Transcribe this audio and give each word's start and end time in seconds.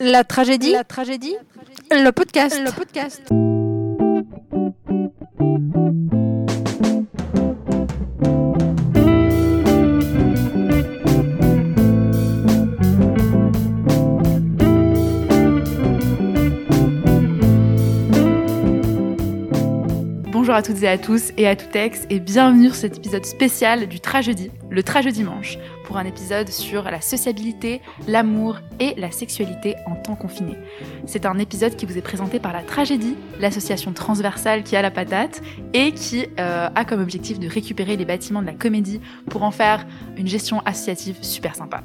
La 0.00 0.22
tragédie. 0.22 0.72
La 0.72 0.84
tragédie. 0.84 1.34
Le 1.90 2.10
podcast. 2.10 2.60
Le 2.64 2.70
podcast. 2.70 3.22
Bonjour 20.30 20.54
à 20.54 20.62
toutes 20.62 20.82
et 20.82 20.88
à 20.88 20.96
tous 20.96 21.32
et 21.36 21.46
à 21.46 21.56
tout 21.56 21.66
ex 21.74 22.06
et 22.08 22.20
bienvenue 22.20 22.66
sur 22.66 22.76
cet 22.76 22.96
épisode 22.98 23.26
spécial 23.26 23.86
du 23.88 24.00
Tragédie, 24.00 24.50
le 24.70 24.82
Tragédimanche, 24.82 25.58
pour 25.88 25.96
un 25.96 26.04
épisode 26.04 26.50
sur 26.50 26.84
la 26.84 27.00
sociabilité, 27.00 27.80
l'amour 28.06 28.58
et 28.78 28.94
la 28.98 29.10
sexualité 29.10 29.74
en 29.86 29.96
temps 29.96 30.16
confiné. 30.16 30.54
C'est 31.06 31.24
un 31.24 31.38
épisode 31.38 31.76
qui 31.76 31.86
vous 31.86 31.96
est 31.96 32.02
présenté 32.02 32.38
par 32.38 32.52
la 32.52 32.60
Tragédie, 32.60 33.16
l'association 33.40 33.94
transversale 33.94 34.64
qui 34.64 34.76
a 34.76 34.82
la 34.82 34.90
patate 34.90 35.40
et 35.72 35.92
qui 35.92 36.26
euh, 36.38 36.68
a 36.72 36.84
comme 36.84 37.00
objectif 37.00 37.40
de 37.40 37.48
récupérer 37.48 37.96
les 37.96 38.04
bâtiments 38.04 38.42
de 38.42 38.46
la 38.46 38.52
comédie 38.52 39.00
pour 39.30 39.42
en 39.44 39.50
faire 39.50 39.86
une 40.18 40.28
gestion 40.28 40.60
associative 40.66 41.16
super 41.22 41.54
sympa. 41.54 41.82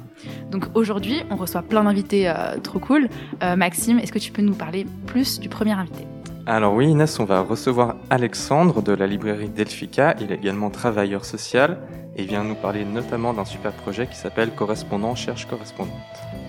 Donc 0.50 0.66
aujourd'hui, 0.74 1.22
on 1.30 1.36
reçoit 1.36 1.62
plein 1.62 1.84
d'invités 1.84 2.28
euh, 2.28 2.58
trop 2.62 2.80
cool. 2.80 3.08
Euh, 3.42 3.56
Maxime, 3.56 3.98
est-ce 3.98 4.12
que 4.12 4.18
tu 4.18 4.32
peux 4.32 4.42
nous 4.42 4.54
parler 4.54 4.86
plus 5.06 5.40
du 5.40 5.48
premier 5.48 5.72
invité? 5.72 6.06
Alors 6.44 6.74
oui, 6.74 6.88
Inès, 6.88 7.18
on 7.20 7.24
va 7.24 7.40
recevoir 7.40 7.96
Alexandre 8.10 8.82
de 8.82 8.92
la 8.92 9.06
librairie 9.06 9.48
Delphica. 9.48 10.14
Il 10.20 10.30
est 10.30 10.34
également 10.34 10.68
travailleur 10.68 11.24
social 11.24 11.78
et 12.16 12.22
il 12.22 12.28
vient 12.28 12.44
nous 12.44 12.54
parler 12.54 12.84
notamment 12.84 13.32
d'un 13.32 13.44
super 13.44 13.72
projet 13.72 14.06
qui 14.06 14.16
s'appelle 14.16 14.50
Correspondant 14.50 15.14
cherche 15.14 15.46
correspondante. 15.46 15.94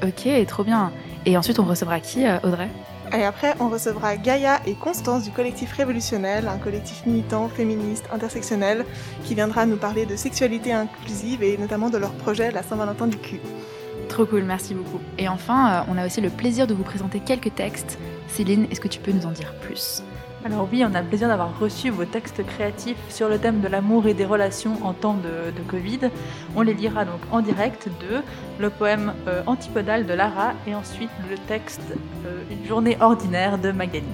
Ok, 0.03 0.27
trop 0.47 0.63
bien. 0.63 0.91
Et 1.25 1.37
ensuite, 1.37 1.59
on 1.59 1.65
recevra 1.65 1.99
qui, 1.99 2.25
euh, 2.25 2.37
Audrey? 2.43 2.69
Et 3.13 3.23
après, 3.23 3.53
on 3.59 3.69
recevra 3.69 4.17
Gaïa 4.17 4.61
et 4.65 4.73
Constance 4.73 5.23
du 5.23 5.31
collectif 5.31 5.71
Révolutionnel, 5.73 6.47
un 6.47 6.57
collectif 6.57 7.05
militant, 7.05 7.47
féministe, 7.49 8.05
intersectionnel, 8.11 8.85
qui 9.23 9.35
viendra 9.35 9.65
nous 9.65 9.77
parler 9.77 10.05
de 10.05 10.15
sexualité 10.15 10.73
inclusive 10.73 11.43
et 11.43 11.57
notamment 11.57 11.89
de 11.89 11.97
leur 11.97 12.11
projet 12.11 12.51
La 12.51 12.63
Saint-Valentin 12.63 13.07
du 13.07 13.17
cul. 13.17 13.39
Trop 14.09 14.25
cool, 14.25 14.43
merci 14.43 14.73
beaucoup. 14.73 14.99
Et 15.17 15.27
enfin, 15.27 15.71
euh, 15.71 15.91
on 15.91 15.97
a 15.97 16.05
aussi 16.05 16.21
le 16.21 16.29
plaisir 16.29 16.67
de 16.67 16.73
vous 16.73 16.83
présenter 16.83 17.19
quelques 17.19 17.53
textes 17.55 17.97
Céline, 18.27 18.67
est-ce 18.71 18.81
que 18.81 18.87
tu 18.87 18.99
peux 18.99 19.11
nous 19.11 19.25
en 19.25 19.31
dire 19.31 19.53
plus? 19.61 20.03
Alors 20.45 20.67
oui, 20.71 20.83
on 20.85 20.93
a 20.93 21.01
le 21.01 21.07
plaisir 21.07 21.27
d'avoir 21.27 21.59
reçu 21.59 21.89
vos 21.89 22.05
textes 22.05 22.45
créatifs 22.45 22.97
sur 23.09 23.27
le 23.27 23.39
thème 23.39 23.61
de 23.61 23.67
l'amour 23.67 24.05
et 24.05 24.13
des 24.13 24.25
relations 24.25 24.77
en 24.83 24.93
temps 24.93 25.15
de, 25.15 25.51
Covid. 25.67 26.11
On 26.55 26.61
les 26.61 26.75
lira 26.75 27.03
donc 27.03 27.19
en 27.31 27.41
direct 27.41 27.87
de 27.87 28.21
le 28.59 28.69
poème 28.69 29.13
euh, 29.27 29.41
Antipodal 29.47 30.05
de 30.05 30.13
Lara 30.13 30.53
et 30.67 30.75
ensuite 30.75 31.09
le 31.29 31.37
texte 31.47 31.81
euh, 32.27 32.43
Une 32.51 32.65
journée 32.67 32.95
ordinaire 33.01 33.57
de 33.57 33.71
Magali. 33.71 34.05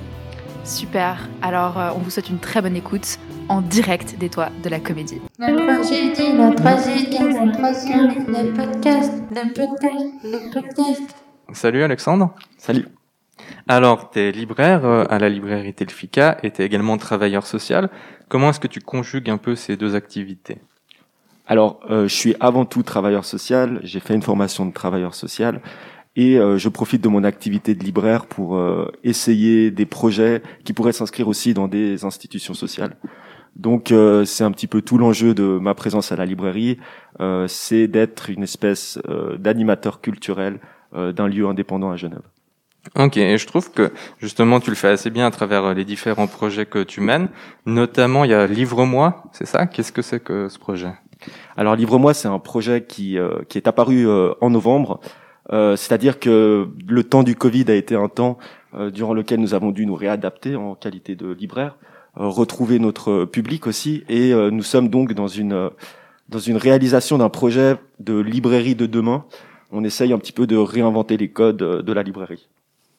Super, 0.63 1.27
alors 1.41 1.77
euh, 1.77 1.89
on 1.95 1.99
vous 1.99 2.09
souhaite 2.09 2.29
une 2.29 2.39
très 2.39 2.61
bonne 2.61 2.77
écoute 2.77 3.19
en 3.49 3.59
direct 3.59 4.17
des 4.17 4.29
toits 4.29 4.49
de 4.63 4.69
la 4.69 4.79
comédie. 4.79 5.19
La 5.37 5.53
tragédie, 5.53 6.37
la 6.37 6.51
tragédie, 6.51 7.17
la 7.19 7.51
tragédie, 7.51 8.19
le 8.27 8.53
podcast, 8.53 9.11
le 9.31 9.53
podcast, 9.53 10.05
le 10.23 10.53
podcast. 10.53 11.15
Salut 11.51 11.83
Alexandre. 11.83 12.33
Salut. 12.57 13.00
Alors, 13.67 14.09
tu 14.09 14.19
es 14.19 14.31
libraire 14.31 14.85
euh, 14.85 15.05
à 15.09 15.19
la 15.19 15.29
librairie 15.29 15.73
Telfica 15.73 16.37
et 16.43 16.51
tu 16.51 16.61
es 16.61 16.65
également 16.65 16.97
travailleur 16.97 17.45
social. 17.45 17.89
Comment 18.27 18.49
est-ce 18.49 18.59
que 18.59 18.67
tu 18.67 18.81
conjugues 18.81 19.29
un 19.29 19.37
peu 19.37 19.55
ces 19.55 19.77
deux 19.77 19.95
activités? 19.95 20.57
Alors, 21.47 21.79
euh, 21.89 22.07
je 22.07 22.13
suis 22.13 22.35
avant 22.39 22.65
tout 22.65 22.83
travailleur 22.83 23.23
social. 23.23 23.79
J'ai 23.83 23.99
fait 23.99 24.15
une 24.15 24.21
formation 24.21 24.65
de 24.65 24.73
travailleur 24.73 25.15
social 25.15 25.61
et 26.15 26.37
euh, 26.37 26.57
je 26.57 26.69
profite 26.69 27.01
de 27.01 27.07
mon 27.07 27.23
activité 27.23 27.75
de 27.75 27.83
libraire 27.83 28.25
pour 28.25 28.59
essayer 29.03 29.71
des 29.71 29.85
projets 29.85 30.41
qui 30.65 30.73
pourraient 30.73 30.91
s'inscrire 30.91 31.27
aussi 31.27 31.53
dans 31.53 31.67
des 31.67 32.03
institutions 32.03 32.53
sociales. 32.53 32.95
Donc 33.55 33.93
c'est 34.25 34.45
un 34.45 34.51
petit 34.51 34.67
peu 34.67 34.81
tout 34.81 34.97
l'enjeu 34.97 35.33
de 35.33 35.43
ma 35.43 35.75
présence 35.75 36.13
à 36.13 36.15
la 36.15 36.25
librairie, 36.25 36.77
c'est 37.47 37.87
d'être 37.87 38.29
une 38.29 38.43
espèce 38.43 38.97
d'animateur 39.39 39.99
culturel 39.99 40.59
d'un 40.93 41.27
lieu 41.27 41.47
indépendant 41.47 41.91
à 41.91 41.97
Genève. 41.97 42.21
Ok, 42.95 43.17
et 43.17 43.37
je 43.37 43.45
trouve 43.45 43.71
que 43.71 43.93
justement 44.19 44.59
tu 44.59 44.71
le 44.71 44.75
fais 44.75 44.87
assez 44.87 45.11
bien 45.11 45.27
à 45.27 45.31
travers 45.31 45.65
euh, 45.65 45.73
les 45.73 45.85
différents 45.85 46.25
projets 46.25 46.65
que 46.65 46.83
tu 46.83 46.99
mènes. 46.99 47.29
Notamment, 47.67 48.23
il 48.23 48.31
y 48.31 48.33
a 48.33 48.47
Livre-moi, 48.47 49.23
c'est 49.33 49.45
ça? 49.45 49.67
Qu'est-ce 49.67 49.91
que 49.91 50.01
c'est 50.01 50.19
que 50.19 50.49
ce 50.49 50.57
projet? 50.57 50.91
Alors 51.55 51.75
Livre-moi, 51.75 52.15
c'est 52.15 52.27
un 52.27 52.39
projet 52.39 52.83
qui, 52.83 53.19
euh, 53.19 53.43
qui 53.47 53.59
est 53.59 53.67
apparu 53.67 54.07
euh, 54.07 54.33
en 54.41 54.49
novembre. 54.49 54.99
C'est-à-dire 55.75 56.19
que 56.21 56.69
le 56.87 57.03
temps 57.03 57.23
du 57.23 57.35
Covid 57.35 57.65
a 57.67 57.75
été 57.75 57.93
un 57.93 58.07
temps 58.07 58.37
durant 58.93 59.13
lequel 59.13 59.41
nous 59.41 59.53
avons 59.53 59.71
dû 59.71 59.85
nous 59.85 59.95
réadapter 59.95 60.55
en 60.55 60.75
qualité 60.75 61.17
de 61.17 61.29
libraire, 61.29 61.75
retrouver 62.15 62.79
notre 62.79 63.25
public 63.25 63.67
aussi, 63.67 64.05
et 64.07 64.33
nous 64.33 64.63
sommes 64.63 64.87
donc 64.87 65.11
dans 65.11 65.27
une 65.27 65.69
dans 66.29 66.39
une 66.39 66.55
réalisation 66.55 67.17
d'un 67.17 67.27
projet 67.27 67.75
de 67.99 68.17
librairie 68.17 68.75
de 68.75 68.85
demain. 68.85 69.25
On 69.71 69.83
essaye 69.83 70.13
un 70.13 70.19
petit 70.19 70.31
peu 70.31 70.47
de 70.47 70.55
réinventer 70.55 71.17
les 71.17 71.31
codes 71.31 71.57
de 71.57 71.91
la 71.91 72.03
librairie. 72.03 72.47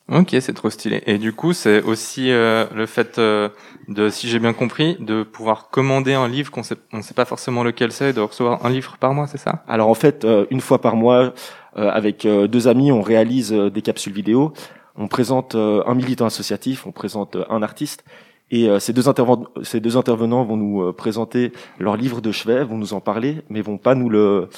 Ok, 0.09 0.37
c'est 0.41 0.53
trop 0.53 0.69
stylé. 0.69 1.03
Et 1.07 1.19
du 1.19 1.33
coup, 1.33 1.53
c'est 1.53 1.81
aussi 1.83 2.31
euh, 2.33 2.67
le 2.75 2.87
fait 2.87 3.19
euh, 3.19 3.49
de, 3.89 4.09
si 4.09 4.29
j'ai 4.29 4.41
bien 4.41 4.53
compris, 4.53 4.97
de 4.99 5.23
pouvoir 5.23 5.71
commander 5.71 6.13
un 6.13 6.29
livre 6.29 6.51
qu'on 6.51 6.65
sait, 6.65 6.77
on 6.93 7.03
sait 7.03 7.15
pas 7.15 7.25
forcément 7.25 7.63
lequel 7.63 7.93
c'est, 7.93 8.13
de 8.13 8.21
recevoir 8.21 8.67
un 8.67 8.71
livre 8.71 8.97
par 8.99 9.15
mois, 9.15 9.27
c'est 9.29 9.39
ça? 9.39 9.63
Alors 9.69 9.89
en 9.89 9.95
fait, 9.95 10.25
euh, 10.25 10.45
une 10.51 10.61
fois 10.61 10.81
par 10.81 10.97
mois, 10.97 11.33
avec 11.75 12.27
deux 12.27 12.69
amis, 12.69 12.93
on 12.93 13.01
réalise 13.01 13.51
des 13.51 13.81
capsules 13.81 14.13
vidéo. 14.13 14.53
On 14.95 15.09
présente 15.09 15.55
un 15.55 15.95
militant 15.95 16.27
associatif, 16.27 16.87
on 16.87 16.93
présente 16.93 17.39
un 17.49 17.63
artiste. 17.63 18.05
Et 18.51 18.69
ces, 18.79 18.93
deux 18.93 19.05
ces 19.63 19.81
deux 19.81 19.97
intervenants 19.97 20.45
vont 20.45 20.59
nous 20.59 20.93
présenter 20.93 21.51
leur 21.79 21.97
livre 21.97 22.21
de 22.21 22.31
chevet, 22.31 22.63
vont 22.63 22.77
nous 22.77 22.93
en 22.93 23.01
parler, 23.01 23.41
mais 23.49 23.63
vont 23.63 23.79
pas 23.79 23.95
nous 23.95 24.11
le 24.11 24.51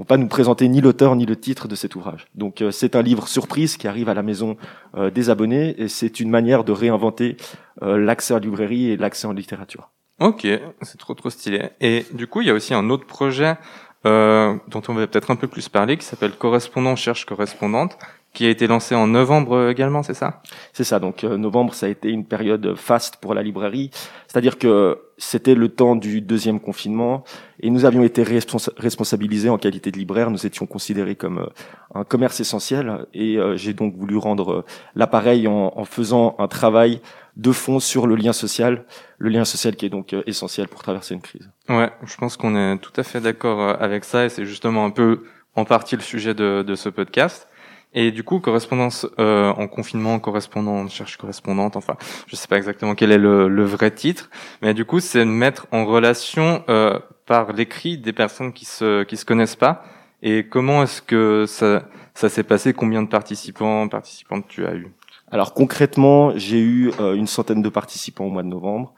vont 0.00 0.04
pas 0.04 0.16
nous 0.16 0.28
présenter 0.28 0.66
ni 0.68 0.80
l'auteur 0.80 1.14
ni 1.14 1.26
le 1.26 1.36
titre 1.36 1.68
de 1.68 1.74
cet 1.74 1.94
ouvrage. 1.94 2.26
Donc 2.34 2.62
euh, 2.62 2.70
c'est 2.70 2.96
un 2.96 3.02
livre 3.02 3.28
surprise 3.28 3.76
qui 3.76 3.86
arrive 3.86 4.08
à 4.08 4.14
la 4.14 4.22
maison 4.22 4.56
euh, 4.96 5.10
des 5.10 5.28
abonnés 5.28 5.74
et 5.78 5.88
c'est 5.88 6.20
une 6.20 6.30
manière 6.30 6.64
de 6.64 6.72
réinventer 6.72 7.36
euh, 7.82 7.98
l'accès 7.98 8.32
à 8.32 8.38
la 8.38 8.44
librairie 8.46 8.90
et 8.90 8.96
l'accès 8.96 9.26
en 9.26 9.32
littérature. 9.32 9.90
Ok, 10.18 10.46
c'est 10.80 10.98
trop 10.98 11.12
trop 11.12 11.28
stylé. 11.28 11.68
Et 11.82 12.06
du 12.12 12.26
coup, 12.26 12.40
il 12.40 12.48
y 12.48 12.50
a 12.50 12.54
aussi 12.54 12.72
un 12.72 12.88
autre 12.88 13.06
projet 13.06 13.56
dont 14.02 14.82
on 14.88 14.94
va 14.94 15.06
peut-être 15.06 15.30
un 15.30 15.36
peu 15.36 15.46
plus 15.46 15.68
parler 15.68 15.98
qui 15.98 16.06
s'appelle 16.06 16.32
Correspondant 16.32 16.96
cherche 16.96 17.26
correspondante 17.26 17.98
qui 18.32 18.46
a 18.46 18.50
été 18.50 18.66
lancé 18.66 18.94
en 18.94 19.06
novembre 19.06 19.68
également, 19.70 20.02
c'est 20.02 20.14
ça? 20.14 20.42
C'est 20.72 20.84
ça. 20.84 20.98
Donc 20.98 21.24
novembre, 21.24 21.74
ça 21.74 21.86
a 21.86 21.88
été 21.88 22.10
une 22.10 22.24
période 22.24 22.74
faste 22.76 23.16
pour 23.16 23.34
la 23.34 23.42
librairie, 23.42 23.90
c'est-à-dire 24.28 24.58
que 24.58 24.98
c'était 25.20 25.54
le 25.54 25.68
temps 25.68 25.96
du 25.96 26.22
deuxième 26.22 26.60
confinement 26.60 27.24
et 27.60 27.70
nous 27.70 27.84
avions 27.84 28.02
été 28.02 28.22
responsabilisés 28.22 29.50
en 29.50 29.58
qualité 29.58 29.90
de 29.90 29.98
libraire. 29.98 30.30
Nous 30.30 30.46
étions 30.46 30.66
considérés 30.66 31.14
comme 31.14 31.40
euh, 31.40 31.46
un 31.94 32.04
commerce 32.04 32.40
essentiel 32.40 33.06
et 33.12 33.36
euh, 33.36 33.56
j'ai 33.56 33.74
donc 33.74 33.94
voulu 33.94 34.16
rendre 34.16 34.52
euh, 34.52 34.64
l'appareil 34.94 35.46
en, 35.46 35.72
en, 35.76 35.84
faisant 35.84 36.36
un 36.38 36.48
travail 36.48 37.00
de 37.36 37.52
fond 37.52 37.80
sur 37.80 38.06
le 38.06 38.16
lien 38.16 38.32
social, 38.32 38.84
le 39.18 39.28
lien 39.28 39.44
social 39.44 39.76
qui 39.76 39.86
est 39.86 39.90
donc 39.90 40.14
essentiel 40.26 40.68
pour 40.68 40.82
traverser 40.82 41.14
une 41.14 41.20
crise. 41.20 41.50
Ouais, 41.68 41.90
je 42.04 42.16
pense 42.16 42.36
qu'on 42.36 42.56
est 42.56 42.78
tout 42.78 42.92
à 42.96 43.02
fait 43.02 43.20
d'accord 43.20 43.76
avec 43.80 44.04
ça 44.04 44.24
et 44.24 44.30
c'est 44.30 44.46
justement 44.46 44.84
un 44.84 44.90
peu 44.90 45.24
en 45.54 45.64
partie 45.64 45.96
le 45.96 46.02
sujet 46.02 46.34
de, 46.34 46.62
de 46.62 46.74
ce 46.74 46.88
podcast. 46.88 47.46
Et 47.92 48.12
du 48.12 48.22
coup, 48.22 48.38
correspondance 48.38 49.06
euh, 49.18 49.50
en 49.50 49.66
confinement, 49.66 50.20
correspondant, 50.20 50.86
cherche 50.88 51.16
correspondante, 51.16 51.74
enfin, 51.74 51.96
je 52.28 52.36
sais 52.36 52.46
pas 52.46 52.56
exactement 52.56 52.94
quel 52.94 53.10
est 53.10 53.18
le, 53.18 53.48
le 53.48 53.64
vrai 53.64 53.90
titre, 53.90 54.30
mais 54.62 54.74
du 54.74 54.84
coup, 54.84 55.00
c'est 55.00 55.24
mettre 55.24 55.66
en 55.72 55.84
relation 55.84 56.62
euh, 56.68 57.00
par 57.26 57.52
l'écrit 57.52 57.98
des 57.98 58.12
personnes 58.12 58.52
qui 58.52 58.64
se 58.64 59.02
qui 59.02 59.16
se 59.16 59.24
connaissent 59.24 59.56
pas. 59.56 59.82
Et 60.22 60.46
comment 60.46 60.84
est-ce 60.84 61.02
que 61.02 61.46
ça 61.46 61.88
ça 62.14 62.28
s'est 62.28 62.44
passé? 62.44 62.72
Combien 62.74 63.02
de 63.02 63.08
participants, 63.08 63.88
participantes 63.88 64.46
tu 64.48 64.64
as 64.66 64.74
eu? 64.74 64.92
Alors 65.32 65.52
concrètement, 65.54 66.32
j'ai 66.36 66.60
eu 66.60 66.92
euh, 67.00 67.14
une 67.14 67.26
centaine 67.26 67.62
de 67.62 67.68
participants 67.68 68.26
au 68.26 68.30
mois 68.30 68.42
de 68.44 68.48
novembre. 68.48 68.94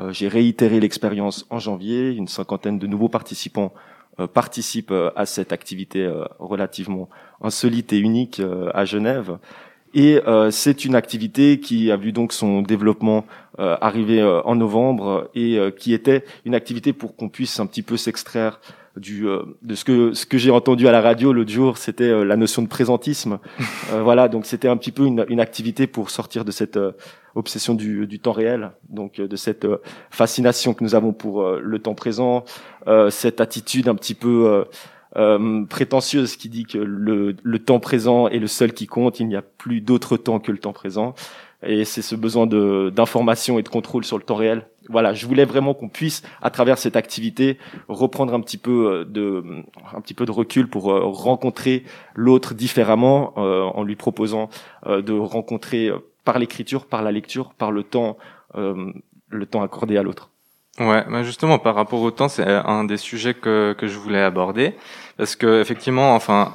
Euh, 0.00 0.12
j'ai 0.12 0.28
réitéré 0.28 0.80
l'expérience 0.80 1.46
en 1.50 1.58
janvier, 1.58 2.10
une 2.10 2.26
cinquantaine 2.28 2.78
de 2.78 2.86
nouveaux 2.86 3.08
participants 3.08 3.72
euh, 4.20 4.26
participent 4.26 4.90
euh, 4.90 5.10
à 5.16 5.24
cette 5.24 5.52
activité 5.52 6.00
euh, 6.04 6.24
relativement 6.38 7.08
insolite 7.40 7.94
et 7.94 7.98
unique 7.98 8.42
à 8.74 8.84
Genève. 8.84 9.38
Et 9.94 10.20
c'est 10.50 10.86
une 10.86 10.94
activité 10.94 11.60
qui 11.60 11.90
a 11.90 11.96
vu 11.96 12.12
donc 12.12 12.32
son 12.32 12.62
développement 12.62 13.26
arriver 13.58 14.22
en 14.22 14.54
novembre 14.54 15.28
et 15.34 15.58
qui 15.76 15.92
était 15.92 16.24
une 16.46 16.54
activité 16.54 16.94
pour 16.94 17.14
qu'on 17.16 17.28
puisse 17.28 17.58
un 17.60 17.66
petit 17.66 17.82
peu 17.82 17.98
s'extraire 17.98 18.60
du 18.96 19.26
de 19.62 19.74
ce 19.74 19.84
que 19.84 20.12
ce 20.12 20.26
que 20.26 20.38
j'ai 20.38 20.50
entendu 20.50 20.86
à 20.86 20.92
la 20.92 21.00
radio 21.00 21.32
l'autre 21.32 21.50
jour, 21.50 21.78
c'était 21.78 22.24
la 22.24 22.36
notion 22.36 22.62
de 22.62 22.68
présentisme. 22.68 23.38
voilà, 24.02 24.28
donc 24.28 24.46
c'était 24.46 24.68
un 24.68 24.76
petit 24.76 24.92
peu 24.92 25.06
une, 25.06 25.24
une, 25.28 25.40
activité 25.40 25.86
pour 25.86 26.10
sortir 26.10 26.44
de 26.44 26.50
cette 26.50 26.78
obsession 27.34 27.74
du, 27.74 28.06
du, 28.06 28.18
temps 28.18 28.32
réel, 28.32 28.72
donc 28.90 29.20
de 29.20 29.36
cette 29.36 29.66
fascination 30.10 30.74
que 30.74 30.84
nous 30.84 30.94
avons 30.94 31.12
pour 31.12 31.48
le 31.50 31.78
temps 31.78 31.94
présent, 31.94 32.44
cette 33.08 33.40
attitude 33.40 33.88
un 33.88 33.94
petit 33.94 34.14
peu 34.14 34.64
euh, 35.16 35.66
prétentieuse 35.66 36.36
qui 36.36 36.48
dit 36.48 36.64
que 36.64 36.78
le, 36.78 37.36
le 37.42 37.58
temps 37.58 37.80
présent 37.80 38.28
est 38.28 38.38
le 38.38 38.46
seul 38.46 38.72
qui 38.72 38.86
compte, 38.86 39.20
il 39.20 39.28
n'y 39.28 39.36
a 39.36 39.42
plus 39.42 39.82
d'autre 39.82 40.16
temps 40.16 40.40
que 40.40 40.50
le 40.50 40.56
temps 40.56 40.72
présent. 40.72 41.14
Et 41.64 41.84
c'est 41.84 42.02
ce 42.02 42.14
besoin 42.14 42.46
de 42.46 42.90
d'information 42.94 43.58
et 43.58 43.62
de 43.62 43.68
contrôle 43.68 44.04
sur 44.04 44.18
le 44.18 44.24
temps 44.24 44.34
réel. 44.34 44.66
Voilà, 44.88 45.14
je 45.14 45.26
voulais 45.26 45.44
vraiment 45.44 45.74
qu'on 45.74 45.88
puisse, 45.88 46.22
à 46.40 46.50
travers 46.50 46.78
cette 46.78 46.96
activité, 46.96 47.58
reprendre 47.88 48.34
un 48.34 48.40
petit 48.40 48.58
peu 48.58 48.90
euh, 48.90 49.04
de 49.04 49.44
un 49.94 50.00
petit 50.00 50.14
peu 50.14 50.26
de 50.26 50.32
recul 50.32 50.68
pour 50.68 50.90
euh, 50.90 51.00
rencontrer 51.04 51.84
l'autre 52.14 52.54
différemment, 52.54 53.32
euh, 53.36 53.62
en 53.62 53.84
lui 53.84 53.96
proposant 53.96 54.50
de 54.86 55.12
rencontrer 55.12 55.90
par 56.24 56.38
l'écriture, 56.38 56.86
par 56.86 57.02
la 57.02 57.12
lecture, 57.12 57.54
par 57.54 57.70
le 57.70 57.82
temps, 57.84 58.16
le 58.54 59.46
temps 59.46 59.62
accordé 59.62 59.96
à 59.96 60.02
l'autre. 60.02 60.30
Ouais, 60.80 61.04
bah 61.08 61.22
justement 61.22 61.58
par 61.58 61.74
rapport 61.74 62.00
au 62.00 62.10
temps, 62.10 62.28
c'est 62.28 62.46
un 62.46 62.84
des 62.84 62.96
sujets 62.96 63.34
que 63.34 63.74
que 63.78 63.86
je 63.86 63.98
voulais 63.98 64.22
aborder 64.22 64.74
parce 65.16 65.36
que 65.36 65.60
effectivement, 65.60 66.14
enfin, 66.14 66.54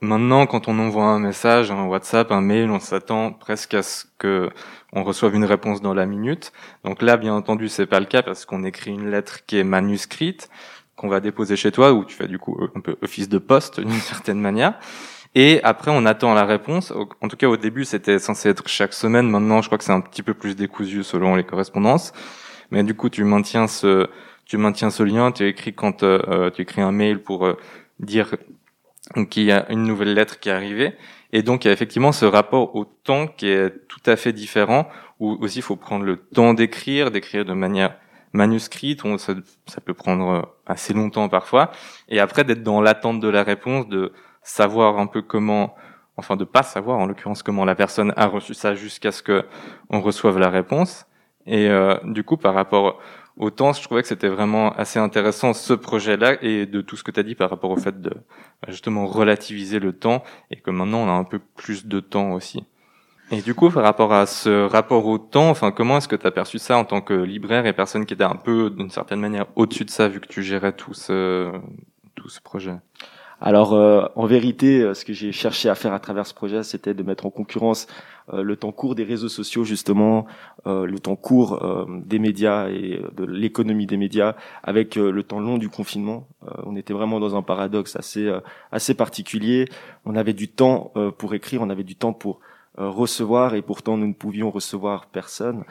maintenant 0.00 0.46
quand 0.46 0.68
on 0.68 0.78
envoie 0.78 1.04
un 1.04 1.18
message, 1.18 1.70
un 1.70 1.86
WhatsApp, 1.86 2.30
un 2.32 2.40
mail, 2.40 2.70
on 2.70 2.80
s'attend 2.80 3.32
presque 3.32 3.74
à 3.74 3.82
ce 3.82 4.04
que 4.18 4.50
on 4.92 5.04
reçoive 5.04 5.34
une 5.34 5.44
réponse 5.44 5.82
dans 5.82 5.94
la 5.94 6.06
minute. 6.06 6.52
Donc 6.84 7.02
là, 7.02 7.16
bien 7.16 7.34
entendu, 7.34 7.68
c'est 7.68 7.86
pas 7.86 8.00
le 8.00 8.06
cas 8.06 8.22
parce 8.22 8.46
qu'on 8.46 8.64
écrit 8.64 8.92
une 8.92 9.10
lettre 9.10 9.44
qui 9.46 9.58
est 9.58 9.64
manuscrite 9.64 10.48
qu'on 10.96 11.08
va 11.08 11.20
déposer 11.20 11.56
chez 11.56 11.70
toi 11.72 11.92
où 11.92 12.04
tu 12.04 12.16
fais 12.16 12.26
du 12.26 12.38
coup 12.38 12.58
un 12.74 12.80
peu 12.80 12.96
office 13.02 13.28
de 13.28 13.38
poste 13.38 13.80
d'une 13.80 13.90
certaine 13.92 14.40
manière. 14.40 14.78
Et 15.34 15.60
après, 15.64 15.90
on 15.90 16.06
attend 16.06 16.32
la 16.32 16.46
réponse. 16.46 16.94
En 17.20 17.28
tout 17.28 17.36
cas, 17.36 17.46
au 17.46 17.58
début, 17.58 17.84
c'était 17.84 18.18
censé 18.18 18.48
être 18.48 18.66
chaque 18.68 18.94
semaine. 18.94 19.28
Maintenant, 19.28 19.60
je 19.60 19.68
crois 19.68 19.76
que 19.76 19.84
c'est 19.84 19.92
un 19.92 20.00
petit 20.00 20.22
peu 20.22 20.32
plus 20.32 20.56
décousu 20.56 21.04
selon 21.04 21.36
les 21.36 21.44
correspondances. 21.44 22.14
Mais 22.70 22.82
du 22.82 22.94
coup, 22.94 23.10
tu 23.10 23.22
maintiens 23.22 23.66
ce, 23.66 24.08
tu 24.46 24.56
maintiens 24.56 24.88
ce 24.88 25.02
lien. 25.02 25.32
Tu 25.32 25.46
écris 25.46 25.74
quand 25.74 26.02
euh, 26.02 26.22
euh, 26.28 26.50
tu 26.50 26.62
écris 26.62 26.80
un 26.80 26.90
mail 26.90 27.22
pour 27.22 27.44
euh, 27.44 27.58
dire 28.00 28.34
qu'il 29.30 29.44
y 29.44 29.52
a 29.52 29.70
une 29.70 29.84
nouvelle 29.84 30.14
lettre 30.14 30.40
qui 30.40 30.48
est 30.48 30.52
arrivée. 30.52 30.96
Et 31.32 31.42
donc, 31.42 31.64
il 31.64 31.68
y 31.68 31.70
a 31.70 31.72
effectivement 31.72 32.12
ce 32.12 32.24
rapport 32.24 32.74
au 32.76 32.84
temps 32.84 33.26
qui 33.26 33.48
est 33.48 33.86
tout 33.88 34.00
à 34.06 34.16
fait 34.16 34.32
différent, 34.32 34.88
où 35.20 35.36
aussi 35.42 35.58
il 35.58 35.62
faut 35.62 35.76
prendre 35.76 36.04
le 36.04 36.16
temps 36.16 36.54
d'écrire, 36.54 37.10
d'écrire 37.10 37.44
de 37.44 37.52
manière 37.52 37.96
manuscrite, 38.32 39.02
ça, 39.16 39.80
peut 39.80 39.94
prendre 39.94 40.54
assez 40.66 40.92
longtemps 40.92 41.28
parfois, 41.28 41.70
et 42.08 42.20
après 42.20 42.44
d'être 42.44 42.62
dans 42.62 42.80
l'attente 42.80 43.18
de 43.20 43.28
la 43.28 43.42
réponse, 43.42 43.88
de 43.88 44.12
savoir 44.42 44.98
un 44.98 45.06
peu 45.06 45.22
comment, 45.22 45.74
enfin 46.16 46.36
de 46.36 46.44
pas 46.44 46.62
savoir 46.62 46.98
en 46.98 47.06
l'occurrence 47.06 47.42
comment 47.42 47.64
la 47.64 47.74
personne 47.74 48.12
a 48.16 48.26
reçu 48.26 48.54
ça 48.54 48.74
jusqu'à 48.74 49.10
ce 49.10 49.22
que 49.22 49.44
on 49.90 50.00
reçoive 50.00 50.38
la 50.38 50.50
réponse. 50.50 51.06
Et 51.46 51.68
euh, 51.68 51.96
du 52.04 52.24
coup, 52.24 52.36
par 52.36 52.54
rapport 52.54 53.00
au 53.36 53.50
temps, 53.50 53.72
je 53.72 53.82
trouvais 53.82 54.02
que 54.02 54.08
c'était 54.08 54.28
vraiment 54.28 54.72
assez 54.72 54.98
intéressant 54.98 55.52
ce 55.52 55.74
projet-là 55.74 56.42
et 56.42 56.66
de 56.66 56.80
tout 56.80 56.96
ce 56.96 57.04
que 57.04 57.10
tu 57.10 57.20
as 57.20 57.22
dit 57.22 57.34
par 57.34 57.50
rapport 57.50 57.70
au 57.70 57.76
fait 57.76 58.00
de 58.00 58.12
justement 58.68 59.06
relativiser 59.06 59.78
le 59.78 59.92
temps 59.92 60.22
et 60.50 60.56
que 60.56 60.70
maintenant 60.70 61.00
on 61.00 61.08
a 61.08 61.12
un 61.12 61.24
peu 61.24 61.38
plus 61.38 61.86
de 61.86 62.00
temps 62.00 62.32
aussi. 62.32 62.64
Et 63.32 63.42
du 63.42 63.54
coup, 63.54 63.70
par 63.70 63.82
rapport 63.82 64.12
à 64.12 64.24
ce 64.24 64.66
rapport 64.66 65.04
au 65.06 65.18
temps, 65.18 65.50
enfin, 65.50 65.72
comment 65.72 65.98
est-ce 65.98 66.06
que 66.06 66.14
tu 66.14 66.26
as 66.26 66.30
perçu 66.30 66.58
ça 66.58 66.78
en 66.78 66.84
tant 66.84 67.00
que 67.00 67.12
libraire 67.12 67.66
et 67.66 67.72
personne 67.72 68.06
qui 68.06 68.14
était 68.14 68.22
un 68.24 68.36
peu, 68.36 68.70
d'une 68.70 68.90
certaine 68.90 69.20
manière, 69.20 69.46
au-dessus 69.56 69.84
de 69.84 69.90
ça, 69.90 70.06
vu 70.06 70.20
que 70.20 70.28
tu 70.28 70.44
gérais 70.44 70.72
tout 70.72 70.94
ce, 70.94 71.50
tout 72.14 72.28
ce 72.28 72.40
projet? 72.40 72.76
Alors, 73.40 73.74
euh, 73.74 74.06
en 74.14 74.24
vérité, 74.24 74.80
euh, 74.80 74.94
ce 74.94 75.04
que 75.04 75.12
j'ai 75.12 75.30
cherché 75.30 75.68
à 75.68 75.74
faire 75.74 75.92
à 75.92 76.00
travers 76.00 76.26
ce 76.26 76.32
projet, 76.32 76.62
c'était 76.62 76.94
de 76.94 77.02
mettre 77.02 77.26
en 77.26 77.30
concurrence 77.30 77.86
euh, 78.32 78.42
le 78.42 78.56
temps 78.56 78.72
court 78.72 78.94
des 78.94 79.04
réseaux 79.04 79.28
sociaux, 79.28 79.62
justement, 79.64 80.26
le 80.64 80.98
temps 80.98 81.14
court 81.14 81.86
des 82.04 82.18
médias 82.18 82.68
et 82.68 83.00
de 83.16 83.24
l'économie 83.24 83.86
des 83.86 83.96
médias, 83.96 84.34
avec 84.64 84.96
le 84.96 85.22
temps 85.22 85.38
long 85.38 85.58
du 85.58 85.68
confinement. 85.68 86.26
on 86.64 86.74
était 86.74 86.92
vraiment 86.92 87.20
dans 87.20 87.36
un 87.36 87.42
paradoxe 87.42 87.94
assez 87.94 88.28
assez 88.72 88.94
particulier. 88.94 89.66
On 90.04 90.16
avait 90.16 90.32
du 90.32 90.48
temps 90.48 90.92
pour 91.18 91.34
écrire, 91.34 91.62
on 91.62 91.70
avait 91.70 91.84
du 91.84 91.94
temps 91.94 92.12
pour 92.12 92.40
recevoir, 92.76 93.54
et 93.54 93.62
pourtant 93.62 93.96
nous 93.96 94.08
ne 94.08 94.12
pouvions 94.12 94.50
recevoir 94.50 95.06
personne. 95.06 95.62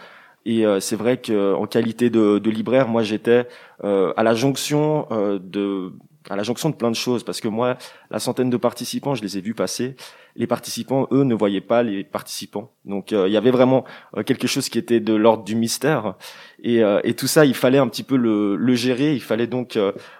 Et 0.45 0.63
c'est 0.79 0.95
vrai 0.95 1.17
qu'en 1.17 1.65
qualité 1.65 2.09
de, 2.09 2.39
de, 2.39 2.49
libraire, 2.49 2.87
moi 2.87 3.03
j'étais 3.03 3.49
à 3.83 4.23
la 4.23 4.33
jonction 4.33 5.07
de 5.11 5.91
à 6.29 6.35
la 6.35 6.43
jonction 6.43 6.69
de 6.69 6.75
plein 6.75 6.89
de 6.89 6.95
choses, 6.95 7.23
parce 7.23 7.41
que 7.41 7.47
moi, 7.47 7.77
la 8.09 8.19
centaine 8.19 8.49
de 8.49 8.57
participants, 8.57 9.15
je 9.15 9.21
les 9.21 9.37
ai 9.37 9.41
vus 9.41 9.53
passer. 9.53 9.95
Les 10.35 10.47
participants, 10.47 11.07
eux, 11.11 11.23
ne 11.23 11.35
voyaient 11.35 11.61
pas 11.61 11.83
les 11.83 12.03
participants. 12.03 12.71
Donc, 12.83 13.13
euh, 13.13 13.27
il 13.27 13.33
y 13.33 13.37
avait 13.37 13.51
vraiment 13.51 13.85
euh, 14.17 14.23
quelque 14.23 14.47
chose 14.47 14.69
qui 14.69 14.77
était 14.77 14.99
de 14.99 15.13
l'ordre 15.13 15.43
du 15.43 15.55
mystère. 15.55 16.15
Et, 16.61 16.83
euh, 16.83 16.99
et, 17.03 17.13
tout 17.13 17.27
ça, 17.27 17.45
il 17.45 17.53
fallait 17.53 17.77
un 17.77 17.87
petit 17.87 18.03
peu 18.03 18.17
le, 18.17 18.55
le 18.55 18.75
gérer. 18.75 19.13
Il 19.13 19.21
fallait 19.21 19.47
donc 19.47 19.77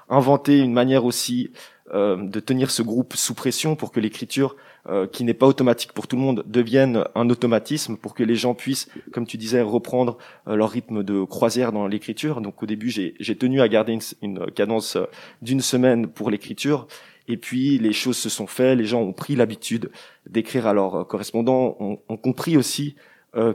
inventer 0.09 0.59
une 0.59 0.73
manière 0.73 1.05
aussi 1.05 1.51
de 1.93 2.39
tenir 2.39 2.71
ce 2.71 2.81
groupe 2.81 3.15
sous 3.15 3.35
pression 3.35 3.75
pour 3.75 3.91
que 3.91 3.99
l'écriture 3.99 4.55
euh, 4.87 5.07
qui 5.07 5.23
n'est 5.23 5.33
pas 5.33 5.47
automatique 5.47 5.93
pour 5.93 6.05
tout 6.05 6.15
le 6.15 6.21
monde, 6.21 6.43
devienne 6.45 7.05
un 7.15 7.27
automatisme 7.31 7.97
pour 7.97 8.13
que 8.13 8.21
les 8.21 8.35
gens 8.35 8.53
puissent, 8.53 8.87
comme 9.11 9.25
tu 9.25 9.35
disais, 9.35 9.63
reprendre 9.63 10.19
euh, 10.47 10.55
leur 10.55 10.69
rythme 10.69 11.01
de 11.01 11.23
croisière 11.23 11.71
dans 11.71 11.87
l'écriture. 11.87 12.39
Donc 12.39 12.61
au 12.61 12.67
début, 12.67 12.91
j'ai 12.91 13.35
tenu 13.35 13.61
à 13.61 13.67
garder 13.67 13.97
une, 14.21 14.45
cadence 14.51 14.95
euh, 14.95 15.05
d'une 15.41 15.61
semaine 15.61 16.05
pour 16.05 16.29
l'écriture. 16.29 16.85
Et 17.27 17.35
puis 17.35 17.79
les 17.79 17.93
choses 17.93 18.17
se 18.17 18.29
sont 18.29 18.45
faites, 18.45 18.77
les 18.77 18.85
gens 18.85 19.01
ont 19.01 19.11
pris 19.11 19.35
l'habitude 19.35 19.89
d'écrire 20.29 20.67
à 20.67 20.73
leurs 20.75 21.07
correspondants, 21.07 21.75
ont, 21.79 21.97
ont 22.07 22.17
compris 22.17 22.55
aussi 22.55 22.95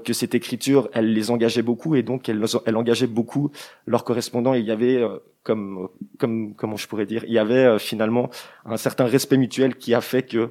que 0.04 0.12
cette 0.12 0.34
écriture, 0.34 0.90
elle 0.92 1.14
les 1.14 1.30
engageait 1.30 1.62
beaucoup 1.62 1.94
et 1.94 2.02
donc 2.02 2.28
elle, 2.28 2.44
elle 2.66 2.76
engageait 2.76 3.06
beaucoup 3.06 3.50
leurs 3.86 4.04
correspondants. 4.04 4.52
Et 4.52 4.58
il 4.58 4.66
y 4.66 4.70
avait, 4.70 5.02
comme, 5.42 5.88
comme, 6.18 6.54
comment 6.54 6.76
je 6.76 6.86
pourrais 6.86 7.06
dire, 7.06 7.24
il 7.26 7.32
y 7.32 7.38
avait 7.38 7.78
finalement 7.78 8.28
un 8.66 8.76
certain 8.76 9.06
respect 9.06 9.38
mutuel 9.38 9.76
qui 9.76 9.94
a 9.94 10.02
fait 10.02 10.22
que 10.24 10.36
euh, 10.36 10.48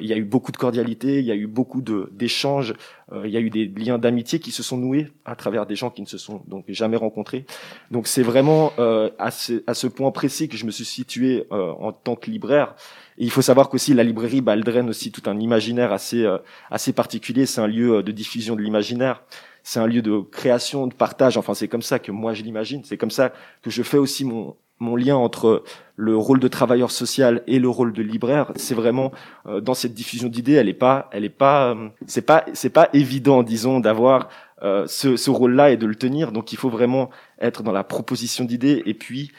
il 0.00 0.06
y 0.06 0.12
a 0.12 0.16
eu 0.16 0.24
beaucoup 0.24 0.52
de 0.52 0.56
cordialité, 0.56 1.18
il 1.18 1.24
y 1.24 1.30
a 1.30 1.34
eu 1.34 1.46
beaucoup 1.46 1.82
d'échanges, 1.82 2.74
euh, 3.12 3.26
il 3.26 3.32
y 3.32 3.36
a 3.36 3.40
eu 3.40 3.50
des 3.50 3.66
liens 3.66 3.98
d'amitié 3.98 4.38
qui 4.38 4.50
se 4.50 4.62
sont 4.62 4.76
noués 4.76 5.08
à 5.24 5.34
travers 5.34 5.66
des 5.66 5.76
gens 5.76 5.90
qui 5.90 6.02
ne 6.02 6.06
se 6.06 6.18
sont 6.18 6.42
donc 6.46 6.64
jamais 6.68 6.96
rencontrés. 6.96 7.46
Donc 7.90 8.06
c'est 8.06 8.22
vraiment 8.22 8.72
euh, 8.78 9.10
à, 9.18 9.30
ce, 9.30 9.62
à 9.66 9.74
ce 9.74 9.86
point 9.86 10.10
précis 10.10 10.48
que 10.48 10.56
je 10.56 10.66
me 10.66 10.70
suis 10.70 10.84
situé 10.84 11.46
en 11.50 11.92
tant 11.92 12.16
que 12.16 12.30
libraire. 12.30 12.74
Et 13.18 13.24
il 13.24 13.30
faut 13.30 13.42
savoir 13.42 13.68
qu'aussi 13.68 13.94
la 13.94 14.04
librairie, 14.04 14.40
bah, 14.40 14.54
elle 14.54 14.64
draine 14.64 14.88
aussi 14.88 15.10
tout 15.10 15.22
un 15.26 15.38
imaginaire 15.38 15.92
assez 15.92 16.26
assez 16.70 16.92
particulier. 16.92 17.46
C'est 17.46 17.60
un 17.60 17.66
lieu 17.66 18.02
de 18.02 18.12
diffusion 18.12 18.56
de 18.56 18.62
l'imaginaire 18.62 19.22
c'est 19.64 19.78
un 19.78 19.86
lieu 19.86 20.02
de 20.02 20.20
création, 20.20 20.86
de 20.86 20.94
partage. 20.94 21.36
Enfin, 21.36 21.54
c'est 21.54 21.68
comme 21.68 21.82
ça 21.82 21.98
que 21.98 22.10
moi 22.10 22.34
je 22.34 22.42
l'imagine. 22.42 22.82
C'est 22.84 22.96
comme 22.96 23.10
ça 23.10 23.32
que 23.62 23.70
je 23.70 23.82
fais 23.82 23.98
aussi 23.98 24.24
mon, 24.24 24.56
mon 24.82 24.96
lien 24.96 25.16
entre 25.16 25.62
le 25.96 26.16
rôle 26.16 26.40
de 26.40 26.48
travailleur 26.48 26.90
social 26.90 27.42
et 27.46 27.58
le 27.58 27.68
rôle 27.68 27.92
de 27.92 28.02
libraire, 28.02 28.52
c'est 28.56 28.74
vraiment 28.74 29.12
euh, 29.46 29.60
dans 29.60 29.74
cette 29.74 29.94
diffusion 29.94 30.28
d'idées, 30.28 30.54
elle 30.54 30.68
est 30.68 30.74
pas, 30.74 31.08
elle 31.12 31.24
est 31.24 31.28
pas, 31.28 31.70
euh, 31.70 31.88
c'est 32.06 32.26
pas, 32.26 32.44
c'est 32.52 32.70
pas 32.70 32.88
évident, 32.92 33.42
disons, 33.42 33.78
d'avoir 33.80 34.28
euh, 34.62 34.84
ce, 34.86 35.16
ce 35.16 35.30
rôle-là 35.30 35.70
et 35.70 35.76
de 35.76 35.86
le 35.86 35.94
tenir. 35.94 36.32
Donc, 36.32 36.52
il 36.52 36.56
faut 36.56 36.68
vraiment 36.68 37.10
être 37.40 37.62
dans 37.62 37.72
la 37.72 37.84
proposition 37.84 38.44
d'idées. 38.44 38.82
Et 38.86 38.94
puis, 38.94 39.32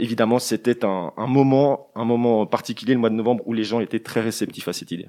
évidemment, 0.00 0.38
c'était 0.38 0.86
un, 0.86 1.12
un 1.18 1.26
moment, 1.26 1.88
un 1.94 2.06
moment 2.06 2.46
particulier, 2.46 2.94
le 2.94 3.00
mois 3.00 3.10
de 3.10 3.14
novembre, 3.14 3.42
où 3.46 3.52
les 3.52 3.64
gens 3.64 3.80
étaient 3.80 4.00
très 4.00 4.22
réceptifs 4.22 4.68
à 4.68 4.72
cette 4.72 4.90
idée. 4.90 5.08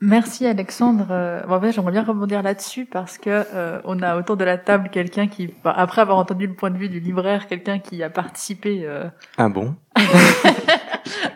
Merci 0.00 0.46
Alexandre. 0.46 1.06
Euh, 1.10 1.42
en 1.48 1.60
fait, 1.60 1.72
j'aimerais 1.72 1.92
bien 1.92 2.02
rebondir 2.02 2.42
là-dessus 2.42 2.86
parce 2.86 3.18
que 3.18 3.30
euh, 3.30 3.80
on 3.84 4.02
a 4.02 4.16
autour 4.16 4.36
de 4.36 4.44
la 4.44 4.58
table 4.58 4.90
quelqu'un 4.90 5.28
qui, 5.28 5.54
bah, 5.62 5.72
après 5.76 6.02
avoir 6.02 6.18
entendu 6.18 6.46
le 6.46 6.54
point 6.54 6.70
de 6.70 6.76
vue 6.76 6.88
du 6.88 7.00
libraire, 7.00 7.46
quelqu'un 7.46 7.78
qui 7.78 8.02
a 8.02 8.10
participé. 8.10 8.82
Euh, 8.84 9.08
ah 9.38 9.48
bon? 9.48 9.74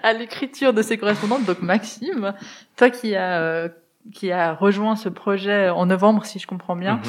À 0.03 0.13
l'écriture 0.13 0.75
de 0.75 0.83
ses 0.83 0.99
correspondantes, 0.99 1.47
donc 1.47 1.63
Maxime, 1.63 2.35
toi 2.77 2.91
qui 2.91 3.17
as 3.17 3.71
qui 4.13 4.33
a 4.33 4.55
rejoint 4.55 4.97
ce 4.97 5.09
projet 5.09 5.71
en 5.71 5.87
novembre, 5.87 6.25
si 6.25 6.39
je 6.39 6.47
comprends 6.47 6.77
bien. 6.77 6.97
Mhm. 6.97 7.03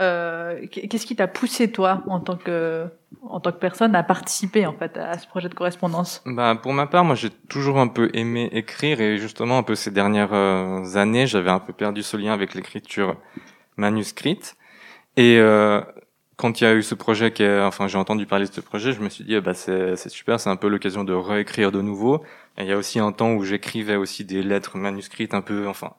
Euh, 0.00 0.66
Qu'est-ce 0.70 1.06
qui 1.06 1.16
t'a 1.16 1.28
poussé 1.28 1.70
toi, 1.70 2.02
en 2.06 2.20
tant 2.20 2.36
que 2.36 2.86
en 3.22 3.40
tant 3.40 3.52
que 3.52 3.58
personne, 3.58 3.94
à 3.94 4.02
participer 4.02 4.66
en 4.66 4.72
fait 4.72 4.96
à 4.96 5.18
ce 5.18 5.26
projet 5.26 5.48
de 5.48 5.54
correspondance? 5.54 6.22
Bah 6.26 6.56
pour 6.60 6.72
ma 6.72 6.86
part, 6.86 7.04
moi 7.04 7.14
j'ai 7.14 7.30
toujours 7.30 7.78
un 7.78 7.88
peu 7.88 8.10
aimé 8.14 8.48
écrire 8.52 9.00
et 9.00 9.18
justement 9.18 9.58
un 9.58 9.62
peu 9.62 9.74
ces 9.74 9.90
dernières 9.90 10.32
euh, 10.32 10.96
années, 10.96 11.26
j'avais 11.26 11.50
un 11.50 11.60
peu 11.60 11.72
perdu 11.72 12.02
ce 12.02 12.16
lien 12.16 12.32
avec 12.32 12.54
l'écriture 12.54 13.16
manuscrite. 13.76 14.56
Et 15.16 15.38
euh, 15.38 15.80
quand 16.40 16.60
il 16.60 16.64
y 16.64 16.66
a 16.66 16.74
eu 16.74 16.82
ce 16.82 16.94
projet, 16.94 17.32
qui 17.32 17.42
est, 17.42 17.60
enfin 17.60 17.86
j'ai 17.86 17.98
entendu 17.98 18.24
parler 18.26 18.46
de 18.46 18.52
ce 18.52 18.60
projet, 18.60 18.92
je 18.92 19.00
me 19.00 19.08
suis 19.08 19.24
dit 19.24 19.38
bah 19.40 19.54
c'est 19.54 19.96
super, 20.08 20.40
c'est 20.40 20.50
un 20.50 20.56
peu 20.56 20.68
l'occasion 20.68 21.04
de 21.04 21.12
réécrire 21.12 21.70
de 21.70 21.82
nouveau 21.82 22.22
il 22.62 22.68
y 22.68 22.72
a 22.72 22.76
aussi 22.76 22.98
un 22.98 23.12
temps 23.12 23.32
où 23.32 23.44
j'écrivais 23.44 23.96
aussi 23.96 24.24
des 24.24 24.42
lettres 24.42 24.76
manuscrites 24.76 25.34
un 25.34 25.40
peu, 25.40 25.66
enfin, 25.68 25.94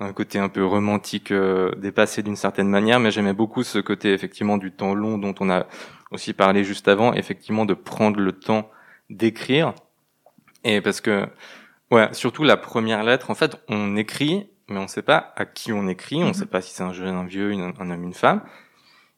un 0.00 0.12
côté 0.12 0.38
un 0.38 0.48
peu 0.48 0.64
romantique, 0.64 1.30
euh, 1.30 1.74
dépassé 1.76 2.22
d'une 2.22 2.36
certaine 2.36 2.68
manière, 2.68 3.00
mais 3.00 3.10
j'aimais 3.10 3.32
beaucoup 3.32 3.62
ce 3.62 3.78
côté 3.78 4.12
effectivement 4.12 4.58
du 4.58 4.72
temps 4.72 4.94
long 4.94 5.18
dont 5.18 5.34
on 5.40 5.50
a 5.50 5.66
aussi 6.10 6.32
parlé 6.32 6.64
juste 6.64 6.88
avant, 6.88 7.12
effectivement 7.14 7.64
de 7.64 7.74
prendre 7.74 8.20
le 8.20 8.32
temps 8.32 8.70
d'écrire. 9.10 9.74
Et 10.62 10.80
parce 10.80 11.00
que, 11.00 11.26
ouais, 11.90 12.08
surtout 12.12 12.44
la 12.44 12.56
première 12.56 13.02
lettre, 13.02 13.30
en 13.30 13.34
fait, 13.34 13.56
on 13.68 13.96
écrit, 13.96 14.48
mais 14.68 14.78
on 14.78 14.84
ne 14.84 14.88
sait 14.88 15.02
pas 15.02 15.32
à 15.36 15.44
qui 15.44 15.72
on 15.72 15.88
écrit, 15.88 16.22
on 16.22 16.28
ne 16.28 16.32
sait 16.32 16.42
mhm. 16.42 16.48
pas 16.48 16.60
si 16.60 16.72
c'est 16.72 16.82
un 16.82 16.92
jeune, 16.92 17.14
un 17.14 17.26
vieux, 17.26 17.52
un 17.52 17.90
homme, 17.90 18.04
une 18.04 18.14
femme. 18.14 18.42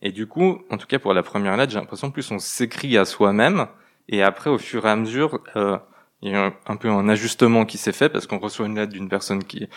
Et 0.03 0.12
du 0.12 0.26
coup, 0.26 0.62
en 0.71 0.76
tout 0.76 0.87
cas 0.87 0.99
pour 0.99 1.15
la 1.15 1.23
première 1.23 1.57
lettre, 1.57 1.73
j'ai 1.73 1.79
l'impression 1.79 2.11
plus 2.11 2.31
on 2.31 2.38
s'écrit 2.38 2.97
à 2.99 3.05
soi-même, 3.05 3.67
et 4.09 4.23
après, 4.23 4.50
au 4.50 4.59
fur 4.59 4.87
et 4.87 4.91
à 4.91 4.97
mesure, 4.97 5.41
euh, 5.57 5.79
il 6.23 6.33
y 6.33 6.35
a 6.35 6.53
un, 6.67 6.76
peu 6.76 6.88
un 6.88 7.09
ajustement 7.09 7.65
qui 7.65 7.79
s'est 7.79 7.93
fait 7.93 8.09
parce 8.09 8.26
qu'on 8.26 8.38
reçoit 8.38 8.67
une 8.67 8.76
lettre 8.76 8.93
d'une 8.93 9.09
personne 9.09 9.45
qui 9.45 9.69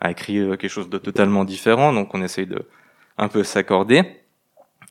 a 0.00 0.10
écrit 0.10 0.38
euh, 0.38 0.56
quelque 0.56 0.70
chose 0.70 0.88
de 0.88 0.98
totalement 0.98 1.44
différent, 1.44 1.92
donc 1.92 2.14
on 2.14 2.22
essaye 2.22 2.46
de 2.46 2.66
un 3.18 3.28
peu 3.28 3.42
s'accorder. 3.42 4.02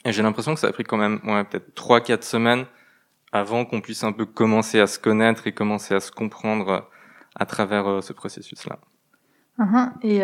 Et 0.06 0.12
j'ai 0.12 0.24
l'impression 0.24 0.54
que 0.54 0.60
ça 0.60 0.68
a 0.68 0.72
pris 0.72 0.84
quand 0.84 0.98
même 0.98 1.20
ouais, 1.24 1.44
peut-être 1.44 1.74
trois 1.74 2.02
quatre 2.02 2.24
semaines 2.24 2.66
avant 3.32 3.66
qu'on 3.66 3.82
puisse 3.82 4.04
un 4.04 4.12
peu 4.12 4.26
commencer 4.26 4.80
à 4.80 4.88
se 4.88 5.00
connaître 5.00 5.48
et 5.48 5.54
commencer 5.54 5.96
à 5.96 6.00
se 6.00 6.12
comprendre 6.12 6.70
euh, 6.70 6.80
à 7.36 7.46
travers 7.46 8.04
ce 8.04 8.12
processus-là. 8.12 8.80
Mhm. 9.58 9.94
Et, 10.04 10.18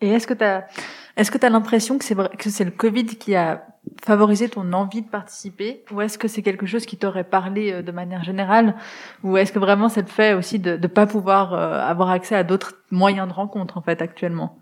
et 0.00 0.08
est-ce 0.08 0.26
que 0.26 0.32
tu 0.32 0.44
as, 0.44 0.66
est-ce 1.16 1.30
que 1.30 1.38
tu 1.38 1.46
as 1.46 1.50
l'impression 1.50 1.98
que 1.98 2.04
c'est 2.04 2.16
que 2.36 2.50
c'est 2.50 2.64
le 2.64 2.70
Covid 2.70 3.06
qui 3.06 3.34
a 3.34 3.66
favorisé 4.02 4.48
ton 4.48 4.72
envie 4.72 5.02
de 5.02 5.08
participer? 5.08 5.84
Ou 5.90 6.00
est-ce 6.00 6.16
que 6.18 6.28
c'est 6.28 6.42
quelque 6.42 6.66
chose 6.66 6.86
qui 6.86 6.96
t'aurait 6.96 7.24
parlé 7.24 7.72
euh, 7.72 7.82
de 7.82 7.92
manière 7.92 8.24
générale? 8.24 8.74
Ou 9.22 9.36
est-ce 9.36 9.52
que 9.52 9.58
vraiment 9.58 9.88
c'est 9.88 10.02
le 10.02 10.08
fait 10.08 10.34
aussi 10.34 10.58
de 10.58 10.76
ne 10.76 10.86
pas 10.86 11.06
pouvoir 11.06 11.52
euh, 11.52 11.80
avoir 11.80 12.10
accès 12.10 12.34
à 12.34 12.44
d'autres 12.44 12.74
moyens 12.90 13.28
de 13.28 13.32
rencontre 13.32 13.76
en 13.78 13.82
fait 13.82 14.00
actuellement? 14.00 14.58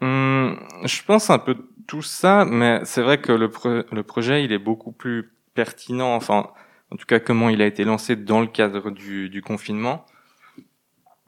Hum, 0.00 0.58
je 0.84 1.02
pense 1.02 1.30
un 1.30 1.38
peu 1.38 1.56
tout 1.86 2.02
ça, 2.02 2.44
mais 2.44 2.80
c'est 2.84 3.02
vrai 3.02 3.18
que 3.20 3.32
le, 3.32 3.50
pro- 3.50 3.82
le 3.90 4.02
projet, 4.02 4.44
il 4.44 4.52
est 4.52 4.58
beaucoup 4.58 4.92
plus 4.92 5.32
pertinent, 5.54 6.14
enfin, 6.14 6.50
en 6.92 6.96
tout 6.96 7.06
cas, 7.06 7.18
comment 7.18 7.48
il 7.48 7.60
a 7.62 7.66
été 7.66 7.84
lancé 7.84 8.14
dans 8.14 8.40
le 8.40 8.46
cadre 8.46 8.90
du, 8.90 9.28
du 9.28 9.42
confinement. 9.42 10.04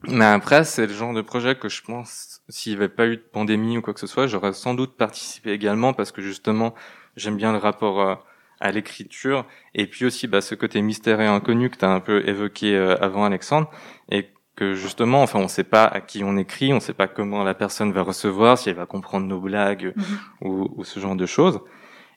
Mais 0.04 0.24
après, 0.24 0.64
c'est 0.64 0.86
le 0.86 0.92
genre 0.92 1.12
de 1.12 1.20
projet 1.20 1.56
que 1.56 1.68
je 1.68 1.82
pense, 1.82 2.40
s'il 2.48 2.72
n'y 2.72 2.78
avait 2.78 2.88
pas 2.88 3.06
eu 3.06 3.16
de 3.16 3.22
pandémie 3.22 3.76
ou 3.76 3.82
quoi 3.82 3.92
que 3.92 4.00
ce 4.00 4.06
soit, 4.06 4.26
j'aurais 4.26 4.54
sans 4.54 4.74
doute 4.74 4.96
participé 4.96 5.52
également 5.52 5.92
parce 5.92 6.10
que 6.10 6.22
justement, 6.22 6.74
j'aime 7.16 7.36
bien 7.36 7.52
le 7.52 7.58
rapport 7.58 8.00
euh, 8.00 8.14
à 8.60 8.70
l'écriture 8.70 9.44
et 9.74 9.86
puis 9.86 10.06
aussi 10.06 10.26
bah, 10.26 10.40
ce 10.40 10.54
côté 10.54 10.80
mystère 10.80 11.20
et 11.20 11.26
inconnu 11.26 11.68
que 11.68 11.76
tu 11.76 11.84
as 11.84 11.90
un 11.90 12.00
peu 12.00 12.26
évoqué 12.26 12.74
euh, 12.74 12.96
avant, 13.02 13.24
Alexandre, 13.24 13.70
et 14.10 14.30
que 14.56 14.72
justement, 14.74 15.22
enfin, 15.22 15.38
on 15.38 15.44
ne 15.44 15.48
sait 15.48 15.64
pas 15.64 15.84
à 15.84 16.00
qui 16.00 16.24
on 16.24 16.36
écrit, 16.38 16.72
on 16.72 16.76
ne 16.76 16.80
sait 16.80 16.94
pas 16.94 17.08
comment 17.08 17.44
la 17.44 17.54
personne 17.54 17.92
va 17.92 18.02
recevoir, 18.02 18.56
si 18.56 18.70
elle 18.70 18.76
va 18.76 18.86
comprendre 18.86 19.26
nos 19.26 19.40
blagues 19.40 19.94
ou, 20.40 20.68
ou 20.76 20.84
ce 20.84 20.98
genre 20.98 21.16
de 21.16 21.26
choses. 21.26 21.60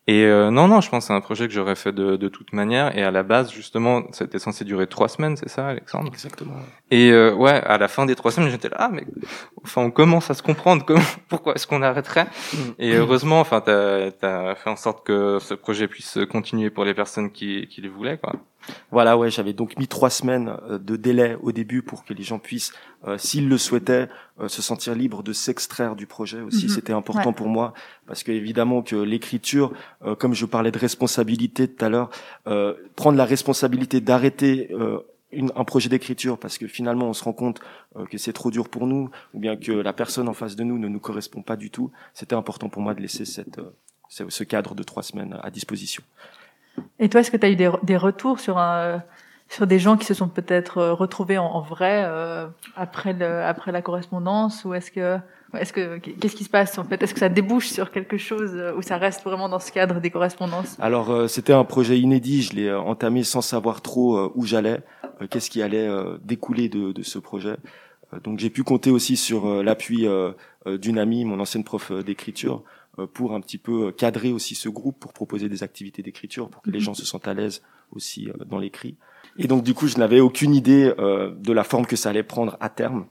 Et 0.05 0.25
euh, 0.25 0.51
non, 0.51 0.67
non, 0.67 0.81
je 0.81 0.89
pense 0.89 1.05
que 1.05 1.07
c'est 1.07 1.13
un 1.13 1.21
projet 1.21 1.47
que 1.47 1.53
j'aurais 1.53 1.75
fait 1.75 1.93
de, 1.93 2.17
de 2.17 2.27
toute 2.27 2.51
manière. 2.51 2.97
Et 2.97 3.03
à 3.03 3.11
la 3.11 3.23
base, 3.23 3.53
justement, 3.53 4.03
c'était 4.11 4.37
censé 4.37 4.65
durer 4.65 4.87
trois 4.87 5.07
semaines, 5.07 5.37
c'est 5.37 5.47
ça, 5.47 5.67
Alexandre? 5.67 6.09
Exactement. 6.11 6.57
Et 6.91 7.11
euh, 7.11 7.33
ouais, 7.33 7.61
à 7.63 7.77
la 7.77 7.87
fin 7.87 8.05
des 8.05 8.15
trois 8.15 8.31
semaines, 8.31 8.49
j'étais 8.49 8.67
là, 8.67 8.75
ah, 8.79 8.89
mais 8.91 9.05
enfin, 9.63 9.81
on 9.81 9.91
commence 9.91 10.29
à 10.29 10.33
se 10.33 10.43
comprendre. 10.43 10.83
Comment, 10.85 10.99
pourquoi 11.29 11.53
est-ce 11.53 11.67
qu'on 11.67 11.81
arrêterait? 11.81 12.27
Et 12.79 12.95
heureusement, 12.95 13.39
enfin, 13.39 13.61
t'as 13.61 14.09
as 14.21 14.55
fait 14.55 14.69
en 14.69 14.75
sorte 14.75 15.05
que 15.05 15.39
ce 15.39 15.53
projet 15.53 15.87
puisse 15.87 16.19
continuer 16.29 16.69
pour 16.69 16.83
les 16.83 16.93
personnes 16.93 17.31
qui, 17.31 17.67
qui 17.67 17.79
le 17.79 17.89
voulaient, 17.89 18.17
quoi. 18.17 18.33
Voilà, 18.91 19.17
ouais, 19.17 19.29
j'avais 19.29 19.53
donc 19.53 19.77
mis 19.77 19.87
trois 19.87 20.09
semaines 20.09 20.55
euh, 20.69 20.77
de 20.77 20.95
délai 20.95 21.37
au 21.41 21.51
début 21.51 21.81
pour 21.81 22.05
que 22.05 22.13
les 22.13 22.23
gens 22.23 22.39
puissent, 22.39 22.73
euh, 23.07 23.17
s'ils 23.17 23.49
le 23.49 23.57
souhaitaient, 23.57 24.07
euh, 24.39 24.47
se 24.47 24.61
sentir 24.61 24.95
libres 24.95 25.21
de 25.23 25.33
s'extraire 25.33 25.95
du 25.95 26.07
projet 26.07 26.41
aussi. 26.41 26.65
Mhm. 26.65 26.69
C'était 26.71 26.93
important 26.93 27.29
Ouais. 27.29 27.35
pour 27.35 27.47
moi 27.49 27.73
parce 28.07 28.23
que 28.23 28.31
évidemment 28.31 28.81
que 28.81 28.95
l'écriture, 28.95 29.73
euh, 30.05 30.15
comme 30.15 30.33
je 30.33 30.45
parlais 30.45 30.71
de 30.71 30.79
responsabilité 30.79 31.67
tout 31.67 31.83
à 31.85 31.89
l'heure, 31.89 32.09
euh, 32.47 32.73
prendre 32.95 33.17
la 33.17 33.25
responsabilité 33.25 34.01
d'arrêter 34.01 34.69
euh, 34.71 34.99
une- 35.31 35.51
un 35.55 35.63
projet 35.63 35.89
d'écriture 35.89 36.37
parce 36.37 36.57
que 36.57 36.67
finalement 36.67 37.07
on 37.09 37.13
se 37.13 37.23
rend 37.23 37.33
compte 37.33 37.59
euh, 37.95 38.05
que 38.05 38.17
c'est 38.17 38.33
trop 38.33 38.51
dur 38.51 38.69
pour 38.69 38.87
nous 38.87 39.09
ou 39.33 39.39
bien 39.39 39.55
que 39.55 39.71
la 39.71 39.93
personne 39.93 40.27
en 40.29 40.33
face 40.33 40.55
de 40.55 40.63
nous 40.63 40.77
ne 40.77 40.87
nous 40.87 40.99
correspond 40.99 41.41
pas 41.41 41.55
du 41.55 41.69
tout. 41.69 41.91
C'était 42.13 42.35
important 42.35 42.69
pour 42.69 42.81
moi 42.81 42.93
de 42.93 43.01
laisser 43.01 43.25
cette, 43.25 43.59
euh, 43.59 43.71
ce 44.09 44.29
ce 44.29 44.43
cadre 44.43 44.75
de 44.75 44.83
trois 44.83 45.03
semaines 45.03 45.37
à 45.41 45.49
disposition. 45.51 46.03
Et 46.99 47.07
toi, 47.07 47.21
est-ce 47.21 47.29
que 47.29 47.37
tu 47.37 47.45
as 47.45 47.49
eu 47.51 47.55
des, 47.55 47.69
des 47.83 47.97
retours 47.97 48.39
sur 48.39 48.57
un, 48.57 49.03
sur 49.53 49.67
des 49.67 49.79
gens 49.79 49.97
qui 49.97 50.05
se 50.05 50.13
sont 50.13 50.27
peut-être 50.29 50.77
euh, 50.79 50.93
retrouvés 50.93 51.37
en, 51.37 51.45
en 51.45 51.61
vrai 51.61 52.03
euh, 52.05 52.47
après 52.75 53.13
le, 53.13 53.43
après 53.43 53.71
la 53.71 53.81
correspondance 53.81 54.65
ou 54.65 54.73
est-ce 54.73 54.91
que 54.91 55.17
est-ce 55.53 55.71
que 55.71 55.99
qu'est-ce 55.99 56.35
qui 56.35 56.43
se 56.45 56.49
passe 56.49 56.79
en 56.79 56.83
fait? 56.83 57.01
Est-ce 57.03 57.13
que 57.13 57.19
ça 57.19 57.29
débouche 57.29 57.67
sur 57.67 57.91
quelque 57.91 58.17
chose 58.17 58.51
euh, 58.55 58.73
ou 58.75 58.81
ça 58.81 58.97
reste 58.97 59.23
vraiment 59.23 59.49
dans 59.49 59.59
ce 59.59 59.71
cadre 59.71 59.99
des 60.01 60.09
correspondances? 60.09 60.75
Alors 60.79 61.11
euh, 61.11 61.27
c'était 61.27 61.53
un 61.53 61.63
projet 61.63 61.99
inédit, 61.99 62.41
je 62.41 62.53
l'ai 62.55 62.67
euh, 62.69 62.79
entamé 62.79 63.23
sans 63.23 63.41
savoir 63.41 63.81
trop 63.81 64.17
euh, 64.17 64.31
où 64.33 64.45
j'allais, 64.45 64.81
qu'est-ce 65.29 65.51
qui 65.51 65.61
allait 65.61 65.87
découler 66.23 66.69
de, 66.69 66.91
de 66.91 67.03
ce 67.03 67.19
projet. 67.19 67.55
Donc 68.23 68.39
j'ai 68.39 68.49
pu 68.49 68.63
compter 68.63 68.89
aussi 68.89 69.15
sur 69.15 69.63
l'appui 69.63 70.07
d'une 70.65 70.97
amie, 70.99 71.23
mon 71.23 71.39
ancienne 71.39 71.63
prof 71.63 71.91
d'écriture, 71.91 72.63
pour 73.13 73.33
un 73.33 73.41
petit 73.41 73.57
peu 73.57 73.91
cadrer 73.91 74.31
aussi 74.31 74.53
ce 74.55 74.69
groupe, 74.69 74.99
pour 74.99 75.13
proposer 75.13 75.49
des 75.49 75.63
activités 75.63 76.01
d'écriture, 76.01 76.49
pour 76.49 76.61
que 76.61 76.69
les 76.71 76.79
Mhm. 76.79 76.83
gens 76.85 76.93
se 76.93 77.05
sentent 77.05 77.27
à 77.27 77.33
l'aise 77.33 77.61
aussi 77.91 78.29
dans 78.45 78.57
l'écrit. 78.59 78.97
Et 79.37 79.47
donc 79.47 79.63
du 79.63 79.73
coup 79.73 79.87
je 79.87 79.97
n'avais 79.97 80.19
aucune 80.19 80.55
idée 80.55 80.93
euh, 80.99 81.31
de 81.35 81.53
la 81.53 81.63
forme 81.63 81.85
que 81.85 81.95
ça 81.95 82.09
allait 82.09 82.23
prendre 82.23 82.57
à 82.59 82.69
terme. 82.69 83.05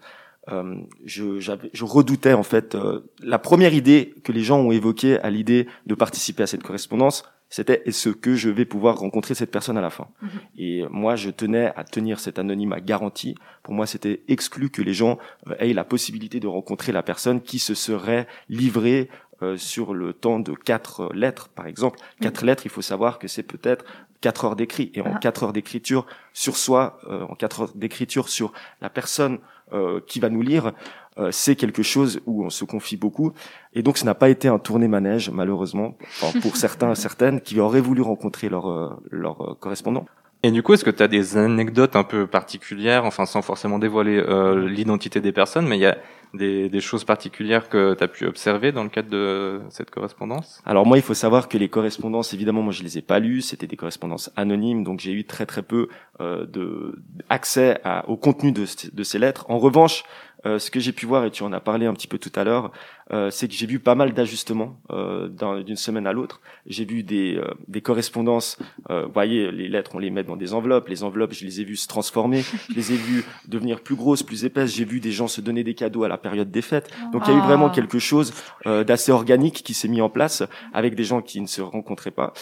Euh, 0.51 0.75
je, 1.05 1.39
je 1.39 1.85
redoutais 1.85 2.33
en 2.33 2.43
fait 2.43 2.75
euh, 2.75 3.01
la 3.23 3.39
première 3.39 3.75
idée 3.75 4.15
que 4.25 4.33
les 4.33 4.43
gens 4.43 4.59
ont 4.59 4.73
évoquée 4.73 5.21
à 5.21 5.31
l'idée 5.31 5.69
de 5.87 5.95
participer 5.95 6.43
à 6.43 6.49
cette 6.49 6.65
correspondance, 6.65 7.25
c'était 7.53 7.83
est-ce 7.85 8.09
que 8.09 8.35
je 8.35 8.49
vais 8.49 8.65
pouvoir 8.65 8.97
rencontrer 8.97 9.35
cette 9.35 9.51
personne 9.51 9.77
à 9.77 9.83
la 9.83 9.91
fin? 9.91 10.09
Mhm. 10.23 10.31
Et 10.57 10.85
moi, 10.91 11.17
je 11.17 11.29
tenais 11.29 11.71
à 11.77 11.85
tenir 11.85 12.19
cet 12.19 12.39
anonymat 12.39 12.81
garanti. 12.81 13.35
Pour 13.63 13.75
moi, 13.75 13.87
c'était 13.87 14.23
exclu 14.27 14.71
que 14.71 14.81
les 14.81 14.95
gens 14.95 15.19
euh, 15.49 15.55
aient 15.59 15.75
la 15.75 15.85
possibilité 15.85 16.41
de 16.41 16.47
rencontrer 16.47 16.93
la 16.93 17.03
personne 17.03 17.43
qui 17.43 17.59
se 17.59 17.75
serait 17.75 18.27
livrée 18.49 19.11
euh, 19.43 19.59
sur 19.59 19.93
le 19.93 20.15
temps 20.15 20.41
de 20.41 20.55
quatre 20.55 21.11
lettres, 21.13 21.51
par 21.51 21.67
exemple. 21.67 21.99
Quatre 22.23 22.43
lettres, 22.43 22.65
il 22.65 22.71
faut 22.71 22.81
savoir 22.81 23.19
que 23.19 23.29
c'est 23.29 23.43
peut-être 23.43 23.85
quatre 24.23 24.47
heures 24.47 24.57
d'écrit. 24.57 24.91
Et 24.95 25.03
en 25.03 25.13
Ah. 25.17 25.19
quatre 25.19 25.43
heures 25.43 25.53
d'écriture 25.53 26.07
sur 26.33 26.57
soi, 26.57 26.99
euh, 27.11 27.25
en 27.29 27.35
quatre 27.35 27.61
heures 27.61 27.73
d'écriture 27.75 28.31
sur 28.31 28.53
la 28.81 28.89
personne 28.89 29.39
euh, 29.75 30.01
qui 30.07 30.21
va 30.21 30.29
nous 30.29 30.43
lire, 30.43 30.73
euh, 31.19 31.31
c'est 31.31 31.57
quelque 31.57 31.83
chose 31.83 32.21
où 32.27 32.45
on 32.45 32.51
se 32.51 32.65
confie 32.65 32.97
beaucoup. 32.97 33.33
Et 33.75 33.83
donc, 33.83 33.97
ce 33.99 34.05
n'a 34.05 34.15
pas 34.15 34.29
été 34.31 34.49
un 34.49 34.59
tourné 34.59 34.87
manège, 34.89 35.31
malheureusement, 35.31 35.97
enfin, 36.21 36.39
pour 36.41 36.57
certains, 36.65 36.95
certaines 36.95 37.41
qui 37.41 37.59
auraient 37.61 37.81
voulu 37.81 38.03
rencontrer 38.03 38.49
leur, 38.49 38.71
euh, 38.71 38.91
leur 39.11 39.41
euh, 39.43 39.55
correspondant. 39.55 40.07
Et 40.45 40.51
du 40.51 40.63
coup, 40.65 40.75
est-ce 40.75 40.85
que 40.85 40.91
tu 40.91 41.03
as 41.03 41.09
des 41.09 41.37
anecdotes 41.37 41.95
un 41.95 42.03
peu 42.03 42.27
particulières, 42.27 43.05
enfin 43.05 43.27
sans 43.27 43.43
forcément 43.43 43.79
dévoiler 43.79 44.19
euh, 44.19 44.69
l'identité 44.69 45.21
des 45.21 45.31
personnes, 45.31 45.69
mais 45.69 45.77
il 45.77 45.83
y 45.83 45.87
a 45.87 45.97
des, 46.35 46.69
des 46.69 46.81
choses 46.81 47.05
particulières 47.05 47.69
que 47.69 47.95
tu 47.95 48.03
as 48.03 48.09
pu 48.09 48.27
observer 48.27 48.73
dans 48.73 48.83
le 48.83 48.89
cadre 48.89 49.09
de 49.09 49.61
cette 49.71 49.91
correspondance? 49.91 50.61
Alors 50.67 50.85
moi, 50.85 50.97
il 50.99 51.03
faut 51.03 51.15
savoir 51.15 51.49
que 51.49 51.59
les 51.59 51.69
correspondances, 51.69 52.35
évidemment, 52.35 52.63
moi 52.63 52.73
je 52.73 52.83
les 52.83 52.99
ai 52.99 53.03
pas 53.03 53.21
lues, 53.21 53.41
c'était 53.41 53.69
des 53.69 53.77
correspondances 53.77 54.33
anonymes, 54.35 54.83
donc 54.83 54.99
j'ai 54.99 55.13
eu 55.13 55.25
très 55.25 55.47
très 55.47 55.63
peu 55.63 55.87
euh, 56.21 56.45
de 56.47 56.97
accès 57.29 57.81
à- 57.85 58.09
au 58.09 58.17
contenu 58.17 58.51
de, 58.51 58.65
de 58.93 59.03
ces 59.05 59.19
lettres. 59.21 59.47
En 59.49 59.61
revanche, 59.61 60.03
euh, 60.45 60.59
ce 60.59 60.73
que 60.73 60.81
j'ai 60.81 60.93
pu 60.93 61.07
voir, 61.07 61.25
et 61.25 61.31
tu 61.31 61.45
en 61.45 61.53
as 61.53 61.61
parlé 61.61 61.87
un 61.87 61.95
petit 61.95 62.09
peu 62.09 62.19
tout 62.19 62.33
à 62.35 62.43
l'heure, 62.43 62.73
euh, 63.13 63.31
c'est 63.31 63.49
que 63.49 63.55
j'ai 63.55 63.67
vu 63.67 63.79
pas 63.81 63.95
mal 63.95 64.13
d'ajustements 64.13 64.79
euh, 64.91 65.29
d'un- 65.29 65.61
d'une 65.63 65.77
semaine 65.77 66.07
à 66.07 66.13
l'autre. 66.13 66.41
J'ai 66.67 66.85
vu 66.85 67.03
des, 67.03 67.37
euh, 67.37 67.45
des 67.69 67.81
correspondances, 67.81 68.59
euh, 68.91 69.07
vous 69.07 69.13
voyez, 69.13 69.51
les 69.51 69.69
lettres, 69.69 69.93
on 69.95 69.99
les 69.99 70.11
met 70.11 70.23
dans 70.23 70.37
des 70.37 70.55
enveloppes, 70.55 70.89
les 70.89 71.03
enveloppes, 71.03 71.33
je 71.33 71.45
les 71.45 71.61
ai 71.61 71.65
vues 71.65 71.77
se 71.77 71.89
transformer, 71.89 72.43
je 72.71 72.75
les 72.75 72.93
ai 72.93 72.97
vues 72.97 73.25
devenir 73.49 73.81
plus 73.81 73.97
grosses, 73.97 74.23
plus 74.23 74.45
épaisses, 74.45 74.75
j'ai 74.75 74.85
vu 74.85 75.01
des 75.01 75.11
gens 75.13 75.27
se 75.29 75.41
donner 75.41 75.65
des 75.65 75.75
cadeaux 75.75 76.05
à 76.05 76.09
la 76.09 76.19
période 76.19 76.51
des 76.51 76.63
fêtes. 76.63 76.91
Donc 77.13 77.23
il 77.27 77.31
y 77.31 77.35
a 77.35 77.37
eu 77.37 77.41
Ah. 77.43 77.47
vraiment 77.47 77.71
quelque 77.71 77.99
chose 77.99 78.33
euh, 78.67 78.85
d'assez 78.85 79.11
organique 79.13 79.63
qui 79.65 79.75
s'est 79.75 79.89
mis 79.89 80.01
en 80.01 80.09
place 80.09 80.43
avec 80.73 80.95
des 80.95 81.05
gens 81.05 81.21
qui 81.23 81.41
ne 81.41 81.47
se 81.47 81.61
rencontraient 81.61 82.11
pas. 82.13 82.33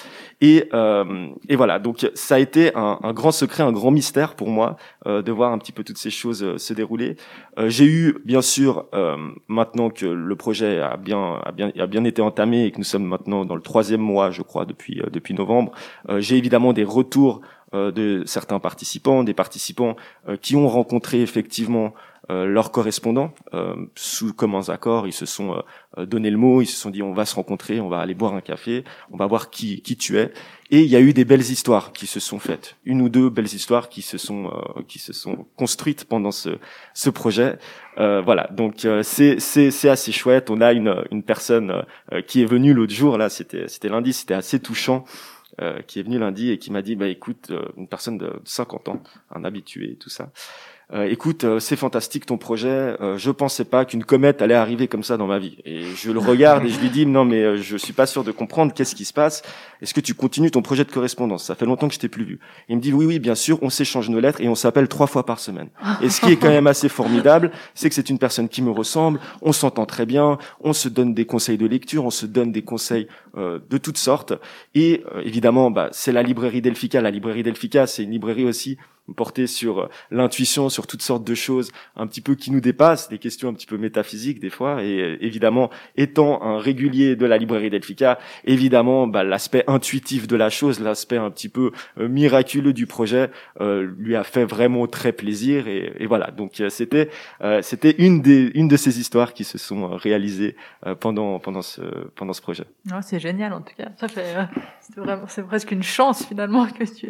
Et, 0.41 0.69
euh, 0.75 1.29
et 1.49 1.57
voilà, 1.57 1.79
donc 1.79 2.07
ça 2.15 2.35
a 2.35 2.39
été 2.39 2.75
un, 2.77 2.99
un 3.03 3.13
grand 3.13 3.33
secret, 3.33 3.63
un 3.63 3.73
grand 3.73 3.91
mystère 3.91 4.35
pour 4.35 4.49
moi 4.51 4.77
euh, 5.07 5.23
de 5.23 5.33
voir 5.33 5.53
un 5.53 5.59
petit 5.59 5.73
peu 5.73 5.85
toutes 5.85 5.97
ces 5.99 6.11
choses 6.11 6.57
se 6.59 6.75
dérouler. 6.75 7.17
Euh, 7.59 7.69
J'ai 7.71 7.87
eu, 7.87 8.19
bien 8.25 8.43
sûr, 8.43 8.87
euh, 8.95 9.17
maintenant 9.49 9.89
que 9.91 10.07
le 10.07 10.37
projet 10.37 10.50
a 10.63 10.97
bien, 10.97 11.41
a 11.45 11.53
bien, 11.53 11.73
a 11.79 11.87
bien 11.87 12.05
été 12.05 12.23
entamé 12.23 12.65
et 12.65 12.71
que 12.71 12.79
nous 12.79 12.85
sommes 12.85 13.05
maintenant 13.05 13.45
dans 13.45 13.55
le 13.55 13.63
troisième 13.63 14.01
mois, 14.01 14.31
je 14.31 14.43
crois, 14.43 14.65
depuis, 14.65 15.01
euh, 15.01 15.11
depuis 15.11 15.35
novembre, 15.35 15.73
euh, 16.09 16.21
j'ai 16.21 16.37
évidemment 16.37 16.73
des 16.73 16.85
retours 16.85 17.41
euh, 17.75 17.93
de 17.93 18.25
certains 18.27 18.59
participants, 18.59 19.23
des 19.23 19.35
participants 19.35 19.97
qui 20.43 20.57
ont 20.57 20.69
rencontré 20.69 21.23
effectivement 21.23 21.95
leurs 22.31 22.71
correspondants 22.71 23.33
euh, 23.55 23.75
sous 23.95 24.33
communs 24.33 24.69
accords. 24.69 25.07
Ils 25.07 25.13
se 25.13 25.27
sont 25.27 25.53
euh, 25.55 25.61
euh, 25.99 26.07
donné 26.07 26.31
le 26.31 26.37
mot, 26.37 26.63
ils 26.63 26.67
se 26.67 26.77
sont 26.77 26.91
dit 26.91 27.03
on 27.03 27.13
va 27.13 27.25
se 27.25 27.35
rencontrer, 27.35 27.81
on 27.81 27.89
va 27.89 27.99
aller 27.99 28.15
boire 28.15 28.35
un 28.35 28.41
café, 28.41 28.85
on 29.11 29.17
va 29.17 29.27
voir 29.27 29.51
qui, 29.51 29.83
qui 29.83 29.97
tu 29.97 30.19
es. 30.19 30.33
Et 30.71 30.81
il 30.83 30.89
y 30.89 30.95
a 30.97 31.01
eu 31.01 31.13
des 31.13 31.25
belles 31.25 31.41
histoires 31.41 31.93
qui 31.93 32.07
se 32.07 32.21
sont 32.21 32.39
faites, 32.39 32.77
une 32.85 33.01
ou 33.03 33.09
deux 33.09 33.29
belles 33.29 33.53
histoires 33.53 33.89
qui 33.89 34.03
se 34.03 34.19
sont 34.19 34.47
euh, 34.47 34.83
qui 34.87 34.99
se 35.01 35.13
sont 35.13 35.47
construites 35.57 36.05
pendant 36.05 36.31
ce 36.31 36.51
ce 36.95 37.11
projet. 37.11 37.59
Euh, 37.99 38.21
voilà, 38.23 38.49
donc 38.53 38.85
euh, 38.85 39.03
c'est 39.03 39.41
c'est 39.41 39.71
c'est 39.71 39.89
assez 39.89 40.13
chouette. 40.13 40.51
On 40.51 40.61
a 40.61 40.73
une 40.73 40.95
une 41.11 41.23
personne 41.25 41.85
euh, 42.13 42.23
qui 42.23 42.43
est 42.43 42.47
venue 42.47 42.73
l'autre 42.75 42.95
jour 42.95 43.19
là, 43.19 43.29
c'était 43.29 43.67
c'était 43.69 43.89
lundi, 43.89 44.13
c'était 44.13 44.35
assez 44.35 44.61
touchant. 44.61 45.05
euh, 45.61 45.83
qui 45.83 45.99
est 45.99 46.03
venue 46.05 46.19
lundi 46.19 46.51
et 46.51 46.59
qui 46.59 46.71
m'a 46.71 46.81
dit 46.83 46.95
bah 46.97 47.09
écoute 47.09 47.49
euh, 47.51 47.65
une 47.77 47.89
personne 47.89 48.19
de 48.19 48.31
50 48.45 48.89
ans 48.89 49.03
un 49.31 49.45
habitué 49.45 49.97
tout 49.99 50.09
ça 50.09 50.25
euh, 50.25 50.29
écoute, 50.93 51.45
euh, 51.45 51.61
c'est 51.61 51.77
fantastique 51.77 52.27
ton 52.27 52.37
projet. 52.37 52.97
Euh, 53.01 53.17
je 53.17 53.31
pensais 53.31 53.65
pas 53.65 53.85
qu'une 53.85 54.03
comète 54.03 54.43
allait 54.43 54.55
arriver 54.55 54.89
comme 54.89 55.05
ça 55.05 55.17
dans 55.17 55.29
ma 55.29 55.39
vie. 55.39 55.57
Et 55.65 55.83
je 55.83 56.11
le 56.11 56.19
regarde 56.19 56.65
et 56.65 56.69
je 56.69 56.81
lui 56.81 56.91
dis 56.91 57.07
non 57.07 57.25
mais 57.25 57.43
euh, 57.43 57.57
je 57.59 57.77
suis 57.77 57.93
pas 57.93 58.07
sûr 58.07 58.25
de 58.25 58.33
comprendre 58.33 58.75
qu'est-ce 58.75 58.97
qui 58.97 59.05
se 59.05 59.13
passe. 59.13 59.43
Est-ce 59.83 59.95
que 59.95 60.01
tu 60.01 60.15
continues 60.15 60.51
ton 60.51 60.63
projet 60.63 60.85
de 60.85 60.91
correspondance? 60.91 61.45
Ça 61.45 61.55
fait 61.55 61.65
longtemps 61.65 61.87
que 61.87 61.95
je 61.95 62.01
t'ai 62.01 62.09
plus 62.09 62.25
vu. 62.25 62.41
Il 62.69 62.77
me 62.77 62.81
dit 62.81 62.93
oui 62.93 63.07
oui 63.07 63.19
bien 63.21 63.37
sûr, 63.37 63.63
on 63.63 63.71
s'échange 63.71 64.09
nos 64.11 64.19
lettres 64.19 64.41
et 64.41 64.49
on 64.49 64.57
s'appelle 64.57 64.89
trois 64.89 65.07
fois 65.07 65.25
par 65.25 65.39
semaine. 65.39 65.69
Et 66.03 66.11
ce 66.11 66.21
qui 66.21 66.33
est 66.33 66.37
quand 66.37 66.49
même 66.49 66.67
assez 66.67 66.89
formidable, 66.89 67.53
c'est 67.75 67.89
que 67.89 67.95
c'est 67.95 68.11
une 68.11 68.19
personne 68.19 68.49
qui 68.49 68.61
me 68.61 68.71
ressemble. 68.71 69.21
On 69.43 69.53
s'entend 69.53 69.87
très 69.87 70.07
bien. 70.07 70.39
On 70.61 70.73
se 70.73 70.89
donne 70.89 71.15
des 71.15 71.25
conseils 71.25 71.59
de 71.59 71.67
lecture, 71.67 72.05
on 72.05 72.11
se 72.11 72.27
donne 72.27 72.51
des 72.51 72.63
conseils 72.63 73.07
euh, 73.30 73.30
de 73.37 73.79
toutes 73.79 73.99
sortes. 73.99 74.35
Et 74.75 75.03
euh, 75.15 75.23
évidemment, 75.25 75.71
bah, 75.71 75.89
c'est 75.93 76.13
la 76.13 76.23
librairie 76.23 76.63
Delphica. 76.63 77.01
La 77.01 77.11
librairie 77.11 77.43
Delphica, 77.43 77.87
c'est 77.87 78.03
une 78.03 78.11
librairie 78.11 78.45
aussi 78.45 78.79
portée 79.17 79.47
sur 79.47 79.81
euh, 79.81 79.89
l'intuition, 80.11 80.69
sur 80.69 80.87
toutes 80.87 81.03
sortes 81.03 81.25
de 81.25 81.35
choses 81.35 81.73
un 81.97 82.07
petit 82.07 82.21
peu 82.21 82.35
qui 82.35 82.51
nous 82.51 82.61
dépassent, 82.61 83.09
des 83.09 83.19
questions 83.19 83.49
un 83.49 83.55
petit 83.55 83.67
peu 83.67 83.77
métaphysiques 83.77 84.41
des 84.41 84.51
fois. 84.51 84.83
Et 84.83 85.01
euh, 85.01 85.17
évidemment, 85.21 85.71
étant 85.97 86.43
un 86.43 86.59
régulier 86.59 87.17
de 87.17 87.27
la 87.27 87.39
librairie 87.39 87.71
Delphica, 87.71 88.19
évidemment, 88.45 89.07
bah, 89.07 89.25
l'aspect 89.25 89.65
intuitif 89.67 90.27
de 90.27 90.37
la 90.37 90.51
chose, 90.51 90.81
l'aspect 90.81 91.17
un 91.17 91.31
petit 91.31 91.49
peu 91.49 91.73
euh, 91.99 92.09
miraculeux 92.09 92.73
du 92.73 92.87
projet, 92.87 93.31
euh, 93.61 93.89
lui 93.99 94.17
a 94.17 94.25
fait 94.25 94.45
vraiment 94.45 94.87
très 94.87 95.13
plaisir. 95.13 95.67
Et, 95.69 96.07
voilà, 96.07 96.31
donc 96.31 96.61
euh, 96.61 96.71
c'était 96.71 97.09
euh, 97.43 97.63
c'était 97.63 97.95
une 97.99 98.21
des 98.21 98.51
une 98.55 98.69
de 98.69 98.77
ces 98.77 98.99
histoires 98.99 99.33
qui 99.33 99.45
se 99.45 99.59
sont 99.59 99.85
euh, 99.85 99.97
réalisées 99.97 100.57
euh, 100.87 100.95
pendant 100.95 101.39
pendant 101.39 101.63
ce 101.63 101.83
pendant 102.17 102.33
ce 102.33 102.43
projet. 102.43 102.65
Ouais, 102.87 103.03
c'est 103.03 103.19
génial 103.21 103.53
en 103.53 103.61
tout 103.61 103.75
cas. 103.77 103.91
Ça 103.99 104.09
fait, 104.09 104.35
euh, 104.37 104.43
c'est 104.81 104.97
vraiment, 105.01 105.23
c'est 105.29 105.43
presque 105.47 105.71
une 105.71 105.83
chance 105.85 106.25
finalement 106.27 106.67
que 106.67 106.83
tu, 106.85 107.07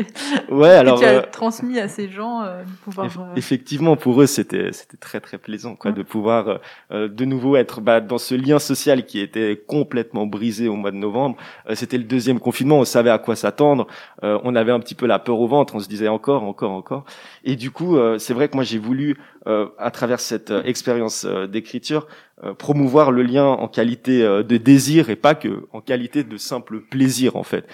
Ouais, 0.50 0.68
que 0.68 0.74
alors 0.74 0.98
tu 0.98 1.04
as 1.06 1.12
euh, 1.14 1.22
transmis 1.32 1.78
à 1.78 1.88
ces 1.88 2.08
gens 2.10 2.42
euh, 2.42 2.62
de 2.64 2.70
pouvoir. 2.84 3.06
Eff- 3.06 3.18
euh, 3.18 3.34
Effectivement, 3.36 3.96
pour 3.96 4.20
eux, 4.20 4.26
c'était 4.26 4.72
c'était 4.72 4.96
très 4.98 5.20
très 5.20 5.38
plaisant, 5.38 5.76
quoi, 5.76 5.92
de 5.92 6.02
pouvoir 6.02 6.48
euh, 6.48 6.58
euh, 6.92 7.08
de 7.08 7.24
nouveau 7.24 7.56
être 7.56 7.80
bah, 7.80 8.00
dans 8.00 8.18
ce 8.18 8.34
lien 8.34 8.58
social 8.58 9.06
qui 9.06 9.20
était 9.20 9.62
complètement 9.66 10.26
brisé 10.26 10.68
au 10.68 10.76
mois 10.76 10.90
de 10.90 10.96
novembre. 10.96 11.36
Euh, 11.68 11.74
c'était 11.74 11.96
le 11.98 12.04
deuxième 12.04 12.40
confinement, 12.40 12.78
on 12.80 12.84
savait 12.84 13.10
à 13.10 13.18
quoi 13.18 13.36
s'attendre, 13.36 13.86
Euh, 14.24 14.38
on 14.44 14.54
avait 14.54 14.72
un 14.72 14.80
petit 14.80 14.94
peu 14.94 15.06
la 15.06 15.18
peur 15.18 15.38
au 15.40 15.46
ventre, 15.46 15.74
on 15.76 15.80
se 15.80 15.88
disait 15.88 16.08
encore, 16.08 16.42
encore, 16.42 16.72
encore. 16.72 17.04
Et 17.44 17.56
du 17.56 17.70
coup, 17.70 17.96
euh, 17.96 18.18
c'est 18.18 18.34
vrai 18.34 18.48
que 18.48 18.56
moi 18.56 18.64
j'ai 18.64 18.78
voulu, 18.78 19.16
euh, 19.46 19.68
à 19.78 19.90
travers 19.90 20.20
cette 20.20 20.52
expérience 20.64 21.24
d'écriture, 21.48 22.06
promouvoir 22.54 23.10
le 23.10 23.22
lien 23.22 23.44
en 23.44 23.68
qualité 23.68 24.22
euh, 24.22 24.42
de 24.42 24.56
désir 24.56 25.10
et 25.10 25.16
pas 25.16 25.34
que 25.34 25.66
en 25.72 25.80
qualité 25.80 26.24
de 26.24 26.36
simple 26.36 26.80
plaisir 26.80 27.36
en 27.36 27.42
fait. 27.42 27.66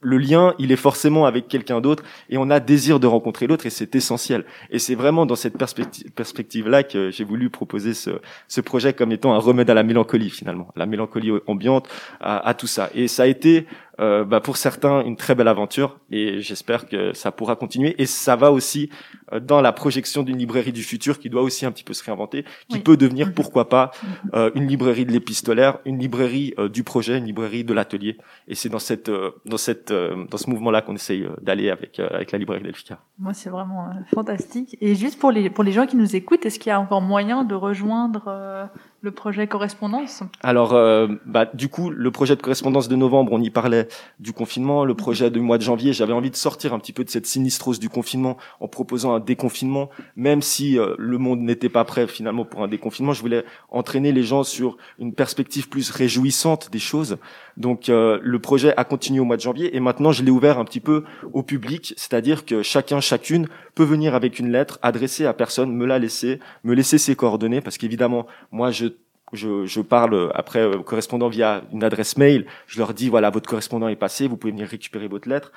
Le 0.00 0.18
lien, 0.18 0.54
il 0.58 0.70
est 0.70 0.76
forcément 0.76 1.24
avec 1.24 1.48
quelqu'un 1.48 1.80
d'autre 1.80 2.02
et 2.28 2.36
on 2.36 2.50
a 2.50 2.60
désir 2.60 3.00
de 3.00 3.06
rencontrer 3.06 3.46
l'autre 3.46 3.64
et 3.64 3.70
c'est 3.70 3.94
essentiel. 3.94 4.44
Et 4.70 4.78
c'est 4.78 4.94
vraiment 4.94 5.24
dans 5.24 5.34
cette 5.34 5.56
perspective, 5.56 6.10
perspective-là 6.10 6.82
que 6.82 7.10
j'ai 7.10 7.24
voulu 7.24 7.48
proposer 7.48 7.94
ce, 7.94 8.10
ce 8.48 8.60
projet 8.60 8.92
comme 8.92 9.12
étant 9.12 9.32
un 9.32 9.38
remède 9.38 9.70
à 9.70 9.74
la 9.74 9.82
mélancolie 9.82 10.28
finalement, 10.28 10.68
la 10.76 10.84
mélancolie 10.84 11.32
ambiante, 11.46 11.88
à, 12.20 12.46
à 12.46 12.52
tout 12.52 12.66
ça. 12.66 12.90
Et 12.94 13.08
ça 13.08 13.22
a 13.22 13.26
été 13.26 13.66
euh, 14.00 14.24
bah, 14.24 14.40
pour 14.40 14.56
certains 14.56 15.04
une 15.04 15.16
très 15.16 15.34
belle 15.34 15.48
aventure 15.48 15.98
et 16.10 16.40
j'espère 16.40 16.88
que 16.88 17.12
ça 17.12 17.30
pourra 17.32 17.54
continuer. 17.56 17.94
Et 17.98 18.06
ça 18.06 18.34
va 18.36 18.50
aussi 18.52 18.90
euh, 19.32 19.40
dans 19.40 19.60
la 19.60 19.72
projection 19.72 20.22
d'une 20.22 20.36
librairie 20.38 20.72
du 20.72 20.82
futur 20.82 21.18
qui 21.18 21.30
doit 21.30 21.42
aussi 21.42 21.64
un 21.66 21.70
petit 21.72 21.84
peu 21.84 21.94
se 21.94 22.02
réinventer, 22.04 22.42
qui 22.68 22.76
Oui. 22.76 22.80
peut 22.80 22.96
devenir 22.96 23.28
Mhm. 23.28 23.34
pourquoi 23.34 23.68
pas 23.68 23.90
euh, 24.34 24.50
une 24.54 24.66
librairie 24.66 25.06
de 25.06 25.12
l'épistolaire, 25.12 25.78
une 25.84 25.98
librairie 25.98 26.54
euh, 26.58 26.68
du 26.68 26.82
projet, 26.84 27.18
une 27.18 27.24
librairie 27.26 27.64
de 27.64 27.72
l'atelier. 27.72 28.18
Et 28.48 28.54
c'est 28.54 28.68
dans 28.68 28.78
cette 28.78 29.10
dans 29.46 29.56
cette 29.58 29.92
dans 29.92 30.36
ce 30.38 30.50
mouvement-là 30.50 30.82
qu'on 30.82 30.94
essaye 30.94 31.26
d'aller 31.42 31.70
avec 31.70 32.00
avec 32.00 32.32
la 32.32 32.38
librairie 32.38 32.62
Delphica. 32.64 32.98
Moi, 33.18 33.32
c'est 33.32 33.50
vraiment 33.50 33.90
fantastique. 34.14 34.76
Et 34.80 34.94
juste 34.96 35.18
pour 35.20 35.30
les, 35.30 35.50
pour 35.50 35.62
les 35.64 35.70
gens 35.72 35.86
qui 35.86 35.96
nous 35.96 36.16
écoutent, 36.16 36.44
est-ce 36.46 36.58
qu'il 36.58 36.70
y 36.70 36.72
a 36.72 36.80
encore 36.80 37.00
moyen 37.00 37.44
de 37.44 37.54
rejoindre 37.54 38.24
euh, 38.28 38.64
le 39.04 39.10
projet 39.10 39.46
Correspondance 39.46 40.22
Alors, 40.42 40.72
euh, 40.72 41.08
bah, 41.26 41.44
du 41.52 41.68
coup, 41.68 41.90
le 41.90 42.10
projet 42.10 42.36
de 42.36 42.40
correspondance 42.40 42.88
de 42.88 42.96
novembre, 42.96 43.32
on 43.32 43.40
y 43.40 43.50
parlait 43.50 43.86
du 44.18 44.32
confinement. 44.32 44.86
Le 44.86 44.94
projet 44.94 45.30
du 45.30 45.40
mois 45.40 45.58
de 45.58 45.62
janvier, 45.62 45.92
j'avais 45.92 46.14
envie 46.14 46.30
de 46.30 46.36
sortir 46.36 46.72
un 46.72 46.78
petit 46.78 46.94
peu 46.94 47.04
de 47.04 47.10
cette 47.10 47.26
sinistrose 47.26 47.78
du 47.78 47.90
confinement 47.90 48.38
en 48.60 48.66
proposant 48.66 49.14
un 49.14 49.20
déconfinement, 49.20 49.90
même 50.16 50.40
si 50.40 50.78
euh, 50.78 50.94
le 50.98 51.18
monde 51.18 51.40
n'était 51.40 51.68
pas 51.68 51.84
prêt 51.84 52.06
finalement 52.06 52.46
pour 52.46 52.62
un 52.62 52.68
déconfinement. 52.68 53.12
Je 53.12 53.20
voulais 53.20 53.44
entraîner 53.68 54.10
les 54.10 54.22
gens 54.22 54.42
sur 54.42 54.78
une 54.98 55.12
perspective 55.12 55.68
plus 55.68 55.90
réjouissante 55.90 56.70
des 56.72 56.78
choses. 56.78 57.18
Donc, 57.58 57.90
euh, 57.90 58.18
le 58.22 58.38
projet 58.38 58.74
a 58.78 58.84
continué 58.84 59.20
au 59.20 59.24
mois 59.24 59.36
de 59.36 59.42
janvier 59.42 59.76
et 59.76 59.80
maintenant, 59.80 60.12
je 60.12 60.22
l'ai 60.22 60.30
ouvert 60.30 60.58
un 60.58 60.64
petit 60.64 60.80
peu 60.80 61.04
au 61.34 61.42
public, 61.42 61.92
c'est-à-dire 61.98 62.46
que 62.46 62.62
chacun, 62.62 63.00
chacune 63.00 63.48
peut 63.74 63.84
venir 63.84 64.14
avec 64.14 64.38
une 64.38 64.50
lettre 64.50 64.78
adressée 64.80 65.26
à 65.26 65.34
personne, 65.34 65.72
me 65.72 65.84
la 65.84 65.98
laisser, 65.98 66.40
me 66.64 66.74
laisser 66.74 66.96
ses 66.96 67.14
coordonnées, 67.14 67.60
parce 67.60 67.76
qu'évidemment, 67.76 68.26
moi, 68.50 68.70
je 68.70 68.86
je, 69.34 69.66
je 69.66 69.80
parle 69.80 70.30
après 70.34 70.60
euh, 70.60 70.78
aux 70.78 70.82
correspondants 70.82 71.28
via 71.28 71.62
une 71.72 71.84
adresse 71.84 72.16
mail. 72.16 72.46
Je 72.66 72.78
leur 72.78 72.94
dis 72.94 73.08
voilà 73.08 73.30
votre 73.30 73.48
correspondant 73.48 73.88
est 73.88 73.96
passé, 73.96 74.28
vous 74.28 74.36
pouvez 74.36 74.52
venir 74.52 74.68
récupérer 74.68 75.08
votre 75.08 75.28
lettre. 75.28 75.52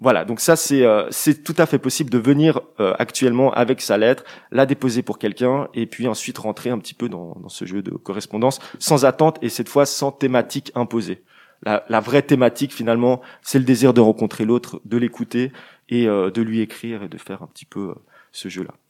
Voilà 0.00 0.24
donc 0.24 0.40
ça 0.40 0.56
c'est 0.56 0.84
euh, 0.84 1.06
c'est 1.10 1.42
tout 1.42 1.54
à 1.58 1.66
fait 1.66 1.78
possible 1.78 2.10
de 2.10 2.18
venir 2.18 2.60
euh, 2.80 2.94
actuellement 2.98 3.52
avec 3.52 3.80
sa 3.80 3.98
lettre, 3.98 4.24
la 4.50 4.66
déposer 4.66 5.02
pour 5.02 5.18
quelqu'un 5.18 5.68
et 5.74 5.86
puis 5.86 6.08
ensuite 6.08 6.38
rentrer 6.38 6.70
un 6.70 6.78
petit 6.78 6.94
peu 6.94 7.08
dans, 7.08 7.36
dans 7.40 7.48
ce 7.48 7.64
jeu 7.64 7.82
de 7.82 7.90
correspondance 7.90 8.60
sans 8.78 9.04
attente 9.04 9.38
et 9.42 9.48
cette 9.48 9.68
fois 9.68 9.86
sans 9.86 10.12
thématique 10.12 10.72
imposée. 10.74 11.22
La, 11.64 11.84
la 11.88 11.98
vraie 12.00 12.22
thématique 12.22 12.72
finalement 12.72 13.20
c'est 13.42 13.58
le 13.58 13.64
désir 13.64 13.92
de 13.92 14.00
rencontrer 14.00 14.44
l'autre, 14.44 14.80
de 14.84 14.96
l'écouter 14.96 15.52
et 15.88 16.06
euh, 16.06 16.30
de 16.30 16.42
lui 16.42 16.60
écrire 16.60 17.02
et 17.02 17.08
de 17.08 17.18
faire 17.18 17.42
un 17.42 17.46
petit 17.46 17.64
peu 17.64 17.90
euh, 17.90 17.94
ce 18.32 18.48
jeu 18.48 18.62
là. 18.62 18.74
Voilà. 18.74 18.87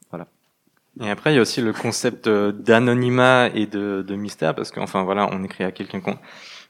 Et 1.01 1.09
après, 1.09 1.31
il 1.31 1.35
y 1.35 1.39
a 1.39 1.41
aussi 1.41 1.61
le 1.61 1.71
concept 1.71 2.27
euh, 2.27 2.51
d'anonymat 2.51 3.47
et 3.53 3.67
de, 3.67 4.03
de 4.05 4.15
mystère, 4.15 4.53
parce 4.53 4.71
qu'enfin, 4.71 5.03
voilà, 5.03 5.29
on 5.31 5.43
écrit 5.43 5.63
à 5.63 5.71
quelqu'un 5.71 6.01
qu'on 6.01 6.17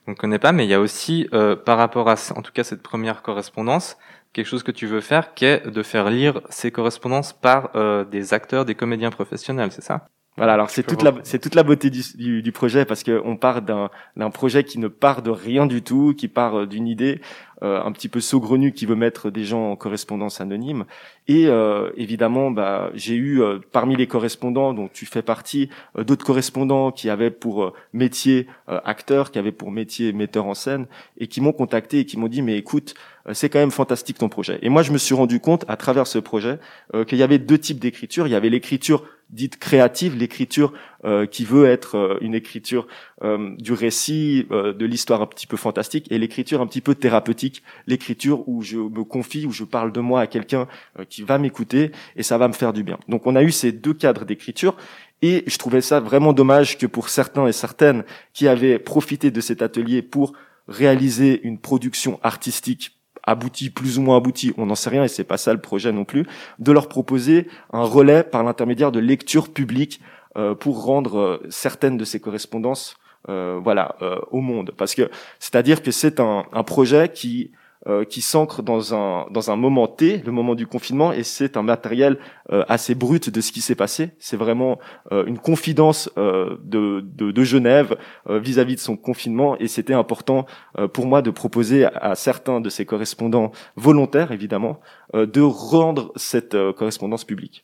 ne 0.08 0.14
connaît 0.14 0.40
pas, 0.40 0.52
mais 0.52 0.66
il 0.66 0.70
y 0.70 0.74
a 0.74 0.80
aussi, 0.80 1.28
euh, 1.34 1.56
par 1.56 1.78
rapport 1.78 2.10
à, 2.10 2.16
en 2.36 2.42
tout 2.44 2.52
cas, 2.52 2.64
cette 2.64 2.84
première 2.84 3.24
correspondance, 3.24 3.98
quelque 4.34 4.46
chose 4.46 4.64
que 4.64 4.72
tu 4.72 4.86
veux 4.86 5.02
faire, 5.02 5.34
qui 5.34 5.46
est 5.46 5.68
de 5.68 5.84
faire 5.84 6.10
lire 6.12 6.42
ces 6.50 6.72
correspondances 6.72 7.34
par 7.34 7.72
euh, 7.76 8.06
des 8.06 8.34
acteurs, 8.34 8.66
des 8.66 8.76
comédiens 8.76 9.10
professionnels, 9.10 9.72
c'est 9.72 9.84
ça? 9.84 10.08
Voilà, 10.40 10.54
alors 10.54 10.70
c'est 10.70 10.84
toute 10.84 11.04
la 11.04 11.14
c'est 11.24 11.40
toute 11.40 11.54
la 11.54 11.64
beauté 11.64 11.90
du, 11.90 12.02
du, 12.16 12.42
du 12.42 12.52
projet 12.54 12.86
parce 12.86 13.04
que 13.04 13.22
on 13.26 13.36
part 13.36 13.62
d'un 13.62 13.90
d'un 14.16 14.30
projet 14.30 14.64
qui 14.64 14.80
ne 14.80 14.88
part 14.88 15.22
de 15.22 15.30
rien 15.32 15.66
du 15.66 15.82
tout, 15.82 16.14
qui 16.18 16.30
part 16.30 16.60
euh, 16.60 16.66
d'une 16.66 16.88
idée 16.88 17.20
euh, 17.62 17.84
un 17.84 17.92
petit 17.92 18.08
peu 18.08 18.22
saugrenue 18.22 18.72
qui 18.72 18.86
veut 18.86 18.96
mettre 18.96 19.32
des 19.32 19.44
gens 19.44 19.70
en 19.70 19.76
correspondance 19.76 20.40
anonyme. 20.40 20.86
Et 21.28 21.48
euh, 21.48 21.92
évidemment 21.98 22.52
bah 22.52 22.90
j'ai 22.94 23.16
eu 23.16 23.42
euh, 23.42 23.60
parmi 23.74 23.98
les 23.98 24.08
correspondants 24.08 24.74
dont 24.74 24.88
tu 24.88 25.06
fais 25.06 25.22
partie 25.22 25.70
euh, 25.98 26.06
d'autres 26.06 26.26
correspondants 26.26 26.94
qui 26.94 27.10
avaient 27.10 27.32
pour 27.32 27.64
euh, 27.64 27.74
métier 27.92 28.48
euh, 28.70 28.80
acteur, 28.86 29.32
qui 29.32 29.40
avaient 29.40 29.52
pour 29.52 29.72
métier 29.72 30.14
metteur 30.14 30.46
en 30.46 30.54
scène 30.54 30.88
et 31.18 31.28
qui 31.28 31.42
m'ont 31.42 31.52
contacté 31.52 32.00
et 32.00 32.06
qui 32.06 32.18
m'ont 32.18 32.30
dit 32.30 32.42
mais 32.42 32.56
écoute 32.56 32.94
c'est 33.34 33.50
quand 33.50 33.60
même 33.60 33.72
fantastique 33.72 34.18
ton 34.18 34.30
projet. 34.30 34.58
Et 34.62 34.70
moi 34.70 34.84
je 34.84 34.94
me 34.94 34.98
suis 34.98 35.14
rendu 35.14 35.42
compte 35.42 35.66
à 35.68 35.76
travers 35.76 36.08
ce 36.08 36.18
projet 36.18 36.60
euh, 36.96 37.04
qu'il 37.04 37.18
y 37.18 37.24
avait 37.24 37.40
deux 37.40 37.58
types 37.58 37.80
d'écriture, 37.80 38.26
il 38.26 38.32
y 38.32 38.36
avait 38.36 38.50
l'écriture 38.50 39.04
dite 39.30 39.58
créative, 39.58 40.16
l'écriture 40.16 40.74
euh, 41.06 41.26
qui 41.26 41.46
veut 41.46 41.66
être 41.66 41.96
euh, 41.96 42.18
une 42.22 42.34
écriture 42.34 42.88
euh, 43.24 43.56
du 43.58 43.74
récit, 43.74 44.48
euh, 44.52 44.74
de 44.74 44.86
l'histoire 44.86 45.22
un 45.22 45.28
petit 45.28 45.48
peu 45.48 45.58
fantastique, 45.58 46.12
et 46.12 46.18
l'écriture 46.18 46.62
un 46.62 46.68
petit 46.68 46.82
peu 46.82 46.96
thérapeutique, 46.96 47.64
l'écriture 47.88 48.48
où 48.48 48.62
je 48.62 48.78
me 48.78 49.04
confie, 49.04 49.46
où 49.46 49.52
je 49.52 49.64
parle 49.64 49.92
de 49.92 50.00
moi 50.00 50.22
à 50.22 50.28
quelqu'un 50.28 50.68
euh, 51.00 51.06
qui 51.06 51.22
va 51.24 51.38
m'écouter, 51.38 51.92
et 52.16 52.24
ça 52.24 52.38
va 52.38 52.48
me 52.48 52.54
faire 52.54 52.74
du 52.74 52.84
bien. 52.84 52.98
Donc 53.08 53.28
on 53.28 53.36
a 53.36 53.44
eu 53.44 53.52
ces 53.52 53.72
deux 53.72 53.94
cadres 53.94 54.26
d'écriture, 54.26 54.76
et 55.22 55.44
je 55.48 55.58
trouvais 55.58 55.82
ça 55.82 56.00
vraiment 56.00 56.34
dommage 56.34 56.78
que 56.78 56.86
pour 56.86 57.10
certains 57.10 57.48
et 57.48 57.52
certaines 57.52 58.04
qui 58.34 58.48
avaient 58.48 58.80
profité 58.80 59.32
de 59.32 59.42
cet 59.42 59.62
atelier 59.62 60.02
pour 60.02 60.34
réaliser 60.68 61.42
une 61.44 61.60
production 61.60 62.20
artistique 62.24 62.99
aboutie, 63.24 63.70
plus 63.70 63.98
ou 63.98 64.02
moins 64.02 64.18
aboutie, 64.18 64.54
on 64.58 64.68
n'en 64.68 64.76
sait 64.76 64.90
rien 64.90 65.04
et 65.04 65.08
c'est 65.08 65.24
pas 65.24 65.38
ça 65.38 65.54
le 65.54 65.62
projet 65.62 65.92
non 65.92 66.06
plus, 66.06 66.26
de 66.60 66.72
leur 66.72 66.88
proposer 66.88 67.48
un 67.72 67.84
relais 67.84 68.24
par 68.24 68.44
l'intermédiaire 68.44 68.92
de 68.92 69.00
lecture 69.00 69.52
publique 69.52 70.02
euh, 70.38 70.56
pour 70.56 70.84
rendre 70.84 71.20
euh, 71.20 71.48
certaines 71.50 71.98
de 71.98 72.06
ces 72.06 72.20
correspondances 72.20 72.96
euh, 73.28 73.60
voilà 73.62 73.96
euh, 74.02 74.20
au 74.32 74.40
monde. 74.40 74.72
Parce 74.78 74.96
que 74.96 75.10
c'est-à-dire 75.40 75.84
que 75.84 75.92
c'est 75.92 76.20
un, 76.20 76.46
un 76.54 76.64
projet 76.64 77.10
qui 77.10 77.52
euh, 77.88 78.04
qui 78.04 78.22
s'ancre 78.22 78.62
dans 78.62 78.94
un 78.94 79.28
dans 79.32 79.52
un 79.52 79.56
moment 79.56 79.88
T, 79.88 80.22
le 80.26 80.32
moment 80.32 80.56
du 80.56 80.68
confinement, 80.68 81.14
et 81.14 81.24
c'est 81.24 81.56
un 81.56 81.64
matériel 81.64 82.18
euh, 82.52 82.64
assez 82.68 82.96
brut 82.96 83.30
de 83.30 83.42
ce 83.42 83.52
qui 83.52 83.62
s'est 83.62 83.76
passé. 83.76 84.12
C'est 84.20 84.38
vraiment 84.38 84.80
euh, 85.12 85.26
une 85.26 85.40
confidence 85.40 86.10
euh, 86.18 86.58
de, 86.64 87.02
de 87.02 87.32
de 87.32 87.44
Genève 87.44 87.98
euh, 88.30 88.40
vis-à-vis 88.40 88.76
de 88.76 88.82
son 88.82 88.98
confinement, 88.98 89.58
et 89.60 89.68
c'était 89.68 89.94
important 89.94 90.46
pour 90.94 91.06
moi 91.06 91.22
de 91.22 91.32
proposer 91.32 91.86
à, 91.86 91.90
à 91.90 92.16
certains 92.16 92.60
de 92.62 92.70
ces 92.70 92.86
correspondants 92.86 93.52
volontaires, 93.76 94.32
évidemment, 94.32 94.80
de 95.14 95.42
rendre 95.42 96.12
cette 96.16 96.56
correspondance 96.74 97.24
publique. 97.24 97.64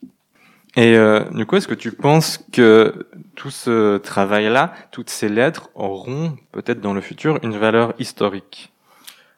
Et 0.78 0.97
du 1.32 1.45
coup, 1.45 1.56
est-ce 1.56 1.67
que 1.67 1.73
tu 1.73 1.91
penses 1.91 2.38
que 2.51 3.08
tout 3.36 3.49
ce 3.49 3.97
travail-là, 3.97 4.73
toutes 4.91 5.10
ces 5.10 5.30
lettres 5.30 5.69
auront 5.73 6.36
peut-être 6.51 6.82
dans 6.82 6.93
le 6.93 7.01
futur 7.01 7.39
une 7.43 7.58
valeur 7.58 7.93
historique? 7.97 8.75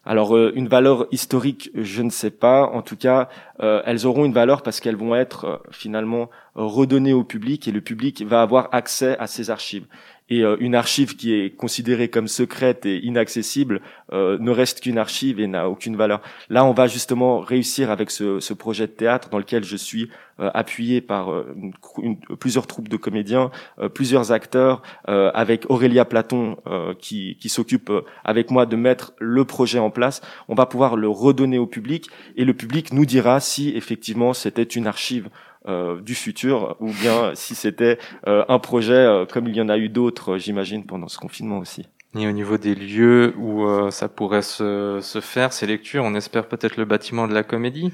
Alors 0.09 0.37
euh, 0.37 0.53
une 0.55 0.69
valeur 0.69 1.05
historique, 1.11 1.69
je 1.75 2.01
ne 2.01 2.09
sais 2.09 2.31
pas. 2.31 2.63
En 2.63 2.81
tout 2.81 2.95
cas, 2.95 3.27
euh, 3.59 3.81
elles 3.85 4.05
auront 4.05 4.23
une 4.23 4.31
valeur 4.31 4.61
parce 4.61 4.79
qu'elles 4.79 4.95
vont 4.95 5.13
être 5.13 5.45
euh, 5.45 5.57
finalement 5.69 6.29
redonnées 6.55 7.11
au 7.11 7.25
public 7.25 7.67
et 7.67 7.73
le 7.73 7.81
public 7.81 8.25
va 8.25 8.41
avoir 8.41 8.69
accès 8.71 9.17
à 9.19 9.27
ces 9.27 9.49
archives. 9.49 9.85
Et 10.29 10.43
une 10.59 10.75
archive 10.75 11.15
qui 11.15 11.33
est 11.33 11.55
considérée 11.55 12.09
comme 12.09 12.27
secrète 12.27 12.85
et 12.85 12.97
inaccessible 12.97 13.81
ne 14.11 14.51
reste 14.51 14.81
qu'une 14.81 14.97
archive 14.97 15.39
et 15.39 15.47
n'a 15.47 15.69
aucune 15.69 15.95
valeur. 15.95 16.21
Là, 16.49 16.65
on 16.65 16.73
va 16.73 16.87
justement 16.87 17.39
réussir 17.39 17.91
avec 17.91 18.11
ce, 18.11 18.39
ce 18.39 18.53
projet 18.53 18.87
de 18.87 18.91
théâtre 18.91 19.29
dans 19.29 19.37
lequel 19.37 19.63
je 19.63 19.77
suis 19.77 20.09
euh, 20.39 20.51
appuyé 20.53 21.01
par 21.01 21.31
euh, 21.31 21.55
une, 21.97 22.19
plusieurs 22.19 22.67
troupes 22.67 22.89
de 22.89 22.97
comédiens, 22.97 23.49
euh, 23.79 23.89
plusieurs 23.89 24.31
acteurs, 24.31 24.83
avec 25.07 25.65
Aurélia 25.69 26.05
Platon 26.05 26.57
qui, 26.99 27.37
qui 27.39 27.49
s'occupe 27.49 27.91
avec 28.23 28.51
moi 28.51 28.65
de 28.65 28.75
mettre 28.75 29.13
le 29.19 29.45
projet 29.45 29.79
en 29.79 29.89
place. 29.89 30.21
On 30.47 30.55
va 30.55 30.65
pouvoir 30.65 30.95
le 30.95 31.07
redonner 31.07 31.57
au 31.57 31.65
public 31.65 32.09
et 32.35 32.45
le 32.45 32.53
public 32.53 32.93
nous 32.93 33.05
dira 33.05 33.39
si 33.39 33.69
effectivement 33.75 34.33
c'était 34.33 34.63
une 34.63 34.87
archive 34.87 35.29
euh, 35.67 36.01
du 36.01 36.15
futur 36.15 36.75
ou 36.79 36.91
bien 36.91 37.31
si 37.35 37.55
c'était 37.55 37.97
euh, 38.27 38.43
un 38.47 38.59
projet 38.59 39.25
comme 39.31 39.47
il 39.47 39.55
y 39.55 39.61
en 39.61 39.69
a 39.69 39.77
eu 39.77 39.89
d'autres, 39.89 40.37
j'imagine, 40.37 40.85
pendant 40.85 41.07
ce 41.07 41.17
confinement 41.17 41.59
aussi. 41.59 41.87
Et 42.17 42.27
au 42.27 42.31
niveau 42.31 42.57
des 42.57 42.73
lieux 42.73 43.35
où 43.37 43.67
ça 43.91 44.07
pourrait 44.07 44.41
se, 44.41 44.99
se 45.01 45.19
faire, 45.19 45.53
ces 45.53 45.67
lectures, 45.67 46.03
on 46.03 46.15
espère 46.15 46.47
peut-être 46.47 46.77
le 46.77 46.85
bâtiment 46.85 47.27
de 47.27 47.33
la 47.33 47.43
comédie 47.43 47.91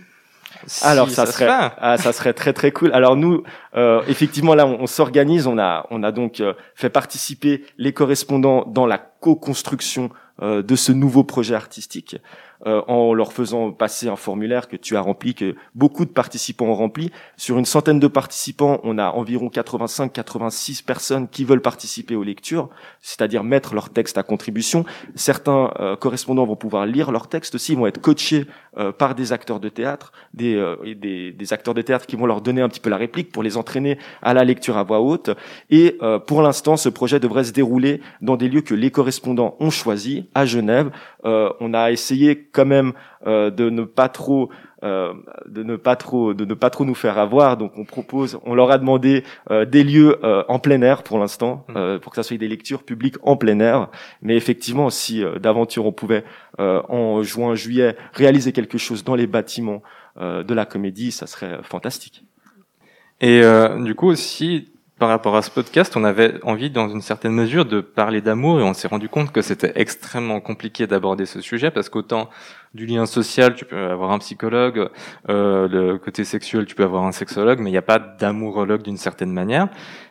alors 0.81 1.09
ça, 1.09 1.25
serait, 1.25 1.47
ah, 1.49 1.97
ça 1.97 2.13
serait 2.13 2.33
très 2.33 2.53
très 2.53 2.71
cool. 2.71 2.91
Alors 2.93 3.15
nous, 3.15 3.43
euh, 3.75 4.01
effectivement 4.07 4.55
là, 4.55 4.65
on, 4.65 4.87
s'organise. 4.87 5.47
On 5.47 5.57
a, 5.57 5.85
on 5.89 6.03
a 6.03 6.11
donc 6.11 6.39
euh, 6.39 6.53
fait 6.75 6.89
participer 6.89 7.63
les 7.77 7.93
correspondants 7.93 8.65
dans 8.67 8.85
la 8.85 8.97
co-construction 8.97 10.09
euh, 10.41 10.61
de 10.61 10.75
ce 10.75 10.91
nouveau 10.91 11.23
projet 11.23 11.55
artistique. 11.55 12.17
Euh, 12.65 12.81
en 12.87 13.13
leur 13.13 13.33
faisant 13.33 13.71
passer 13.71 14.07
un 14.07 14.15
formulaire 14.15 14.69
que 14.69 14.77
tu 14.77 14.95
as 14.95 15.01
rempli, 15.01 15.33
que 15.33 15.55
beaucoup 15.75 16.05
de 16.05 16.11
participants 16.11 16.67
ont 16.67 16.75
rempli. 16.75 17.11
Sur 17.35 17.57
une 17.57 17.65
centaine 17.65 17.99
de 17.99 18.07
participants, 18.07 18.79
on 18.83 18.97
a 18.97 19.09
environ 19.09 19.47
85-86 19.47 20.85
personnes 20.85 21.27
qui 21.27 21.43
veulent 21.43 21.61
participer 21.61 22.15
aux 22.15 22.23
lectures, 22.23 22.69
c'est-à-dire 23.01 23.43
mettre 23.43 23.73
leur 23.73 23.89
texte 23.89 24.17
à 24.17 24.23
contribution. 24.23 24.85
Certains 25.13 25.73
euh, 25.81 25.97
correspondants 25.97 26.45
vont 26.45 26.55
pouvoir 26.55 26.85
lire 26.85 27.11
leur 27.11 27.27
texte 27.27 27.55
aussi, 27.55 27.75
vont 27.75 27.85
être 27.85 27.99
coachés 27.99 28.45
euh, 28.77 28.93
par 28.93 29.13
des 29.13 29.33
acteurs 29.33 29.59
de 29.59 29.67
théâtre, 29.67 30.13
des, 30.33 30.55
des, 30.95 31.33
des, 31.33 31.53
acteurs 31.53 31.73
de 31.73 31.81
théâtre 31.81 32.05
qui 32.05 32.15
vont 32.15 32.25
leur 32.25 32.39
donner 32.39 32.61
un 32.61 32.69
petit 32.69 32.79
peu 32.79 32.89
la 32.89 32.97
réplique 32.97 33.33
pour 33.33 33.43
les 33.43 33.57
entraîner 33.57 33.97
à 34.21 34.33
la 34.33 34.45
lecture 34.45 34.77
à 34.77 34.83
voix 34.83 35.01
haute. 35.01 35.31
Et 35.69 35.97
pour 36.27 36.41
l'instant, 36.41 36.77
ce 36.77 36.89
projet 36.89 37.19
devrait 37.19 37.43
se 37.43 37.51
dérouler 37.51 38.01
dans 38.21 38.37
des 38.37 38.47
lieux 38.47 38.61
que 38.61 38.73
les 38.73 38.89
correspondants 38.89 39.57
ont 39.59 39.69
choisis, 39.69 40.23
à 40.33 40.45
Genève. 40.45 40.91
on 41.23 41.73
a 41.73 41.91
essayé 41.91 42.49
quand 42.53 42.65
même 42.65 42.93
euh, 43.27 43.49
de 43.49 43.69
ne 43.69 43.83
pas 43.83 44.07
trop 44.07 44.49
euh, 44.83 45.13
de 45.45 45.63
ne 45.63 45.75
pas 45.75 45.95
trop 45.95 46.33
de 46.33 46.45
ne 46.45 46.53
pas 46.53 46.69
trop 46.69 46.85
nous 46.85 46.95
faire 46.95 47.17
avoir. 47.17 47.57
Donc 47.57 47.73
on 47.77 47.83
propose 47.83 48.39
on 48.45 48.53
leur 48.53 48.71
a 48.71 48.77
demandé 48.77 49.23
euh, 49.51 49.65
des 49.65 49.83
lieux 49.83 50.19
en 50.47 50.59
plein 50.59 50.81
air 50.81 51.03
pour 51.03 51.19
l'instant 51.19 51.65
mmh. 51.69 51.97
pour 51.99 52.11
que 52.11 52.15
ça 52.15 52.23
soit 52.23 52.37
des 52.37 52.47
lectures 52.47 52.83
publiques 52.83 53.17
en 53.23 53.35
plein 53.35 53.59
air. 53.59 53.89
Mais 54.21 54.37
effectivement 54.37 54.89
si 54.89 55.23
d'aventure 55.41 55.85
on 55.85 55.91
pouvait 55.91 56.23
en 56.59 57.23
juin 57.23 57.55
juillet 57.55 57.97
réaliser 58.13 58.53
quelque 58.53 58.77
chose 58.77 59.03
dans 59.03 59.15
les 59.15 59.27
bâtiments 59.27 59.81
de 60.19 60.53
la 60.53 60.65
comédie 60.65 61.11
ça 61.11 61.27
serait 61.27 61.59
fantastique. 61.63 62.23
Et 63.19 63.41
du 63.79 63.95
coup 63.95 64.07
aussi 64.07 64.72
par 65.03 65.09
rapport 65.09 65.35
à 65.35 65.41
ce 65.41 65.51
podcast, 65.51 65.97
on 65.97 66.05
avait 66.05 66.41
envie, 66.45 66.69
dans 66.69 66.87
une 66.87 67.01
certaine 67.01 67.33
mesure, 67.33 67.65
de 67.65 67.81
parler 67.81 68.21
d'amour 68.21 68.61
et 68.61 68.63
on 68.63 68.73
s'est 68.73 68.87
rendu 68.87 69.09
compte 69.09 69.33
que 69.33 69.41
c'était 69.41 69.73
extrêmement 69.75 70.39
compliqué 70.39 70.87
d'aborder 70.87 71.25
ce 71.25 71.41
sujet 71.41 71.71
parce 71.71 71.89
qu'autant 71.89 72.29
du 72.73 72.85
lien 72.85 73.05
social, 73.05 73.53
tu 73.53 73.65
peux 73.65 73.91
avoir 73.91 74.11
un 74.11 74.19
psychologue, 74.19 74.89
euh, 75.27 75.67
le 75.67 75.97
côté 75.97 76.23
sexuel, 76.23 76.65
tu 76.65 76.73
peux 76.73 76.85
avoir 76.85 77.03
un 77.03 77.11
sexologue, 77.11 77.59
mais 77.59 77.69
il 77.69 77.73
n'y 77.73 77.77
a 77.77 77.81
pas 77.81 77.99
d'amourologue 77.99 78.81
d'une 78.81 78.95
certaine 78.95 79.33
manière. 79.33 79.67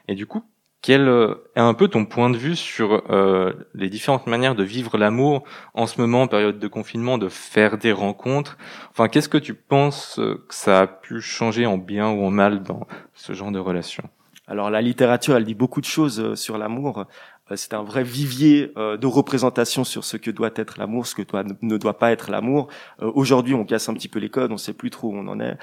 Et 0.09 0.15
du 0.15 0.27
coup, 0.27 0.45
quel 0.83 1.09
euh, 1.09 1.37
est 1.57 1.61
un 1.61 1.73
peu 1.73 1.89
ton 1.89 2.05
point 2.05 2.29
de 2.29 2.37
vue 2.37 2.55
sur 2.55 3.03
euh, 3.09 3.55
les 3.73 3.89
différentes 3.89 4.27
manières 4.27 4.55
de 4.55 4.63
vivre 4.63 4.99
l'amour 4.99 5.45
en 5.73 5.87
ce 5.87 6.03
moment, 6.03 6.21
en 6.21 6.29
période 6.29 6.59
de 6.59 6.69
confinement, 6.69 7.17
de 7.17 7.31
faire 7.31 7.79
des 7.79 7.93
rencontres 7.93 8.59
Enfin, 8.91 9.09
qu'est-ce 9.09 9.31
que 9.31 9.39
tu 9.39 9.55
penses 9.55 10.17
que 10.17 10.55
ça 10.55 10.81
a 10.81 10.87
pu 10.87 11.23
changer 11.23 11.65
en 11.65 11.79
bien 11.79 12.11
ou 12.11 12.27
en 12.27 12.31
mal 12.31 12.63
dans 12.63 12.87
ce 13.15 13.33
genre 13.33 13.53
de 13.53 13.59
relation? 13.59 14.05
Alors 14.53 14.69
la 14.69 14.83
littérature, 14.83 15.35
elle 15.35 15.47
dit 15.47 15.55
beaucoup 15.55 15.81
de 15.81 15.87
choses 15.87 16.21
euh, 16.21 16.37
sur 16.37 16.59
l'amour. 16.59 17.07
Euh, 17.51 17.57
c'est 17.57 17.73
un 17.73 17.83
vrai 17.83 18.05
vivier 18.05 18.71
euh, 18.77 18.99
de 18.99 19.07
représentation 19.07 19.83
sur 19.83 20.05
ce 20.05 20.19
que 20.19 20.31
doit 20.31 20.51
être 20.57 20.79
l'amour, 20.79 21.07
ce 21.07 21.15
que 21.15 21.23
ne 21.63 21.77
doit 21.79 21.99
pas 21.99 22.13
être 22.13 22.31
l'amour. 22.31 22.69
Aujourd'hui, 23.01 23.55
on 23.55 23.65
casse 23.65 23.89
un 23.89 23.95
petit 23.95 24.09
peu 24.09 24.19
les 24.19 24.29
codes, 24.29 24.53
on 24.53 24.59
sait 24.59 24.75
plus 24.75 24.91
trop 24.91 25.09
où 25.09 25.17
on 25.17 25.27
en 25.27 25.41
est. 25.41 25.57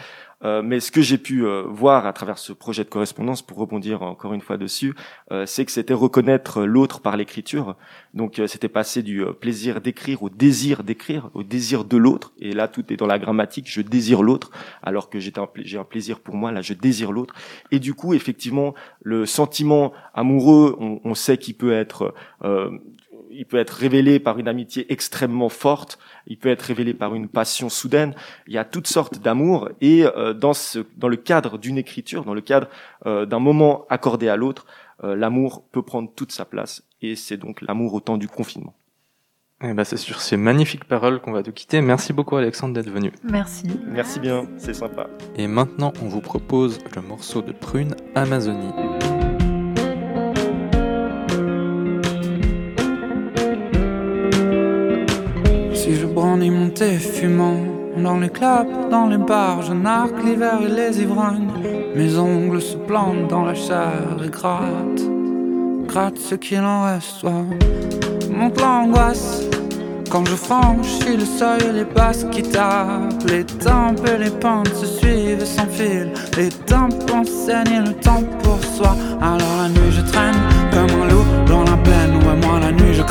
Euh, 0.43 0.61
mais 0.61 0.79
ce 0.79 0.91
que 0.91 1.01
j'ai 1.01 1.17
pu 1.17 1.45
euh, 1.45 1.63
voir 1.67 2.05
à 2.05 2.13
travers 2.13 2.37
ce 2.37 2.53
projet 2.53 2.83
de 2.83 2.89
correspondance, 2.89 3.41
pour 3.41 3.57
rebondir 3.57 4.01
encore 4.03 4.33
une 4.33 4.41
fois 4.41 4.57
dessus, 4.57 4.95
euh, 5.31 5.45
c'est 5.45 5.65
que 5.65 5.71
c'était 5.71 5.93
reconnaître 5.93 6.63
l'autre 6.63 7.01
par 7.01 7.17
l'écriture. 7.17 7.75
Donc 8.13 8.41
c'était 8.47 8.69
passer 8.69 9.03
du 9.03 9.23
plaisir 9.39 9.81
d'écrire 9.81 10.23
au 10.23 10.29
désir 10.29 10.83
d'écrire, 10.83 11.29
au 11.33 11.43
désir 11.43 11.85
de 11.85 11.97
l'autre. 11.97 12.33
Et 12.39 12.53
là, 12.53 12.67
tout 12.67 12.91
est 12.91 12.97
dans 12.97 13.07
la 13.07 13.19
grammatique. 13.19 13.69
Je 13.69 13.81
désire 13.81 14.23
l'autre, 14.23 14.51
alors 14.81 15.09
que 15.09 15.19
j'ai 15.19 15.33
un, 15.37 15.47
un 15.79 15.83
plaisir 15.83 16.19
pour 16.19 16.35
moi. 16.35 16.51
Là, 16.51 16.61
je 16.61 16.73
désire 16.73 17.11
l'autre. 17.11 17.33
Et 17.71 17.79
du 17.79 17.93
coup, 17.93 18.13
effectivement, 18.13 18.73
le 19.01 19.25
sentiment 19.25 19.93
amoureux, 20.13 20.75
on, 20.79 21.01
on 21.03 21.13
sait 21.15 21.37
qu'il 21.37 21.55
peut 21.55 21.73
être 21.73 22.13
il 23.31 23.45
peut 23.45 23.57
être 23.57 23.71
révélé 23.71 24.19
par 24.19 24.39
une 24.39 24.47
amitié 24.47 24.91
extrêmement 24.91 25.49
forte, 25.49 25.99
il 26.27 26.37
peut 26.37 26.49
être 26.49 26.61
révélé 26.61 26.93
par 26.93 27.15
une 27.15 27.27
passion 27.27 27.69
soudaine. 27.69 28.13
Il 28.47 28.53
y 28.53 28.57
a 28.57 28.65
toutes 28.65 28.87
sortes 28.87 29.19
d'amour 29.19 29.69
et 29.81 30.03
euh, 30.05 30.33
dans 30.33 30.53
ce, 30.53 30.79
dans 30.97 31.07
le 31.07 31.17
cadre 31.17 31.57
d'une 31.57 31.77
écriture, 31.77 32.23
dans 32.23 32.33
le 32.33 32.41
cadre 32.41 32.67
euh, 33.05 33.25
d'un 33.25 33.39
moment 33.39 33.85
accordé 33.89 34.29
à 34.29 34.35
l'autre, 34.35 34.65
euh, 35.03 35.15
l'amour 35.15 35.63
peut 35.71 35.81
prendre 35.81 36.11
toute 36.15 36.31
sa 36.31 36.45
place 36.45 36.83
et 37.01 37.15
c'est 37.15 37.37
donc 37.37 37.61
l'amour 37.61 37.93
au 37.93 37.99
temps 37.99 38.17
du 38.17 38.27
confinement. 38.27 38.75
Eh 39.61 39.73
ben 39.73 39.83
c'est 39.83 39.97
sur 39.97 40.21
ces 40.21 40.37
magnifiques 40.37 40.85
paroles 40.85 41.19
qu'on 41.19 41.33
va 41.33 41.43
te 41.43 41.49
quitter. 41.49 41.81
Merci 41.81 42.13
beaucoup 42.13 42.37
Alexandre 42.37 42.73
d'être 42.73 42.89
venu. 42.89 43.11
Merci. 43.23 43.67
Merci 43.87 44.21
bien, 44.21 44.47
c'est 44.57 44.73
sympa. 44.73 45.09
Et 45.35 45.47
maintenant, 45.47 45.91
on 46.01 46.07
vous 46.07 46.21
propose 46.21 46.79
le 46.95 47.01
morceau 47.01 47.41
de 47.41 47.51
prune 47.51 47.93
Amazonie. 48.15 48.71
Brandis 56.13 56.49
mon 56.49 56.69
thé 56.69 56.97
fumant. 56.97 57.59
Dans 57.97 58.17
les 58.17 58.29
clubs, 58.29 58.89
dans 58.89 59.07
les 59.07 59.17
bars, 59.17 59.61
je 59.61 59.73
narque 59.73 60.23
l'hiver 60.23 60.59
et 60.63 60.69
les 60.69 61.01
ivrognes. 61.01 61.49
Mes 61.95 62.17
ongles 62.17 62.61
se 62.61 62.77
plantent 62.77 63.27
dans 63.27 63.43
la 63.43 63.55
chair 63.55 64.17
et 64.23 64.29
grattent, 64.29 65.09
gratte 65.87 66.17
ce 66.17 66.35
qu'il 66.35 66.61
en 66.61 66.85
reste. 66.85 67.19
Soit 67.19 67.45
monte 68.31 68.61
l'angoisse 68.61 69.41
quand 70.09 70.25
je 70.25 70.35
franchis 70.35 71.17
le 71.17 71.25
seuil 71.25 71.61
les 71.73 71.85
basses 71.85 72.25
qui 72.31 72.43
tapent. 72.43 73.23
Les 73.27 73.43
tempes 73.43 74.07
et 74.07 74.17
les 74.17 74.31
pentes 74.31 74.73
se 74.73 74.85
suivent 74.85 75.45
sans 75.45 75.67
fil. 75.67 76.11
Les 76.37 76.49
tempes 76.49 77.11
enseignent 77.13 77.83
le 77.85 77.93
temps 77.93 78.23
pour 78.43 78.59
soi. 78.63 78.95
Alors 79.21 79.55
la 79.61 79.69
nuit 79.69 79.91
je 79.91 80.01
traîne 80.11 80.35
comme 80.71 81.01
un 81.01 81.07
loup 81.09 81.18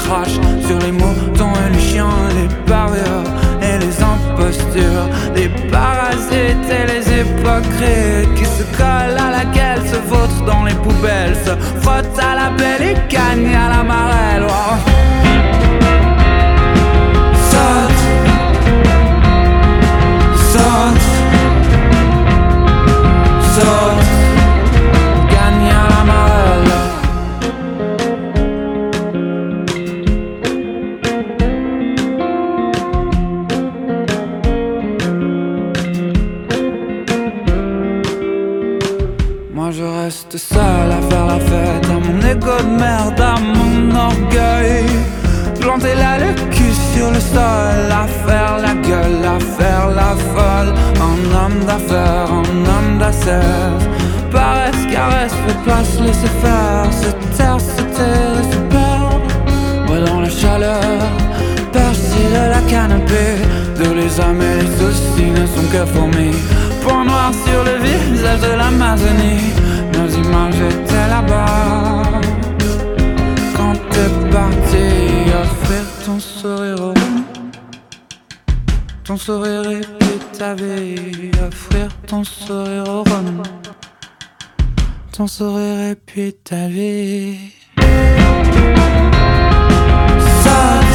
crache 0.05 0.39
sur 0.67 0.79
les 0.79 0.93
moutons 0.93 1.53
et 1.67 1.73
les 1.75 1.81
chiens, 1.81 2.29
les 2.37 2.49
barrières 2.71 3.29
et 3.63 3.79
les 3.79 3.97
impostures, 4.03 5.09
les 5.35 5.49
parasites 5.71 6.69
et 6.79 6.85
les 6.93 7.05
hypocrites 7.21 8.35
qui 8.37 8.45
se 8.45 8.65
collent 8.77 9.19
à 9.19 9.31
laquelle 9.39 9.83
se 9.87 9.99
vautrent 10.09 10.45
dans 10.47 10.65
les 10.65 10.75
poubelles, 10.75 11.37
se 11.45 11.55
frottent 11.81 12.19
à 12.19 12.35
la 12.35 12.51
belle 12.51 12.91
et 12.91 12.97
gagnent 13.09 13.55
à 13.55 13.69
la 13.77 13.83
marelle. 13.83 14.47
Seul 40.11 40.91
à 40.91 41.01
faire 41.11 41.27
la 41.27 41.39
fête 41.39 41.87
à 41.87 41.93
mon 41.93 42.21
égo 42.21 42.57
de 42.61 42.81
merde, 42.81 43.21
à 43.21 43.35
mon 43.41 43.95
orgueil. 43.95 44.87
Planter 45.61 45.95
la 45.95 46.19
le 46.19 46.33
cul 46.51 46.73
sur 46.95 47.11
le 47.11 47.21
sol, 47.21 47.91
à 47.91 48.07
faire 48.27 48.59
la 48.63 48.75
gueule, 48.75 49.25
à 49.25 49.39
faire 49.39 49.89
la 49.95 50.15
folle. 50.33 50.73
Un 50.97 51.19
homme 51.37 51.65
d'affaires, 51.67 52.33
un 52.33 52.59
homme 52.73 52.99
d'assaise. 52.99 53.89
Paresse, 54.31 54.87
caresse, 54.91 55.33
fait 55.47 55.63
place, 55.65 56.01
laisser 56.01 56.33
faire. 56.43 56.87
Se 56.93 57.37
taire, 57.37 57.61
se 57.61 57.83
taire, 57.97 58.43
se 58.51 58.59
perdre. 58.71 59.93
Ouais, 59.93 60.05
dans 60.07 60.21
la 60.21 60.31
chaleur, 60.31 60.81
perche 61.73 61.99
de 62.33 62.51
la 62.51 62.61
canapé. 62.71 63.27
De 63.79 63.93
les 63.93 64.21
âmes 64.21 64.43
et 64.43 64.63
les 64.63 64.71
soucis 64.79 65.31
ne 65.31 65.47
sont 65.47 65.69
que 65.71 65.85
fourmis. 65.93 66.35
Point 66.83 67.05
noir 67.05 67.31
sur 67.45 67.63
le 67.65 67.79
visage 67.83 68.41
de 68.41 68.57
l'Amazonie. 68.57 69.68
Étaient 70.29 71.09
là-bas. 71.09 72.21
Quand 73.57 73.75
t'es 73.91 74.11
parti, 74.31 74.87
offrir 75.43 75.85
ton 76.05 76.19
sourire 76.19 76.81
au 76.83 76.95
ton 79.05 79.17
sourire 79.17 79.71
et 79.71 79.81
puis 79.81 80.19
ta 80.39 80.55
vie, 80.55 81.31
offrir 81.47 81.89
ton 82.07 82.25
sourire 82.25 82.85
au 82.89 83.03
rhum. 83.05 83.43
Ton 85.13 85.27
sourire 85.27 85.81
et 85.93 85.95
puis 85.95 86.35
ta 86.35 86.69
vie. 86.69 87.39
Saute, 90.45 90.95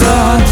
saute, 0.00 0.51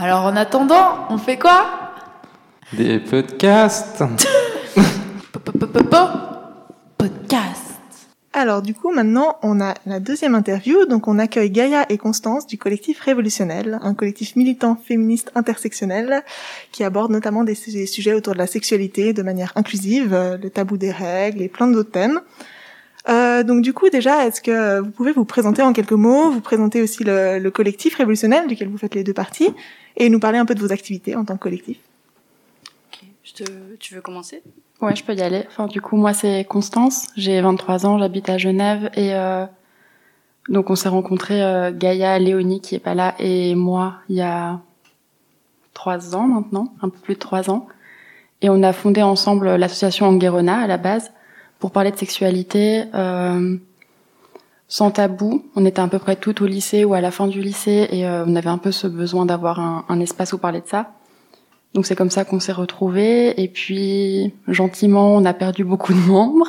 Alors 0.00 0.24
en 0.24 0.36
attendant, 0.36 1.06
on 1.10 1.18
fait 1.18 1.38
quoi? 1.38 1.92
Des 2.72 2.98
podcasts. 2.98 4.02
Podcast. 6.98 7.62
Alors 8.32 8.62
du 8.62 8.74
coup 8.74 8.90
maintenant 8.90 9.36
on 9.42 9.60
a 9.60 9.74
la 9.84 10.00
deuxième 10.00 10.34
interview, 10.34 10.86
donc 10.86 11.06
on 11.06 11.18
accueille 11.18 11.50
Gaïa 11.50 11.84
et 11.90 11.98
Constance 11.98 12.46
du 12.46 12.56
collectif 12.56 13.00
Révolutionnel, 13.00 13.78
un 13.82 13.94
collectif 13.94 14.36
militant 14.36 14.76
féministe 14.76 15.30
intersectionnel 15.34 16.22
qui 16.70 16.82
aborde 16.82 17.12
notamment 17.12 17.44
des, 17.44 17.56
des 17.68 17.86
sujets 17.86 18.14
autour 18.14 18.32
de 18.32 18.38
la 18.38 18.46
sexualité 18.46 19.12
de 19.12 19.22
manière 19.22 19.52
inclusive, 19.56 20.14
euh, 20.14 20.38
le 20.38 20.48
tabou 20.50 20.78
des 20.78 20.90
règles 20.90 21.42
et 21.42 21.48
plein 21.48 21.66
d'autres 21.66 21.90
thèmes. 21.90 22.20
Euh, 23.08 23.42
donc 23.42 23.62
du 23.62 23.72
coup 23.72 23.88
déjà, 23.90 24.26
est-ce 24.26 24.40
que 24.40 24.80
vous 24.80 24.90
pouvez 24.90 25.12
vous 25.12 25.24
présenter 25.24 25.62
en 25.62 25.72
quelques 25.72 25.92
mots, 25.92 26.30
vous 26.30 26.40
présenter 26.40 26.80
aussi 26.82 27.02
le, 27.02 27.38
le 27.38 27.50
collectif 27.50 27.96
Révolutionnel 27.96 28.46
duquel 28.46 28.68
vous 28.68 28.78
faites 28.78 28.94
les 28.94 29.02
deux 29.02 29.12
parties 29.12 29.52
et 29.96 30.08
nous 30.08 30.20
parler 30.20 30.38
un 30.38 30.46
peu 30.46 30.54
de 30.54 30.60
vos 30.60 30.72
activités 30.72 31.16
en 31.16 31.24
tant 31.24 31.34
que 31.34 31.40
collectif. 31.40 31.78
Je 33.24 33.44
te... 33.44 33.52
Tu 33.78 33.94
veux 33.94 34.00
commencer? 34.00 34.42
Ouais, 34.80 34.96
je 34.96 35.04
peux 35.04 35.14
y 35.14 35.22
aller. 35.22 35.44
Enfin, 35.46 35.68
du 35.68 35.80
coup, 35.80 35.96
moi, 35.96 36.12
c'est 36.12 36.44
Constance. 36.44 37.06
J'ai 37.16 37.40
23 37.40 37.86
ans, 37.86 37.98
j'habite 37.98 38.28
à 38.28 38.36
Genève 38.36 38.90
et 38.94 39.14
euh, 39.14 39.46
donc 40.48 40.70
on 40.70 40.76
s'est 40.76 40.88
rencontrés, 40.88 41.42
euh, 41.42 41.70
Gaïa, 41.72 42.18
Léonie 42.18 42.60
qui 42.60 42.74
est 42.74 42.80
pas 42.80 42.94
là 42.94 43.14
et 43.18 43.54
moi 43.54 43.94
il 44.08 44.16
y 44.16 44.22
a 44.22 44.60
trois 45.72 46.16
ans 46.16 46.26
maintenant, 46.26 46.74
un 46.82 46.88
peu 46.88 46.98
plus 46.98 47.14
de 47.14 47.20
trois 47.20 47.48
ans, 47.48 47.66
et 48.40 48.50
on 48.50 48.62
a 48.62 48.72
fondé 48.72 49.02
ensemble 49.02 49.54
l'association 49.54 50.06
Anguerona 50.06 50.58
à 50.58 50.66
la 50.66 50.76
base 50.76 51.12
pour 51.62 51.70
parler 51.70 51.92
de 51.92 51.96
sexualité 51.96 52.86
euh, 52.92 53.56
sans 54.66 54.90
tabou. 54.90 55.44
On 55.54 55.64
était 55.64 55.80
à 55.80 55.86
peu 55.86 56.00
près 56.00 56.16
toutes 56.16 56.40
au 56.40 56.46
lycée 56.46 56.84
ou 56.84 56.92
à 56.92 57.00
la 57.00 57.12
fin 57.12 57.28
du 57.28 57.40
lycée 57.40 57.86
et 57.92 58.04
euh, 58.04 58.24
on 58.26 58.34
avait 58.34 58.48
un 58.48 58.58
peu 58.58 58.72
ce 58.72 58.88
besoin 58.88 59.26
d'avoir 59.26 59.60
un, 59.60 60.00
espace 60.00 60.32
où 60.32 60.38
parler 60.38 60.60
de 60.60 60.66
ça. 60.66 60.90
Donc 61.74 61.86
c'est 61.86 61.94
comme 61.94 62.10
ça 62.10 62.24
qu'on 62.24 62.40
s'est 62.40 62.50
retrouvés 62.50 63.40
et 63.40 63.46
puis 63.46 64.34
gentiment 64.48 65.14
on 65.14 65.24
a 65.24 65.32
perdu 65.34 65.62
beaucoup 65.62 65.94
de 65.94 66.00
membres 66.00 66.48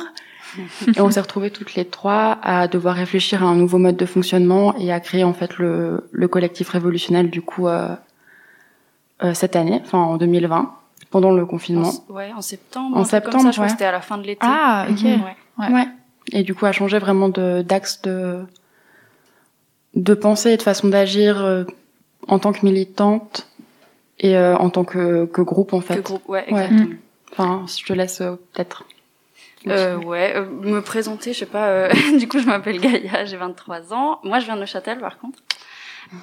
et 0.88 1.00
on 1.00 1.12
s'est 1.12 1.20
retrouvés 1.20 1.52
toutes 1.52 1.76
les 1.76 1.84
trois 1.84 2.36
à 2.42 2.66
devoir 2.66 2.96
réfléchir 2.96 3.44
à 3.44 3.46
un 3.46 3.54
nouveau 3.54 3.78
mode 3.78 3.96
de 3.96 4.06
fonctionnement 4.06 4.76
et 4.78 4.92
à 4.92 4.98
créer 4.98 5.22
en 5.22 5.32
fait 5.32 5.58
le, 5.58 6.08
le 6.10 6.26
collectif 6.26 6.70
révolutionnel 6.70 7.30
du 7.30 7.40
coup 7.40 7.68
euh, 7.68 7.94
euh, 9.22 9.32
cette 9.32 9.54
année, 9.54 9.80
enfin 9.84 9.98
en 9.98 10.16
2020 10.16 10.74
pendant 11.10 11.32
le 11.32 11.42
en, 11.42 11.46
confinement. 11.46 11.88
s- 11.90 12.02
Ouais, 12.08 12.32
en 12.36 12.40
septembre. 12.42 12.96
En 12.96 13.02
truc 13.02 13.10
comme 13.24 13.32
septembre, 13.32 13.42
ça, 13.44 13.50
je 13.50 13.54
crois 13.56 13.62
ouais. 13.64 13.66
que 13.68 13.72
c'était 13.72 13.84
à 13.84 13.92
la 13.92 14.00
fin 14.00 14.18
de 14.18 14.22
l'été. 14.24 14.40
Ah, 14.42 14.86
ok. 14.90 15.02
Mhm. 15.02 15.74
Ouais. 15.74 15.86
Et 16.32 16.42
du 16.42 16.54
coup, 16.54 16.66
a 16.66 16.72
changé 16.72 16.98
vraiment 16.98 17.28
de 17.28 17.62
d'axe 17.62 18.00
de 18.02 18.44
de 19.94 20.14
pensée 20.14 20.50
et 20.52 20.56
de 20.56 20.62
façon 20.62 20.88
d'agir 20.88 21.40
euh, 21.44 21.64
en 22.26 22.38
tant 22.38 22.52
que 22.52 22.64
militante 22.64 23.46
et 24.18 24.36
euh, 24.36 24.56
en 24.56 24.70
tant 24.70 24.84
que, 24.84 25.26
que 25.26 25.42
groupe 25.42 25.72
en 25.72 25.80
fait. 25.80 25.96
Que 25.96 26.00
groupe, 26.00 26.28
ouais, 26.28 26.44
Ouais. 26.52 26.64
exactement. 26.64 26.96
Enfin, 27.32 27.66
je 27.68 27.84
te 27.84 27.92
laisse 27.92 28.20
euh, 28.20 28.32
peut-être. 28.52 28.84
Euh, 29.66 29.96
ouais, 29.96 30.34
euh, 30.36 30.44
me 30.46 30.80
présenter, 30.82 31.32
je 31.32 31.38
sais 31.40 31.46
pas. 31.46 31.68
euh, 31.68 31.88
du 32.18 32.28
coup, 32.28 32.38
je 32.38 32.46
m'appelle 32.46 32.80
Gaïa, 32.80 33.24
j'ai 33.24 33.36
23 33.36 33.92
ans. 33.94 34.18
Moi, 34.22 34.38
je 34.40 34.44
viens 34.46 34.56
de 34.56 34.60
Neuchâtel, 34.60 34.98
par 34.98 35.18
contre. 35.18 35.38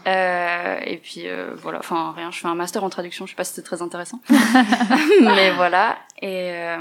Euh, 0.08 0.78
et 0.86 0.98
puis 0.98 1.28
euh, 1.28 1.52
voilà, 1.56 1.80
enfin 1.80 2.14
rien, 2.16 2.32
je 2.32 2.40
fais 2.40 2.48
un 2.48 2.56
master 2.56 2.84
en 2.84 2.90
traduction, 2.90 3.26
je 3.26 3.32
sais 3.32 3.36
pas 3.36 3.44
si 3.44 3.54
c'est 3.54 3.62
très 3.62 3.82
intéressant. 3.82 4.20
Mais 5.22 5.52
voilà. 5.52 5.98
Et 6.22 6.52
euh, 6.52 6.78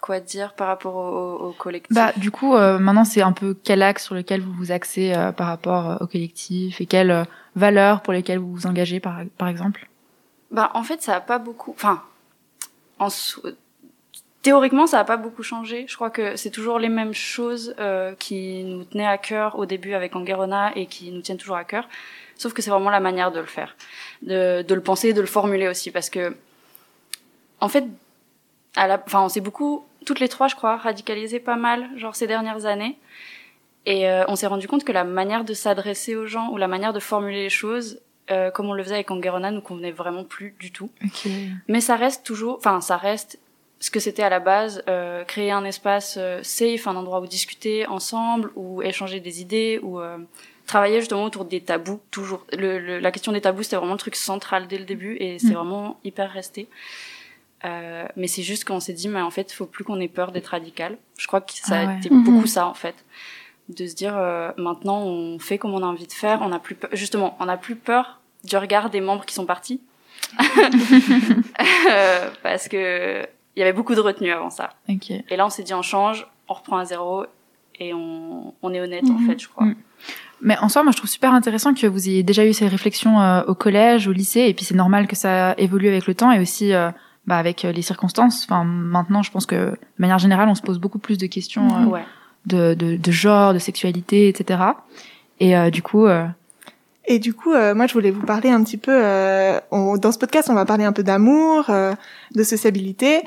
quoi 0.00 0.20
dire 0.20 0.54
par 0.54 0.68
rapport 0.68 0.94
au, 0.94 1.48
au 1.48 1.52
collectif? 1.52 1.94
Bah, 1.94 2.12
du 2.16 2.30
coup, 2.30 2.54
euh, 2.54 2.78
maintenant, 2.78 3.04
c'est 3.04 3.22
un 3.22 3.32
peu 3.32 3.56
quel 3.62 3.82
axe 3.82 4.04
sur 4.04 4.14
lequel 4.14 4.40
vous 4.40 4.52
vous 4.52 4.72
axez 4.72 5.12
euh, 5.14 5.32
par 5.32 5.48
rapport 5.48 5.98
au 6.00 6.06
collectif 6.06 6.80
et 6.80 6.86
quelles 6.86 7.26
valeurs 7.56 8.02
pour 8.02 8.12
lesquelles 8.12 8.38
vous 8.38 8.52
vous 8.52 8.66
engagez, 8.66 9.00
par, 9.00 9.20
par 9.36 9.48
exemple? 9.48 9.88
Bah, 10.50 10.70
en 10.74 10.82
fait, 10.82 11.02
ça 11.02 11.16
a 11.16 11.20
pas 11.20 11.38
beaucoup. 11.38 11.72
Enfin, 11.72 12.02
en 12.98 13.08
théoriquement, 14.42 14.86
ça 14.86 15.00
a 15.00 15.04
pas 15.04 15.16
beaucoup 15.16 15.42
changé. 15.42 15.86
Je 15.88 15.94
crois 15.94 16.10
que 16.10 16.36
c'est 16.36 16.50
toujours 16.50 16.78
les 16.78 16.88
mêmes 16.88 17.14
choses 17.14 17.74
euh, 17.78 18.14
qui 18.18 18.64
nous 18.64 18.84
tenaient 18.84 19.06
à 19.06 19.18
cœur 19.18 19.58
au 19.58 19.66
début 19.66 19.94
avec 19.94 20.14
Anguerona 20.14 20.72
et 20.76 20.86
qui 20.86 21.10
nous 21.12 21.22
tiennent 21.22 21.38
toujours 21.38 21.56
à 21.56 21.64
cœur. 21.64 21.88
Sauf 22.36 22.52
que 22.52 22.62
c'est 22.62 22.70
vraiment 22.70 22.90
la 22.90 23.00
manière 23.00 23.32
de 23.32 23.40
le 23.40 23.46
faire, 23.46 23.76
de, 24.22 24.62
de 24.62 24.74
le 24.74 24.82
penser, 24.82 25.12
de 25.12 25.20
le 25.20 25.26
formuler 25.26 25.68
aussi, 25.68 25.90
parce 25.90 26.10
que, 26.10 26.36
en 27.60 27.68
fait, 27.68 27.84
à 28.76 28.86
la, 28.86 29.02
enfin, 29.06 29.22
on 29.22 29.28
s'est 29.28 29.40
beaucoup, 29.40 29.84
toutes 30.06 30.20
les 30.20 30.28
trois, 30.28 30.48
je 30.48 30.56
crois, 30.56 30.76
radicalisé 30.76 31.40
pas 31.40 31.56
mal, 31.56 31.88
genre 31.96 32.16
ces 32.16 32.26
dernières 32.26 32.66
années. 32.66 32.98
Et 33.84 34.08
euh, 34.08 34.24
on 34.28 34.36
s'est 34.36 34.46
rendu 34.46 34.68
compte 34.68 34.84
que 34.84 34.92
la 34.92 35.04
manière 35.04 35.44
de 35.44 35.54
s'adresser 35.54 36.14
aux 36.14 36.26
gens 36.26 36.50
ou 36.50 36.56
la 36.56 36.68
manière 36.68 36.92
de 36.92 37.00
formuler 37.00 37.42
les 37.42 37.50
choses, 37.50 38.00
euh, 38.30 38.50
comme 38.50 38.68
on 38.68 38.72
le 38.72 38.82
faisait 38.82 38.94
avec 38.94 39.10
Anguerona, 39.10 39.50
nous 39.50 39.60
convenait 39.60 39.90
vraiment 39.90 40.24
plus 40.24 40.54
du 40.58 40.70
tout. 40.70 40.90
Ok. 41.04 41.28
Mais 41.68 41.80
ça 41.80 41.96
reste 41.96 42.24
toujours, 42.24 42.56
enfin, 42.58 42.80
ça 42.80 42.96
reste 42.96 43.38
ce 43.80 43.90
que 43.90 43.98
c'était 43.98 44.22
à 44.22 44.28
la 44.28 44.38
base, 44.38 44.84
euh, 44.88 45.24
créer 45.24 45.50
un 45.50 45.64
espace 45.64 46.14
euh, 46.16 46.40
safe, 46.44 46.86
un 46.86 46.94
endroit 46.94 47.20
où 47.20 47.26
discuter 47.26 47.84
ensemble, 47.88 48.52
où 48.54 48.80
échanger 48.80 49.18
des 49.18 49.40
idées, 49.40 49.80
où 49.82 50.00
travailler 50.72 51.00
justement 51.00 51.24
autour 51.24 51.44
des 51.44 51.60
tabous. 51.60 52.00
Toujours, 52.10 52.46
le, 52.52 52.78
le- 52.78 52.98
la 52.98 53.10
question 53.10 53.32
des 53.32 53.40
tabous, 53.42 53.62
c'était 53.64 53.76
vraiment 53.76 53.92
le 53.92 53.98
truc 53.98 54.16
central 54.16 54.66
dès 54.68 54.78
le 54.78 54.84
début, 54.84 55.16
et 55.20 55.38
c'est 55.38 55.48
Mm. 55.52 55.54
vraiment 55.54 56.00
hyper 56.04 56.30
resté. 56.32 56.68
Euh, 57.64 58.06
mais 58.16 58.26
c'est 58.26 58.42
juste 58.42 58.64
qu'on 58.64 58.80
s'est 58.80 58.92
dit, 58.94 59.08
mais 59.08 59.20
en 59.20 59.30
fait, 59.30 59.52
faut 59.52 59.66
plus 59.66 59.84
qu'on 59.84 60.00
ait 60.00 60.08
peur 60.08 60.32
d'être 60.32 60.48
radical. 60.48 60.96
Je 61.18 61.26
crois 61.26 61.40
que 61.40 61.52
ça 61.52 61.76
Ah 61.76 61.80
a 61.82 61.86
ouais. 61.86 61.96
été 61.98 62.08
beaucoup 62.10 62.46
ça, 62.46 62.66
en 62.66 62.74
fait. 62.74 62.96
De 63.68 63.86
se 63.86 63.94
dire, 63.94 64.16
euh, 64.16 64.50
maintenant, 64.56 65.00
on 65.02 65.38
fait 65.38 65.58
comme 65.58 65.72
on 65.74 65.82
a 65.82 65.86
envie 65.86 66.06
de 66.08 66.12
faire, 66.12 66.40
on 66.42 66.50
a 66.52 66.58
plus 66.58 66.74
peur, 66.74 66.90
justement, 66.94 67.36
on 67.38 67.48
a 67.48 67.56
plus 67.56 67.76
peur 67.76 68.20
du 68.44 68.56
regard 68.56 68.90
des 68.90 69.00
membres 69.00 69.24
qui 69.24 69.34
sont 69.34 69.46
partis. 69.46 69.80
Euh, 70.40 72.30
parce 72.42 72.66
que 72.68 73.22
il 73.54 73.60
y 73.60 73.62
avait 73.62 73.72
beaucoup 73.74 73.94
de 73.94 74.00
retenue 74.00 74.32
avant 74.32 74.50
ça. 74.50 74.70
Ok. 74.88 75.10
Et 75.10 75.36
là, 75.36 75.44
on 75.46 75.50
s'est 75.50 75.62
dit, 75.62 75.74
on 75.74 75.82
change, 75.82 76.26
on 76.48 76.54
reprend 76.54 76.78
à 76.78 76.84
zéro 76.86 77.26
et 77.78 77.92
on, 77.94 78.54
on 78.62 78.74
est 78.74 78.80
honnête, 78.80 79.04
en 79.04 79.12
Mhm. 79.18 79.26
fait, 79.26 79.38
je 79.38 79.48
crois. 79.48 79.66
Mhm. 79.66 79.76
Mais 80.44 80.58
en 80.58 80.68
soi, 80.68 80.82
moi, 80.82 80.90
je 80.92 80.96
trouve 80.98 81.08
super 81.08 81.32
intéressant 81.32 81.72
que 81.72 81.86
vous 81.86 82.08
ayez 82.08 82.22
déjà 82.24 82.44
eu 82.44 82.52
ces 82.52 82.66
réflexions 82.68 83.20
euh, 83.20 83.42
au 83.46 83.54
collège, 83.54 84.08
au 84.08 84.12
lycée, 84.12 84.40
et 84.48 84.54
puis 84.54 84.64
c'est 84.64 84.74
normal 84.74 85.06
que 85.06 85.14
ça 85.16 85.54
évolue 85.56 85.86
avec 85.88 86.06
le 86.06 86.14
temps 86.14 86.32
et 86.32 86.40
aussi 86.40 86.74
euh, 86.74 86.90
bah, 87.26 87.36
avec 87.38 87.64
euh, 87.64 87.70
les 87.72 87.82
circonstances. 87.82 88.44
Enfin, 88.48 88.64
maintenant, 88.64 89.22
je 89.22 89.30
pense 89.30 89.46
que 89.46 89.70
de 89.70 89.76
manière 89.98 90.18
générale, 90.18 90.48
on 90.48 90.54
se 90.56 90.62
pose 90.62 90.78
beaucoup 90.80 90.98
plus 90.98 91.16
de 91.16 91.26
questions 91.26 91.68
euh, 91.82 91.86
Ouais. 91.86 92.04
de, 92.46 92.74
de, 92.74 92.96
de 92.96 93.10
genre, 93.12 93.54
de 93.54 93.60
sexualité, 93.60 94.26
etc. 94.28 94.60
Et 95.38 95.56
euh, 95.56 95.70
du 95.70 95.80
coup, 95.82 96.06
euh, 96.06 96.26
Et 97.06 97.18
du 97.20 97.34
coup, 97.34 97.52
euh, 97.52 97.74
moi, 97.74 97.86
je 97.86 97.92
voulais 97.94 98.10
vous 98.10 98.24
parler 98.26 98.50
un 98.50 98.62
petit 98.64 98.76
peu. 98.78 98.92
euh, 98.92 99.60
on- 99.70 99.96
dans 99.96 100.12
ce 100.12 100.18
podcast, 100.18 100.48
on 100.50 100.54
va 100.54 100.64
parler 100.64 100.84
un 100.84 100.92
peu 100.92 101.02
d'amour, 101.04 101.66
euh, 101.68 101.94
de 102.34 102.42
sociabilité. 102.42 103.22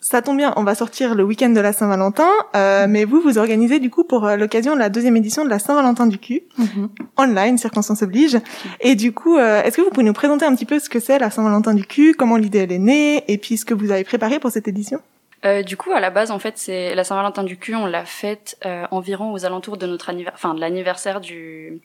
Ça 0.00 0.22
tombe 0.22 0.36
bien, 0.36 0.52
on 0.56 0.62
va 0.62 0.76
sortir 0.76 1.16
le 1.16 1.24
week-end 1.24 1.48
de 1.50 1.60
la 1.60 1.72
Saint-Valentin, 1.72 2.28
euh, 2.54 2.86
mais 2.88 3.04
vous, 3.04 3.20
vous 3.20 3.36
organisez 3.36 3.80
du 3.80 3.90
coup 3.90 4.04
pour 4.04 4.26
euh, 4.26 4.36
l'occasion 4.36 4.74
de 4.74 4.78
la 4.78 4.90
deuxième 4.90 5.16
édition 5.16 5.44
de 5.44 5.50
la 5.50 5.58
Saint-Valentin 5.58 6.06
du 6.06 6.18
cul, 6.18 6.42
Mhm. 6.56 6.88
online, 7.16 7.58
circonstances 7.58 8.02
oblige. 8.02 8.38
Et 8.80 8.94
du 8.94 9.12
coup, 9.12 9.36
euh, 9.36 9.60
est-ce 9.62 9.76
que 9.76 9.82
vous 9.82 9.90
pouvez 9.90 10.06
nous 10.06 10.12
présenter 10.12 10.44
un 10.44 10.54
petit 10.54 10.66
peu 10.66 10.78
ce 10.78 10.88
que 10.88 11.00
c'est 11.00 11.18
la 11.18 11.30
Saint-Valentin 11.30 11.74
du 11.74 11.84
cul, 11.84 12.14
comment 12.16 12.36
l'idée 12.36 12.58
elle 12.60 12.72
est 12.72 12.78
née, 12.78 13.24
et 13.26 13.38
puis 13.38 13.56
ce 13.56 13.64
que 13.64 13.74
vous 13.74 13.90
avez 13.90 14.04
préparé 14.04 14.38
pour 14.38 14.50
cette 14.52 14.68
édition? 14.68 15.00
Euh, 15.44 15.62
du 15.64 15.76
coup, 15.76 15.90
à 15.92 16.00
la 16.00 16.10
base, 16.10 16.30
en 16.30 16.38
fait, 16.38 16.54
c'est 16.58 16.94
la 16.94 17.02
Saint-Valentin 17.04 17.42
du 17.42 17.56
cul. 17.56 17.74
On 17.74 17.86
l'a 17.86 18.04
faite 18.04 18.56
euh, 18.66 18.86
environ 18.92 19.32
aux 19.32 19.44
alentours 19.44 19.76
de 19.78 19.86
notre 19.86 20.10
anniversaire, 20.10 20.38
enfin 20.40 20.54
de 20.54 20.60
l'anniversaire 20.60 21.20
du, 21.20 21.80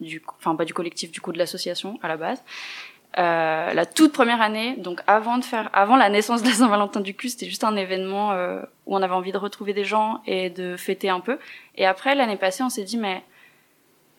du, 0.00 0.22
enfin 0.38 0.54
pas 0.54 0.64
du 0.64 0.72
collectif, 0.74 1.10
du 1.10 1.20
coup 1.20 1.32
de 1.32 1.38
l'association 1.38 1.98
à 2.02 2.08
la 2.08 2.16
base. 2.16 2.38
Euh, 3.18 3.72
la 3.72 3.86
toute 3.86 4.12
première 4.12 4.42
année, 4.42 4.74
donc 4.76 5.00
avant 5.06 5.38
de 5.38 5.44
faire, 5.44 5.70
avant 5.72 5.96
la 5.96 6.10
naissance 6.10 6.42
de 6.42 6.48
la 6.48 6.54
Saint-Valentin 6.54 7.00
du 7.00 7.14
cul, 7.14 7.30
c'était 7.30 7.46
juste 7.46 7.64
un 7.64 7.74
événement 7.76 8.32
euh, 8.32 8.60
où 8.86 8.94
on 8.94 9.00
avait 9.02 9.14
envie 9.14 9.32
de 9.32 9.38
retrouver 9.38 9.72
des 9.72 9.84
gens 9.84 10.20
et 10.26 10.50
de 10.50 10.76
fêter 10.76 11.08
un 11.08 11.20
peu. 11.20 11.38
Et 11.76 11.86
après 11.86 12.14
l'année 12.14 12.36
passée, 12.36 12.62
on 12.62 12.68
s'est 12.68 12.84
dit 12.84 12.98
mais 12.98 13.22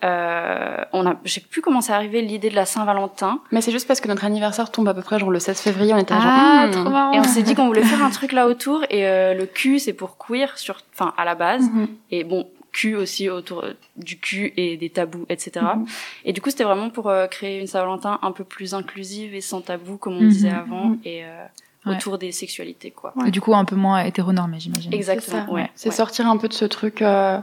euh, 0.03 0.83
on 0.93 1.07
a, 1.07 1.15
j'ai 1.25 1.41
plus 1.41 1.61
comment 1.61 1.81
c'est 1.81 1.93
arrivé 1.93 2.21
l'idée 2.21 2.49
de 2.51 2.55
la 2.55 2.65
Saint-Valentin. 2.65 3.39
Mais 3.51 3.61
c'est 3.61 3.71
juste 3.71 3.87
parce 3.87 3.99
que 3.99 4.07
notre 4.07 4.25
anniversaire 4.25 4.71
tombe 4.71 4.87
à 4.87 4.93
peu 4.93 5.01
près 5.01 5.17
genre 5.17 5.31
le 5.31 5.39
16 5.39 5.59
février, 5.59 5.93
on 5.93 5.97
était 5.97 6.13
Ah, 6.15 6.69
genre. 6.71 6.85
hmm. 6.87 7.13
Et 7.15 7.19
on 7.19 7.23
s'est 7.23 7.41
dit 7.41 7.55
qu'on 7.55 7.65
voulait 7.65 7.81
faire 7.83 8.03
un 8.03 8.11
truc 8.11 8.31
là 8.31 8.47
autour 8.47 8.83
et 8.91 9.07
euh, 9.07 9.33
le 9.33 9.45
cul 9.47 9.79
c'est 9.79 9.93
pour 9.93 10.17
queer 10.17 10.55
sur, 10.57 10.77
enfin 10.93 11.13
à 11.17 11.25
la 11.25 11.33
base 11.35 11.69
Mhm. 11.69 11.87
et 12.11 12.23
bon 12.23 12.47
cul 12.77 12.95
aussi 12.95 13.29
autour 13.29 13.63
euh, 13.63 13.73
du 13.95 14.15
cul 14.19 14.53
et 14.57 14.77
des 14.77 14.89
tabous 14.89 15.25
etc. 15.29 15.65
Mhm. 15.75 15.85
Et 16.25 16.33
du 16.33 16.41
coup 16.41 16.49
c'était 16.51 16.63
vraiment 16.63 16.89
pour 16.89 17.07
euh, 17.09 17.27
créer 17.27 17.59
une 17.59 17.67
Saint-Valentin 17.67 18.19
un 18.21 18.31
peu 18.31 18.43
plus 18.43 18.73
inclusive 18.73 19.33
et 19.33 19.41
sans 19.41 19.61
tabou 19.61 19.97
comme 19.97 20.17
on 20.17 20.21
Mhm. 20.21 20.29
disait 20.29 20.49
avant 20.63 20.85
Mhm. 20.89 20.99
et 21.05 21.25
euh, 21.25 21.45
Ouais. 21.85 21.95
autour 21.95 22.17
des 22.17 22.31
sexualités 22.33 22.91
quoi. 22.91 23.13
Et 23.25 23.31
du 23.31 23.39
coup, 23.39 23.53
un 23.55 23.63
peu 23.63 23.77
moins 23.77 23.99
hétéronormé, 24.03 24.59
j'imagine. 24.59 24.93
Exactement. 24.93 25.39
C'est 25.41 25.47
ça, 25.47 25.53
ouais. 25.53 25.71
C'est 25.75 25.89
ouais. 25.89 25.95
sortir 25.95 26.27
un 26.27 26.35
peu 26.37 26.49
de 26.49 26.53
ce 26.53 26.65
truc, 26.65 27.01
euh, 27.01 27.39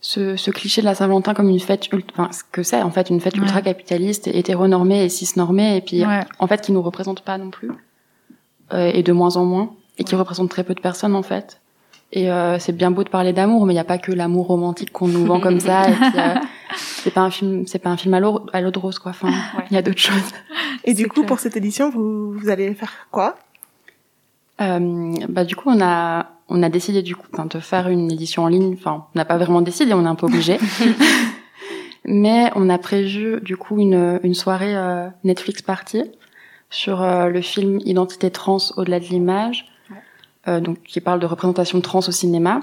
ce, 0.00 0.34
ce 0.36 0.50
cliché 0.50 0.80
de 0.80 0.86
la 0.86 0.94
Saint-Valentin 0.96 1.32
comme 1.34 1.48
une 1.48 1.60
fête, 1.60 1.88
enfin 2.12 2.28
ce 2.32 2.42
que 2.50 2.62
c'est 2.64 2.82
en 2.82 2.90
fait 2.90 3.08
une 3.08 3.20
fête 3.20 3.34
Ouais. 3.36 3.42
ultra 3.42 3.62
capitaliste, 3.62 4.26
hétéronormée 4.26 5.04
et 5.04 5.08
cisnormée, 5.08 5.76
et 5.76 5.80
puis 5.80 6.04
Ouais. 6.04 6.24
en 6.40 6.46
fait 6.48 6.60
qui 6.60 6.72
nous 6.72 6.82
représente 6.82 7.20
pas 7.22 7.38
non 7.38 7.50
plus, 7.50 7.70
euh, 8.72 8.90
et 8.92 9.02
de 9.02 9.12
moins 9.12 9.36
en 9.36 9.44
moins, 9.44 9.74
et 9.98 10.04
qui 10.04 10.14
représente 10.16 10.50
très 10.50 10.64
peu 10.64 10.74
de 10.74 10.80
personnes 10.80 11.14
en 11.14 11.22
fait. 11.22 11.60
Et 12.12 12.30
euh, 12.30 12.58
c'est 12.58 12.72
bien 12.72 12.90
beau 12.90 13.04
de 13.04 13.10
parler 13.10 13.32
d'amour, 13.32 13.66
mais 13.66 13.74
il 13.74 13.76
n'y 13.76 13.80
a 13.80 13.84
pas 13.84 13.98
que 13.98 14.12
l'amour 14.12 14.46
romantique 14.46 14.92
qu'on 14.92 15.08
nous 15.08 15.26
vend 15.26 15.40
comme 15.40 15.60
ça. 15.60 15.90
Et 15.90 15.92
puis, 15.92 16.18
euh, 16.18 16.34
c'est 16.76 17.12
pas 17.12 17.20
un 17.20 17.30
film, 17.30 17.66
c'est 17.66 17.78
pas 17.78 17.90
un 17.90 17.96
film 17.96 18.14
à 18.14 18.20
l'eau 18.20 18.70
de 18.70 18.78
rose 18.78 18.98
quoi. 18.98 19.10
Enfin, 19.10 19.30
il 19.70 19.74
y 19.74 19.76
a 19.76 19.82
d'autres 19.82 20.00
choses. 20.00 20.32
Et 20.84 20.94
du 20.94 21.06
coup, 21.06 21.16
clair. 21.16 21.26
pour 21.26 21.38
cette 21.38 21.56
édition, 21.56 21.90
vous, 21.90 22.32
vous 22.32 22.48
allez 22.48 22.72
faire 22.74 22.92
quoi? 23.10 23.36
Euh, 24.60 25.14
bah 25.28 25.44
du 25.44 25.54
coup 25.54 25.70
on 25.70 25.80
a 25.80 26.32
on 26.48 26.64
a 26.64 26.68
décidé 26.68 27.02
du 27.02 27.14
coup 27.14 27.28
de 27.30 27.58
faire 27.60 27.88
une 27.88 28.10
édition 28.10 28.44
en 28.44 28.48
ligne. 28.48 28.74
Enfin 28.76 29.06
on 29.14 29.18
n'a 29.18 29.24
pas 29.24 29.36
vraiment 29.36 29.60
décidé, 29.60 29.94
on 29.94 30.04
est 30.04 30.08
un 30.08 30.14
peu 30.14 30.26
obligé. 30.26 30.58
Mais 32.04 32.50
on 32.56 32.68
a 32.68 32.78
prévu 32.78 33.40
du 33.42 33.56
coup 33.56 33.78
une 33.78 34.18
une 34.22 34.34
soirée 34.34 34.74
euh, 34.76 35.08
Netflix 35.24 35.62
party 35.62 36.04
sur 36.70 37.02
euh, 37.02 37.28
le 37.28 37.40
film 37.40 37.78
Identité 37.84 38.30
trans 38.30 38.58
au-delà 38.76 38.98
de 39.00 39.04
l'image, 39.04 39.66
donc 40.60 40.82
qui 40.82 41.00
parle 41.00 41.20
de 41.20 41.26
représentation 41.26 41.80
trans 41.80 41.98
au 42.00 42.10
cinéma. 42.12 42.60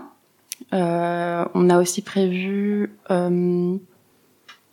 Euh, 0.74 1.46
on 1.54 1.70
a 1.70 1.80
aussi 1.80 2.02
prévu 2.02 2.92
euh, 3.12 3.76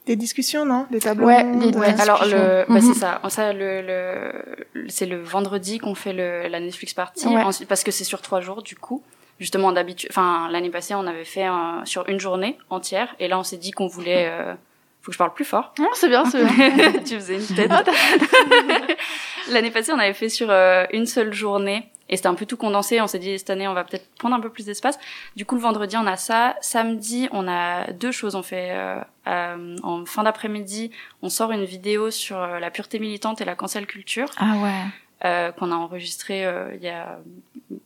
Des 0.07 0.16
discussions, 0.16 0.64
non? 0.64 0.87
Des 0.90 0.98
tables 1.01 1.22
Ouais, 1.25 1.42
rondes, 1.42 1.70
des- 1.72 1.79
ouais, 1.79 1.90
euh, 1.92 2.03
Alors 2.03 2.25
le, 2.25 2.64
bah, 2.68 2.81
Mhm. 2.81 2.81
c'est 2.81 2.94
ça, 2.98 3.20
ça 3.29 3.53
le, 3.53 3.83
le 3.83 4.87
c'est 4.88 5.07
le 5.07 5.20
vendredi 5.22 5.79
qu'on 5.79 5.94
fait 5.94 6.12
le, 6.12 6.48
la 6.48 6.59
Netflix 6.61 6.94
party, 6.94 7.27
Ouais. 7.29 7.42
ensuite 7.42 7.68
parce 7.68 7.85
que 7.85 7.90
c'est 7.90 8.05
sur 8.05 8.20
trois 8.22 8.40
jours 8.40 8.62
du 8.62 8.75
coup. 8.77 9.03
Justement 9.40 9.72
d'habitude, 9.72 10.09
enfin 10.12 10.48
l'année 10.51 10.70
passée 10.70 10.94
on 10.94 11.07
avait 11.07 11.25
fait 11.25 11.48
euh, 11.48 11.85
sur 11.85 12.09
une 12.09 12.20
journée 12.20 12.59
entière 12.70 13.09
et 13.18 13.27
là 13.29 13.38
on 13.38 13.42
s'est 13.42 13.57
dit 13.57 13.70
qu'on 13.72 13.87
voulait, 13.88 14.29
euh, 14.31 14.55
faut 15.01 15.07
que 15.11 15.12
je 15.14 15.18
parle 15.18 15.33
plus 15.35 15.44
fort. 15.44 15.72
Non, 15.81 15.88
c'est 15.94 16.09
bien, 16.09 16.25
c'est 16.27 16.44
bien. 16.44 16.92
tu 17.05 17.14
faisais 17.16 17.37
une 17.37 17.57
tête. 17.57 17.70
l'année 19.51 19.70
passée 19.70 19.92
on 19.92 19.98
avait 19.98 20.12
fait 20.14 20.29
sur 20.29 20.48
euh, 20.51 20.85
une 20.92 21.07
seule 21.07 21.33
journée 21.33 21.88
et 22.12 22.16
c'était 22.16 22.29
un 22.29 22.35
peu 22.35 22.46
tout 22.46 22.57
condensé. 22.57 23.01
On 23.01 23.07
s'est 23.09 23.18
dit 23.18 23.37
cette 23.38 23.51
année 23.51 23.66
on 23.66 23.75
va 23.75 23.83
peut-être 23.83 24.07
prendre 24.16 24.37
un 24.37 24.40
peu 24.40 24.51
plus 24.51 24.66
d'espace. 24.66 24.98
Du 25.35 25.44
coup 25.46 25.57
le 25.57 25.62
vendredi 25.62 25.96
on 25.96 26.07
a 26.07 26.16
ça, 26.16 26.55
samedi 26.61 27.29
on 27.33 27.48
a 27.48 27.90
deux 27.92 28.12
choses. 28.12 28.37
On 28.37 28.42
fait 28.42 28.68
euh, 28.70 29.01
euh, 29.27 29.77
en 29.83 30.05
fin 30.05 30.22
d'après-midi 30.22 30.90
on 31.22 31.29
sort 31.31 31.51
une 31.53 31.64
vidéo 31.64 32.11
sur 32.11 32.37
euh, 32.38 32.59
la 32.61 32.70
pureté 32.70 32.98
militante 33.01 33.40
et 33.40 33.44
la 33.44 33.55
cancel 33.57 33.87
culture 33.87 34.29
Ah 34.37 34.57
ouais. 34.62 34.81
euh, 35.25 35.53
qu'on 35.53 35.72
a 35.72 35.75
enregistré 35.75 36.44
euh, 36.44 36.75
il 36.77 36.83
y 36.83 36.88
a 36.88 37.18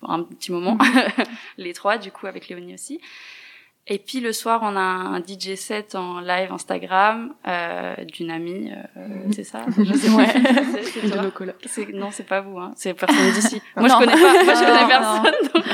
un 0.02 0.22
petit 0.24 0.50
moment, 0.52 0.76
les 1.58 1.72
trois 1.72 1.96
du 1.96 2.10
coup 2.10 2.26
avec 2.26 2.48
Léonie 2.48 2.74
aussi. 2.74 3.00
Et 3.88 3.98
puis 3.98 4.18
le 4.20 4.32
soir, 4.32 4.60
on 4.64 4.74
a 4.76 4.80
un 4.80 5.20
DJ 5.20 5.54
set 5.54 5.94
en 5.94 6.18
live 6.18 6.50
Instagram 6.52 7.32
euh, 7.46 7.94
d'une 8.04 8.32
amie, 8.32 8.72
euh, 8.96 9.00
c'est 9.32 9.44
ça? 9.44 9.60
Je 9.78 9.92
sais 9.94 10.08
Ouais. 10.10 10.26
C'est- 10.82 11.02
de 11.92 11.92
nos 11.92 11.98
Non, 12.00 12.08
c'est 12.10 12.26
pas 12.26 12.40
vous, 12.40 12.58
hein. 12.58 12.72
c'est 12.74 12.94
personne 12.94 13.30
d'ici. 13.32 13.62
Moi, 13.76 13.88
je 13.88 13.94
connais 13.94 14.12
pas. 14.12 14.44
Moi, 14.44 14.54
je 14.54 14.64
connais 14.64 14.88
personne. 14.88 15.50
donc- 15.54 15.64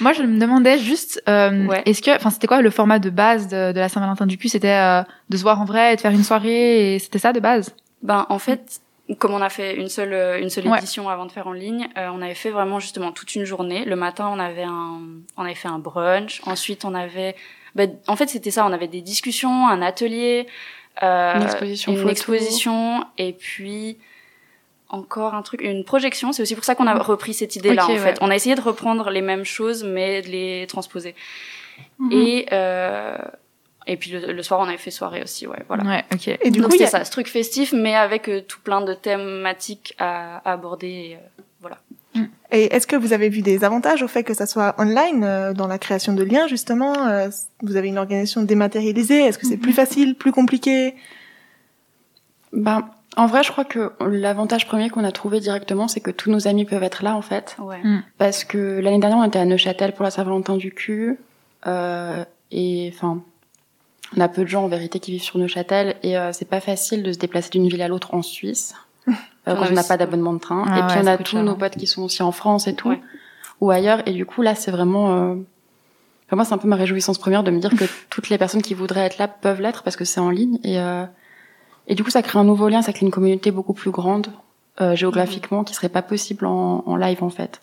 Moi, 0.00 0.12
je 0.14 0.22
me 0.24 0.40
demandais 0.40 0.78
juste, 0.78 1.22
euh, 1.28 1.66
Ouais. 1.66 1.82
est-ce 1.86 2.02
que, 2.02 2.10
enfin, 2.16 2.30
c'était 2.30 2.48
quoi 2.48 2.60
le 2.60 2.70
format 2.70 2.98
de 2.98 3.10
base 3.10 3.46
de, 3.46 3.70
de 3.72 3.78
la 3.78 3.88
Saint-Valentin 3.88 4.26
du 4.26 4.36
cul? 4.36 4.48
C'était 4.48 4.68
euh, 4.74 5.02
de 5.28 5.36
se 5.36 5.42
voir 5.42 5.60
en 5.60 5.64
vrai 5.64 5.92
et 5.92 5.96
de 5.96 6.00
faire 6.00 6.10
une 6.10 6.24
soirée, 6.24 6.94
et 6.94 6.98
c'était 6.98 7.18
ça 7.20 7.32
de 7.32 7.38
base? 7.38 7.72
Ben, 8.02 8.26
en 8.30 8.38
fait, 8.40 8.80
comme 9.18 9.32
on 9.34 9.42
a 9.42 9.48
fait 9.48 9.76
une 9.76 9.88
seule, 9.88 10.12
euh, 10.12 10.40
une 10.40 10.50
seule 10.50 10.66
Ouais. 10.66 10.78
édition 10.78 11.08
avant 11.08 11.26
de 11.26 11.30
faire 11.32 11.46
en 11.46 11.52
ligne, 11.52 11.86
euh, 11.98 12.08
on 12.12 12.20
avait 12.22 12.34
fait 12.34 12.50
vraiment 12.50 12.80
justement 12.80 13.12
toute 13.12 13.34
une 13.36 13.44
journée. 13.44 13.84
Le 13.84 13.94
matin, 13.94 14.28
on 14.32 14.40
avait 14.40 14.64
un, 14.64 14.98
on 15.36 15.44
avait 15.44 15.54
fait 15.54 15.68
un 15.68 15.78
brunch. 15.78 16.40
Ensuite, 16.46 16.84
on 16.84 16.94
avait, 16.94 17.36
ben, 17.74 17.96
en 18.06 18.16
fait, 18.16 18.28
c'était 18.28 18.50
ça. 18.50 18.66
On 18.66 18.72
avait 18.72 18.88
des 18.88 19.00
discussions, 19.02 19.68
un 19.68 19.82
atelier, 19.82 20.46
euh, 21.02 21.34
Une 21.36 21.42
exposition 21.42 21.92
une 21.92 21.98
photo. 21.98 22.10
exposition, 22.10 23.04
et 23.18 23.32
puis 23.32 23.96
encore 24.88 25.34
un 25.34 25.42
truc, 25.42 25.60
une 25.62 25.84
projection. 25.84 26.32
C'est 26.32 26.42
aussi 26.42 26.54
pour 26.56 26.64
ça 26.64 26.74
qu'on 26.74 26.86
a 26.88 26.94
repris 26.98 27.32
cette 27.34 27.54
idée-là. 27.56 27.86
En 27.86 27.90
ouais. 27.90 27.98
fait, 27.98 28.18
on 28.20 28.30
a 28.30 28.34
essayé 28.34 28.54
de 28.56 28.60
reprendre 28.60 29.08
les 29.10 29.20
mêmes 29.22 29.44
choses, 29.44 29.84
mais 29.84 30.20
de 30.22 30.28
les 30.28 30.66
transposer. 30.68 31.14
Mhm. 31.98 32.12
Et 32.12 32.46
euh, 32.52 33.16
et 33.86 33.96
puis 33.96 34.10
le, 34.10 34.32
le 34.32 34.42
soir, 34.42 34.60
on 34.60 34.64
avait 34.64 34.76
fait 34.76 34.90
soirée 34.90 35.22
aussi. 35.22 35.46
Ouais, 35.46 35.62
voilà. 35.68 35.84
Ouais, 35.84 36.04
ok. 36.12 36.28
Et 36.42 36.50
du 36.50 36.60
Donc 36.60 36.70
coup, 36.70 36.76
il 36.76 36.82
y 36.82 36.84
c'était 36.84 36.96
a- 36.96 36.98
ça, 37.00 37.04
ce 37.04 37.10
truc 37.10 37.28
festif, 37.28 37.72
mais 37.72 37.94
avec 37.94 38.28
euh, 38.28 38.40
tout 38.42 38.60
plein 38.60 38.80
de 38.82 38.92
thématiques 38.94 39.94
à, 39.98 40.38
à 40.38 40.52
aborder. 40.52 40.86
et, 40.88 41.18
voilà. 42.14 42.28
Et 42.52 42.64
est-ce 42.74 42.86
que 42.86 42.96
vous 42.96 43.12
avez 43.12 43.28
vu 43.28 43.42
des 43.42 43.62
avantages 43.64 44.02
au 44.02 44.08
fait 44.08 44.24
que 44.24 44.34
ça 44.34 44.46
soit 44.46 44.74
online 44.78 45.22
euh, 45.22 45.52
dans 45.52 45.68
la 45.68 45.78
création 45.78 46.12
de 46.12 46.24
liens 46.24 46.48
justement 46.48 47.06
euh, 47.06 47.28
Vous 47.62 47.76
avez 47.76 47.88
une 47.88 47.98
organisation 47.98 48.42
dématérialisée. 48.42 49.20
Est-ce 49.20 49.38
que 49.38 49.46
c'est 49.46 49.56
plus 49.56 49.72
facile, 49.72 50.16
plus 50.16 50.32
compliqué? 50.32 50.94
Ben, 52.52 52.88
en 53.16 53.26
vrai, 53.26 53.42
je 53.42 53.50
crois 53.50 53.64
que 53.64 53.92
l'avantage 54.00 54.66
premier 54.66 54.88
qu'on 54.90 55.04
a 55.04 55.12
trouvé 55.12 55.40
directement, 55.40 55.88
c'est 55.88 56.00
que 56.00 56.10
tous 56.10 56.30
nos 56.30 56.46
amis 56.46 56.64
peuvent 56.64 56.82
être 56.82 57.02
là, 57.02 57.16
en 57.16 57.22
fait. 57.22 57.56
Ouais. 57.58 57.80
Parce 58.18 58.44
que 58.44 58.80
l'année 58.80 58.98
dernière, 58.98 59.18
on 59.18 59.24
était 59.24 59.38
à 59.38 59.44
Neuchâtel 59.44 59.92
pour 59.92 60.04
la 60.04 60.10
Saint-Valentin 60.10 60.56
du 60.56 60.72
cul. 60.72 61.18
Euh, 61.66 62.24
et 62.50 62.90
enfin, 62.94 63.22
on 64.16 64.20
a 64.20 64.28
peu 64.28 64.42
de 64.42 64.48
gens 64.48 64.64
en 64.64 64.68
vérité 64.68 65.00
qui 65.00 65.12
vivent 65.12 65.22
sur 65.22 65.38
Neuchâtel. 65.38 65.96
Et 66.02 66.16
euh, 66.16 66.32
c'est 66.32 66.48
pas 66.48 66.60
facile 66.60 67.02
de 67.02 67.12
se 67.12 67.18
déplacer 67.18 67.50
d'une 67.50 67.68
ville 67.68 67.82
à 67.82 67.88
l'autre 67.88 68.14
en 68.14 68.22
Suisse. 68.22 68.74
Euh, 69.48 69.54
quand 69.54 69.62
a 69.62 69.70
on 69.70 69.72
n'a 69.72 69.84
pas 69.84 69.96
d'abonnement 69.96 70.32
de 70.32 70.38
train. 70.38 70.64
Ah 70.66 70.78
et 70.78 70.82
puis 70.86 70.96
ouais, 70.96 71.02
on 71.04 71.06
a 71.06 71.18
tous 71.18 71.32
cher, 71.32 71.42
nos 71.42 71.54
potes 71.54 71.76
qui 71.76 71.86
sont 71.86 72.02
aussi 72.02 72.22
en 72.22 72.32
France 72.32 72.66
et 72.66 72.74
tout. 72.74 72.90
Ouais. 72.90 73.00
Ou 73.60 73.70
ailleurs. 73.70 74.02
Et 74.06 74.12
du 74.12 74.26
coup, 74.26 74.42
là, 74.42 74.54
c'est 74.54 74.70
vraiment... 74.70 75.10
Euh... 75.10 75.34
enfin, 76.26 76.36
moi, 76.36 76.44
c'est 76.44 76.54
un 76.54 76.58
peu 76.58 76.68
ma 76.68 76.76
réjouissance 76.76 77.18
première 77.18 77.42
de 77.42 77.50
me 77.50 77.58
dire 77.58 77.74
que 77.74 77.84
toutes 78.10 78.28
les 78.28 78.38
personnes 78.38 78.62
qui 78.62 78.74
voudraient 78.74 79.06
être 79.06 79.18
là 79.18 79.28
peuvent 79.28 79.60
l'être 79.60 79.82
parce 79.82 79.96
que 79.96 80.04
c'est 80.04 80.20
en 80.20 80.30
ligne. 80.30 80.58
Et, 80.64 80.78
euh... 80.78 81.04
et 81.86 81.94
du 81.94 82.04
coup, 82.04 82.10
ça 82.10 82.22
crée 82.22 82.38
un 82.38 82.44
nouveau 82.44 82.68
lien, 82.68 82.82
ça 82.82 82.92
crée 82.92 83.06
une 83.06 83.12
communauté 83.12 83.50
beaucoup 83.50 83.74
plus 83.74 83.90
grande 83.90 84.28
euh, 84.80 84.96
géographiquement 84.96 85.62
qui 85.62 85.74
serait 85.74 85.90
pas 85.90 86.00
possible 86.00 86.46
en, 86.46 86.82
en 86.86 86.96
live, 86.96 87.22
en 87.22 87.30
fait. 87.30 87.60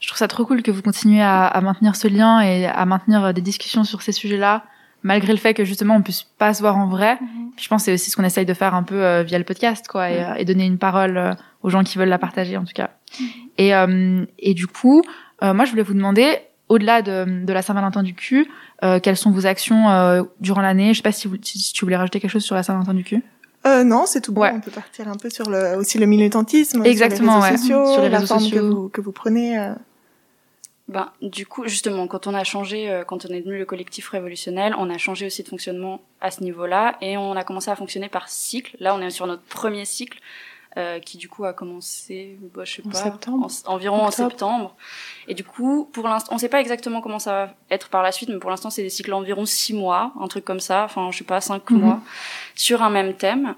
Je 0.00 0.08
trouve 0.08 0.18
ça 0.18 0.26
trop 0.26 0.44
cool 0.44 0.62
que 0.62 0.72
vous 0.72 0.82
continuez 0.82 1.22
à, 1.22 1.46
à 1.46 1.60
maintenir 1.60 1.94
ce 1.94 2.08
lien 2.08 2.40
et 2.40 2.66
à 2.66 2.84
maintenir 2.86 3.24
euh, 3.24 3.32
des 3.32 3.40
discussions 3.40 3.84
sur 3.84 4.02
ces 4.02 4.10
sujets-là, 4.10 4.64
malgré 5.02 5.32
le 5.32 5.38
fait 5.38 5.54
que 5.54 5.64
justement 5.64 5.96
on 5.96 6.02
puisse 6.02 6.22
pas 6.38 6.54
se 6.54 6.60
voir 6.60 6.76
en 6.76 6.86
vrai. 6.88 7.18
Puis 7.56 7.64
je 7.64 7.68
pense 7.68 7.82
que 7.82 7.84
c'est 7.86 7.92
aussi 7.94 8.10
ce 8.10 8.16
qu'on 8.16 8.24
essaye 8.24 8.46
de 8.46 8.54
faire 8.54 8.74
un 8.74 8.82
peu 8.82 8.94
euh, 9.02 9.22
via 9.22 9.38
le 9.38 9.44
podcast, 9.44 9.86
quoi, 9.88 10.10
et, 10.10 10.22
euh, 10.22 10.34
et 10.36 10.44
donner 10.44 10.64
une 10.64 10.78
parole 10.78 11.16
euh, 11.16 11.32
aux 11.62 11.70
gens 11.70 11.82
qui 11.84 11.98
veulent 11.98 12.08
la 12.08 12.18
partager, 12.18 12.56
en 12.56 12.64
tout 12.64 12.72
cas. 12.74 12.90
Et, 13.58 13.74
euh, 13.74 14.24
et 14.38 14.54
du 14.54 14.66
coup, 14.66 15.02
euh, 15.42 15.52
moi 15.52 15.64
je 15.66 15.70
voulais 15.70 15.82
vous 15.82 15.94
demander, 15.94 16.38
au-delà 16.68 17.02
de, 17.02 17.44
de 17.44 17.52
la 17.52 17.60
Saint-Valentin 17.62 18.02
du 18.02 18.14
cul, 18.14 18.48
euh, 18.82 18.98
quelles 19.00 19.16
sont 19.18 19.30
vos 19.30 19.44
actions 19.46 19.90
euh, 19.90 20.22
durant 20.40 20.62
l'année? 20.62 20.94
Je 20.94 20.98
sais 20.98 21.02
pas 21.02 21.12
si, 21.12 21.28
vous, 21.28 21.36
si, 21.42 21.58
si 21.58 21.72
tu 21.74 21.84
voulais 21.84 21.96
rajouter 21.96 22.18
quelque 22.20 22.30
chose 22.30 22.44
sur 22.44 22.54
la 22.54 22.62
Saint-Valentin 22.62 22.94
du 22.94 23.04
cul. 23.04 23.22
euh, 23.66 23.84
Non, 23.84 24.04
c'est 24.06 24.22
tout 24.22 24.32
bon. 24.32 24.40
Ouais. 24.40 24.52
On 24.54 24.60
peut 24.60 24.70
partir 24.70 25.08
un 25.08 25.16
peu 25.16 25.28
sur 25.28 25.50
le 25.50 25.76
aussi 25.76 25.98
le 25.98 26.06
militantisme, 26.06 26.82
Exactement, 26.86 27.42
sur 27.42 27.42
les 27.42 27.44
ouais. 27.44 27.50
réseaux 27.50 27.62
sociaux, 27.84 27.92
Sur 27.92 28.02
les 28.02 28.08
la 28.08 28.18
réseaux 28.18 28.26
forme 28.28 28.40
sociaux. 28.40 28.58
que 28.60 28.64
vous 28.74 28.88
que 28.88 29.00
vous 29.02 29.12
prenez. 29.12 29.58
Ben, 30.92 31.10
du 31.22 31.46
coup, 31.46 31.66
justement, 31.66 32.06
quand 32.06 32.26
on 32.26 32.34
a 32.34 32.44
changé, 32.44 32.90
euh, 32.90 33.04
quand 33.04 33.24
on 33.24 33.28
est 33.28 33.40
devenu 33.40 33.58
le 33.58 33.64
collectif 33.64 34.08
révolutionnel, 34.10 34.74
on 34.78 34.90
a 34.90 34.98
changé 34.98 35.26
aussi 35.26 35.42
de 35.42 35.48
fonctionnement 35.48 36.00
à 36.20 36.30
ce 36.30 36.42
niveau-là 36.42 36.96
et 37.00 37.16
on 37.16 37.32
a 37.32 37.44
commencé 37.44 37.70
à 37.70 37.76
fonctionner 37.76 38.08
par 38.08 38.28
cycle. 38.28 38.76
Là, 38.80 38.94
on 38.94 39.00
est 39.00 39.10
sur 39.10 39.26
notre 39.26 39.42
premier 39.42 39.84
cycle 39.84 40.18
euh, 40.78 41.00
qui, 41.00 41.18
du 41.18 41.28
coup, 41.28 41.44
a 41.44 41.52
commencé, 41.52 42.38
bah, 42.54 42.64
je 42.64 42.76
sais 42.76 42.82
En 42.86 42.90
pas, 42.90 42.96
septembre. 43.02 43.48
en- 43.66 43.72
environ 43.74 44.04
Octobre. 44.06 44.08
en 44.24 44.28
septembre. 44.30 44.76
Et 45.28 45.34
du 45.34 45.44
coup, 45.44 45.88
pour 45.92 46.08
l'instant, 46.08 46.34
on 46.34 46.38
sait 46.38 46.48
pas 46.48 46.60
exactement 46.60 47.00
comment 47.02 47.18
ça 47.18 47.32
va 47.46 47.54
être 47.70 47.88
par 47.90 48.02
la 48.02 48.10
suite, 48.10 48.30
mais 48.30 48.38
pour 48.38 48.48
l'instant, 48.50 48.70
c'est 48.70 48.82
des 48.82 48.88
cycles 48.90 49.12
environ 49.12 49.44
six 49.44 49.74
mois, 49.74 50.12
un 50.18 50.28
truc 50.28 50.44
comme 50.46 50.60
ça, 50.60 50.84
enfin, 50.84 51.10
je 51.10 51.18
sais 51.18 51.24
pas, 51.24 51.40
cinq 51.42 51.70
Mhm. 51.70 51.78
mois, 51.80 52.00
sur 52.54 52.82
un 52.82 52.88
même 52.90 53.14
thème. 53.14 53.54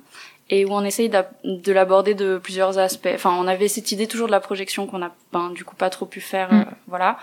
Et 0.55 0.65
où 0.65 0.71
on 0.73 0.85
essaye 0.85 1.11
de 1.45 1.73
l'aborder 1.73 2.15
de 2.15 2.39
plusieurs 2.39 2.79
aspects. 2.79 3.15
Enfin, 3.15 3.33
on 3.43 3.47
avait 3.47 3.69
cette 3.69 3.91
idée 3.93 4.07
toujours 4.07 4.27
de 4.27 4.33
la 4.33 4.41
projection 4.41 4.87
qu'on 4.87 5.03
a, 5.03 5.11
ben, 5.33 5.51
du 5.51 5.65
coup, 5.65 5.77
pas 5.77 5.91
trop 5.91 6.07
pu 6.07 6.21
faire, 6.21 6.49
Mm. 6.53 6.61
euh, 6.61 6.65
voilà. 6.87 7.19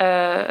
Euh, 0.00 0.46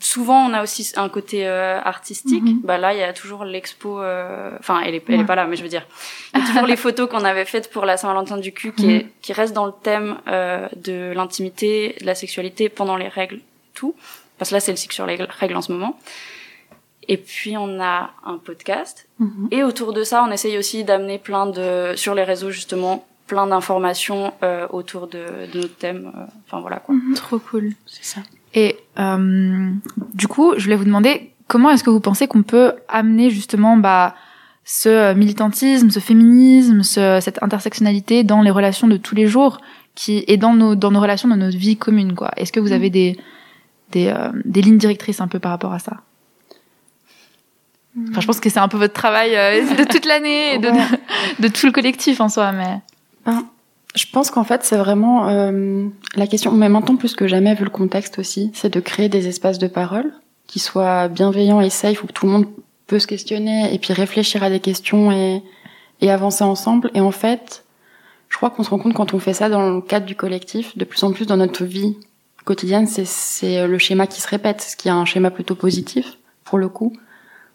souvent, 0.00 0.46
on 0.48 0.52
a 0.54 0.62
aussi 0.62 0.92
un 0.96 1.08
côté 1.08 1.46
euh, 1.46 1.78
artistique. 1.80 2.42
Mhm. 2.42 2.60
Bah 2.64 2.78
là, 2.78 2.94
il 2.94 2.98
y 3.00 3.02
a 3.02 3.12
toujours 3.12 3.44
l'expo. 3.44 4.00
euh, 4.00 4.50
Enfin, 4.58 4.80
elle 4.84 4.94
est, 4.94 5.04
elle 5.08 5.14
est 5.14 5.18
Ouais. 5.18 5.24
pas 5.24 5.34
là, 5.34 5.46
mais 5.46 5.56
je 5.56 5.62
veux 5.62 5.68
dire, 5.68 5.86
il 6.34 6.40
y 6.40 6.42
a 6.42 6.46
toujours 6.46 6.66
les 6.66 6.76
photos 6.76 7.08
qu'on 7.10 7.24
avait 7.24 7.44
faites 7.44 7.70
pour 7.70 7.84
la 7.84 7.96
Saint-Valentin 7.96 8.38
du 8.38 8.52
cul, 8.52 8.72
qui 8.72 8.90
est, 8.90 9.06
qui 9.20 9.32
restent 9.32 9.52
dans 9.54 9.66
le 9.66 9.74
thème 9.82 10.16
euh, 10.28 10.68
de 10.76 11.12
l'intimité, 11.14 11.96
de 12.00 12.06
la 12.06 12.14
sexualité 12.14 12.68
pendant 12.68 12.96
les 12.96 13.08
règles, 13.08 13.40
tout. 13.74 13.94
Parce 14.38 14.50
que 14.50 14.54
là, 14.56 14.60
c'est 14.60 14.72
le 14.72 14.76
cycle 14.78 14.94
sur 14.94 15.06
les 15.06 15.16
règles 15.16 15.56
en 15.56 15.62
ce 15.62 15.70
moment. 15.72 15.98
Et 17.08 17.16
puis 17.16 17.56
on 17.56 17.80
a 17.80 18.10
un 18.24 18.38
podcast. 18.38 19.08
Mhm. 19.18 19.48
Et 19.50 19.62
autour 19.64 19.92
de 19.92 20.04
ça, 20.04 20.24
on 20.26 20.30
essaye 20.30 20.56
aussi 20.58 20.84
d'amener 20.84 21.18
plein 21.18 21.46
de 21.46 21.94
sur 21.96 22.14
les 22.14 22.24
réseaux 22.24 22.50
justement 22.50 23.04
plein 23.26 23.46
d'informations 23.46 24.32
euh, 24.42 24.66
autour 24.70 25.06
de, 25.06 25.24
de 25.52 25.60
notre 25.60 25.76
thème. 25.76 26.12
euh, 26.16 26.24
Enfin 26.46 26.60
voilà 26.60 26.78
quoi. 26.78 26.94
Trop 27.16 27.38
cool. 27.38 27.72
C'est 27.86 28.04
ça. 28.04 28.20
Et 28.54 28.76
euh, 28.98 29.70
du 30.14 30.28
coup, 30.28 30.52
je 30.56 30.64
voulais 30.64 30.76
vous 30.76 30.84
demander 30.84 31.30
comment 31.48 31.70
est-ce 31.70 31.82
que 31.82 31.90
vous 31.90 32.00
pensez 32.00 32.26
qu'on 32.26 32.42
peut 32.42 32.74
amener 32.88 33.30
justement 33.30 33.76
bah, 33.78 34.14
ce 34.64 35.14
militantisme, 35.14 35.90
ce 35.90 35.98
féminisme, 36.00 36.82
ce, 36.82 37.18
cette 37.20 37.42
intersectionnalité 37.42 38.22
dans 38.24 38.42
les 38.42 38.50
relations 38.50 38.86
de 38.86 38.96
tous 38.96 39.14
les 39.14 39.26
jours 39.26 39.58
qui 39.94 40.24
et 40.28 40.36
dans 40.36 40.54
nos 40.54 40.74
dans 40.74 40.90
nos 40.90 41.00
relations, 41.00 41.28
dans 41.28 41.36
notre 41.36 41.56
vie 41.58 41.76
commune 41.76 42.14
quoi? 42.14 42.30
Est-ce 42.36 42.52
que 42.52 42.60
vous 42.60 42.72
avez 42.72 42.90
des 42.90 43.18
des, 43.90 44.08
euh, 44.08 44.30
des 44.44 44.62
lignes 44.62 44.78
directrices 44.78 45.20
un 45.20 45.28
peu 45.28 45.38
par 45.38 45.50
rapport 45.52 45.72
à 45.72 45.78
ça? 45.78 45.98
Enfin, 48.10 48.20
je 48.20 48.26
pense 48.26 48.40
que 48.40 48.48
c'est 48.48 48.58
un 48.58 48.68
peu 48.68 48.78
votre 48.78 48.94
travail 48.94 49.36
euh, 49.36 49.74
de 49.76 49.84
toute 49.84 50.06
l'année 50.06 50.54
et 50.54 50.58
de, 50.58 50.68
Ouais. 50.68 50.78
de, 51.38 51.48
de 51.48 51.48
tout 51.52 51.66
le 51.66 51.72
collectif 51.72 52.20
en 52.20 52.28
soi, 52.28 52.52
mais 52.52 52.78
Ben, 53.26 53.44
je 53.94 54.06
pense 54.10 54.30
qu'en 54.30 54.44
fait, 54.44 54.64
c'est 54.64 54.76
vraiment 54.78 55.28
euh, 55.28 55.86
la 56.16 56.26
question, 56.26 56.52
mais 56.52 56.68
maintenant 56.70 56.96
plus 56.96 57.14
que 57.14 57.26
jamais, 57.26 57.54
vu 57.54 57.64
le 57.64 57.70
contexte 57.70 58.18
aussi, 58.18 58.50
c'est 58.54 58.72
de 58.72 58.80
créer 58.80 59.08
des 59.10 59.28
espaces 59.28 59.58
de 59.58 59.66
parole 59.66 60.10
qui 60.46 60.58
soient 60.58 61.08
bienveillants 61.08 61.60
et 61.60 61.70
safe, 61.70 62.02
où 62.02 62.06
tout 62.06 62.26
le 62.26 62.32
monde 62.32 62.46
peut 62.86 62.98
se 62.98 63.06
questionner 63.06 63.72
et 63.74 63.78
puis 63.78 63.92
réfléchir 63.92 64.42
à 64.42 64.50
des 64.50 64.60
questions 64.60 65.12
et, 65.12 65.42
et 66.00 66.10
avancer 66.10 66.44
ensemble. 66.44 66.90
Et 66.94 67.00
en 67.00 67.10
fait, 67.12 67.64
je 68.30 68.36
crois 68.38 68.48
qu'on 68.50 68.62
se 68.62 68.70
rend 68.70 68.78
compte 68.78 68.94
quand 68.94 69.12
on 69.14 69.18
fait 69.18 69.34
ça 69.34 69.48
dans 69.50 69.70
le 69.70 69.80
cadre 69.82 70.06
du 70.06 70.14
collectif, 70.16 70.76
de 70.78 70.84
plus 70.84 71.02
en 71.04 71.12
plus 71.12 71.26
dans 71.26 71.36
notre 71.36 71.64
vie 71.64 71.96
quotidienne, 72.44 72.86
c'est 72.86 73.66
le 73.66 73.78
schéma 73.78 74.06
qui 74.06 74.20
se 74.22 74.28
répète, 74.28 74.62
ce 74.62 74.76
qui 74.76 74.88
est 74.88 74.92
un 74.92 75.04
schéma 75.04 75.30
plutôt 75.30 75.54
positif, 75.54 76.16
pour 76.44 76.58
le 76.58 76.68
coup, 76.68 76.92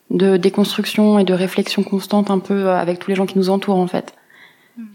de 0.10 0.38
déconstruction 0.38 1.20
et 1.20 1.24
de 1.24 1.34
réflexion 1.34 1.84
constante 1.84 2.32
un 2.32 2.39
peu 2.39 2.70
avec 2.70 2.99
tous 2.99 3.10
les 3.10 3.16
gens 3.16 3.26
qui 3.26 3.38
nous 3.38 3.49
entourent, 3.49 3.78
en 3.80 3.88
fait. 3.88 4.14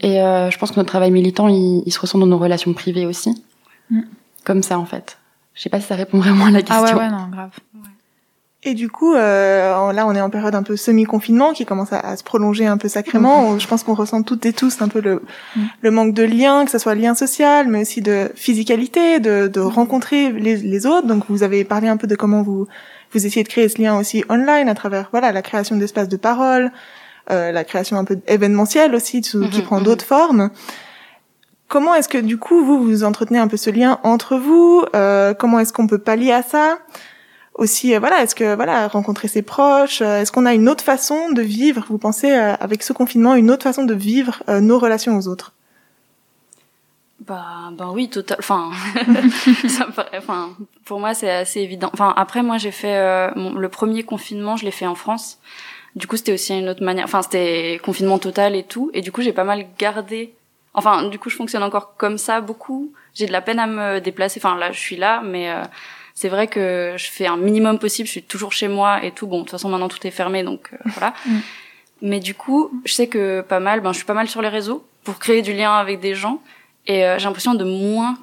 Et 0.01 0.21
euh, 0.23 0.51
je 0.51 0.59
pense 0.59 0.71
que 0.71 0.77
notre 0.77 0.89
travail 0.91 1.11
militant, 1.11 1.49
il, 1.49 1.83
il 1.85 1.93
se 1.93 1.99
ressent 2.01 2.19
dans 2.19 2.27
nos 2.27 2.39
relations 2.39 2.73
privées 2.73 3.05
aussi. 3.07 3.43
Mm. 3.91 4.01
Comme 4.45 4.63
ça, 4.63 4.79
en 4.79 4.85
fait. 4.87 5.19
Je 5.55 5.63
sais 5.63 5.69
pas 5.71 5.81
si 5.81 5.87
ça 5.87 5.97
répond 5.97 6.19
vraiment 6.19 6.47
à 6.47 6.51
la 6.51 6.63
question. 6.63 6.77
ah 6.77 6.83
ouais 6.83 6.95
ouais 6.95 7.11
non 7.11 7.29
grave. 7.31 7.51
Et 8.65 8.75
du 8.75 8.89
coup, 8.89 9.13
euh, 9.15 9.93
là, 9.93 10.07
on 10.07 10.15
est 10.15 10.21
en 10.21 10.31
période 10.31 10.55
un 10.55 10.63
peu 10.63 10.77
semi-confinement 10.77 11.53
qui 11.53 11.65
commence 11.67 11.93
à, 11.93 11.99
à 11.99 12.17
se 12.17 12.23
prolonger 12.23 12.65
un 12.67 12.79
peu 12.79 12.87
sacrément. 12.87 13.49
On- 13.49 13.59
Je 13.59 13.67
pense 13.67 13.83
qu'on 13.83 13.95
ressent 13.95 14.23
toutes 14.23 14.47
et 14.47 14.53
tous 14.53 14.81
un 14.81 14.87
peu 14.89 15.01
le, 15.01 15.21
le 15.81 15.91
manque 15.91 16.15
de 16.15 16.23
lien, 16.23 16.65
que 16.65 16.71
ce 16.71 16.79
soit 16.79 16.95
lien 16.95 17.17
social, 17.17 17.67
mais 17.67 17.81
aussi 17.81 18.03
de 18.03 18.31
physicalité, 18.37 19.19
de, 19.19 19.49
de 19.49 19.59
rencontrer 19.59 20.31
les, 20.31 20.57
les 20.59 20.87
autres. 20.87 21.09
Donc, 21.09 21.25
vous 21.29 21.43
avez 21.43 21.65
parlé 21.65 21.89
un 21.89 21.97
peu 21.97 22.07
de 22.07 22.15
comment 22.15 22.43
vous 22.43 22.69
vous 23.13 23.27
essayez 23.27 23.43
de 23.45 23.49
créer 23.49 23.69
ce 23.69 23.81
lien 23.81 23.99
aussi 23.99 24.25
online 24.29 24.69
à 24.69 24.75
travers 24.75 25.09
voilà 25.13 25.33
la 25.33 25.43
création 25.43 25.77
d'espaces 25.77 26.09
de 26.09 26.17
parole, 26.17 26.71
euh, 27.31 27.53
la 27.53 27.65
création 27.65 27.97
un 27.97 28.05
peu 28.05 28.19
événementielle 28.27 28.95
aussi, 28.95 29.23
sous- 29.23 29.49
qui 29.49 29.59
Mhm, 29.61 29.65
prend 29.65 29.79
mhm. 29.79 29.85
d'autres 29.85 30.05
formes. 30.05 30.51
Comment 31.69 31.95
est-ce 31.95 32.09
que 32.09 32.19
du 32.19 32.37
coup 32.39 32.65
vous 32.65 32.83
vous 32.83 33.05
entretenez 33.05 33.39
un 33.39 33.49
peu 33.49 33.57
ce 33.57 33.71
lien 33.71 33.99
entre 34.03 34.37
vous 34.37 34.85
Euh, 34.95 35.33
Comment 35.35 35.59
est-ce 35.61 35.73
qu'on 35.73 35.87
peut 35.87 35.99
pallier 35.99 36.33
à 36.33 36.43
ça? 36.43 36.79
Aussi 37.55 37.95
euh, 37.95 37.99
voilà 37.99 38.23
est-ce 38.23 38.35
que 38.35 38.55
voilà 38.55 38.89
rencontrer 38.89 39.29
ses 39.29 39.43
proches 39.43 40.01
euh, 40.03 40.21
est-ce 40.23 40.33
qu'on 40.33 40.47
a 40.47 40.55
une 40.55 40.69
autre 40.71 40.83
façon 40.85 41.31
de 41.33 41.43
vivre? 41.43 41.85
Vous 41.89 41.99
pensez 41.99 42.31
euh, 42.33 42.55
avec 42.61 42.83
ce 42.83 42.93
confinement 42.95 43.35
une 43.35 43.51
autre 43.51 43.63
façon 43.65 43.85
de 43.85 43.95
vivre 43.95 44.43
euh, 44.49 44.61
nos 44.61 44.79
relations 44.79 45.17
aux 45.19 45.29
autres? 45.29 45.53
Bah, 47.27 47.71
ben 47.73 47.91
oui, 47.93 48.09
total. 48.09 48.39
Enfin, 48.41 48.71
ça 49.69 49.87
me 49.87 49.93
paraît- 49.93 50.19
enfin, 50.19 50.51
pour 50.85 50.99
moi, 51.01 51.15
c'est 51.15 51.31
assez 51.31 51.61
évident. 51.61 51.91
Enfin, 51.93 52.13
après, 52.17 52.43
moi, 52.43 52.59
j'ai 52.59 52.73
fait 52.73 52.97
euh, 52.97 53.31
mon- 53.37 53.55
le 53.55 53.69
premier 53.69 54.03
confinement, 54.03 54.57
je 54.57 54.65
l'ai 54.65 54.71
fait 54.71 54.87
en 54.87 54.95
France. 54.95 55.39
Du 55.95 56.07
coup, 56.07 56.17
c'était 56.17 56.33
aussi 56.33 56.59
une 56.59 56.69
autre 56.69 56.83
manière. 56.83 57.05
Enfin, 57.05 57.23
c'était 57.23 57.79
confinement 57.85 58.19
total 58.19 58.57
et 58.57 58.63
tout. 58.65 58.91
Et 58.95 59.03
du 59.03 59.13
coup, 59.13 59.23
j'ai 59.23 59.33
pas 59.33 59.45
mal 59.45 59.67
gardé. 59.79 60.33
Enfin, 60.75 61.05
du 61.09 61.19
coup, 61.19 61.29
je 61.31 61.37
fonctionne 61.37 61.63
encore 61.63 61.97
comme 61.97 62.17
ça 62.19 62.41
beaucoup. 62.41 62.93
J'ai 63.15 63.27
de 63.27 63.33
la 63.33 63.43
peine 63.43 63.59
à 63.59 63.67
me 63.67 64.01
déplacer. 64.01 64.41
Enfin, 64.43 64.57
là, 64.57 64.73
je 64.73 64.79
suis 64.81 64.97
là, 64.97 65.21
mais 65.23 65.51
euh, 65.51 65.63
c'est 66.15 66.31
vrai 66.31 66.47
que 66.47 66.95
je 66.97 67.07
fais 67.11 67.27
un 67.27 67.37
minimum 67.37 67.79
possible. 67.79 68.07
Je 68.07 68.13
suis 68.13 68.23
toujours 68.23 68.53
chez 68.53 68.69
moi 68.69 69.05
et 69.05 69.11
tout. 69.13 69.27
Bon, 69.27 69.39
de 69.39 69.43
toute 69.43 69.51
façon, 69.51 69.69
maintenant 69.69 69.89
tout 69.89 70.05
est 70.07 70.11
fermé, 70.11 70.43
donc 70.43 70.71
euh, 70.73 70.77
voilà. 70.87 71.13
Mm. 71.27 71.39
Mais 72.05 72.19
du 72.19 72.35
coup, 72.35 72.69
je 72.85 72.93
sais 72.95 73.07
que 73.07 73.43
pas 73.43 73.61
mal. 73.61 73.81
Ben, 73.81 73.93
je 73.93 73.99
suis 73.99 74.05
pas 74.07 74.15
mal 74.15 74.27
sur 74.29 74.43
les 74.43 74.49
réseaux 74.49 74.85
pour 75.05 75.21
créer 75.21 75.41
du 75.41 75.53
lien 75.53 75.73
avec 75.75 76.01
des 76.01 76.17
gens. 76.17 76.41
Et 76.87 77.05
euh, 77.05 77.19
j'ai 77.19 77.25
l'impression 77.25 77.55
de 77.55 77.65
moins 77.65 78.19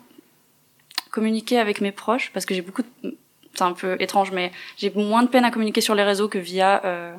communiquer 1.12 1.60
avec 1.60 1.82
mes 1.82 1.92
proches 1.92 2.32
parce 2.34 2.46
que 2.46 2.54
j'ai 2.54 2.62
beaucoup. 2.62 2.84
De... 3.04 3.18
C'est 3.56 3.64
un 3.64 3.74
peu 3.74 3.98
étrange, 4.00 4.32
mais 4.32 4.52
j'ai 4.78 4.92
moins 4.92 5.24
de 5.24 5.28
peine 5.28 5.44
à 5.44 5.52
communiquer 5.52 5.82
sur 5.82 5.96
les 5.96 6.04
réseaux 6.04 6.30
que 6.30 6.38
via 6.38 6.82
euh, 6.86 7.16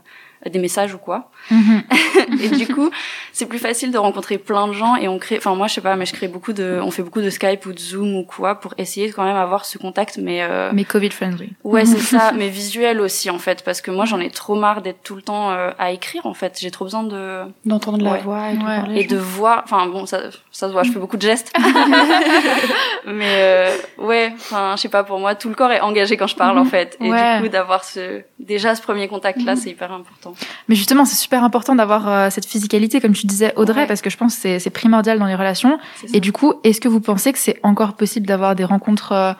des 0.49 0.59
messages 0.59 0.95
ou 0.95 0.99
quoi. 0.99 1.30
Mhm. 1.51 1.82
et 2.43 2.49
du 2.51 2.66
coup, 2.72 2.91
c'est 3.32 3.47
plus 3.47 3.59
facile 3.59 3.91
de 3.93 3.99
rencontrer 3.99 4.38
plein 4.38 4.68
de 4.68 4.72
gens 4.72 4.97
et 4.97 5.09
on 5.09 5.18
crée. 5.18 5.36
Enfin, 5.36 5.55
moi, 5.55 5.66
je 5.66 5.74
sais 5.74 5.80
pas, 5.80 5.97
mais 5.97 6.07
je 6.07 6.12
crée 6.14 6.28
beaucoup 6.28 6.53
de. 6.53 6.80
On 6.82 6.91
fait 6.91 7.03
beaucoup 7.03 7.20
de 7.20 7.30
Skype 7.30 7.66
ou 7.66 7.72
de 7.72 7.78
Zoom 7.78 8.14
ou 8.16 8.24
quoi 8.24 8.55
pour 8.61 8.74
essayer 8.78 9.09
de 9.09 9.12
quand 9.14 9.24
même 9.24 9.36
avoir 9.36 9.64
ce 9.64 9.76
contact, 9.78 10.18
mais. 10.18 10.43
Euh... 10.43 10.70
Mais 10.72 10.84
Covid 10.84 11.11
friendly. 11.11 11.51
Ouais, 11.64 11.84
c'est 11.84 11.99
ça, 12.16 12.32
mais 12.32 12.49
visuel 12.49 13.01
aussi 13.01 13.28
en 13.30 13.38
fait, 13.38 13.62
parce 13.64 13.80
que 13.80 13.91
moi 13.91 14.05
j'en 14.05 14.20
ai 14.20 14.30
trop 14.30 14.55
marre 14.55 14.82
d'être 14.82 15.03
tout 15.03 15.14
le 15.16 15.22
temps 15.22 15.51
euh, 15.51 15.70
à 15.78 15.91
écrire 15.93 16.24
en 16.26 16.34
fait. 16.34 16.59
J'ai 16.61 16.70
trop 16.70 16.84
besoin 16.84 17.03
de 17.03 17.41
D'entendre 17.64 18.03
la 18.03 18.16
voix 18.18 18.51
et 18.51 18.57
de 18.57 18.61
Ouais. 18.64 19.01
et 19.03 19.05
de 19.05 19.16
voir. 19.16 19.62
Enfin 19.64 19.86
bon, 19.86 20.07
ça, 20.07 20.22
ça 20.53 20.68
se 20.68 20.72
voit, 20.72 20.82
je 20.82 20.93
fais 20.93 20.99
beaucoup 20.99 21.16
de 21.16 21.22
gestes. 21.22 21.53
mais 23.07 23.24
euh, 23.28 23.76
ouais, 23.99 24.32
enfin 24.36 24.74
je 24.76 24.82
sais 24.82 24.88
pas, 24.88 25.05
pour 25.05 25.18
moi 25.18 25.34
tout 25.34 25.49
le 25.49 25.55
corps 25.55 25.72
est 25.72 25.80
engagé 25.80 26.16
quand 26.16 26.26
je 26.26 26.36
parle 26.36 26.59
en 26.59 26.64
fait, 26.64 26.97
et 27.01 27.11
Ouais. 27.11 27.36
du 27.38 27.43
coup 27.45 27.49
d'avoir 27.49 27.84
ce 27.84 28.22
déjà 28.38 28.74
ce 28.74 28.82
premier 28.82 29.09
contact 29.09 29.43
là, 29.43 29.57
c'est 29.57 29.70
hyper 29.70 29.93
important. 29.93 30.30
Mais 30.68 30.74
justement, 30.74 31.05
c'est 31.05 31.16
super 31.16 31.43
important 31.45 31.74
d'avoir 31.74 32.09
euh, 32.09 32.31
cette 32.31 32.47
physicalité, 32.47 33.01
comme 33.01 33.12
tu 33.12 33.26
disais, 33.26 33.53
Audrey, 33.57 33.83
Ouais. 33.83 33.87
parce 33.87 34.01
que 34.03 34.11
je 34.11 34.16
pense 34.16 34.37
que 34.39 34.59
c'est- 34.59 34.70
primordial 34.70 35.18
dans 35.18 35.26
les 35.26 35.35
relations. 35.35 35.78
Et 36.14 36.20
du 36.20 36.33
coup, 36.33 36.55
est-ce 36.64 36.81
que 36.81 36.89
vous 36.89 37.01
pensez 37.01 37.33
que 37.33 37.39
c'est 37.39 37.59
encore 37.62 37.95
possible 37.95 38.26
d'avoir 38.26 38.55
des 38.55 38.64
rencontres 38.64 39.12
euh, 39.12 39.33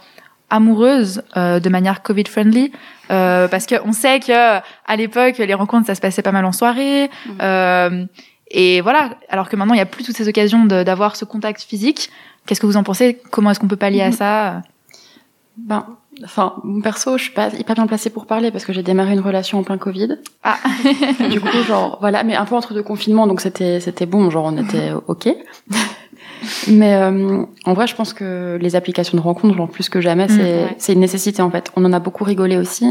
amoureuses 0.51 1.23
euh, 1.37 1.61
de 1.61 1.69
manière 1.69 2.03
Covid-friendly? 2.03 2.73
Euh, 3.11 3.49
Parce 3.49 3.67
qu'on 3.67 3.93
sait 3.93 4.21
que 4.21 4.33
à 4.59 4.97
l'époque, 4.97 5.39
les 5.39 5.55
rencontres, 5.55 5.87
ça 5.87 5.95
se 5.95 6.01
passait 6.01 6.23
pas 6.23 6.33
mal 6.33 6.45
en 6.45 6.53
soirée. 6.53 7.11
Euh, 7.41 8.05
et 8.51 8.81
voilà, 8.81 9.11
alors 9.29 9.49
que 9.49 9.57
maintenant, 9.57 9.75
il 9.75 9.79
n'y 9.79 9.83
a 9.83 9.87
plus 9.87 10.05
toutes 10.05 10.17
ces 10.17 10.29
occasions 10.29 10.65
d'avoir 10.65 11.15
ce 11.17 11.25
contact 11.25 11.63
physique. 11.63 12.11
Qu'est-ce 12.47 12.61
que 12.61 12.67
vous 12.67 12.77
en 12.77 12.83
pensez? 12.83 13.21
Comment 13.31 13.51
est-ce 13.53 13.61
qu'on 13.61 13.69
peut 13.69 13.77
pallier 13.77 14.03
à 14.03 14.09
Mhm. 14.09 14.13
ça? 14.13 14.63
Ben, 15.57 15.87
enfin, 16.25 16.55
mon 16.65 16.81
perso, 16.81 17.17
je 17.19 17.25
suis 17.25 17.33
pas 17.33 17.49
hyper 17.55 17.75
bien 17.75 17.87
placée 17.87 18.11
pour 18.11 18.27
parler 18.27 18.51
parce 18.51 18.65
que 18.65 18.73
j'ai 18.73 18.83
démarré 18.83 19.13
une 19.13 19.21
relation 19.21 19.59
en 19.59 19.63
plein 19.63 19.79
Covid. 19.79 20.19
Ah. 20.43 20.57
du 21.31 21.41
coup, 21.41 21.63
genre, 21.67 21.99
voilà, 22.01 22.23
mais 22.25 22.37
un 22.37 22.45
peu 22.45 22.55
entre 22.55 22.75
deux 22.75 22.83
confinements, 22.83 23.27
donc 23.27 23.41
c'était, 23.41 23.81
c'était 23.81 24.07
bon, 24.07 24.31
genre, 24.31 24.47
on 24.47 24.57
était 24.57 24.93
ok. 25.07 25.29
mais 26.69 26.95
euh, 26.95 27.43
en 27.65 27.73
vrai, 27.75 27.87
je 27.87 27.95
pense 27.95 28.13
que 28.13 28.59
les 28.61 28.77
applications 28.77 29.17
de 29.17 29.23
rencontres, 29.23 29.57
genre, 29.57 29.69
plus 29.69 29.89
que 29.89 30.01
jamais, 30.01 30.27
Mm, 30.27 30.29
c'est, 30.29 30.43
ouais. 30.65 30.75
c'est 30.79 30.93
une 30.93 31.01
nécessité 31.01 31.43
en 31.43 31.51
fait. 31.51 31.71
On 31.77 31.85
en 31.85 31.93
a 31.93 31.99
beaucoup 32.01 32.25
rigolé 32.25 32.57
aussi, 32.57 32.87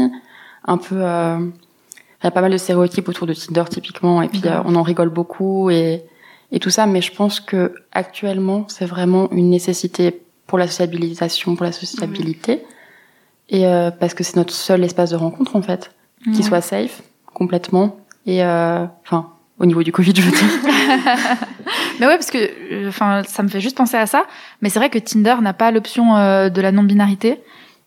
un 0.66 0.76
peu. 0.78 0.96
euh, 0.98 1.38
Il 2.22 2.24
y 2.24 2.26
a 2.26 2.30
pas 2.30 2.40
mal 2.42 2.52
de 2.52 2.56
stéréotypes 2.58 3.08
autour 3.08 3.26
de 3.26 3.34
Tinder 3.34 3.64
typiquement, 3.70 4.20
et 4.22 4.28
puis 4.28 4.40
Grave. 4.40 4.58
euh, 4.66 4.70
on 4.70 4.74
en 4.76 4.82
rigole 4.82 5.08
beaucoup 5.08 5.70
et 5.70 6.02
et 6.52 6.58
tout 6.58 6.70
ça. 6.70 6.86
Mais 6.86 7.00
je 7.00 7.12
pense 7.12 7.38
que 7.40 7.74
actuellement, 7.92 8.64
c'est 8.68 8.84
vraiment 8.86 9.30
une 9.30 9.50
nécessité 9.50 10.20
pour 10.46 10.58
la 10.58 10.66
sociabilisation, 10.66 11.54
pour 11.56 11.64
la 11.64 11.72
sociabilité, 11.72 12.62
et 13.50 13.66
euh, 13.66 13.90
parce 13.90 14.14
que 14.14 14.24
c'est 14.24 14.36
notre 14.36 14.54
seul 14.54 14.82
espace 14.84 15.10
de 15.10 15.16
rencontre 15.16 15.56
en 15.56 15.62
fait, 15.62 15.92
qui 16.34 16.42
soit 16.42 16.60
safe 16.60 17.02
complètement 17.26 17.96
et 18.26 18.42
euh, 18.42 18.86
enfin 19.04 19.32
au 19.60 19.66
niveau 19.66 19.82
du 19.82 19.92
Covid, 19.92 20.14
je 20.16 20.22
veux 20.22 20.30
dire. 20.30 20.40
Mais 22.00 22.06
ouais, 22.06 22.16
parce 22.16 22.30
que, 22.30 22.38
euh, 22.38 22.88
enfin, 22.88 23.22
ça 23.28 23.42
me 23.42 23.48
fait 23.48 23.60
juste 23.60 23.76
penser 23.76 23.98
à 23.98 24.06
ça. 24.06 24.24
Mais 24.62 24.70
c'est 24.70 24.78
vrai 24.78 24.88
que 24.88 24.98
Tinder 24.98 25.36
n'a 25.42 25.52
pas 25.52 25.70
l'option 25.70 26.16
euh, 26.16 26.48
de 26.48 26.60
la 26.62 26.72
non-binarité. 26.72 27.40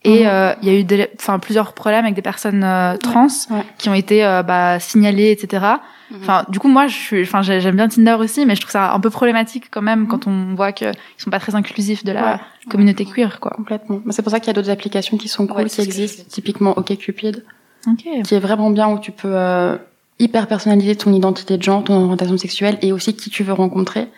Et 0.05 0.23
Mhm. 0.23 0.29
euh, 0.29 0.53
il 0.61 0.67
y 0.67 0.71
a 0.75 0.79
eu 0.79 0.83
des, 0.83 1.07
enfin, 1.17 1.39
plusieurs 1.39 1.71
problèmes 1.73 2.03
avec 2.03 2.15
des 2.15 2.21
personnes 2.21 2.63
euh, 2.63 2.97
trans 2.97 3.27
ouais. 3.51 3.63
qui 3.77 3.87
ont 3.89 3.93
été 3.93 4.25
euh, 4.25 4.43
bah, 4.43 4.77
signalées, 4.79 5.31
etc. 5.31 5.63
Mhm. 6.11 6.17
Enfin, 6.21 6.45
du 6.49 6.59
coup, 6.59 6.67
moi, 6.67 6.87
je 6.87 6.95
suis, 6.95 7.21
enfin, 7.23 7.41
j'ai- 7.41 7.61
j'aime 7.61 7.75
bien 7.77 7.87
Tinder 7.87 8.17
aussi, 8.19 8.45
mais 8.45 8.55
je 8.55 8.61
trouve 8.61 8.71
ça 8.71 8.93
un 8.93 8.99
peu 8.99 9.09
problématique 9.09 9.65
quand 9.71 9.81
même 9.81 10.07
quand 10.07 10.27
on 10.27 10.55
voit 10.55 10.73
qu'ils 10.73 10.91
sont 11.17 11.29
pas 11.31 11.39
très 11.39 11.55
inclusifs 11.55 12.03
de 12.03 12.11
la 12.11 12.33
Ouais. 12.33 12.39
communauté 12.69 13.05
queer, 13.05 13.39
quoi. 13.39 13.51
Complètement. 13.51 14.01
C'est 14.09 14.21
pour 14.21 14.31
ça 14.31 14.39
qu'il 14.41 14.47
y 14.47 14.49
a 14.49 14.53
d'autres 14.53 14.69
applications 14.69 15.15
qui 15.17 15.29
sont 15.29 15.47
cool, 15.47 15.65
qui 15.69 15.79
existent. 15.81 16.23
Typiquement 16.29 16.77
OkCupid, 16.77 17.45
Ok. 17.87 18.03
qui 18.25 18.35
est 18.35 18.39
vraiment 18.39 18.71
bien 18.71 18.89
où 18.89 18.99
tu 18.99 19.11
peux 19.13 19.31
euh, 19.31 19.77
hyper 20.19 20.47
personnalisé 20.47 20.95
ton 20.97 21.13
identité 21.13 21.57
de 21.57 21.63
genre, 21.63 21.81
ton 21.83 21.95
orientation 22.03 22.37
sexuelle 22.37 22.77
et 22.81 22.91
aussi 22.91 23.15
qui 23.15 23.29
tu 23.29 23.43
veux 23.43 23.53
rencontrer. 23.53 24.09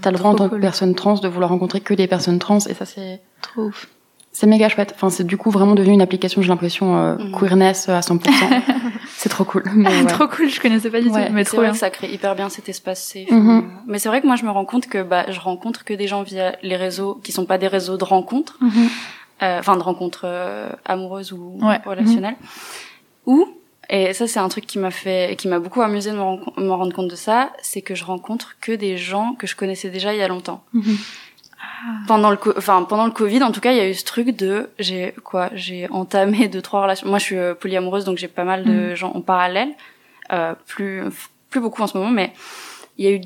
T'as 0.00 0.10
le 0.10 0.16
droit 0.16 0.30
en 0.30 0.34
tant 0.34 0.48
que 0.48 0.56
personne 0.56 0.94
trans 0.94 1.14
de 1.14 1.28
vouloir 1.28 1.50
rencontrer 1.50 1.80
que 1.80 1.92
des 1.94 2.06
personnes 2.08 2.38
trans 2.38 2.58
et 2.58 2.74
ça 2.74 2.84
c'est 2.86 3.20
Trop 3.42 3.66
ouf. 3.66 3.86
C'est 4.34 4.46
méga 4.46 4.68
chouette. 4.68 4.92
Enfin 4.94 5.08
c'est 5.08 5.24
du 5.24 5.38
coup 5.38 5.50
vraiment 5.50 5.74
devenu 5.74 5.94
une 5.94 6.02
application 6.02 6.42
j'ai 6.42 6.48
l'impression 6.48 6.96
euh, 6.98 7.16
Mhm. 7.16 7.32
queerness 7.38 7.88
à 7.88 8.00
100%. 8.00 8.20
c'est 9.16 9.30
trop 9.30 9.44
cool. 9.44 9.62
Mais 9.74 9.88
ouais. 10.02 10.06
Trop 10.06 10.28
cool, 10.28 10.50
je 10.50 10.60
connaissais 10.60 10.90
pas 10.90 11.00
du 11.00 11.08
Ouais, 11.08 11.28
tout, 11.28 11.32
mais 11.32 11.44
C'est 11.44 11.50
trop 11.50 11.56
vrai 11.58 11.66
bien. 11.68 11.72
que 11.72 11.78
ça 11.78 11.88
crée 11.88 12.12
hyper 12.12 12.34
bien 12.34 12.50
cet 12.50 12.68
espace 12.68 13.02
safe. 13.02 13.30
Mhm. 13.30 13.64
Mais 13.86 13.98
c'est 13.98 14.08
vrai 14.10 14.20
que 14.20 14.26
moi, 14.26 14.36
je 14.36 14.44
me 14.44 14.50
rends 14.50 14.66
compte 14.66 14.86
que 14.88 15.02
bah, 15.02 15.24
je 15.30 15.40
rencontre 15.40 15.84
que 15.84 15.94
des 15.94 16.06
gens 16.08 16.22
via 16.22 16.56
les 16.62 16.76
réseaux 16.76 17.14
qui 17.24 17.32
sont 17.32 17.46
pas 17.46 17.56
des 17.56 17.68
réseaux 17.68 17.96
de 17.96 18.04
rencontres, 18.04 18.58
Mhm. 18.60 18.70
euh, 19.42 19.58
enfin 19.60 19.76
de 19.76 19.82
rencontres 19.82 20.22
euh, 20.24 20.68
amoureuses 20.84 21.32
ou 21.32 21.58
Ouais. 21.62 21.80
relationnelles. 21.86 22.36
Ou 23.26 23.48
et 23.90 24.14
ça, 24.14 24.26
c'est 24.26 24.40
un 24.40 24.48
truc 24.48 24.66
qui 24.66 24.78
m'a 24.78 24.90
fait, 24.90 25.36
qui 25.36 25.46
m'a 25.46 25.58
beaucoup 25.58 25.82
amusé 25.82 26.10
de 26.10 26.16
me, 26.16 26.22
ren- 26.22 26.40
me 26.56 26.70
rendre 26.72 26.94
compte 26.94 27.08
de 27.08 27.16
ça, 27.16 27.52
c'est 27.62 27.82
que 27.82 27.94
je 27.94 28.04
rencontre 28.04 28.56
que 28.62 28.72
des 28.72 28.96
gens 28.96 29.34
que 29.38 29.46
je 29.46 29.54
connaissais 29.56 29.90
déjà 29.90 30.14
il 30.14 30.18
y 30.18 30.22
a 30.22 30.28
longtemps. 30.28 30.64
Pendant 32.06 32.30
le, 32.30 32.38
enfin 32.56 32.82
pendant 32.84 33.06
le 33.06 33.12
Covid, 33.12 33.42
en 33.42 33.52
tout 33.52 33.60
cas, 33.60 33.72
il 33.72 33.78
y 33.78 33.80
a 33.80 33.88
eu 33.88 33.94
ce 33.94 34.04
truc 34.04 34.36
de, 34.36 34.70
j'ai 34.78 35.14
quoi, 35.24 35.50
j'ai 35.54 35.88
entamé 35.90 36.48
deux 36.48 36.62
trois 36.62 36.82
relations. 36.82 37.08
Moi, 37.08 37.18
je 37.18 37.24
suis 37.24 37.36
euh, 37.36 37.54
polyamoureuse, 37.54 38.04
donc 38.04 38.18
j'ai 38.18 38.28
pas 38.28 38.44
mal 38.44 38.64
de 38.64 38.94
gens 38.94 39.12
en 39.14 39.20
parallèle, 39.20 39.70
euh, 40.32 40.54
plus 40.66 41.02
plus 41.50 41.60
beaucoup 41.60 41.82
en 41.82 41.86
ce 41.86 41.96
moment, 41.96 42.10
mais 42.10 42.32
il 42.98 43.04
y 43.04 43.08
a 43.08 43.12
eu 43.12 43.20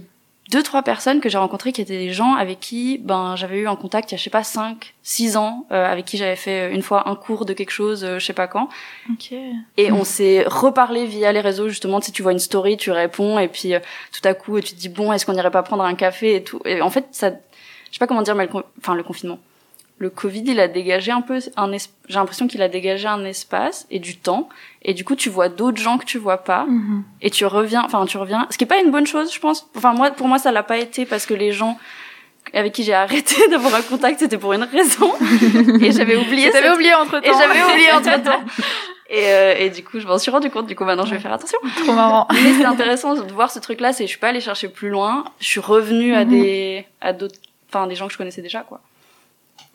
deux 0.51 0.63
trois 0.63 0.83
personnes 0.83 1.21
que 1.21 1.29
j'ai 1.29 1.39
rencontrées 1.39 1.73
qui 1.73 1.81
étaient 1.81 1.99
des 1.99 2.13
gens 2.13 2.35
avec 2.35 2.61
qui 2.61 2.99
ben 2.99 3.37
j'avais 3.37 3.59
eu 3.59 3.69
un 3.69 3.77
contact 3.77 4.11
il 4.11 4.15
y 4.15 4.17
a 4.17 4.19
je 4.19 4.25
sais 4.25 4.31
pas 4.31 4.45
cinq 4.45 4.95
six 5.03 5.37
ans 5.37 5.67
euh, 5.73 5.85
avec 5.85 6.07
qui 6.07 6.17
j'avais 6.17 6.37
fait 6.37 6.73
une 6.73 6.83
fois 6.83 7.09
un 7.09 7.17
cours 7.17 7.45
de 7.45 7.53
quelque 7.53 7.71
chose 7.71 8.05
euh, 8.05 8.19
je 8.19 8.25
sais 8.25 8.33
pas 8.33 8.47
quand. 8.47 8.69
Ok. 9.13 9.33
et 9.77 9.93
on 9.93 10.05
s'est 10.05 10.45
reparlé 10.47 11.07
via 11.07 11.33
les 11.33 11.41
réseaux 11.41 11.69
justement 11.69 12.01
si 12.01 12.13
tu 12.13 12.23
vois 12.23 12.33
une 12.33 12.39
story 12.39 12.77
tu 12.77 12.91
réponds 12.91 13.39
et 13.39 13.49
puis 13.49 13.75
euh, 13.75 13.81
tout 14.13 14.27
à 14.27 14.35
coup 14.35 14.61
tu 14.61 14.75
te 14.75 14.81
dis 14.81 14.89
bon 14.89 15.13
est-ce 15.13 15.27
qu'on 15.27 15.35
irait 15.35 15.51
pas 15.51 15.63
prendre 15.63 15.85
un 15.85 15.95
café 15.95 16.37
et 16.37 16.45
tout. 16.45 16.61
Et 16.65 16.81
en 16.81 16.91
fait 16.91 17.07
ça 17.11 17.33
je 17.91 17.97
sais 17.97 17.99
pas 17.99 18.07
comment 18.07 18.23
dire 18.23 18.35
mais 18.35 18.47
le, 18.47 18.63
enfin 18.81 18.95
le 18.95 19.03
confinement. 19.03 19.39
Le 20.01 20.11
Covid 20.11 20.45
il 20.47 20.61
a 20.61 20.69
dégagé 20.69 21.11
un 21.11 21.23
peu 21.23 21.41
un 21.57 21.73
j'ai 21.73 22.15
l'impression 22.15 22.47
qu'il 22.47 22.63
a 22.63 22.69
dégagé 22.69 23.09
un 23.09 23.25
espace 23.25 23.87
et 23.91 23.99
du 23.99 24.17
temps. 24.17 24.49
Et 24.83 24.95
du 24.95 25.05
coup 25.05 25.17
tu 25.17 25.29
vois 25.29 25.49
d'autres 25.49 25.79
gens 25.83 25.99
que 25.99 26.05
tu 26.05 26.19
vois 26.19 26.39
pas. 26.39 26.67
Mhm. 26.67 27.03
et 27.21 27.31
tu 27.31 27.45
reviens 27.47 27.83
enfin 27.85 28.05
tu 28.07 28.17
reviens 28.17 28.47
ce 28.51 28.59
qui 28.59 28.65
est 28.65 28.69
pas 28.69 28.79
une 28.81 28.91
bonne 28.93 29.07
chose 29.07 29.33
je 29.35 29.41
pense. 29.41 29.69
Enfin 29.77 29.93
moi 29.95 30.11
pour 30.13 30.29
moi 30.29 30.39
ça 30.39 30.53
l'a 30.53 30.63
pas 30.63 30.79
été 30.79 31.05
parce 31.05 31.27
que 31.27 31.35
les 31.35 31.51
gens 31.53 31.79
avec 32.55 32.73
qui 32.73 32.83
j'ai 32.85 32.95
arrêté 32.95 33.35
d'avoir 33.51 33.75
un 33.75 33.83
contact 33.83 34.21
c'était 34.21 34.39
pour 34.39 34.53
une 34.53 34.63
raison. 34.63 35.13
Et 35.83 35.91
j'avais 35.91 36.17
oublié 36.17 36.51
cette- 36.53 36.73
oublié 36.73 36.95
entre 36.95 37.17
et 37.17 37.31
temps. 37.31 37.39
j'avais 37.39 37.63
oublié 37.65 37.93
entre 37.93 38.23
temps 38.23 38.43
et, 39.11 39.25
euh, 39.27 39.55
et 39.59 39.71
du 39.71 39.83
coup 39.83 39.99
je 40.01 40.07
m'en 40.07 40.19
suis 40.19 40.31
rendu 40.31 40.49
compte. 40.51 40.67
Du 40.67 40.77
coup 40.77 40.85
maintenant 40.85 41.07
je 41.07 41.15
vais 41.15 41.21
faire 41.21 41.33
attention. 41.33 41.59
Trop 41.83 41.93
marrant. 41.93 42.29
mais 42.33 42.53
c'est 42.53 42.65
intéressant 42.65 43.15
de 43.17 43.33
voir 43.33 43.51
ce 43.51 43.59
truc 43.59 43.81
là 43.81 43.93
c'est 43.93 44.05
je 44.05 44.11
suis 44.11 44.19
pas 44.19 44.29
allée 44.29 44.41
chercher 44.41 44.69
plus 44.69 44.91
loin. 44.91 45.25
Je 45.41 45.47
suis 45.47 45.61
revenue 45.61 46.15
à 46.15 46.25
Mhm. 46.25 46.31
des 46.31 46.87
à 47.01 47.13
d'autres 47.13 47.35
enfin 47.69 47.87
des 47.87 47.95
gens 47.95 48.07
que 48.07 48.13
je 48.13 48.19
connaissais 48.19 48.43
déjà 48.43 48.61
quoi 48.61 48.81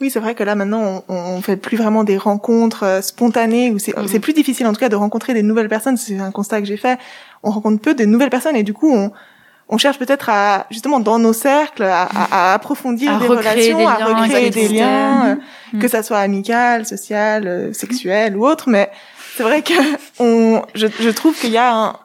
Oui, 0.02 0.10
c'est 0.10 0.20
vrai 0.20 0.36
que 0.36 0.44
là 0.44 0.56
maintenant, 0.56 1.04
on, 1.08 1.16
on 1.16 1.41
fait 1.41 1.58
plus 1.58 1.78
vraiment 1.78 2.04
des 2.04 2.18
rencontres 2.18 2.84
euh, 2.84 3.02
spontanées 3.02 3.72
ou 3.72 3.80
c'est 3.80 3.96
Mhm. 3.98 4.08
c'est 4.08 4.20
plus 4.20 4.34
difficile 4.34 4.66
en 4.68 4.74
tout 4.74 4.80
cas 4.80 4.89
de 4.89 4.96
rencontrer 4.96 5.34
des 5.34 5.44
nouvelles 5.44 5.70
personnes. 5.70 5.98
C'est 5.98 6.18
un 6.20 6.32
constat 6.32 6.60
que 6.62 6.68
j'ai 6.68 6.78
fait. 6.78 6.98
On 7.44 7.52
rencontre 7.52 7.82
peu 7.82 7.94
de 7.94 8.06
nouvelles 8.06 8.30
personnes 8.32 8.56
et 8.56 8.64
du 8.64 8.74
coup, 8.74 8.91
on, 8.94 9.12
on 9.70 9.78
cherche 9.78 9.98
peut-être 10.00 10.30
à 10.30 10.66
justement 10.72 11.00
dans 11.00 11.20
nos 11.20 11.34
cercles 11.34 11.84
à, 11.84 12.04
à- 12.04 12.52
à 12.52 12.54
approfondir 12.54 13.16
À 13.16 13.20
des 13.20 13.28
relations, 13.28 13.78
des 13.78 13.86
à 13.86 13.96
recréer 13.96 14.50
des 14.50 14.68
liens, 14.68 15.26
euh, 15.28 15.36
Mhm. 15.74 15.80
que 15.82 15.88
ça 15.88 16.04
soit 16.04 16.20
amical, 16.20 16.86
social, 16.86 17.48
euh, 17.48 17.74
sexuel 17.74 18.36
ou 18.38 18.46
autre. 18.46 18.70
Mais 18.70 18.89
c'est 19.38 19.44
vrai 19.44 19.62
que 19.62 19.74
on, 20.20 20.62
je, 20.76 20.88
je 21.00 21.10
trouve 21.10 21.36
qu'il 21.39 21.52
y 21.52 21.58
a 21.58 21.74
un 21.74 21.96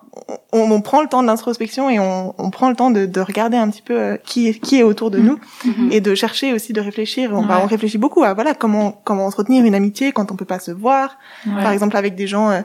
on, 0.53 0.71
on 0.71 0.81
prend 0.81 1.03
le 1.03 1.09
temps 1.09 1.23
de 1.23 1.27
l'introspection 1.27 1.89
et 1.91 1.99
on, 1.99 2.35
on 2.39 2.51
prend 2.51 2.69
le 2.69 2.77
temps 2.77 2.91
de, 2.91 3.07
de 3.07 3.21
regarder 3.21 3.57
un 3.57 3.69
petit 3.71 3.83
peu 3.83 3.95
euh, 3.95 4.17
qui 4.25 4.49
est, 4.49 4.55
qui 4.55 4.79
est 4.79 4.83
autour 4.83 5.11
de 5.11 5.19
Mhm. 5.19 5.25
nous 5.27 5.39
Mhm. 5.65 5.93
et 5.93 6.01
de 6.01 6.15
chercher 6.15 6.53
aussi 6.53 6.73
de 6.73 6.81
réfléchir. 6.81 7.31
On, 7.35 7.45
bah, 7.45 7.61
on 7.63 7.67
réfléchit 7.67 7.99
beaucoup 7.99 8.23
à 8.25 8.35
voilà 8.35 8.55
comment 8.55 9.01
comment 9.05 9.27
entretenir 9.27 9.65
une 9.65 9.75
amitié 9.75 10.13
quand 10.13 10.31
on 10.33 10.37
peut 10.37 10.45
pas 10.45 10.59
se 10.59 10.71
voir. 10.71 11.17
Ouais. 11.47 11.63
Par 11.63 11.73
exemple 11.73 11.97
avec 11.97 12.15
des 12.15 12.27
gens 12.27 12.51
euh, 12.51 12.61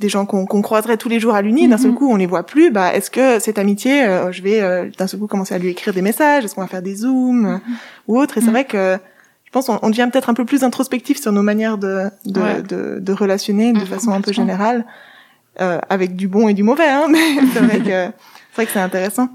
des 0.00 0.08
gens 0.08 0.26
qu'on 0.26 0.44
qu'on 0.44 0.60
croiserait 0.62 0.96
tous 0.96 1.08
les 1.08 1.20
jours 1.20 1.34
à 1.34 1.42
l'uni, 1.42 1.68
d'un 1.68 1.78
seul 1.78 1.92
Mhm. 1.92 1.96
coup 1.96 2.10
on 2.12 2.16
les 2.16 2.26
voit 2.26 2.44
plus. 2.44 2.70
Bah 2.70 2.92
est-ce 2.94 3.10
que 3.10 3.38
cette 3.38 3.58
amitié, 3.58 4.02
euh, 4.04 4.32
je 4.32 4.42
vais 4.42 4.60
euh, 4.60 4.90
d'un 4.98 5.06
seul 5.06 5.20
coup 5.20 5.26
commencer 5.28 5.54
à 5.54 5.58
lui 5.58 5.68
écrire 5.68 5.94
des 5.94 6.02
messages? 6.02 6.44
Est-ce 6.44 6.54
qu'on 6.54 6.62
va 6.62 6.66
faire 6.66 6.82
des 6.82 6.96
zooms 6.96 7.46
euh, 7.46 7.58
ou 8.08 8.18
autre? 8.18 8.36
Et 8.38 8.40
c'est 8.40 8.46
Mhm. 8.48 8.52
vrai 8.52 8.64
que 8.64 8.98
je 9.44 9.50
pense 9.52 9.68
on, 9.68 9.78
on 9.82 9.90
devient 9.90 10.08
peut-être 10.10 10.30
un 10.30 10.34
peu 10.34 10.44
plus 10.44 10.64
introspectif 10.64 11.20
sur 11.20 11.30
nos 11.30 11.42
manières 11.42 11.78
de 11.78 12.10
de, 12.24 12.40
Ouais. 12.40 12.62
de, 12.62 12.98
de 13.00 13.12
relationner 13.12 13.72
de 13.72 13.78
Mhm, 13.78 13.86
façon 13.86 14.10
un 14.12 14.20
peu 14.20 14.32
générale, 14.32 14.84
euh, 15.60 15.78
avec 15.88 16.16
du 16.16 16.28
bon 16.28 16.48
et 16.48 16.54
du 16.54 16.62
mauvais. 16.62 16.88
Hein, 16.88 17.06
mais 17.10 17.18
c'est 17.52 17.60
vrai 17.60 17.78
que 17.78 17.84
c'est 17.84 18.54
vrai 18.56 18.66
que 18.66 18.72
c'est 18.72 18.80
intéressant. 18.80 19.28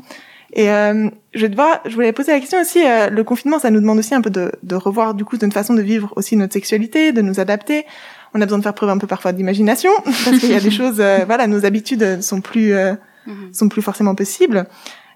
Et 0.53 0.69
euh, 0.71 1.09
je 1.35 1.41
vais 1.41 1.49
devoir, 1.49 1.79
je 1.85 1.93
voulais 1.93 2.11
poser 2.11 2.31
la 2.31 2.39
question 2.39 2.59
aussi. 2.59 2.83
euh, 2.83 3.09
le 3.09 3.23
confinement, 3.23 3.59
ça 3.59 3.69
nous 3.69 3.79
demande 3.79 3.99
aussi 3.99 4.15
un 4.15 4.21
peu 4.21 4.31
de, 4.31 4.51
de 4.63 4.75
revoir 4.75 5.13
du 5.13 5.23
coup 5.23 5.37
notre 5.39 5.53
façon 5.53 5.75
de 5.75 5.81
vivre 5.81 6.11
aussi 6.15 6.35
notre 6.35 6.53
sexualité, 6.53 7.11
de 7.11 7.21
nous 7.21 7.39
adapter. 7.39 7.85
On 8.33 8.41
a 8.41 8.45
besoin 8.45 8.57
de 8.57 8.63
faire 8.63 8.73
preuve 8.73 8.89
un 8.89 8.97
peu 8.97 9.07
parfois 9.07 9.31
d'imagination 9.31 9.91
parce 10.05 10.39
qu'il 10.39 10.51
y 10.51 10.55
a 10.55 10.59
des 10.59 10.71
choses, 10.79 10.99
euh, 10.99 11.23
voilà, 11.25 11.45
nos 11.47 11.65
habitudes 11.65 12.21
sont 12.21 12.41
plus 12.41 12.73
euh, 12.73 12.93
Mhm. 13.27 13.53
sont 13.53 13.69
plus 13.69 13.81
forcément 13.83 14.15
possibles. 14.15 14.65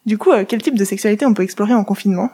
Du 0.06 0.18
coup, 0.18 0.32
euh, 0.32 0.44
quel 0.48 0.62
type 0.62 0.76
de 0.78 0.86
sexualité 0.86 1.26
on 1.26 1.34
peut 1.34 1.42
explorer 1.42 1.74
en 1.74 1.84
confinement? 1.84 2.30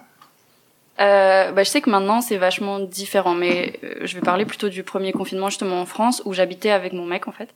Euh, 0.99 1.51
bah, 1.53 1.63
je 1.63 1.69
sais 1.69 1.79
que 1.79 1.89
maintenant 1.89 2.19
c'est 2.19 2.35
vachement 2.37 2.79
différent, 2.79 3.33
mais 3.33 3.79
euh, 3.83 3.93
je 4.03 4.15
vais 4.15 4.21
parler 4.21 4.43
plutôt 4.45 4.67
du 4.67 4.83
premier 4.83 5.13
confinement 5.13 5.47
justement 5.49 5.79
en 5.79 5.85
France 5.85 6.21
où 6.25 6.33
j'habitais 6.33 6.71
avec 6.71 6.91
mon 6.91 7.05
mec 7.05 7.27
en 7.27 7.31
fait. 7.31 7.49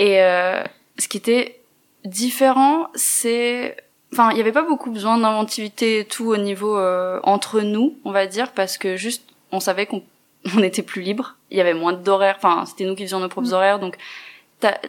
Et 0.00 0.22
euh, 0.22 0.62
ce 0.98 1.08
qui 1.08 1.18
était 1.18 1.60
différent, 2.06 2.88
c'est, 2.94 3.76
enfin, 4.14 4.30
il 4.30 4.38
y 4.38 4.40
avait 4.40 4.50
pas 4.50 4.62
beaucoup 4.62 4.90
besoin 4.90 5.18
d'inventivité 5.18 6.00
et 6.00 6.04
tout 6.06 6.28
au 6.28 6.38
niveau 6.38 6.78
euh, 6.78 7.20
entre 7.22 7.60
nous, 7.60 7.98
on 8.06 8.10
va 8.10 8.26
dire, 8.26 8.52
parce 8.52 8.78
que 8.78 8.96
juste 8.96 9.24
on 9.52 9.60
savait 9.60 9.84
qu'on 9.84 10.02
on 10.56 10.62
était 10.62 10.82
plus 10.82 11.02
libre, 11.02 11.36
il 11.50 11.58
y 11.58 11.60
avait 11.60 11.74
moins 11.74 11.92
d'horaires, 11.92 12.36
enfin 12.38 12.64
c'était 12.64 12.84
nous 12.84 12.94
qui 12.94 13.02
faisions 13.02 13.20
nos 13.20 13.28
propres 13.28 13.52
horaires, 13.52 13.78
donc 13.78 13.98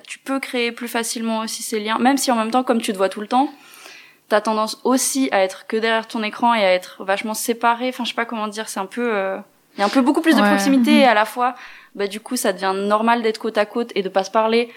tu 0.08 0.18
peux 0.20 0.40
créer 0.40 0.72
plus 0.72 0.88
facilement 0.88 1.40
aussi 1.40 1.62
ces 1.62 1.82
liens, 1.82 1.98
même 1.98 2.18
si 2.18 2.32
en 2.32 2.36
même 2.38 2.52
temps 2.52 2.64
comme 2.64 2.82
tu 2.82 2.94
te 2.94 2.98
vois 2.98 3.10
tout 3.10 3.20
le 3.20 3.28
temps 3.28 3.50
t'as 4.32 4.40
tendance 4.40 4.80
aussi 4.86 5.28
à 5.34 5.44
être 5.44 5.68
que 5.68 5.76
derrière 5.76 6.08
ton 6.08 6.24
écran 6.24 6.54
et 6.54 6.64
à 6.64 6.72
être 6.74 7.04
vachement 7.04 7.34
séparé. 7.34 7.90
Enfin, 7.90 8.06
je 8.06 8.10
sais 8.12 8.16
pas 8.16 8.24
comment 8.24 8.48
dire. 8.48 8.70
C'est 8.70 8.80
un 8.80 8.86
peu, 8.86 9.14
euh, 9.14 9.38
il 9.76 9.82
y 9.82 9.84
a 9.84 9.86
un 9.86 9.90
peu 9.90 10.00
beaucoup 10.00 10.22
plus 10.22 10.38
de 10.38 10.42
proximité 10.42 11.00
et 11.00 11.04
à 11.04 11.14
la 11.14 11.26
fois, 11.26 11.54
bah 11.96 12.08
du 12.08 12.22
coup, 12.22 12.38
ça 12.38 12.54
devient 12.54 12.74
normal 12.74 13.24
d'être 13.24 13.40
côte 13.40 13.58
à 13.58 13.66
côte 13.66 13.92
et 13.94 14.02
de 14.02 14.08
pas 14.08 14.24
se 14.24 14.32
parler. 14.32 14.72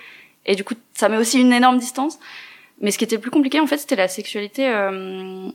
Et 0.46 0.54
du 0.56 0.64
coup, 0.64 0.74
ça 0.92 1.08
met 1.08 1.16
aussi 1.16 1.40
une 1.40 1.52
énorme 1.52 1.78
distance. 1.78 2.18
Mais 2.80 2.90
ce 2.90 2.98
qui 2.98 3.04
était 3.04 3.16
le 3.16 3.22
plus 3.22 3.30
compliqué, 3.30 3.60
en 3.60 3.66
fait, 3.66 3.78
c'était 3.78 3.96
la 3.96 4.08
sexualité 4.08 4.68
euh, 4.68 5.48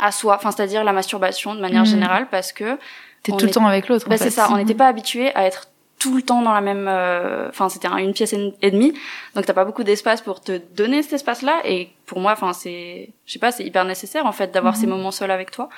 à 0.00 0.12
soi. 0.12 0.36
Enfin, 0.36 0.50
c'est-à-dire 0.50 0.84
la 0.84 0.92
masturbation 0.92 1.54
de 1.54 1.60
manière 1.60 1.82
Mhm. 1.82 1.86
générale, 1.88 2.28
parce 2.30 2.52
que 2.52 2.76
T'es 3.22 3.32
tout 3.32 3.38
le 3.44 3.48
est- 3.48 3.52
temps 3.52 3.66
avec 3.66 3.88
l'autre. 3.88 4.06
en 4.06 4.10
bah, 4.10 4.16
c'est 4.18 4.30
ça, 4.30 4.48
on 4.50 4.56
n'était 4.56 4.74
pas 4.74 4.86
habitué 4.88 5.34
à 5.34 5.44
être 5.46 5.68
tout 5.98 6.14
le 6.14 6.22
temps 6.22 6.42
dans 6.42 6.52
la 6.52 6.60
même 6.60 6.86
euh, 6.88 7.48
enfin 7.48 7.68
c'était 7.68 7.88
un- 7.88 7.96
une 7.96 8.12
pièce 8.12 8.32
et 8.32 8.70
demie 8.70 8.94
donc 9.34 9.46
t'as 9.46 9.52
pas 9.52 9.64
beaucoup 9.64 9.82
d'espace 9.82 10.20
pour 10.22 10.40
te 10.40 10.56
donner 10.76 11.02
cet 11.02 11.14
espace 11.14 11.42
là 11.42 11.60
et 11.64 11.88
pour 12.06 12.20
moi 12.20 12.30
enfin 12.30 12.52
c'est 12.52 13.10
je 13.26 13.32
sais 13.32 13.40
pas 13.40 13.50
c'est 13.50 13.64
hyper 13.64 13.84
nécessaire 13.84 14.24
en 14.24 14.30
fait 14.30 14.52
d'avoir 14.52 14.74
Mhm. 14.74 14.80
ces 14.80 14.86
moments 14.86 15.10
seuls 15.10 15.32
avec 15.32 15.50
toi 15.50 15.68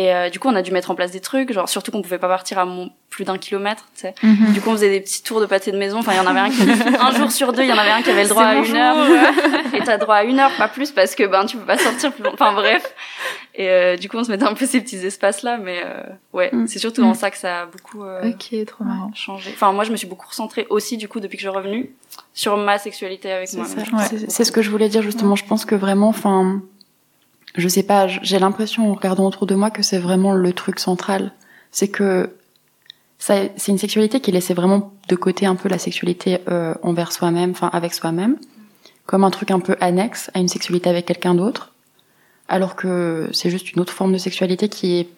et 0.00 0.14
euh, 0.14 0.28
du 0.30 0.38
coup 0.38 0.46
on 0.48 0.54
a 0.54 0.62
dû 0.62 0.70
mettre 0.70 0.90
en 0.92 0.94
place 0.94 1.10
des 1.10 1.18
trucs 1.20 1.52
genre 1.52 1.68
surtout 1.68 1.90
qu'on 1.90 2.02
pouvait 2.02 2.18
pas 2.18 2.28
partir 2.28 2.58
à 2.58 2.64
mon, 2.64 2.90
plus 3.10 3.24
d'un 3.24 3.36
kilomètre 3.38 3.84
tu 3.94 4.02
sais 4.02 4.14
Mhm. 4.22 4.52
du 4.52 4.60
coup 4.60 4.68
on 4.70 4.72
faisait 4.72 4.90
des 4.90 5.00
petits 5.00 5.22
tours 5.22 5.40
de 5.40 5.46
pâté 5.46 5.72
de 5.72 5.78
maison 5.78 5.98
enfin 5.98 6.12
il 6.12 6.18
y 6.18 6.20
en 6.20 6.26
avait 6.26 6.40
un 6.40 6.50
qui 6.50 6.62
un 7.00 7.10
jour 7.12 7.32
sur 7.32 7.52
deux 7.52 7.62
il 7.62 7.68
y 7.68 7.72
en 7.72 7.78
avait 7.78 7.90
un 7.90 8.02
qui 8.02 8.10
avait 8.10 8.22
le 8.24 8.28
droit 8.28 8.44
à 8.44 8.54
une 8.54 8.64
jour. 8.64 8.76
heure 8.76 8.96
et 9.74 9.80
t'as 9.80 9.96
droit 9.98 10.14
à 10.16 10.24
une 10.24 10.38
heure 10.38 10.52
pas 10.56 10.68
plus 10.68 10.92
parce 10.92 11.14
que 11.14 11.24
ben 11.26 11.44
tu 11.46 11.56
peux 11.56 11.64
pas 11.64 11.78
sortir 11.78 12.12
plus 12.12 12.22
long- 12.22 12.30
enfin 12.34 12.52
bref 12.52 12.94
et 13.54 13.68
euh, 13.70 13.96
du 13.96 14.08
coup 14.08 14.18
on 14.18 14.24
se 14.24 14.30
mettait 14.30 14.44
un 14.44 14.54
peu 14.54 14.66
ces 14.66 14.80
petits 14.80 15.04
espaces 15.04 15.42
là 15.42 15.58
mais 15.58 15.80
euh, 15.84 16.02
ouais 16.32 16.50
Mm. 16.52 16.66
c'est 16.68 16.78
surtout 16.78 17.00
dans 17.02 17.10
Mm. 17.10 17.14
ça 17.14 17.30
que 17.30 17.38
ça 17.38 17.62
a 17.62 17.66
beaucoup 17.66 18.04
euh, 18.04 18.30
Ok, 18.30 18.54
trop 18.66 18.84
marrant. 18.84 19.10
changé. 19.14 19.50
Enfin, 19.54 19.72
moi, 19.72 19.84
je 19.84 19.90
me 19.90 19.96
suis 19.96 20.06
beaucoup 20.06 20.28
recentrée 20.28 20.66
aussi, 20.70 20.96
du 20.96 21.08
coup, 21.08 21.20
depuis 21.20 21.36
que 21.36 21.42
je 21.42 21.48
suis 21.48 21.54
revenue, 21.56 21.90
sur 22.32 22.56
ma 22.56 22.78
sexualité 22.78 23.30
avec 23.32 23.52
moi. 23.54 23.66
Ouais. 23.66 24.04
C'est- 24.08 24.30
C'est 24.30 24.44
ce 24.44 24.52
que 24.52 24.62
je 24.62 24.70
voulais 24.70 24.88
dire 24.88 25.02
justement. 25.02 25.36
Je 25.36 25.44
pense 25.44 25.64
que 25.64 25.74
vraiment, 25.74 26.08
enfin, 26.08 26.60
je 27.54 27.68
sais 27.68 27.82
pas, 27.82 28.06
j'ai 28.06 28.38
l'impression 28.38 28.90
en 28.90 28.94
regardant 28.94 29.26
autour 29.26 29.46
de 29.46 29.54
moi 29.54 29.70
que 29.70 29.82
c'est 29.82 29.98
vraiment 29.98 30.32
le 30.32 30.52
truc 30.52 30.78
central. 30.78 31.32
C'est 31.70 31.88
que 31.88 32.34
c'est 33.18 33.52
une 33.68 33.78
sexualité 33.78 34.20
qui 34.20 34.30
laissait 34.30 34.54
vraiment 34.54 34.92
de 35.08 35.16
côté 35.16 35.46
un 35.46 35.56
peu 35.56 35.68
la 35.68 35.78
sexualité 35.78 36.38
euh, 36.48 36.74
envers 36.82 37.12
soi-même, 37.12 37.50
enfin 37.50 37.70
avec 37.72 37.92
soi-même, 37.92 38.36
comme 39.06 39.24
un 39.24 39.30
truc 39.30 39.50
un 39.50 39.60
peu 39.60 39.76
annexe 39.80 40.30
à 40.34 40.38
une 40.38 40.48
sexualité 40.48 40.88
avec 40.88 41.06
quelqu'un 41.06 41.34
d'autre, 41.34 41.72
alors 42.48 42.76
que 42.76 43.28
c'est 43.32 43.50
juste 43.50 43.72
une 43.72 43.80
autre 43.80 43.92
forme 43.92 44.12
de 44.12 44.18
sexualité 44.18 44.68
qui 44.68 44.98
est 44.98 45.08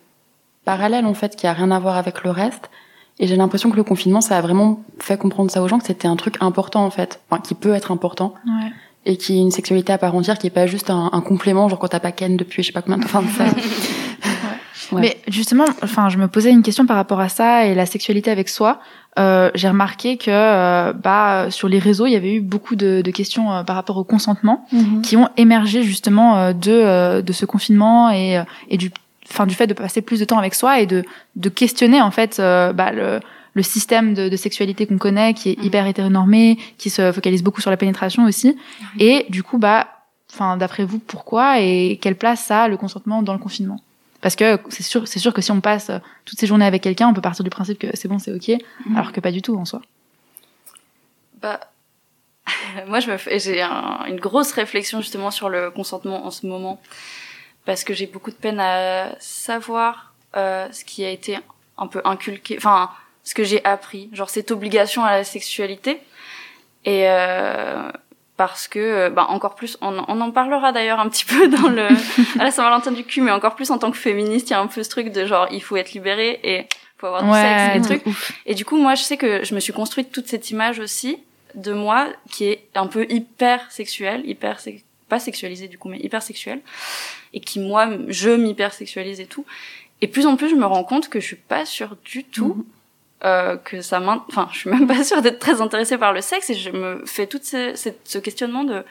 parallèle 0.64 1.04
en 1.04 1.14
fait, 1.14 1.36
qui 1.36 1.46
a 1.46 1.52
rien 1.52 1.70
à 1.70 1.78
voir 1.78 1.96
avec 1.96 2.24
le 2.24 2.30
reste. 2.30 2.70
Et 3.18 3.26
j'ai 3.26 3.36
l'impression 3.36 3.70
que 3.70 3.76
le 3.76 3.84
confinement, 3.84 4.22
ça 4.22 4.38
a 4.38 4.40
vraiment 4.40 4.82
fait 4.98 5.18
comprendre 5.18 5.50
ça 5.50 5.62
aux 5.62 5.68
gens 5.68 5.78
que 5.78 5.86
c'était 5.86 6.08
un 6.08 6.16
truc 6.16 6.36
important 6.40 6.86
en 6.86 6.90
fait, 6.90 7.20
enfin 7.28 7.42
qui 7.42 7.54
peut 7.54 7.74
être 7.74 7.92
important 7.92 8.34
Ouais. 8.46 8.72
Et 9.06 9.16
qui 9.16 9.36
est 9.38 9.40
une 9.40 9.50
sexualité 9.50 9.92
à 9.92 9.98
part 9.98 10.14
entière, 10.14 10.38
qui 10.38 10.46
est 10.46 10.50
pas 10.50 10.66
juste 10.66 10.90
un, 10.90 11.10
un 11.12 11.20
complément, 11.20 11.68
genre 11.68 11.78
quand 11.78 11.88
t'as 11.88 12.00
pas 12.00 12.12
Ken 12.12 12.36
depuis 12.36 12.62
je 12.62 12.68
sais 12.68 12.72
pas 12.72 12.82
combien 12.82 12.98
de 12.98 13.04
temps. 13.04 13.20
Enfin, 13.24 13.46
ça- 13.48 13.54
Ouais. 14.92 15.02
Mais 15.02 15.18
justement, 15.28 15.66
enfin, 15.84 16.08
je 16.08 16.18
me 16.18 16.26
posais 16.26 16.50
une 16.50 16.62
question 16.62 16.84
par 16.84 16.96
rapport 16.96 17.20
à 17.20 17.28
ça 17.28 17.64
et 17.64 17.76
la 17.76 17.86
sexualité 17.86 18.28
avec 18.28 18.48
soi. 18.48 18.80
euh, 19.20 19.48
j'ai 19.54 19.68
remarqué 19.68 20.16
que 20.16 20.30
euh, 20.32 20.92
bah, 20.92 21.46
sur 21.50 21.68
les 21.68 21.78
réseaux, 21.78 22.06
il 22.06 22.12
y 22.12 22.16
avait 22.16 22.34
eu 22.34 22.40
beaucoup 22.40 22.74
de, 22.74 23.00
de 23.00 23.10
questions 23.12 23.52
euh, 23.52 23.62
par 23.62 23.76
rapport 23.76 23.96
au 23.98 24.02
consentement 24.04 24.66
Mhm. 24.72 25.00
qui 25.02 25.16
ont 25.16 25.28
émergé 25.36 25.84
justement 25.84 26.38
euh, 26.38 26.52
de, 26.52 27.20
de 27.20 27.32
ce 27.32 27.44
confinement 27.46 28.10
et, 28.10 28.42
et 28.68 28.78
du, 28.78 28.90
enfin, 29.30 29.46
du 29.46 29.54
fait 29.54 29.68
de 29.68 29.74
passer 29.74 30.02
plus 30.02 30.18
de 30.18 30.24
temps 30.24 30.38
avec 30.38 30.54
soi 30.56 30.80
et 30.80 30.86
de, 30.86 31.04
de 31.36 31.48
questionner 31.50 32.02
en 32.02 32.10
fait 32.10 32.38
bah, 32.38 32.90
le, 32.90 33.20
le 33.54 33.62
système 33.62 34.14
de, 34.14 34.28
de 34.28 34.36
sexualité 34.36 34.86
qu'on 34.86 34.98
connaît, 34.98 35.34
qui 35.34 35.50
est 35.50 35.58
Mhm. 35.58 35.64
hyper 35.64 35.86
hétéronormé, 35.86 36.58
qui 36.78 36.90
se 36.90 37.10
focalise 37.12 37.42
beaucoup 37.42 37.60
sur 37.60 37.70
la 37.70 37.76
pénétration 37.76 38.24
aussi. 38.24 38.56
Et 38.98 39.26
du 39.28 39.42
coup, 39.42 39.58
bah, 39.58 39.88
enfin, 40.32 40.56
d'après 40.56 40.84
vous, 40.84 40.98
pourquoi 40.98 41.60
et 41.60 41.98
quelle 42.00 42.16
place 42.16 42.44
ça 42.44 42.64
a 42.64 42.68
le 42.68 42.76
consentement 42.76 43.22
dans 43.22 43.32
le 43.32 43.38
confinement? 43.40 43.80
Parce 44.20 44.36
que 44.36 44.58
c'est 44.68 44.82
sûr, 44.82 45.08
c'est 45.08 45.18
sûr 45.18 45.32
que 45.32 45.40
si 45.42 45.50
on 45.50 45.60
passe 45.60 45.90
euh, 45.90 45.98
toutes 46.26 46.38
ces 46.38 46.46
journées 46.46 46.66
avec 46.66 46.82
quelqu'un, 46.82 47.08
on 47.08 47.14
peut 47.14 47.22
partir 47.22 47.42
du 47.42 47.50
principe 47.50 47.78
que 47.78 47.88
c'est 47.94 48.06
bon, 48.06 48.18
c'est 48.18 48.32
ok, 48.32 48.60
Mhm. 48.86 48.96
alors 48.96 49.12
que 49.12 49.20
pas 49.20 49.32
du 49.32 49.40
tout 49.42 49.56
en 49.56 49.64
soi. 49.64 49.80
Bah, 51.40 51.58
moi, 52.86 53.00
je 53.00 53.10
me 53.10 53.16
fais, 53.16 53.38
j'ai 53.38 53.62
un- 53.62 54.04
une 54.06 54.20
grosse 54.20 54.52
réflexion 54.52 55.00
justement 55.00 55.30
sur 55.30 55.48
le 55.48 55.70
consentement 55.70 56.24
en 56.26 56.30
ce 56.30 56.46
moment, 56.46 56.80
parce 57.64 57.82
que 57.84 57.94
j'ai 57.94 58.06
beaucoup 58.06 58.30
de 58.30 58.36
peine 58.36 58.60
à 58.60 59.14
savoir 59.20 60.12
euh, 60.36 60.68
ce 60.70 60.84
qui 60.84 61.04
a 61.04 61.10
été 61.10 61.38
un 61.78 61.86
peu 61.86 62.00
inculqué, 62.04 62.56
enfin, 62.58 62.90
ce 63.24 63.34
que 63.34 63.44
j'ai 63.44 63.64
appris, 63.64 64.08
genre 64.12 64.30
cette 64.30 64.50
obligation 64.50 65.04
à 65.04 65.12
la 65.16 65.24
sexualité, 65.24 66.00
et 66.84 67.08
euh, 67.08 67.90
parce 68.36 68.68
que, 68.68 68.78
euh, 68.78 69.10
bah, 69.10 69.26
encore 69.28 69.54
plus, 69.54 69.76
on, 69.82 70.02
on 70.08 70.20
en 70.20 70.30
parlera 70.30 70.72
d'ailleurs 70.72 70.98
un 71.00 71.08
petit 71.08 71.26
peu 71.26 71.48
dans 71.48 71.68
le 71.68 71.88
à 72.40 72.44
la 72.44 72.50
Saint-Valentin 72.50 72.92
du 72.92 73.04
cul, 73.04 73.20
mais 73.20 73.30
encore 73.30 73.54
plus 73.54 73.70
en 73.70 73.78
tant 73.78 73.90
que 73.90 73.98
féministe, 73.98 74.48
il 74.48 74.52
y 74.52 74.56
a 74.56 74.60
un 74.60 74.66
peu 74.66 74.82
ce 74.82 74.88
truc 74.88 75.12
de 75.12 75.26
genre, 75.26 75.46
il 75.50 75.62
faut 75.62 75.76
être 75.76 75.92
libéré 75.92 76.40
et 76.42 76.66
faut 76.98 77.06
avoir 77.06 77.22
du 77.22 77.28
sexe, 77.42 77.76
et 77.76 77.78
des 77.80 77.84
trucs. 78.02 78.16
Et 78.46 78.54
du 78.54 78.64
coup, 78.64 78.76
moi, 78.78 78.94
je 78.94 79.02
sais 79.02 79.16
que 79.16 79.44
je 79.44 79.54
me 79.54 79.60
suis 79.60 79.72
construite 79.72 80.10
toute 80.12 80.26
cette 80.26 80.50
image 80.50 80.78
aussi 80.78 81.18
de 81.54 81.72
moi 81.72 82.06
qui 82.30 82.44
est 82.46 82.64
un 82.74 82.86
peu 82.86 83.06
hyper 83.10 83.70
sexuelle, 83.70 84.22
hyper 84.24 84.60
sex- 84.60 84.82
pas 85.08 85.18
sexualisée 85.18 85.66
du 85.68 85.76
coup, 85.76 85.88
mais 85.88 85.98
hyper 85.98 86.22
sexuelle, 86.22 86.60
et 87.34 87.40
qui 87.40 87.58
moi, 87.58 87.88
je 88.08 88.30
m'hyper 88.30 88.72
sexualise 88.72 89.18
et 89.20 89.26
tout. 89.26 89.44
Et 90.02 90.06
plus 90.06 90.24
en 90.26 90.36
plus, 90.36 90.48
je 90.48 90.54
me 90.54 90.64
rends 90.64 90.84
compte 90.84 91.08
que 91.10 91.20
je 91.20 91.26
suis 91.26 91.36
pas 91.36 91.66
sûre 91.66 91.96
du 92.04 92.24
tout. 92.24 92.64
Euh, 93.24 93.56
que 93.56 93.80
ça 93.82 94.00
m'int- 94.00 94.24
enfin 94.28 94.48
je 94.52 94.58
suis 94.60 94.70
même 94.70 94.86
pas 94.86 95.04
sûre 95.04 95.20
d'être 95.22 95.38
très 95.38 95.60
intéressée 95.60 95.98
par 95.98 96.12
le 96.12 96.20
sexe 96.20 96.48
et 96.50 96.54
je 96.54 96.70
me 96.70 97.04
fais 97.06 97.26
tout 97.26 97.40
ce, 97.42 97.74
ce 98.04 98.18
questionnement 98.18 98.64
de 98.64 98.82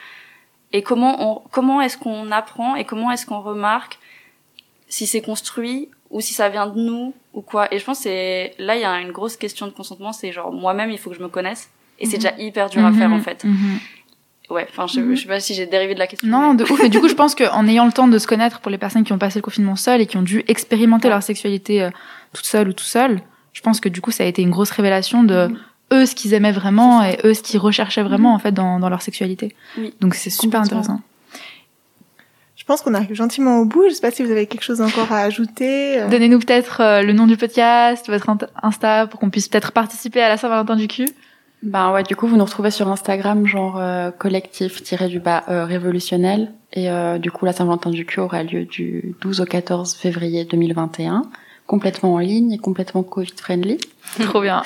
et 0.71 0.83
comment 0.83 1.15
on 1.37 1.41
comment 1.49 1.81
est-ce 1.81 1.97
qu'on 1.97 2.29
apprend 2.31 2.75
et 2.75 2.85
comment 2.85 3.11
est-ce 3.11 3.25
qu'on 3.25 3.41
remarque 3.41 3.97
si 4.87 5.07
c'est 5.07 5.21
construit 5.21 5.89
ou 6.09 6.21
si 6.21 6.33
ça 6.33 6.49
vient 6.49 6.67
de 6.67 6.79
nous 6.79 7.13
ou 7.33 7.41
quoi 7.41 7.73
et 7.73 7.79
je 7.79 7.85
pense 7.85 7.97
que 7.99 8.03
c'est 8.03 8.53
là 8.59 8.75
il 8.75 8.81
y 8.81 8.85
a 8.85 8.99
une 8.99 9.11
grosse 9.11 9.35
question 9.37 9.65
de 9.67 9.71
consentement 9.71 10.13
c'est 10.13 10.31
genre 10.31 10.51
moi-même 10.51 10.91
il 10.91 10.97
faut 10.99 11.09
que 11.09 11.15
je 11.15 11.21
me 11.23 11.29
connaisse 11.29 11.69
et 11.99 12.05
c'est 12.05 12.17
Mhm. 12.17 12.23
déjà 12.23 12.35
hyper 12.37 12.69
dur 12.69 12.85
à 12.85 12.91
faire 12.91 13.11
en 13.11 13.15
Mhm, 13.17 13.21
fait 13.23 13.43
mhm. 13.43 13.79
ouais 14.51 14.67
enfin 14.69 14.85
je, 14.87 14.99
Mhm. 14.99 15.15
je 15.15 15.21
sais 15.21 15.27
pas 15.27 15.39
si 15.39 15.53
j'ai 15.55 15.65
dérivé 15.65 15.93
de 15.95 15.99
la 15.99 16.07
question 16.07 16.27
Non, 16.27 16.53
de 16.53 16.63
ouf. 16.63 16.79
Mais 16.81 16.89
du 16.89 16.99
coup, 16.99 17.07
je 17.09 17.13
pense 17.15 17.33
qu'en 17.35 17.67
ayant 17.67 17.85
le 17.85 17.91
temps 17.91 18.07
de 18.07 18.17
se 18.19 18.27
connaître 18.27 18.59
pour 18.61 18.71
les 18.71 18.77
personnes 18.77 19.03
qui 19.03 19.13
ont 19.13 19.17
passé 19.19 19.39
le 19.39 19.43
confinement 19.43 19.75
seules 19.75 20.01
et 20.01 20.05
qui 20.07 20.17
ont 20.17 20.21
dû 20.23 20.43
expérimenter 20.47 21.09
leur 21.09 21.21
sexualité 21.23 21.83
euh, 21.83 21.89
toute 22.33 22.45
seule 22.45 22.69
ou 22.69 22.73
tout 22.73 22.83
seul, 22.83 23.21
je 23.53 23.61
pense 23.61 23.79
que 23.79 23.89
du 23.89 24.01
coup, 24.01 24.11
ça 24.11 24.23
a 24.23 24.27
été 24.27 24.41
une 24.41 24.49
grosse 24.51 24.71
révélation 24.71 25.23
de 25.23 25.49
eux 25.91 26.05
ce 26.05 26.13
qu'ils 26.15 26.33
aimaient 26.33 26.51
vraiment 26.51 27.03
et 27.03 27.17
eux 27.23 27.33
ce 27.33 27.41
qu'ils 27.41 27.59
recherchaient 27.59 28.03
vraiment 28.03 28.33
en 28.33 28.39
fait 28.39 28.51
dans, 28.51 28.79
dans 28.79 28.89
leur 28.89 29.01
sexualité. 29.01 29.55
Oui. 29.77 29.93
Donc 30.01 30.13
c'est 30.15 30.29
super 30.29 30.61
intéressant. 30.61 31.01
Je 32.55 32.63
pense 32.65 32.81
qu'on 32.81 32.93
arrive 32.93 33.15
gentiment 33.15 33.57
au 33.59 33.65
bout. 33.65 33.85
Je 33.89 33.95
sais 33.95 34.01
pas 34.01 34.11
si 34.11 34.23
vous 34.23 34.29
avez 34.29 34.45
quelque 34.45 34.61
chose 34.63 34.81
encore 34.81 35.11
à 35.11 35.21
ajouter. 35.21 35.99
euh. 35.99 36.07
Donnez-nous 36.09 36.39
peut-être 36.39 36.81
euh, 36.81 37.01
le 37.01 37.13
nom 37.13 37.25
du 37.25 37.35
podcast, 37.35 38.07
votre 38.07 38.29
Insta 38.61 39.07
pour 39.07 39.19
qu'on 39.19 39.31
puisse 39.31 39.47
peut-être 39.47 39.71
participer 39.71 40.21
à 40.21 40.29
la 40.29 40.37
Saint-Valentin 40.37 40.75
du 40.75 40.87
cul. 40.87 41.07
Ben 41.61 41.91
ouais, 41.91 42.03
du 42.03 42.15
coup, 42.15 42.27
vous 42.27 42.37
nous 42.37 42.45
retrouvez 42.45 42.71
sur 42.71 42.87
Instagram, 42.87 43.45
genre 43.45 43.77
euh, 43.79 44.11
collectif 44.11 44.81
du 45.09 45.19
bas 45.19 45.43
euh, 45.49 45.65
révolutionnel. 45.65 46.53
Et 46.71 46.89
euh, 46.89 47.17
du 47.17 47.31
coup, 47.31 47.45
la 47.45 47.51
Saint-Valentin 47.51 47.89
du 47.89 48.05
cul 48.05 48.19
aura 48.21 48.43
lieu 48.43 48.65
du 48.65 49.15
12 49.21 49.41
au 49.41 49.45
14 49.45 49.95
février 49.95 50.45
2021, 50.45 51.23
complètement 51.69 52.15
en 52.15 52.17
ligne 52.17 52.51
et 52.51 52.57
complètement 52.57 53.03
Covid-friendly. 53.03 53.77
Trop 54.21 54.41
bien. 54.41 54.63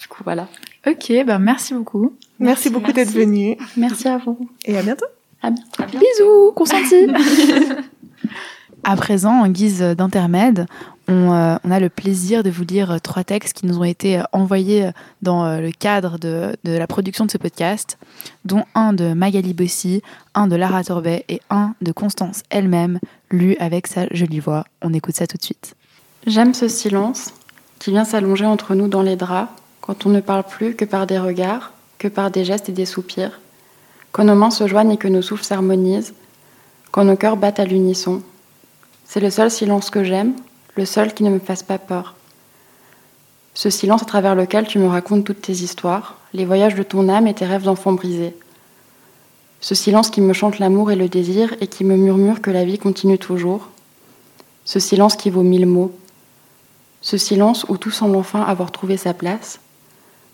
Du 0.00 0.06
coup, 0.06 0.22
voilà. 0.22 0.46
Ok, 0.86 1.12
ben 1.26 1.40
merci 1.40 1.74
beaucoup. 1.74 2.14
Merci, 2.38 2.68
Merci, 2.68 2.70
beaucoup 2.70 2.92
d'être 2.92 3.10
venu 3.10 3.56
Merci 3.76 4.06
à 4.06 4.18
vous. 4.18 4.48
et 4.64 4.78
à 4.78 4.82
bientôt. 4.82 5.06
À 5.42 5.50
bientôt. 5.50 5.82
À 5.82 5.86
bientôt. 5.86 6.06
Bisous, 6.06 6.52
consenti. 6.52 6.94
à 8.84 8.96
présent, 8.96 9.32
en 9.32 9.48
guise 9.48 9.80
d'intermède, 9.80 10.66
on, 11.08 11.32
euh, 11.32 11.56
on 11.64 11.70
a 11.72 11.80
le 11.80 11.88
plaisir 11.88 12.44
de 12.44 12.50
vous 12.50 12.64
lire 12.64 13.00
trois 13.02 13.24
textes 13.24 13.54
qui 13.54 13.66
nous 13.66 13.78
ont 13.78 13.84
été 13.84 14.22
envoyés 14.30 14.90
dans 15.22 15.44
euh, 15.44 15.60
le 15.60 15.72
cadre 15.72 16.18
de, 16.20 16.56
de 16.62 16.70
la 16.70 16.86
production 16.86 17.26
de 17.26 17.32
ce 17.32 17.36
podcast, 17.36 17.98
dont 18.44 18.62
un 18.76 18.92
de 18.92 19.12
Magali 19.12 19.54
Bossy, 19.54 20.02
un 20.36 20.46
de 20.46 20.54
Lara 20.54 20.84
Torbet 20.84 21.24
et 21.28 21.40
un 21.50 21.74
de 21.82 21.90
Constance 21.90 22.44
elle-même, 22.48 23.00
lu 23.32 23.56
avec 23.58 23.88
sa 23.88 24.06
jolie 24.12 24.38
voix. 24.38 24.64
On 24.82 24.94
écoute 24.94 25.16
ça 25.16 25.26
tout 25.26 25.36
de 25.36 25.42
suite. 25.42 25.74
J'aime 26.26 26.52
ce 26.52 26.68
silence 26.68 27.32
qui 27.78 27.90
vient 27.90 28.04
s'allonger 28.04 28.44
entre 28.44 28.74
nous 28.74 28.88
dans 28.88 29.00
les 29.00 29.16
draps, 29.16 29.50
quand 29.80 30.04
on 30.04 30.10
ne 30.10 30.20
parle 30.20 30.44
plus 30.44 30.76
que 30.76 30.84
par 30.84 31.06
des 31.06 31.18
regards, 31.18 31.72
que 31.98 32.08
par 32.08 32.30
des 32.30 32.44
gestes 32.44 32.68
et 32.68 32.72
des 32.72 32.84
soupirs, 32.84 33.40
quand 34.12 34.24
nos 34.24 34.34
mains 34.34 34.50
se 34.50 34.66
joignent 34.66 34.92
et 34.92 34.96
que 34.98 35.08
nos 35.08 35.22
souffles 35.22 35.44
s'harmonisent, 35.44 36.12
quand 36.90 37.04
nos 37.04 37.16
cœurs 37.16 37.38
battent 37.38 37.58
à 37.58 37.64
l'unisson. 37.64 38.22
C'est 39.06 39.20
le 39.20 39.30
seul 39.30 39.50
silence 39.50 39.88
que 39.88 40.04
j'aime, 40.04 40.34
le 40.76 40.84
seul 40.84 41.14
qui 41.14 41.22
ne 41.24 41.30
me 41.30 41.38
fasse 41.38 41.62
pas 41.62 41.78
peur. 41.78 42.14
Ce 43.54 43.70
silence 43.70 44.02
à 44.02 44.06
travers 44.06 44.34
lequel 44.34 44.66
tu 44.66 44.78
me 44.78 44.88
racontes 44.88 45.24
toutes 45.24 45.40
tes 45.40 45.52
histoires, 45.52 46.18
les 46.34 46.44
voyages 46.44 46.74
de 46.74 46.82
ton 46.82 47.08
âme 47.08 47.28
et 47.28 47.34
tes 47.34 47.46
rêves 47.46 47.64
d'enfant 47.64 47.92
brisés. 47.92 48.36
Ce 49.62 49.74
silence 49.74 50.10
qui 50.10 50.20
me 50.20 50.34
chante 50.34 50.58
l'amour 50.58 50.90
et 50.90 50.96
le 50.96 51.08
désir 51.08 51.54
et 51.62 51.66
qui 51.66 51.82
me 51.82 51.96
murmure 51.96 52.42
que 52.42 52.50
la 52.50 52.64
vie 52.64 52.78
continue 52.78 53.18
toujours. 53.18 53.68
Ce 54.66 54.78
silence 54.78 55.16
qui 55.16 55.30
vaut 55.30 55.42
mille 55.42 55.66
mots. 55.66 55.92
Ce 57.00 57.16
silence 57.16 57.64
où 57.68 57.76
tout 57.78 57.90
semble 57.90 58.16
enfin 58.16 58.42
avoir 58.42 58.72
trouvé 58.72 58.96
sa 58.96 59.14
place. 59.14 59.60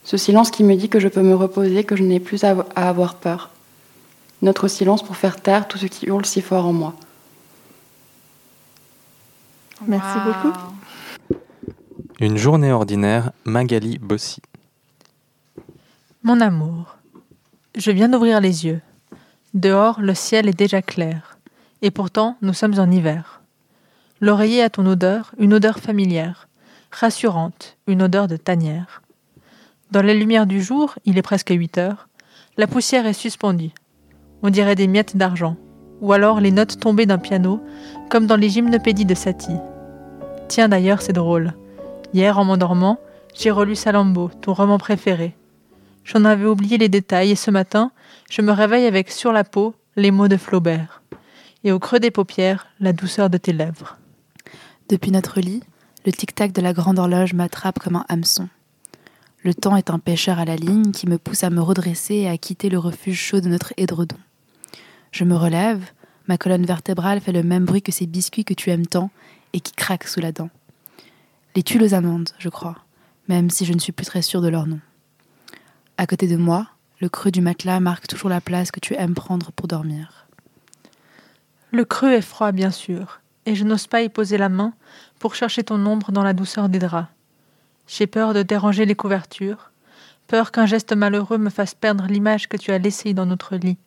Ce 0.05 0.17
silence 0.17 0.51
qui 0.51 0.65
me 0.65 0.75
dit 0.77 0.89
que 0.89 1.01
je 1.01 1.09
peux 1.09 1.23
me 1.23 1.35
reposer, 1.35 1.85
que 1.85 1.97
je 1.97 2.03
n'ai 2.03 2.21
plus 2.21 2.45
à 2.45 2.55
avoir 2.75 3.17
peur. 3.17 3.51
Notre 4.43 4.69
silence 4.69 5.03
pour 5.03 5.17
faire 5.17 5.41
taire 5.41 5.67
tout 5.67 5.79
ce 5.79 5.87
qui 5.87 6.07
hurle 6.07 6.27
si 6.27 6.43
fort 6.43 6.67
en 6.67 6.73
moi. 6.73 6.95
Merci 9.87 10.19
beaucoup. 10.25 10.57
Une 12.21 12.37
journée 12.37 12.73
ordinaire, 12.73 13.33
Magali 13.45 13.99
Bossy. 13.99 14.41
Mon 16.23 16.41
amour, 16.41 16.97
je 17.77 17.91
viens 17.91 18.09
d'ouvrir 18.09 18.41
les 18.41 18.65
yeux. 18.65 18.81
Dehors, 19.55 20.01
le 20.01 20.15
ciel 20.15 20.49
est 20.49 20.59
déjà 20.59 20.83
clair. 20.83 21.39
Et 21.83 21.91
pourtant, 21.91 22.37
nous 22.43 22.55
sommes 22.55 22.79
en 22.79 22.91
hiver. 22.91 23.43
L'oreiller 24.21 24.63
a 24.63 24.71
ton 24.71 24.87
odeur, 24.87 25.33
une 25.39 25.53
odeur 25.53 25.79
familière, 25.79 26.46
rassurante, 26.99 27.77
une 27.87 28.03
odeur 28.03 28.27
de 28.27 28.39
tanière. 28.39 29.03
Dans 29.91 30.01
la 30.01 30.15
lumière 30.15 30.47
du 30.47 30.63
jour, 30.63 30.95
il 31.05 31.19
est 31.19 31.23
presque 31.23 31.51
8 31.51 31.77
heures, 31.77 32.09
la 32.57 32.67
poussière 32.67 33.05
est 33.05 33.13
suspendue. 33.13 33.73
On 34.43 34.49
dirait 34.49 34.77
des 34.77 34.87
miettes 34.87 35.15
d'argent, 35.15 35.57
ou 36.01 36.15
alors 36.15 36.41
les 36.41 36.51
notes 36.51 36.81
tombées 36.81 37.05
d'un 37.05 37.19
piano, 37.19 37.61
comme 38.09 38.27
dans 38.27 38.37
les 38.37 38.49
gymnopédies 38.49 39.05
de 39.05 39.15
Satie. 39.15 39.61
Tiens 40.49 40.71
d'ailleurs, 40.71 41.03
c'est 41.03 41.13
drôle. 41.13 41.53
Hier, 42.15 42.39
en 42.39 42.47
m'endormant, 42.47 42.99
j'ai 43.35 43.51
relu 43.51 43.77
Salambo, 43.77 44.31
ton 44.41 44.55
roman 44.55 44.79
préféré. 44.79 45.37
J'en 46.03 46.25
avais 46.25 46.47
oublié 46.47 46.79
les 46.79 46.89
détails 46.89 47.33
et 47.33 47.37
ce 47.37 47.51
matin, 47.51 47.91
je 48.31 48.41
me 48.41 48.53
réveille 48.53 48.87
avec 48.87 49.11
sur 49.11 49.33
la 49.33 49.45
peau 49.45 49.75
les 49.97 50.11
mots 50.11 50.29
de 50.29 50.39
Flaubert. 50.39 51.03
Et 51.63 51.73
au 51.73 51.79
creux 51.79 52.01
des 52.01 52.11
paupières, 52.11 52.69
la 52.81 52.95
douceur 52.95 53.29
de 53.29 53.37
tes 53.37 53.53
lèvres. 53.53 53.99
Depuis 54.89 55.11
notre 55.11 55.41
lit, 55.41 55.63
le 56.07 56.13
tic-tac 56.13 56.53
de 56.53 56.63
la 56.63 56.73
grande 56.73 57.01
horloge 57.01 57.35
m'attrape 57.35 57.81
comme 57.81 57.97
un 57.97 58.07
hameçon. 58.09 58.49
Le 59.43 59.53
temps 59.53 59.77
est 59.77 59.91
un 59.91 59.99
pêcheur 59.99 60.39
à 60.39 60.45
la 60.45 60.55
ligne 60.55 60.93
qui 60.93 61.09
me 61.09 61.19
pousse 61.19 61.43
à 61.43 61.51
me 61.51 61.61
redresser 61.61 62.15
et 62.15 62.29
à 62.29 62.39
quitter 62.39 62.69
le 62.69 62.79
refuge 62.79 63.19
chaud 63.19 63.41
de 63.41 63.49
notre 63.49 63.75
édredon. 63.77 64.17
Je 65.11 65.25
me 65.25 65.35
relève, 65.35 65.85
ma 66.29 66.39
colonne 66.39 66.65
vertébrale 66.65 67.21
fait 67.21 67.33
le 67.33 67.43
même 67.43 67.65
bruit 67.65 67.83
que 67.83 67.91
ces 67.91 68.07
biscuits 68.07 68.45
que 68.45 68.55
tu 68.55 68.71
aimes 68.71 68.87
tant 68.87 69.11
et 69.53 69.59
qui 69.59 69.73
craquent 69.73 70.07
sous 70.07 70.21
la 70.21 70.31
dent. 70.31 70.49
Les 71.57 71.65
tuiles 71.65 71.83
aux 71.83 71.95
amandes, 71.95 72.31
je 72.39 72.51
crois, 72.51 72.77
même 73.27 73.51
si 73.51 73.65
je 73.65 73.73
ne 73.73 73.81
suis 73.81 73.93
plus 73.93 74.07
très 74.07 74.23
sûre 74.23 74.43
de 74.43 74.49
leur 74.49 74.69
nom. 74.69 74.81
À 75.99 76.07
côté 76.07 76.29
de 76.29 76.37
moi, 76.37 76.69
le 77.01 77.09
creux 77.09 77.33
du 77.33 77.41
matelas 77.41 77.81
marque 77.81 78.07
toujours 78.07 78.31
la 78.31 78.41
place 78.41 78.71
que 78.71 78.81
tu 78.81 78.95
aimes 78.95 79.15
prendre 79.15 79.51
pour 79.51 79.67
dormir. 79.67 80.29
Le 81.73 81.85
creux 81.85 82.13
est 82.13 82.23
froid, 82.23 82.53
bien 82.53 82.71
sûr, 82.71 83.21
et 83.45 83.57
je 83.57 83.65
n'ose 83.65 83.89
pas 83.89 84.03
y 84.03 84.09
poser 84.09 84.39
la 84.39 84.49
main 84.49 84.73
pour 85.19 85.35
chercher 85.35 85.65
ton 85.65 85.85
ombre 85.87 86.13
dans 86.13 86.23
la 86.23 86.33
douceur 86.33 86.69
des 86.69 86.79
draps. 86.79 87.09
J'ai 87.87 88.07
peur 88.07 88.35
de 88.35 88.43
déranger 88.43 88.85
les 88.85 88.95
couvertures, 88.95 89.71
peur 90.27 90.51
qu'un 90.51 90.67
geste 90.67 90.93
malheureux 90.93 91.39
me 91.39 91.51
fasse 91.51 91.75
perdre 91.75 92.07
l'image 92.09 92.49
que 92.49 92.57
tu 92.57 92.73
as 92.73 92.79
laissée 92.79 93.15
dans 93.15 93.27
notre 93.27 93.57
lit. 93.57 93.79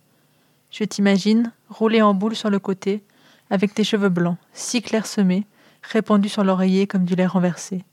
Je 0.71 0.83
t'imagine, 0.83 1.51
roulé 1.69 2.01
en 2.01 2.13
boule 2.13 2.35
sur 2.35 2.49
le 2.49 2.59
côté, 2.59 3.03
avec 3.49 3.73
tes 3.73 3.83
cheveux 3.83 4.09
blancs, 4.09 4.37
si 4.53 4.81
clairsemés, 4.81 5.45
répandus 5.81 6.29
sur 6.29 6.43
l'oreiller 6.43 6.87
comme 6.87 7.05
du 7.05 7.15
lait 7.15 7.25
renversé. 7.25 7.83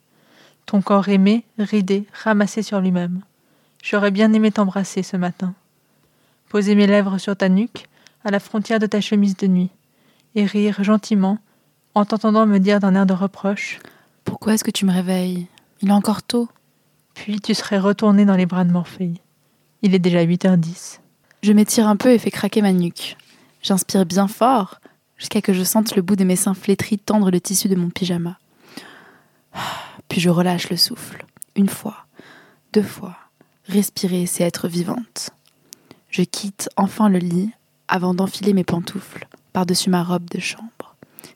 Ton 0.66 0.82
corps 0.82 1.09
aimé, 1.09 1.45
ridé, 1.59 2.07
ramassé 2.12 2.62
sur 2.62 2.80
lui-même. 2.80 3.22
J'aurais 3.82 4.11
bien 4.11 4.32
aimé 4.32 4.51
t'embrasser 4.51 5.03
ce 5.03 5.16
matin. 5.16 5.55
Poser 6.49 6.74
mes 6.74 6.87
lèvres 6.87 7.18
sur 7.18 7.37
ta 7.37 7.49
nuque, 7.49 7.87
à 8.24 8.30
la 8.30 8.41
frontière 8.41 8.78
de 8.78 8.87
ta 8.87 9.01
chemise 9.01 9.37
de 9.37 9.47
nuit, 9.47 9.70
et 10.34 10.45
rire 10.45 10.82
gentiment, 10.82 11.39
en 11.97 12.05
t'entendant 12.05 12.44
me 12.44 12.59
dire 12.59 12.78
d'un 12.78 12.94
air 12.94 13.07
de 13.07 13.14
reproche 13.14 13.78
Pourquoi 14.24 14.53
est-ce 14.53 14.64
que 14.64 14.70
tu 14.70 14.84
me 14.84 14.92
réveilles? 14.92 15.47
Il 15.80 15.88
est 15.88 15.92
encore 15.92 16.22
tôt. 16.22 16.47
Puis 17.14 17.40
tu 17.40 17.55
serais 17.55 17.78
retourné 17.78 18.26
dans 18.26 18.36
les 18.36 18.44
bras 18.44 18.64
de 18.64 18.70
Morphée. 18.70 19.14
Il 19.80 19.94
est 19.94 19.99
déjà 19.99 20.22
8h10. 20.22 20.99
Je 21.42 21.53
m'étire 21.55 21.88
un 21.88 21.97
peu 21.97 22.11
et 22.11 22.18
fais 22.18 22.30
craquer 22.30 22.61
ma 22.61 22.74
nuque. 22.74 23.16
J'inspire 23.62 24.05
bien 24.05 24.28
fort, 24.28 24.78
jusqu'à 25.16 25.40
que 25.40 25.55
je 25.55 25.64
sente 25.64 25.97
le 25.97 26.03
bout 26.03 26.16
de 26.16 26.24
mes 26.24 26.36
seins 26.36 26.53
flétris 26.53 26.99
tendre 26.99 27.30
le 27.30 27.40
tissu 27.40 27.68
de 27.68 27.76
mon 27.76 27.88
pyjama. 27.88 28.38
Puis 30.09 30.20
je 30.20 30.28
relâche 30.28 30.68
le 30.68 30.76
souffle. 30.76 31.24
Une 31.55 31.70
fois, 31.70 31.97
deux 32.74 32.82
fois. 32.82 33.16
Respirer, 33.68 34.26
c'est 34.26 34.44
être 34.44 34.68
vivante. 34.68 35.30
Je 36.11 36.22
quitte 36.22 36.68
enfin 36.76 37.09
le 37.09 37.20
lit 37.20 37.53
avant 37.88 38.12
d'enfiler 38.12 38.53
mes 38.53 38.64
pantoufles 38.64 39.26
par-dessus 39.55 39.88
ma 39.88 40.05
robe 40.05 40.28
de 40.28 40.38
chambre, 40.38 40.68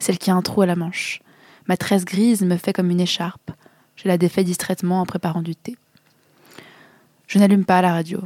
celle 0.01 0.19
qui 0.19 0.31
a 0.31 0.35
un 0.35 0.43
trou 0.43 0.63
à 0.63 0.67
la 0.67 0.77
manche. 0.77 1.21
Ma 1.69 1.77
tresse 1.77 2.05
grise 2.05 2.43
me 2.43 2.57
fait 2.57 2.73
comme 2.73 2.91
une 2.91 3.01
écharpe. 3.01 3.53
Je 3.97 4.09
la 4.09 4.19
défais 4.19 4.43
distraitement 4.43 5.01
en 5.01 5.07
préparant 5.07 5.43
du 5.43 5.55
thé. 5.55 5.77
Je 7.27 7.39
n'allume 7.39 7.65
pas 7.65 7.81
la 7.83 7.93
radio. 7.93 8.21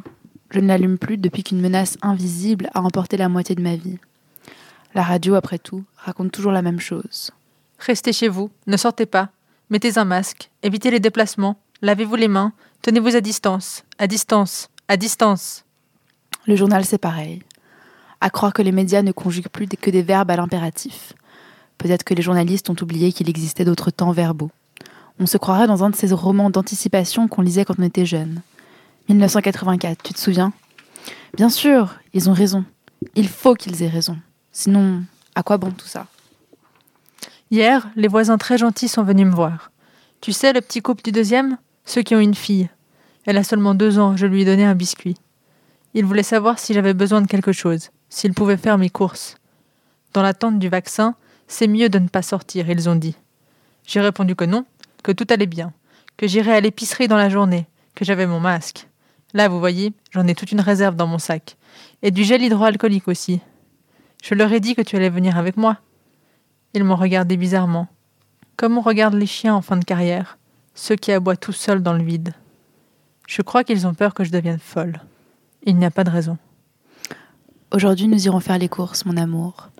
Je 0.50 0.60
ne 0.60 0.68
l'allume 0.68 0.98
plus 0.98 1.18
depuis 1.18 1.42
qu'une 1.42 1.60
menace 1.60 1.98
invisible 2.00 2.70
a 2.74 2.80
emporté 2.80 3.16
la 3.16 3.28
moitié 3.28 3.54
de 3.54 3.60
ma 3.60 3.76
vie. 3.76 3.98
La 4.94 5.02
radio, 5.02 5.34
après 5.34 5.58
tout, 5.58 5.84
raconte 5.96 6.30
toujours 6.30 6.52
la 6.52 6.62
même 6.62 6.78
chose. 6.78 7.32
Restez 7.80 8.12
chez 8.12 8.28
vous, 8.28 8.50
ne 8.68 8.76
sortez 8.76 9.06
pas, 9.06 9.30
mettez 9.68 9.98
un 9.98 10.04
masque, 10.04 10.50
évitez 10.62 10.92
les 10.92 11.00
déplacements, 11.00 11.58
lavez-vous 11.82 12.14
les 12.14 12.28
mains, 12.28 12.52
tenez-vous 12.82 13.16
à 13.16 13.20
distance, 13.20 13.84
à 13.98 14.06
distance, 14.06 14.70
à 14.86 14.96
distance. 14.96 15.64
Le 16.46 16.54
journal, 16.54 16.84
c'est 16.84 16.98
pareil. 16.98 17.42
À 18.20 18.30
croire 18.30 18.52
que 18.52 18.62
les 18.62 18.72
médias 18.72 19.02
ne 19.02 19.12
conjuguent 19.12 19.48
plus 19.48 19.66
que 19.66 19.90
des 19.90 20.02
verbes 20.02 20.30
à 20.30 20.36
l'impératif. 20.36 21.14
Peut-être 21.78 22.04
que 22.04 22.14
les 22.14 22.22
journalistes 22.22 22.70
ont 22.70 22.76
oublié 22.80 23.12
qu'il 23.12 23.28
existait 23.28 23.64
d'autres 23.64 23.90
temps 23.90 24.12
verbaux. 24.12 24.50
On 25.18 25.26
se 25.26 25.38
croirait 25.38 25.66
dans 25.66 25.84
un 25.84 25.90
de 25.90 25.96
ces 25.96 26.12
romans 26.12 26.50
d'anticipation 26.50 27.28
qu'on 27.28 27.42
lisait 27.42 27.64
quand 27.64 27.78
on 27.78 27.82
était 27.82 28.06
jeune. 28.06 28.40
1984, 29.08 30.02
tu 30.02 30.14
te 30.14 30.18
souviens? 30.18 30.52
Bien 31.34 31.48
sûr, 31.48 31.96
ils 32.12 32.30
ont 32.30 32.32
raison. 32.32 32.64
Il 33.14 33.28
faut 33.28 33.54
qu'ils 33.54 33.82
aient 33.82 33.88
raison. 33.88 34.16
Sinon, 34.50 35.04
à 35.34 35.42
quoi 35.42 35.58
bon 35.58 35.70
tout 35.70 35.86
ça? 35.86 36.06
Hier, 37.50 37.88
les 37.96 38.08
voisins 38.08 38.38
très 38.38 38.58
gentils 38.58 38.88
sont 38.88 39.02
venus 39.02 39.26
me 39.26 39.34
voir. 39.34 39.70
Tu 40.20 40.32
sais, 40.32 40.52
le 40.52 40.60
petit 40.60 40.80
couple 40.80 41.02
du 41.02 41.12
deuxième? 41.12 41.58
Ceux 41.84 42.02
qui 42.02 42.14
ont 42.14 42.20
une 42.20 42.34
fille. 42.34 42.68
Elle 43.26 43.36
a 43.36 43.44
seulement 43.44 43.74
deux 43.74 43.98
ans, 43.98 44.16
je 44.16 44.26
lui 44.26 44.42
ai 44.42 44.44
donné 44.44 44.64
un 44.64 44.74
biscuit. 44.74 45.16
Ils 45.92 46.04
voulaient 46.04 46.22
savoir 46.22 46.58
si 46.58 46.74
j'avais 46.74 46.94
besoin 46.94 47.20
de 47.20 47.26
quelque 47.26 47.52
chose, 47.52 47.90
s'ils 48.08 48.34
pouvaient 48.34 48.56
faire 48.56 48.78
mes 48.78 48.90
courses. 48.90 49.36
Dans 50.12 50.22
l'attente 50.22 50.58
du 50.58 50.68
vaccin, 50.68 51.14
c'est 51.48 51.66
mieux 51.66 51.88
de 51.88 51.98
ne 51.98 52.08
pas 52.08 52.22
sortir, 52.22 52.68
ils 52.68 52.88
ont 52.88 52.96
dit. 52.96 53.16
J'ai 53.86 54.00
répondu 54.00 54.34
que 54.34 54.44
non, 54.44 54.64
que 55.02 55.12
tout 55.12 55.26
allait 55.30 55.46
bien, 55.46 55.72
que 56.16 56.26
j'irais 56.26 56.54
à 56.54 56.60
l'épicerie 56.60 57.08
dans 57.08 57.16
la 57.16 57.28
journée, 57.28 57.66
que 57.94 58.04
j'avais 58.04 58.26
mon 58.26 58.40
masque. 58.40 58.88
Là, 59.34 59.48
vous 59.48 59.58
voyez, 59.58 59.92
j'en 60.10 60.26
ai 60.26 60.34
toute 60.34 60.52
une 60.52 60.60
réserve 60.60 60.96
dans 60.96 61.06
mon 61.06 61.18
sac. 61.18 61.56
Et 62.02 62.10
du 62.10 62.24
gel 62.24 62.42
hydroalcoolique 62.42 63.08
aussi. 63.08 63.40
Je 64.22 64.34
leur 64.34 64.52
ai 64.52 64.60
dit 64.60 64.74
que 64.74 64.82
tu 64.82 64.96
allais 64.96 65.10
venir 65.10 65.36
avec 65.36 65.56
moi. 65.56 65.78
Ils 66.72 66.84
m'ont 66.84 66.96
regardé 66.96 67.36
bizarrement, 67.36 67.88
comme 68.56 68.78
on 68.78 68.80
regarde 68.80 69.14
les 69.14 69.26
chiens 69.26 69.54
en 69.54 69.62
fin 69.62 69.76
de 69.76 69.84
carrière, 69.84 70.38
ceux 70.74 70.96
qui 70.96 71.12
aboient 71.12 71.36
tout 71.36 71.52
seuls 71.52 71.82
dans 71.82 71.92
le 71.92 72.02
vide. 72.02 72.32
Je 73.26 73.42
crois 73.42 73.64
qu'ils 73.64 73.86
ont 73.86 73.94
peur 73.94 74.14
que 74.14 74.24
je 74.24 74.30
devienne 74.30 74.58
folle. 74.58 75.00
Il 75.64 75.76
n'y 75.76 75.84
a 75.84 75.90
pas 75.90 76.04
de 76.04 76.10
raison. 76.10 76.38
Aujourd'hui, 77.72 78.06
nous 78.06 78.26
irons 78.26 78.40
faire 78.40 78.58
les 78.58 78.68
courses, 78.68 79.04
mon 79.04 79.16
amour. 79.16 79.70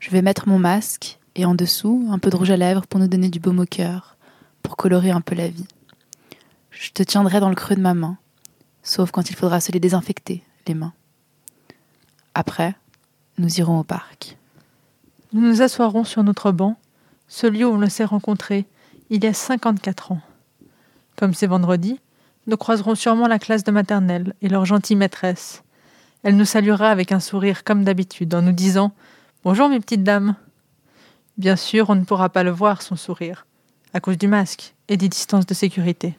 Je 0.00 0.08
vais 0.10 0.22
mettre 0.22 0.48
mon 0.48 0.58
masque 0.58 1.18
et 1.34 1.44
en 1.44 1.54
dessous, 1.54 2.08
un 2.10 2.18
peu 2.18 2.30
de 2.30 2.36
rouge 2.36 2.50
à 2.50 2.56
lèvres 2.56 2.86
pour 2.86 2.98
nous 2.98 3.06
donner 3.06 3.28
du 3.28 3.38
baume 3.38 3.60
au 3.60 3.66
cœur, 3.66 4.16
pour 4.62 4.76
colorer 4.76 5.10
un 5.10 5.20
peu 5.20 5.34
la 5.34 5.48
vie. 5.48 5.68
Je 6.70 6.90
te 6.90 7.02
tiendrai 7.02 7.38
dans 7.38 7.50
le 7.50 7.54
creux 7.54 7.76
de 7.76 7.82
ma 7.82 7.92
main, 7.92 8.16
sauf 8.82 9.10
quand 9.10 9.28
il 9.28 9.36
faudra 9.36 9.60
se 9.60 9.72
les 9.72 9.78
désinfecter, 9.78 10.42
les 10.66 10.72
mains. 10.72 10.94
Après, 12.34 12.74
nous 13.36 13.60
irons 13.60 13.78
au 13.78 13.84
parc. 13.84 14.38
Nous 15.34 15.42
nous 15.42 15.60
assoirons 15.60 16.04
sur 16.04 16.22
notre 16.24 16.50
banc, 16.50 16.78
ce 17.28 17.46
lieu 17.46 17.66
où 17.66 17.74
on 17.74 17.88
s'est 17.90 18.04
rencontrés 18.04 18.66
il 19.10 19.22
y 19.22 19.26
a 19.26 19.34
54 19.34 20.12
ans. 20.12 20.20
Comme 21.16 21.34
c'est 21.34 21.46
vendredi, 21.46 22.00
nous 22.46 22.56
croiserons 22.56 22.94
sûrement 22.94 23.28
la 23.28 23.38
classe 23.38 23.64
de 23.64 23.70
maternelle 23.70 24.32
et 24.40 24.48
leur 24.48 24.64
gentille 24.64 24.96
maîtresse. 24.96 25.62
Elle 26.22 26.36
nous 26.36 26.46
saluera 26.46 26.90
avec 26.90 27.12
un 27.12 27.20
sourire 27.20 27.64
comme 27.64 27.84
d'habitude 27.84 28.34
en 28.34 28.40
nous 28.40 28.52
disant 28.52 28.92
Bonjour 29.42 29.70
mes 29.70 29.80
petites 29.80 30.04
dames. 30.04 30.36
Bien 31.38 31.56
sûr, 31.56 31.88
on 31.88 31.94
ne 31.94 32.04
pourra 32.04 32.28
pas 32.28 32.42
le 32.42 32.50
voir, 32.50 32.82
son 32.82 32.94
sourire, 32.94 33.46
à 33.94 34.00
cause 34.00 34.18
du 34.18 34.28
masque 34.28 34.74
et 34.88 34.98
des 34.98 35.08
distances 35.08 35.46
de 35.46 35.54
sécurité. 35.54 36.14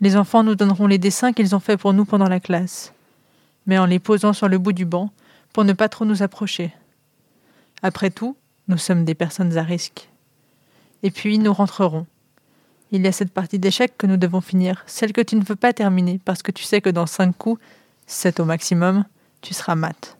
Les 0.00 0.16
enfants 0.16 0.42
nous 0.42 0.56
donneront 0.56 0.88
les 0.88 0.98
dessins 0.98 1.32
qu'ils 1.32 1.54
ont 1.54 1.60
faits 1.60 1.78
pour 1.78 1.92
nous 1.92 2.04
pendant 2.04 2.28
la 2.28 2.40
classe, 2.40 2.92
mais 3.66 3.78
en 3.78 3.86
les 3.86 4.00
posant 4.00 4.32
sur 4.32 4.48
le 4.48 4.58
bout 4.58 4.72
du 4.72 4.84
banc 4.84 5.12
pour 5.52 5.64
ne 5.64 5.72
pas 5.72 5.88
trop 5.88 6.04
nous 6.04 6.24
approcher. 6.24 6.74
Après 7.80 8.10
tout, 8.10 8.36
nous 8.66 8.76
sommes 8.76 9.04
des 9.04 9.14
personnes 9.14 9.56
à 9.56 9.62
risque. 9.62 10.08
Et 11.04 11.12
puis 11.12 11.38
nous 11.38 11.52
rentrerons. 11.52 12.06
Il 12.90 13.02
y 13.02 13.06
a 13.06 13.12
cette 13.12 13.32
partie 13.32 13.60
d'échecs 13.60 13.96
que 13.96 14.08
nous 14.08 14.16
devons 14.16 14.40
finir, 14.40 14.82
celle 14.86 15.12
que 15.12 15.20
tu 15.20 15.36
ne 15.36 15.44
veux 15.44 15.54
pas 15.54 15.72
terminer, 15.72 16.20
parce 16.24 16.42
que 16.42 16.50
tu 16.50 16.64
sais 16.64 16.80
que 16.80 16.90
dans 16.90 17.06
cinq 17.06 17.38
coups, 17.38 17.62
sept 18.08 18.40
au 18.40 18.44
maximum, 18.44 19.04
tu 19.42 19.54
seras 19.54 19.76
mat. 19.76 20.15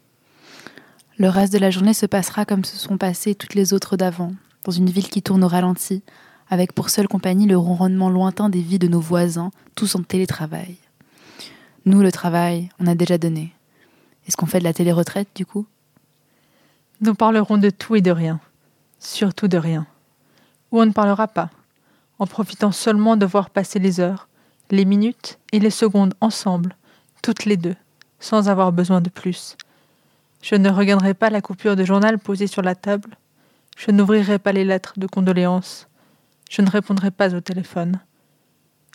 Le 1.19 1.31
reste 1.31 1.55
de 1.55 1.59
la 1.59 1.71
journée 1.71 1.95
se 1.95 2.05
passera 2.05 2.45
comme 2.45 2.65
se 2.65 2.77
sont 2.77 2.99
passées 2.99 3.35
toutes 3.35 3.55
les 3.55 3.73
autres 3.73 3.97
d'avant, 3.97 4.33
dans 4.65 4.73
une 4.73 4.91
ville 4.91 5.09
qui 5.09 5.23
tourne 5.23 5.45
au 5.45 5.49
ralenti, 5.49 6.03
avec 6.51 6.75
pour 6.75 6.91
seule 6.91 7.09
compagnie 7.09 7.47
le 7.47 7.57
ronronnement 7.57 8.11
lointain 8.11 8.51
des 8.51 8.61
vies 8.61 8.79
de 8.79 8.87
nos 8.87 9.01
voisins, 9.01 9.51
tous 9.75 9.95
en 9.95 10.03
télétravail. 10.03 10.77
Nous, 11.87 12.03
le 12.03 12.13
travail, 12.13 12.69
on 12.79 12.87
a 12.87 12.95
déjà 12.95 13.17
donné. 13.17 13.55
Est-ce 14.29 14.37
qu'on 14.37 14.45
fait 14.45 14.59
de 14.59 14.65
la 14.65 14.75
téléretraite, 14.75 15.29
du 15.35 15.47
coup? 15.47 15.65
Nous 17.01 17.15
parlerons 17.15 17.57
de 17.57 17.71
tout 17.71 17.97
et 17.97 18.03
de 18.03 18.11
rien. 18.11 18.39
Surtout 18.99 19.49
de 19.49 19.57
rien. 19.57 19.87
Ou 20.71 20.83
on 20.83 20.87
ne 20.87 20.93
parlera 20.93 21.29
pas, 21.29 21.49
en 22.19 22.27
profitant 22.27 22.73
seulement 22.73 23.17
de 23.17 23.25
voir 23.25 23.49
passer 23.49 23.79
les 23.79 24.01
heures, 24.01 24.29
les 24.71 24.85
minutes 24.85 25.39
et 25.53 25.61
les 25.61 25.71
secondes 25.71 26.13
ensemble, 26.21 26.77
toutes 27.23 27.47
les 27.47 27.57
deux, 27.57 27.77
sans 28.21 28.51
avoir 28.51 28.71
besoin 28.71 29.01
de 29.01 29.09
plus. 29.09 29.57
Je 30.43 30.55
ne 30.55 30.71
regarderai 30.71 31.15
pas 31.15 31.31
la 31.31 31.41
coupure 31.41 31.77
de 31.77 31.85
journal 31.85 32.19
posée 32.19 32.47
sur 32.47 32.63
la 32.63 32.75
table. 32.75 33.17
Je 33.77 33.91
n'ouvrirai 33.91 34.39
pas 34.39 34.53
les 34.53 34.65
lettres 34.65 34.95
de 34.97 35.07
condoléances. 35.07 35.89
Je 36.51 36.63
ne 36.63 36.71
répondrai 36.71 37.11
pas 37.11 37.35
au 37.35 37.41
téléphone. 37.41 38.01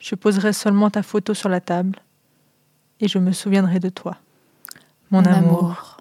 Je 0.02 0.16
poserai 0.16 0.54
seulement 0.54 0.90
ta 0.90 1.04
photo 1.04 1.34
sur 1.34 1.50
la 1.50 1.60
table 1.62 2.00
et 3.00 3.08
je 3.08 3.20
me 3.20 3.32
souviendrai 3.32 3.80
de 3.80 3.90
toi. 3.90 4.18
Mon, 5.12 5.22
Mon 5.22 5.28
amour. 5.28 5.60
amour. 5.60 5.98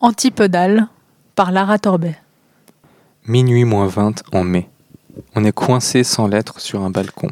Antipodale 0.00 0.88
par 1.34 1.50
Lara 1.50 1.78
Torbet. 1.78 2.18
Minuit 3.26 3.64
moins 3.64 3.86
20 3.86 4.22
en 4.32 4.44
mai. 4.44 4.68
On 5.34 5.44
est 5.44 5.52
coincé 5.52 6.04
sans 6.04 6.26
lettres 6.26 6.60
sur 6.60 6.82
un 6.82 6.90
balcon. 6.90 7.30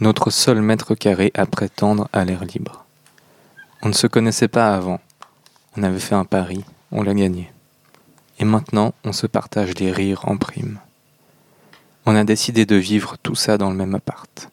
Notre 0.00 0.30
seul 0.30 0.60
mètre 0.60 0.94
carré 0.94 1.30
à 1.34 1.46
prétendre 1.46 2.08
à 2.12 2.24
l'air 2.24 2.44
libre. 2.44 2.83
On 3.84 3.88
ne 3.88 3.92
se 3.92 4.06
connaissait 4.06 4.48
pas 4.48 4.74
avant. 4.74 4.98
On 5.76 5.82
avait 5.82 5.98
fait 5.98 6.14
un 6.14 6.24
pari, 6.24 6.64
on 6.90 7.02
l'a 7.02 7.12
gagné. 7.12 7.52
Et 8.38 8.46
maintenant, 8.46 8.94
on 9.04 9.12
se 9.12 9.26
partage 9.26 9.74
des 9.74 9.92
rires 9.92 10.26
en 10.26 10.38
prime. 10.38 10.78
On 12.06 12.16
a 12.16 12.24
décidé 12.24 12.64
de 12.64 12.76
vivre 12.76 13.16
tout 13.22 13.34
ça 13.34 13.58
dans 13.58 13.68
le 13.68 13.76
même 13.76 13.94
appart. 13.94 14.48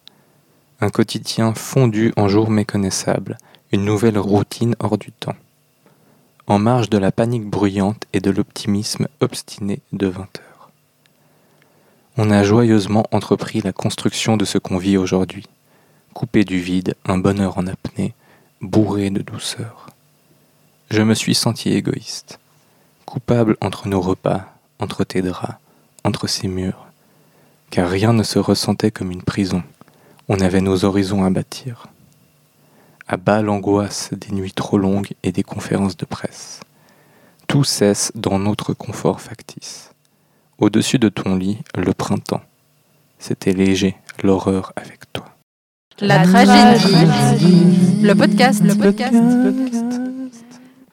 Un 0.81 0.89
quotidien 0.89 1.53
fondu 1.53 2.11
en 2.17 2.27
jours 2.27 2.49
méconnaissables, 2.49 3.37
une 3.71 3.85
nouvelle 3.85 4.19
routine 4.19 4.75
hors 4.79 4.97
du 4.97 5.13
temps. 5.13 5.37
En 6.47 6.59
marge 6.59 6.89
de 6.89 6.97
la 6.97 7.13
panique 7.13 7.49
bruyante 7.49 8.03
et 8.11 8.19
de 8.19 8.31
l'optimisme 8.31 9.07
obstiné 9.21 9.79
de 9.93 10.07
20 10.07 10.23
heures. 10.23 10.71
On 12.17 12.31
a 12.31 12.43
joyeusement 12.43 13.05
entrepris 13.11 13.61
la 13.61 13.71
construction 13.71 14.35
de 14.35 14.43
ce 14.43 14.57
qu'on 14.57 14.77
vit 14.77 14.97
aujourd'hui, 14.97 15.47
coupé 16.13 16.43
du 16.43 16.59
vide, 16.59 16.95
un 17.05 17.17
bonheur 17.17 17.57
en 17.57 17.67
apnée, 17.67 18.13
bourré 18.61 19.09
de 19.09 19.23
douceur. 19.23 19.87
Je 20.91 21.01
me 21.01 21.15
suis 21.15 21.33
senti 21.33 21.69
égoïste, 21.73 22.39
coupable 23.05 23.57
entre 23.59 23.87
nos 23.87 24.01
repas, 24.01 24.53
entre 24.79 25.03
tes 25.03 25.23
draps, 25.23 25.57
entre 26.03 26.27
ces 26.27 26.47
murs, 26.47 26.85
car 27.71 27.89
rien 27.89 28.13
ne 28.13 28.23
se 28.23 28.37
ressentait 28.37 28.91
comme 28.91 29.11
une 29.11 29.23
prison. 29.23 29.63
On 30.27 30.39
avait 30.39 30.61
nos 30.61 30.85
horizons 30.85 31.23
à 31.23 31.31
bâtir. 31.31 31.87
À 33.07 33.17
bas 33.17 33.41
l'angoisse 33.41 34.13
des 34.13 34.31
nuits 34.31 34.53
trop 34.53 34.77
longues 34.77 35.13
et 35.23 35.31
des 35.31 35.43
conférences 35.43 35.97
de 35.97 36.05
presse. 36.05 36.59
Tout 37.47 37.63
cesse 37.63 38.11
dans 38.15 38.37
notre 38.37 38.73
confort 38.73 39.21
factice. 39.21 39.91
Au-dessus 40.59 40.99
de 40.99 41.09
ton 41.09 41.35
lit, 41.35 41.57
le 41.75 41.93
printemps. 41.93 42.43
C'était 43.17 43.53
léger, 43.53 43.97
l'horreur 44.21 44.71
avec 44.75 45.11
toi. 45.11 45.30
La, 46.01 46.23
tragédie. 46.23 48.01
Le 48.01 48.13
podcast. 48.15 48.63
Le 48.63 48.73
podcast. 48.73 49.13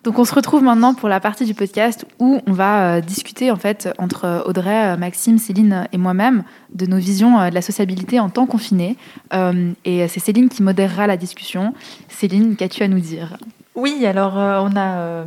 Donc 0.04 0.18
on 0.18 0.24
se 0.26 0.34
retrouve 0.34 0.62
maintenant 0.62 0.92
pour 0.92 1.08
la 1.08 1.18
partie 1.18 1.46
du 1.46 1.54
podcast 1.54 2.04
où 2.18 2.42
on 2.46 2.52
va 2.52 2.96
euh, 2.96 3.00
discuter 3.00 3.50
en 3.50 3.56
fait 3.56 3.88
entre 3.98 4.44
Audrey, 4.46 4.92
euh, 4.92 4.96
Maxime, 4.98 5.38
Céline 5.38 5.88
et 5.92 5.98
moi-même 5.98 6.44
de 6.74 6.84
nos 6.84 6.98
visions 6.98 7.40
euh, 7.40 7.48
de 7.48 7.54
la 7.54 7.62
sociabilité 7.62 8.20
en 8.20 8.28
temps 8.28 8.44
confiné. 8.44 8.96
Et 9.86 10.06
c'est 10.08 10.20
Céline 10.20 10.50
qui 10.50 10.62
modérera 10.62 11.06
la 11.06 11.16
discussion. 11.16 11.72
Céline, 12.08 12.56
qu'as-tu 12.56 12.82
à 12.82 12.88
nous 12.88 13.00
dire? 13.00 13.38
Oui, 13.74 14.04
alors 14.04 14.34
on 14.36 14.76
a, 14.76 15.24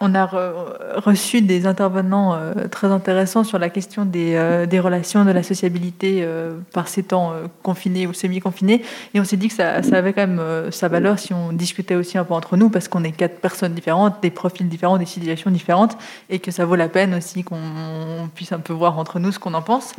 on 0.00 0.14
a 0.14 0.26
re- 0.26 0.64
reçu 0.96 1.42
des 1.42 1.66
intervenants 1.66 2.34
euh, 2.34 2.68
très 2.68 2.88
intéressants 2.88 3.44
sur 3.44 3.58
la 3.58 3.68
question 3.68 4.04
des, 4.04 4.34
euh, 4.34 4.66
relations, 4.80 5.24
de 5.24 5.30
la 5.30 5.42
sociabilité 5.42 6.20
euh, 6.22 6.52
par 6.72 6.88
ces 6.88 7.02
temps 7.02 7.32
confinés 7.62 8.06
ou 8.06 8.12
semi-confinés. 8.12 8.82
Et 9.14 9.20
on 9.20 9.24
s'est 9.24 9.36
dit 9.36 9.48
que 9.48 9.54
ça, 9.54 9.82
ça 9.82 9.96
avait 9.96 10.12
quand 10.12 10.26
même 10.26 10.42
sa 10.70 10.88
valeur 10.88 11.18
si 11.18 11.32
on 11.34 11.52
discutait 11.52 11.96
aussi 11.96 12.16
un 12.18 12.24
peu 12.24 12.34
entre 12.34 12.56
nous, 12.56 12.70
parce 12.70 12.88
qu'on 12.88 13.02
est 13.04 13.12
quatre 13.12 13.40
personnes 13.40 13.74
différentes, 13.74 14.22
des 14.22 14.30
profils 14.30 14.68
différents, 14.68 14.98
des 14.98 15.06
situations 15.06 15.50
différentes, 15.50 15.96
et 16.30 16.38
que 16.38 16.50
ça 16.50 16.64
vaut 16.64 16.76
la 16.76 16.88
peine 16.88 17.14
aussi 17.14 17.42
qu'on 17.42 18.28
puisse 18.34 18.52
un 18.52 18.60
peu 18.60 18.72
voir 18.72 18.98
entre 18.98 19.18
nous 19.18 19.32
ce 19.32 19.38
qu'on 19.38 19.54
en 19.54 19.62
pense. 19.62 19.94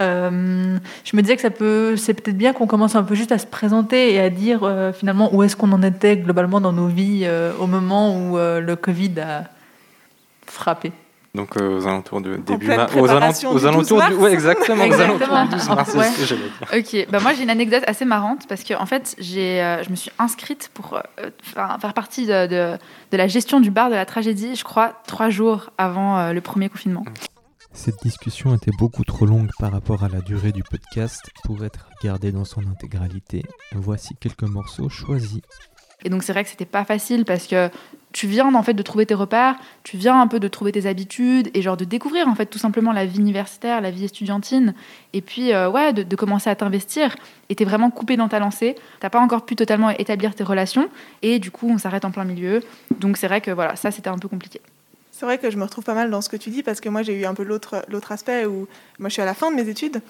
Euh, 0.00 0.78
je 1.04 1.16
me 1.16 1.22
disais 1.22 1.36
que 1.36 1.42
ça 1.42 1.50
peut, 1.50 1.96
c'est 1.96 2.14
peut-être 2.14 2.36
bien 2.38 2.52
qu'on 2.52 2.66
commence 2.66 2.94
un 2.96 3.02
peu 3.02 3.14
juste 3.14 3.32
à 3.32 3.38
se 3.38 3.46
présenter 3.46 4.14
et 4.14 4.20
à 4.20 4.30
dire 4.30 4.60
euh, 4.62 4.92
finalement 4.92 5.34
où 5.34 5.42
est-ce 5.42 5.56
qu'on 5.56 5.72
en 5.72 5.82
était 5.82 6.16
globalement 6.16 6.60
dans 6.60 6.72
nos 6.72 6.86
vies 6.88 7.22
euh, 7.24 7.52
au 7.60 7.66
moment 7.66 8.16
où 8.16 8.38
euh, 8.38 8.60
le 8.60 8.76
Covid 8.76 9.20
a 9.20 9.44
frappé. 10.46 10.92
Donc 11.32 11.56
euh, 11.56 11.76
aux 11.78 11.86
alentours 11.86 12.20
du 12.20 12.38
début 12.38 12.66
pleine 12.66 12.76
ma- 12.76 13.00
aux, 13.00 13.08
alentours, 13.08 13.52
aux 13.52 13.58
du 13.58 13.60
12 13.60 13.66
alentours 13.66 13.98
du, 14.02 14.14
mars. 14.14 14.14
ouais 14.16 14.32
exactement, 14.32 14.84
aux 14.88 14.92
alentours 15.00 15.12
Exactement. 15.12 15.44
du 15.44 15.50
12 15.54 15.68
mars, 15.68 15.94
Ouais. 15.94 16.04
c'est 16.06 16.10
ce 16.12 16.18
que 16.20 16.26
j'allais 16.26 16.82
dire. 16.82 17.04
Ok, 17.06 17.10
bah 17.12 17.18
moi 17.20 17.34
j'ai 17.34 17.44
une 17.44 17.50
anecdote 17.50 17.84
assez 17.86 18.04
marrante 18.04 18.48
parce 18.48 18.64
que 18.64 18.74
en 18.74 18.84
fait 18.86 19.14
j'ai, 19.18 19.62
euh, 19.62 19.82
je 19.84 19.90
me 19.90 19.94
suis 19.94 20.10
inscrite 20.18 20.70
pour 20.74 20.94
euh, 20.94 21.30
faire, 21.44 21.78
faire 21.80 21.94
partie 21.94 22.26
de, 22.26 22.46
de, 22.48 22.78
de 23.12 23.16
la 23.16 23.28
gestion 23.28 23.60
du 23.60 23.70
bar 23.70 23.90
de 23.90 23.94
la 23.94 24.06
tragédie, 24.06 24.56
je 24.56 24.64
crois, 24.64 24.94
trois 25.06 25.30
jours 25.30 25.70
avant 25.78 26.18
euh, 26.18 26.32
le 26.32 26.40
premier 26.40 26.68
confinement. 26.68 27.04
Cette 27.82 28.02
discussion 28.02 28.54
était 28.54 28.76
beaucoup 28.78 29.04
trop 29.04 29.24
longue 29.24 29.48
par 29.58 29.72
rapport 29.72 30.04
à 30.04 30.10
la 30.10 30.20
durée 30.20 30.52
du 30.52 30.62
podcast 30.62 31.30
pour 31.44 31.64
être 31.64 31.88
regardée 31.98 32.30
dans 32.30 32.44
son 32.44 32.60
intégralité. 32.66 33.42
Voici 33.72 34.14
quelques 34.20 34.42
morceaux 34.42 34.90
choisis. 34.90 35.40
Et 36.04 36.10
donc 36.10 36.22
c'est 36.22 36.34
vrai 36.34 36.44
que 36.44 36.50
c'était 36.50 36.66
pas 36.66 36.84
facile 36.84 37.24
parce 37.24 37.46
que 37.46 37.70
tu 38.12 38.26
viens 38.26 38.54
en 38.54 38.62
fait 38.62 38.74
de 38.74 38.82
trouver 38.82 39.06
tes 39.06 39.14
repères, 39.14 39.56
tu 39.82 39.96
viens 39.96 40.20
un 40.20 40.26
peu 40.26 40.38
de 40.38 40.46
trouver 40.46 40.72
tes 40.72 40.84
habitudes 40.84 41.50
et 41.54 41.62
genre 41.62 41.78
de 41.78 41.86
découvrir 41.86 42.28
en 42.28 42.34
fait 42.34 42.44
tout 42.44 42.58
simplement 42.58 42.92
la 42.92 43.06
vie 43.06 43.18
universitaire, 43.18 43.80
la 43.80 43.90
vie 43.90 44.04
estudiantine 44.04 44.74
et 45.14 45.22
puis 45.22 45.54
euh, 45.54 45.70
ouais 45.70 45.94
de, 45.94 46.02
de 46.02 46.16
commencer 46.16 46.50
à 46.50 46.56
t'investir 46.56 47.16
et 47.48 47.54
t'es 47.54 47.64
vraiment 47.64 47.90
coupé 47.90 48.18
dans 48.18 48.28
ta 48.28 48.40
lancée, 48.40 48.74
t'as 49.00 49.08
pas 49.08 49.20
encore 49.20 49.46
pu 49.46 49.56
totalement 49.56 49.88
établir 49.88 50.34
tes 50.34 50.44
relations 50.44 50.90
et 51.22 51.38
du 51.38 51.50
coup 51.50 51.70
on 51.70 51.78
s'arrête 51.78 52.04
en 52.04 52.10
plein 52.10 52.24
milieu 52.24 52.62
donc 52.98 53.16
c'est 53.16 53.26
vrai 53.26 53.40
que 53.40 53.50
voilà 53.50 53.74
ça 53.74 53.90
c'était 53.90 54.10
un 54.10 54.18
peu 54.18 54.28
compliqué. 54.28 54.60
C'est 55.20 55.26
vrai 55.26 55.36
que 55.36 55.50
je 55.50 55.58
me 55.58 55.64
retrouve 55.64 55.84
pas 55.84 55.92
mal 55.92 56.10
dans 56.10 56.22
ce 56.22 56.30
que 56.30 56.38
tu 56.38 56.48
dis 56.48 56.62
parce 56.62 56.80
que 56.80 56.88
moi 56.88 57.02
j'ai 57.02 57.12
eu 57.12 57.26
un 57.26 57.34
peu 57.34 57.42
l'autre 57.42 57.84
l'autre 57.88 58.10
aspect 58.10 58.46
où 58.46 58.66
moi 58.98 59.10
je 59.10 59.12
suis 59.12 59.20
à 59.20 59.26
la 59.26 59.34
fin 59.34 59.50
de 59.50 59.54
mes 59.54 59.68
études, 59.68 60.00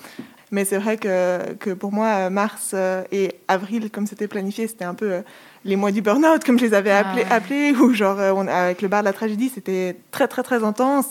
mais 0.53 0.65
c'est 0.65 0.79
vrai 0.79 0.99
que, 0.99 1.53
que 1.55 1.71
pour 1.71 1.91
moi 1.91 2.31
mars 2.31 2.71
euh, 2.75 3.03
et 3.11 3.35
avril 3.49 3.91
comme 3.91 4.07
c'était 4.07 4.29
planifié 4.29 4.69
c'était 4.69 4.85
un 4.85 4.95
peu 4.95 5.11
euh, 5.15 5.23
les 5.65 5.75
mois 5.75 5.91
du 5.91 6.01
burn-out 6.01 6.45
comme 6.45 6.61
je 6.61 6.67
les 6.67 6.75
avais 6.75 6.93
Ah 6.93 7.01
appelés, 7.01 7.25
ouais. 7.25 7.33
appelés 7.33 7.73
où 7.81 7.93
genre 7.93 8.21
euh, 8.21 8.31
on, 8.37 8.47
avec 8.47 8.83
le 8.83 8.87
bar 8.87 9.01
de 9.01 9.07
la 9.07 9.13
tragédie 9.13 9.49
c'était 9.53 9.97
très 10.13 10.29
très 10.29 10.45
très 10.45 10.63
intense 10.63 11.07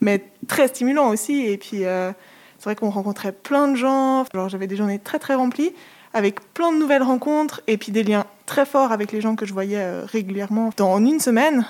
mais 0.00 0.24
très 0.48 0.66
stimulant 0.66 1.10
aussi 1.10 1.46
et 1.46 1.56
puis 1.56 1.84
euh, 1.84 2.10
c'est 2.58 2.64
vrai 2.64 2.74
qu'on 2.74 2.90
rencontrait 2.90 3.30
plein 3.30 3.68
de 3.68 3.76
gens, 3.76 4.24
genre 4.34 4.48
j'avais 4.48 4.66
des 4.66 4.74
journées 4.74 4.98
très 4.98 5.20
très 5.20 5.36
remplies 5.36 5.72
avec 6.14 6.40
plein 6.52 6.72
de 6.72 6.78
nouvelles 6.78 7.04
rencontres 7.04 7.60
et 7.68 7.76
puis 7.76 7.92
des 7.92 8.02
liens 8.02 8.24
très 8.46 8.66
forts 8.66 8.90
avec 8.90 9.12
les 9.12 9.20
gens 9.20 9.36
que 9.36 9.46
je 9.46 9.52
voyais 9.52 10.00
régulièrement. 10.00 10.70
Dans 10.78 10.98
une 10.98 11.20
semaine, 11.20 11.66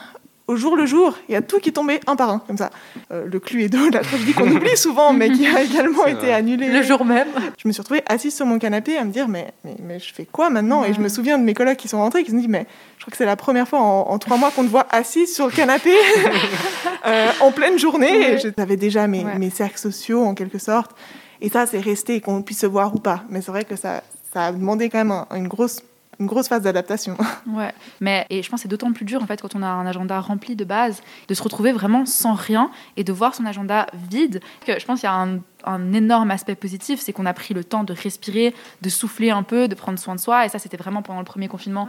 au 0.48 0.56
jour 0.56 0.76
le 0.76 0.86
jour, 0.86 1.16
il 1.28 1.32
y 1.32 1.36
a 1.36 1.42
tout 1.42 1.58
qui 1.58 1.72
tombait 1.72 2.00
un 2.06 2.14
par 2.16 2.30
un, 2.30 2.38
comme 2.38 2.56
ça. 2.56 2.70
Euh, 3.12 3.26
le 3.26 3.40
Cluedo 3.40 3.90
la 3.90 4.00
tragédie 4.00 4.32
qu'on 4.32 4.48
oublie 4.50 4.76
souvent, 4.76 5.12
mais 5.12 5.30
qui 5.30 5.46
a 5.46 5.62
également 5.64 6.06
été 6.06 6.32
annulé. 6.32 6.68
Le 6.68 6.82
jour 6.82 7.04
même. 7.04 7.26
Je 7.58 7.66
me 7.66 7.72
suis 7.72 7.80
retrouvée 7.82 8.02
assise 8.06 8.34
sur 8.34 8.46
mon 8.46 8.58
canapé 8.58 8.96
à 8.96 9.04
me 9.04 9.10
dire, 9.10 9.26
mais, 9.28 9.48
mais, 9.64 9.76
mais 9.80 9.98
je 9.98 10.14
fais 10.14 10.24
quoi 10.24 10.48
maintenant? 10.50 10.84
Et 10.84 10.94
je 10.94 11.00
me 11.00 11.08
souviens 11.08 11.38
de 11.38 11.44
mes 11.44 11.54
collègues 11.54 11.78
qui 11.78 11.88
sont 11.88 11.98
rentrés, 11.98 12.22
qui 12.22 12.30
se 12.30 12.36
sont 12.36 12.40
dit, 12.42 12.48
mais 12.48 12.66
je 12.98 13.02
crois 13.04 13.10
que 13.10 13.16
c'est 13.16 13.26
la 13.26 13.36
première 13.36 13.66
fois 13.66 13.80
en, 13.80 14.02
en 14.10 14.18
trois 14.18 14.36
mois 14.36 14.50
qu'on 14.52 14.62
te 14.64 14.68
voit 14.70 14.86
assise 14.90 15.34
sur 15.34 15.46
le 15.46 15.52
canapé 15.52 15.92
euh, 17.06 17.30
en 17.40 17.52
pleine 17.52 17.78
journée. 17.78 18.34
Et 18.34 18.38
J'avais 18.56 18.76
déjà 18.76 19.06
mes, 19.06 19.24
Ouais. 19.24 19.38
mes 19.38 19.50
cercles 19.50 19.78
sociaux, 19.78 20.24
en 20.24 20.34
quelque 20.34 20.58
sorte. 20.58 20.92
Et 21.40 21.48
ça, 21.48 21.66
c'est 21.66 21.80
resté, 21.80 22.20
qu'on 22.20 22.42
puisse 22.42 22.60
se 22.60 22.66
voir 22.66 22.94
ou 22.94 22.98
pas. 22.98 23.22
Mais 23.28 23.40
c'est 23.42 23.50
vrai 23.50 23.64
que 23.64 23.76
ça, 23.76 24.02
ça 24.32 24.46
a 24.46 24.52
demandé 24.52 24.88
quand 24.88 24.98
même 24.98 25.10
un- 25.10 25.26
une, 25.34 25.48
grosse, 25.48 25.80
une 26.18 26.26
grosse 26.26 26.48
phase 26.48 26.62
d'adaptation. 26.62 27.16
Ouais, 27.46 27.72
mais 28.00 28.26
et 28.28 28.42
je 28.42 28.50
pense 28.50 28.58
que 28.58 28.62
c'est 28.62 28.68
d'autant 28.68 28.92
plus 28.92 29.04
dur 29.04 29.22
en 29.22 29.26
fait 29.26 29.40
quand 29.40 29.54
on 29.54 29.62
a 29.62 29.68
un 29.68 29.86
agenda 29.86 30.20
rempli 30.20 30.56
de 30.56 30.64
base, 30.64 31.00
de 31.28 31.34
se 31.34 31.42
retrouver 31.42 31.72
vraiment 31.72 32.04
sans 32.04 32.34
rien 32.34 32.70
et 32.96 33.04
de 33.04 33.12
voir 33.12 33.34
son 33.34 33.46
agenda 33.46 33.86
vide. 34.10 34.40
Que 34.66 34.78
je 34.78 34.84
pense 34.84 35.00
qu'il 35.00 35.08
y 35.08 35.12
a 35.12 35.14
un, 35.14 35.38
un 35.64 35.92
énorme 35.92 36.30
aspect 36.30 36.54
positif, 36.54 37.00
c'est 37.00 37.12
qu'on 37.12 37.24
a 37.26 37.32
pris 37.32 37.54
le 37.54 37.64
temps 37.64 37.84
de 37.84 37.92
respirer, 37.92 38.54
de 38.82 38.88
souffler 38.88 39.30
un 39.30 39.42
peu, 39.42 39.68
de 39.68 39.74
prendre 39.74 39.98
soin 39.98 40.14
de 40.14 40.20
soi. 40.20 40.44
Et 40.44 40.48
ça, 40.48 40.58
c'était 40.58 40.76
vraiment 40.76 41.02
pendant 41.02 41.20
le 41.20 41.24
premier 41.24 41.48
confinement 41.48 41.88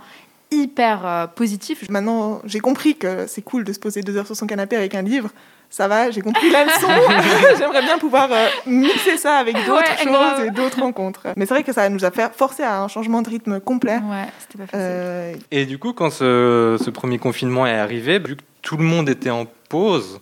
hyper 0.52 1.06
euh, 1.06 1.28
positif. 1.28 1.90
Maintenant, 1.90 2.42
j'ai 2.46 2.60
compris 2.60 2.96
que 2.96 3.28
c'est 3.28 3.42
cool 3.42 3.64
de 3.64 3.74
se 3.74 3.80
poser 3.80 4.02
deux 4.02 4.16
heures 4.18 4.26
sur 4.26 4.36
son 4.36 4.48
canapé 4.48 4.76
avec 4.76 4.96
un 4.96 5.02
livre. 5.02 5.30
Ça 5.70 5.88
va, 5.88 6.10
j'ai 6.12 6.22
compris 6.22 6.50
la 6.50 6.66
leçon. 6.66 6.88
J'aimerais 7.60 7.82
bien 7.84 7.98
pouvoir 8.00 8.30
euh, 8.32 8.48
mixer 8.66 9.18
ça 9.18 9.36
avec 9.38 9.56
d'autres 9.66 9.74
Ouais, 9.74 9.98
choses 9.98 10.08
grave. 10.14 10.46
et 10.46 10.52
d'autres 10.52 10.80
rencontres. 10.82 11.28
Mais 11.36 11.46
c'est 11.46 11.54
vrai 11.54 11.64
que 11.64 11.74
ça 11.74 11.90
nous 11.90 12.06
a 12.06 12.12
fait 12.12 12.32
forcé 12.34 12.64
à 12.64 12.82
un 12.82 12.88
changement 12.88 13.22
de 13.22 13.30
rythme 13.30 13.60
complet. 13.60 13.98
Ouais, 14.10 14.26
c'était 14.40 14.58
pas 14.60 14.66
facile. 14.68 14.80
Euh, 14.82 15.34
Et 15.52 15.66
du 15.66 15.78
coup, 15.78 15.94
quand 15.94 16.10
ce, 16.10 16.78
ce 16.84 16.90
premier 16.90 17.20
confinement 17.20 17.68
est 17.68 17.78
arrivé, 17.78 18.18
vu 18.20 18.38
que 18.38 18.42
tout 18.62 18.78
le 18.78 18.84
monde 18.86 19.10
était 19.10 19.30
en 19.30 19.46
pause, 19.70 20.20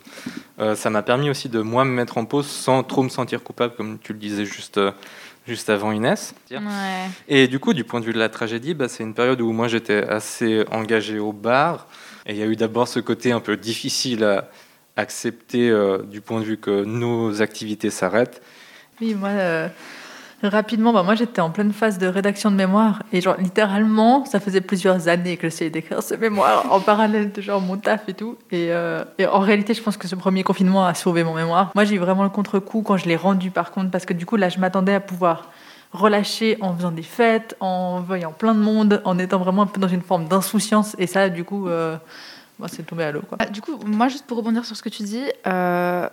euh, 0.59 0.75
ça 0.75 0.89
m'a 0.89 1.03
permis 1.03 1.29
aussi 1.29 1.47
de 1.47 1.61
moi 1.61 1.85
me 1.85 1.91
mettre 1.91 2.17
en 2.17 2.25
pause 2.25 2.47
sans 2.47 2.81
trop 2.83 3.03
me 3.03 3.09
sentir 3.09 3.43
coupable, 3.43 3.75
comme 3.75 3.99
tu 3.99 4.13
le 4.13 4.19
disais 4.19 4.45
juste, 4.45 4.77
euh, 4.79 4.91
juste 5.47 5.69
avant 5.69 5.91
Inès. 5.91 6.33
Ouais. 6.51 6.57
Et 7.27 7.47
du 7.47 7.59
coup, 7.59 7.73
du 7.73 7.83
point 7.83 7.99
de 7.99 8.05
vue 8.05 8.13
de 8.13 8.19
la 8.19 8.29
tragédie, 8.29 8.73
bah, 8.73 8.87
c'est 8.89 9.03
une 9.03 9.13
période 9.13 9.39
où 9.41 9.51
moi 9.51 9.67
j'étais 9.67 10.03
assez 10.07 10.65
engagé 10.71 11.19
au 11.19 11.31
bar. 11.33 11.87
Et 12.25 12.31
il 12.33 12.37
y 12.39 12.41
a 12.43 12.47
eu 12.47 12.55
d'abord 12.55 12.87
ce 12.87 12.99
côté 12.99 13.31
un 13.31 13.39
peu 13.39 13.55
difficile 13.55 14.23
à 14.23 14.49
accepter 14.97 15.69
euh, 15.69 15.99
du 16.03 16.21
point 16.21 16.39
de 16.39 16.45
vue 16.45 16.57
que 16.57 16.83
nos 16.83 17.41
activités 17.41 17.89
s'arrêtent. 17.89 18.41
Oui, 19.01 19.13
moi, 19.13 19.29
euh, 19.29 19.67
rapidement, 20.41 20.93
bah, 20.93 21.03
moi 21.03 21.15
j'étais 21.15 21.41
en 21.41 21.49
pleine 21.49 21.73
phase 21.73 21.97
de 21.97 22.07
rédaction 22.07 22.49
de 22.49 22.55
mémoire 22.55 23.03
et 23.11 23.19
genre 23.19 23.35
littéralement, 23.37 24.25
ça 24.25 24.39
faisait 24.39 24.61
plusieurs 24.61 25.07
années 25.07 25.37
que 25.37 25.47
j'essayais 25.49 25.69
d'écrire 25.69 26.01
ce 26.01 26.15
mémoire 26.15 26.71
en 26.71 26.79
parallèle 26.79 27.31
de 27.31 27.41
genre 27.41 27.61
mon 27.61 27.77
taf 27.77 28.07
et 28.07 28.13
tout. 28.13 28.37
Et, 28.51 28.67
euh, 28.71 29.03
et 29.17 29.25
en 29.25 29.39
réalité, 29.39 29.73
je 29.73 29.81
pense 29.81 29.97
que 29.97 30.07
ce 30.07 30.15
premier 30.15 30.43
confinement 30.43 30.85
a 30.85 30.93
sauvé 30.93 31.23
mon 31.23 31.33
mémoire. 31.33 31.71
Moi, 31.75 31.83
j'ai 31.83 31.95
eu 31.95 31.99
vraiment 31.99 32.23
le 32.23 32.29
contre-coup 32.29 32.81
quand 32.81 32.97
je 32.97 33.05
l'ai 33.05 33.17
rendu 33.17 33.51
par 33.51 33.71
contre, 33.71 33.91
parce 33.91 34.05
que 34.05 34.13
du 34.13 34.25
coup, 34.25 34.37
là, 34.37 34.49
je 34.49 34.59
m'attendais 34.59 34.93
à 34.93 34.99
pouvoir 34.99 35.51
relâcher 35.91 36.57
en 36.61 36.75
faisant 36.75 36.91
des 36.91 37.03
fêtes, 37.03 37.55
en 37.59 38.01
voyant 38.01 38.31
plein 38.31 38.53
de 38.53 38.59
monde, 38.59 39.01
en 39.05 39.17
étant 39.17 39.39
vraiment 39.39 39.63
un 39.63 39.67
peu 39.67 39.79
dans 39.79 39.87
une 39.87 40.01
forme 40.01 40.27
d'insouciance. 40.27 40.95
Et 40.99 41.07
ça, 41.07 41.29
du 41.29 41.43
coup, 41.43 41.67
euh, 41.67 41.97
c'est 42.67 42.83
tombé 42.85 43.03
à 43.03 43.11
l'eau. 43.11 43.21
quoi. 43.21 43.37
Ah, 43.41 43.45
Du 43.45 43.61
coup, 43.61 43.77
moi, 43.85 44.07
juste 44.07 44.25
pour 44.25 44.37
rebondir 44.37 44.65
sur 44.65 44.75
ce 44.75 44.83
que 44.83 44.89
tu 44.89 45.03
dis, 45.03 45.23
euh, 45.47 46.07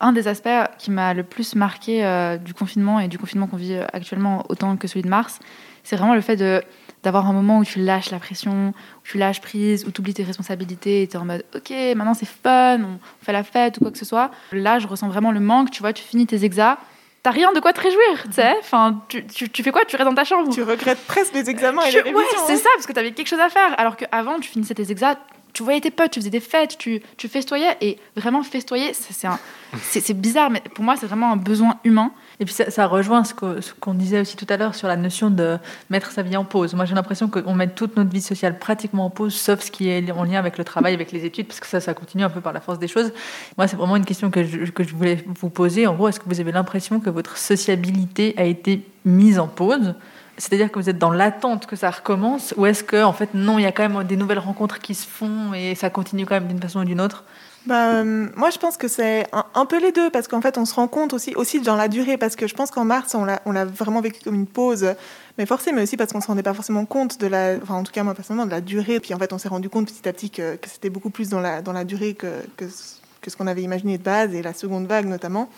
un 0.00 0.12
des 0.12 0.28
aspects 0.28 0.48
qui 0.78 0.90
m'a 0.90 1.14
le 1.14 1.22
plus 1.22 1.54
marqué 1.54 2.04
euh, 2.04 2.36
du 2.36 2.54
confinement 2.54 3.00
et 3.00 3.08
du 3.08 3.18
confinement 3.18 3.46
qu'on 3.46 3.56
vit 3.56 3.76
actuellement 3.92 4.44
autant 4.48 4.76
que 4.76 4.86
celui 4.88 5.02
de 5.02 5.08
mars, 5.08 5.38
c'est 5.84 5.96
vraiment 5.96 6.14
le 6.14 6.20
fait 6.20 6.36
de 6.36 6.62
d'avoir 7.04 7.28
un 7.28 7.32
moment 7.32 7.58
où 7.60 7.64
tu 7.64 7.78
lâches 7.78 8.10
la 8.10 8.18
pression, 8.18 8.70
où 8.70 9.02
tu 9.04 9.18
lâches 9.18 9.40
prise, 9.40 9.84
où 9.86 9.92
tu 9.92 10.00
oublies 10.00 10.14
tes 10.14 10.24
responsabilités 10.24 11.02
et 11.02 11.06
tu 11.06 11.14
es 11.14 11.16
en 11.16 11.24
mode 11.24 11.44
ok, 11.54 11.70
maintenant 11.94 12.12
c'est 12.12 12.26
fun, 12.26 12.80
on 12.82 12.98
fait 13.24 13.32
la 13.32 13.44
fête 13.44 13.76
ou 13.76 13.80
quoi 13.82 13.92
que 13.92 13.98
ce 13.98 14.04
soit. 14.04 14.32
Là, 14.50 14.80
je 14.80 14.88
ressens 14.88 15.06
vraiment 15.08 15.30
le 15.30 15.38
manque, 15.38 15.70
tu 15.70 15.80
vois, 15.80 15.92
tu 15.92 16.02
finis 16.02 16.26
tes 16.26 16.44
exas, 16.44 16.76
t'as 17.22 17.30
rien 17.30 17.52
de 17.52 17.60
quoi 17.60 17.72
te 17.72 17.80
réjouir, 17.80 18.22
tu 18.26 18.32
sais. 18.32 18.54
Enfin, 18.60 19.02
tu, 19.08 19.26
tu, 19.26 19.48
tu 19.50 19.62
fais 19.62 19.70
quoi? 19.70 19.84
Tu 19.86 19.96
restes 19.96 20.08
dans 20.08 20.14
ta 20.14 20.24
chambre? 20.24 20.52
tu 20.52 20.62
regrettes 20.62 21.04
presque 21.06 21.34
les 21.34 21.48
examens 21.50 21.82
et 21.84 21.90
Tu- 21.90 21.96
les 22.02 22.12
ouais, 22.12 22.22
révisions. 22.24 22.44
c'est 22.46 22.52
hein. 22.54 22.56
ça, 22.56 22.68
parce 22.74 22.86
que 22.86 22.92
tu 22.92 22.98
avais 22.98 23.12
quelque 23.12 23.28
chose 23.28 23.40
à 23.40 23.48
faire. 23.48 23.74
Alors 23.78 23.96
qu'avant, 23.96 24.38
tu 24.40 24.48
finissais 24.50 24.74
tes 24.74 24.90
exas, 24.90 25.16
tu 25.52 25.62
voyais 25.62 25.80
tes 25.80 25.90
potes, 25.90 26.12
tu 26.12 26.20
faisais 26.20 26.30
des 26.30 26.40
fêtes, 26.40 26.78
tu, 26.78 27.00
tu 27.16 27.28
festoyais. 27.28 27.76
Et 27.80 27.98
vraiment, 28.16 28.42
festoyer, 28.42 28.92
c'est 28.94 30.14
bizarre, 30.14 30.50
mais 30.50 30.62
pour 30.74 30.84
moi, 30.84 30.94
c'est 30.96 31.06
vraiment 31.06 31.32
un 31.32 31.36
besoin 31.36 31.76
humain. 31.84 32.12
Et 32.40 32.44
puis 32.44 32.54
ça, 32.54 32.86
rejoint 32.86 33.24
ce 33.24 33.34
qu'on 33.34 33.94
disait 33.94 34.20
aussi 34.20 34.36
tout 34.36 34.46
à 34.48 34.56
l'heure 34.56 34.76
sur 34.76 34.86
la 34.86 34.96
notion 34.96 35.28
de 35.28 35.58
mettre 35.90 36.12
sa 36.12 36.22
vie 36.22 36.36
en 36.36 36.44
pause. 36.44 36.74
Moi 36.74 36.84
j'ai 36.84 36.94
l'impression 36.94 37.28
qu'on 37.28 37.54
met 37.54 37.66
toute 37.66 37.96
notre 37.96 38.10
vie 38.10 38.20
sociale 38.20 38.58
pratiquement 38.58 39.06
en 39.06 39.10
pause, 39.10 39.34
sauf 39.34 39.60
ce 39.60 39.72
qui 39.72 39.88
est 39.88 40.08
en 40.12 40.22
lien 40.22 40.38
avec 40.38 40.56
le 40.56 40.62
travail, 40.62 40.94
avec 40.94 41.10
les 41.10 41.24
études, 41.24 41.48
parce 41.48 41.58
que 41.58 41.66
ça, 41.66 41.80
ça 41.80 41.94
continue 41.94 42.22
un 42.22 42.30
peu 42.30 42.40
par 42.40 42.52
la 42.52 42.60
force 42.60 42.78
des 42.78 42.86
choses. 42.86 43.12
Moi 43.56 43.66
c'est 43.66 43.76
vraiment 43.76 43.96
une 43.96 44.04
question 44.04 44.30
que 44.30 44.44
je, 44.44 44.70
que 44.70 44.84
je 44.84 44.94
voulais 44.94 45.24
vous 45.26 45.50
poser. 45.50 45.88
En 45.88 45.94
gros, 45.94 46.08
est-ce 46.08 46.20
que 46.20 46.28
vous 46.28 46.38
avez 46.38 46.52
l'impression 46.52 47.00
que 47.00 47.10
votre 47.10 47.36
sociabilité 47.36 48.34
a 48.36 48.44
été 48.44 48.86
mise 49.04 49.40
en 49.40 49.48
pause? 49.48 49.94
C'est-à-dire 50.36 50.70
que 50.70 50.78
vous 50.78 50.88
êtes 50.88 50.98
dans 50.98 51.10
l'attente 51.10 51.66
que 51.66 51.74
ça 51.74 51.90
recommence, 51.90 52.54
ou 52.56 52.66
est-ce 52.66 52.84
que 52.84 53.02
en 53.02 53.12
fait 53.12 53.30
non, 53.34 53.58
il 53.58 53.62
y 53.62 53.66
a 53.66 53.72
quand 53.72 53.88
même 53.88 54.04
des 54.04 54.16
nouvelles 54.16 54.38
rencontres 54.38 54.78
qui 54.78 54.94
se 54.94 55.08
font 55.08 55.52
et 55.54 55.74
ça 55.74 55.90
continue 55.90 56.24
quand 56.24 56.36
même 56.36 56.46
d'une 56.46 56.62
façon 56.62 56.82
ou 56.82 56.84
d'une 56.84 57.00
autre? 57.00 57.24
Bah, 57.68 57.96
euh, 57.96 58.28
moi, 58.34 58.48
je 58.48 58.56
pense 58.56 58.78
que 58.78 58.88
c'est 58.88 59.26
un, 59.54 59.66
peu 59.66 59.78
les 59.78 59.92
deux, 59.92 60.08
parce 60.08 60.26
qu'en 60.26 60.40
fait, 60.40 60.56
on 60.56 60.64
se 60.64 60.74
rend 60.74 60.88
compte 60.88 61.12
aussi, 61.12 61.34
aussi 61.34 61.60
dans 61.60 61.76
la 61.76 61.88
durée, 61.88 62.16
parce 62.16 62.34
que 62.34 62.46
je 62.46 62.54
pense 62.54 62.70
qu'en 62.70 62.86
mars, 62.86 63.14
on 63.14 63.26
l'a, 63.26 63.64
vraiment 63.66 64.00
vécu 64.00 64.22
comme 64.24 64.36
une 64.36 64.46
pause, 64.46 64.94
mais 65.36 65.44
forcée, 65.44 65.72
mais 65.72 65.82
aussi 65.82 65.98
parce 65.98 66.10
qu'on 66.10 66.22
se 66.22 66.28
rendait 66.28 66.42
pas 66.42 66.54
forcément 66.54 66.86
compte 66.86 67.20
de 67.20 67.26
la, 67.26 67.56
enfin, 67.62 67.74
en 67.74 67.82
tout 67.82 67.92
cas, 67.92 68.02
moi, 68.04 68.14
personnellement, 68.14 68.46
de 68.46 68.52
la 68.52 68.62
durée. 68.62 69.00
Puis 69.00 69.12
en 69.12 69.18
fait, 69.18 69.34
on 69.34 69.38
s'est 69.38 69.50
rendu 69.50 69.68
compte 69.68 69.88
petit 69.88 70.08
à 70.08 70.14
petit 70.14 70.30
que, 70.30 70.58
c'était 70.64 70.88
beaucoup 70.88 71.10
plus 71.10 71.28
dans 71.28 71.40
la, 71.40 71.60
dans 71.60 71.74
la 71.74 71.84
durée 71.84 72.14
que, 72.14 72.40
que, 72.56 72.64
ce 72.70 73.36
qu'on 73.36 73.46
avait 73.46 73.62
imaginé 73.62 73.98
de 73.98 74.02
base, 74.02 74.34
et 74.34 74.40
la 74.40 74.54
seconde 74.54 74.86
vague 74.86 75.04
notamment. 75.04 75.50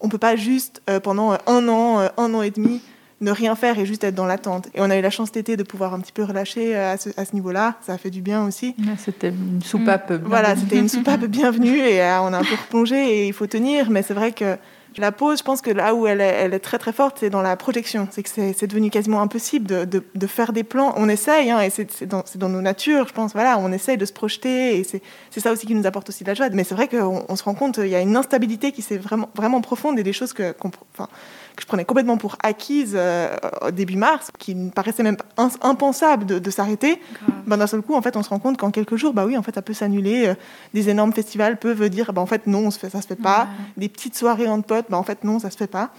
On 0.00 0.08
peut 0.08 0.18
pas 0.18 0.36
juste, 0.36 0.80
euh, 0.88 1.00
pendant 1.00 1.32
un 1.48 1.68
an, 1.68 1.98
euh, 1.98 2.08
un 2.16 2.32
an 2.32 2.42
et 2.42 2.52
demi, 2.52 2.80
ne 3.20 3.30
rien 3.30 3.54
faire 3.54 3.78
et 3.78 3.86
juste 3.86 4.04
être 4.04 4.14
dans 4.14 4.26
l'attente. 4.26 4.68
Et 4.74 4.80
on 4.80 4.90
a 4.90 4.96
eu 4.96 5.02
la 5.02 5.10
chance 5.10 5.28
cet 5.28 5.36
été 5.36 5.56
de 5.56 5.62
pouvoir 5.62 5.92
un 5.94 6.00
petit 6.00 6.12
peu 6.12 6.24
relâcher 6.24 6.76
euh, 6.76 6.94
à 6.94 7.24
ce, 7.24 7.34
niveau-là. 7.34 7.76
Ça 7.82 7.92
a 7.92 7.98
fait 7.98 8.10
du 8.10 8.22
bien 8.22 8.46
aussi. 8.46 8.74
C'était 8.98 9.28
une 9.28 9.62
soupape. 9.62 10.10
Mm. 10.10 10.22
Voilà, 10.24 10.56
c'était 10.56 10.78
une 10.78 10.88
soupape 10.88 11.20
bienvenue 11.26 11.78
et 11.78 12.02
euh, 12.02 12.22
on 12.22 12.32
a 12.32 12.38
un 12.38 12.44
peu 12.44 12.54
replongé 12.54 12.96
et 12.96 13.26
il 13.26 13.32
faut 13.32 13.46
tenir. 13.46 13.90
Mais 13.90 14.02
c'est 14.02 14.14
vrai 14.14 14.32
que 14.32 14.56
la 14.96 15.12
pause, 15.12 15.38
je 15.38 15.44
pense 15.44 15.60
que 15.60 15.70
là 15.70 15.94
où 15.94 16.06
elle 16.06 16.20
est, 16.20 16.24
elle 16.24 16.54
est 16.54 16.60
très 16.60 16.78
très 16.78 16.92
forte, 16.92 17.18
c'est 17.20 17.30
dans 17.30 17.42
la 17.42 17.56
projection. 17.56 18.08
C'est 18.10 18.22
que 18.22 18.28
c'est 18.28 18.66
devenu 18.66 18.90
quasiment 18.90 19.20
impossible 19.20 19.66
de, 19.66 19.84
de, 19.84 20.02
de 20.14 20.26
faire 20.26 20.52
des 20.52 20.64
plans. 20.64 20.94
On 20.96 21.08
essaye, 21.08 21.50
hein, 21.50 21.60
et 21.60 21.70
c'est 21.70 22.06
dans, 22.06 22.48
nos 22.48 22.60
natures, 22.60 23.06
je 23.06 23.12
pense. 23.12 23.32
Voilà, 23.32 23.58
on 23.58 23.70
essaye 23.70 23.96
de 23.96 24.04
se 24.04 24.12
projeter 24.12 24.78
et 24.78 24.84
c'est 24.84 25.40
ça 25.40 25.52
aussi 25.52 25.66
qui 25.66 25.74
nous 25.74 25.86
apporte 25.86 26.08
aussi 26.08 26.24
de 26.24 26.28
la 26.28 26.34
joie. 26.34 26.48
Mais 26.50 26.64
c'est 26.64 26.74
vrai 26.74 26.88
qu'on 26.88 27.24
on 27.28 27.36
se 27.36 27.44
rend 27.44 27.54
compte, 27.54 27.78
il 27.78 27.88
y 27.88 27.94
a 27.94 28.00
une 28.00 28.16
instabilité 28.16 28.72
qui 28.72 28.82
s'est 28.82 28.98
vraiment, 28.98 29.28
vraiment 29.34 29.60
profonde 29.60 29.98
et 29.98 30.02
des 30.02 30.12
choses 30.12 30.32
que, 30.32 30.54
enfin, 30.94 31.08
que 31.56 31.62
je 31.62 31.66
prenais 31.66 31.84
complètement 31.84 32.16
pour 32.16 32.36
acquises 32.42 32.94
euh, 32.96 33.34
au 33.62 33.70
début 33.70 33.96
mars, 33.96 34.30
qui 34.38 34.54
me 34.54 34.70
paraissait 34.70 35.02
même 35.02 35.16
impensable 35.62 36.26
de, 36.26 36.38
de 36.38 36.50
s'arrêter. 36.50 37.00
Ben, 37.46 37.56
d'un 37.56 37.66
seul 37.66 37.82
coup, 37.82 37.94
en 37.94 38.02
fait, 38.02 38.16
on 38.16 38.22
se 38.22 38.28
rend 38.28 38.38
compte 38.38 38.56
qu'en 38.56 38.70
quelques 38.70 38.96
jours, 38.96 39.12
bah 39.12 39.24
oui, 39.26 39.36
en 39.36 39.42
fait, 39.42 39.54
ça 39.54 39.62
peut 39.62 39.72
s'annuler. 39.74 40.28
Euh, 40.28 40.34
Des 40.74 40.88
énormes 40.88 41.12
festivals 41.12 41.58
peuvent 41.58 41.88
dire, 41.88 42.12
bah, 42.12 42.20
en 42.22 42.26
fait, 42.26 42.46
non, 42.46 42.66
on 42.66 42.70
se 42.70 42.78
fait, 42.78 42.90
ça 42.90 43.02
se 43.02 43.06
fait 43.06 43.16
pas. 43.16 43.48
Des 43.76 43.88
petites 43.88 44.16
soirées 44.16 44.48
entre 44.48 44.66
potes, 44.66 44.86
bah, 44.88 44.96
en 44.96 45.02
fait, 45.02 45.24
non, 45.24 45.38
ça 45.38 45.50
se 45.50 45.56
fait 45.56 45.66
pas. 45.66 45.90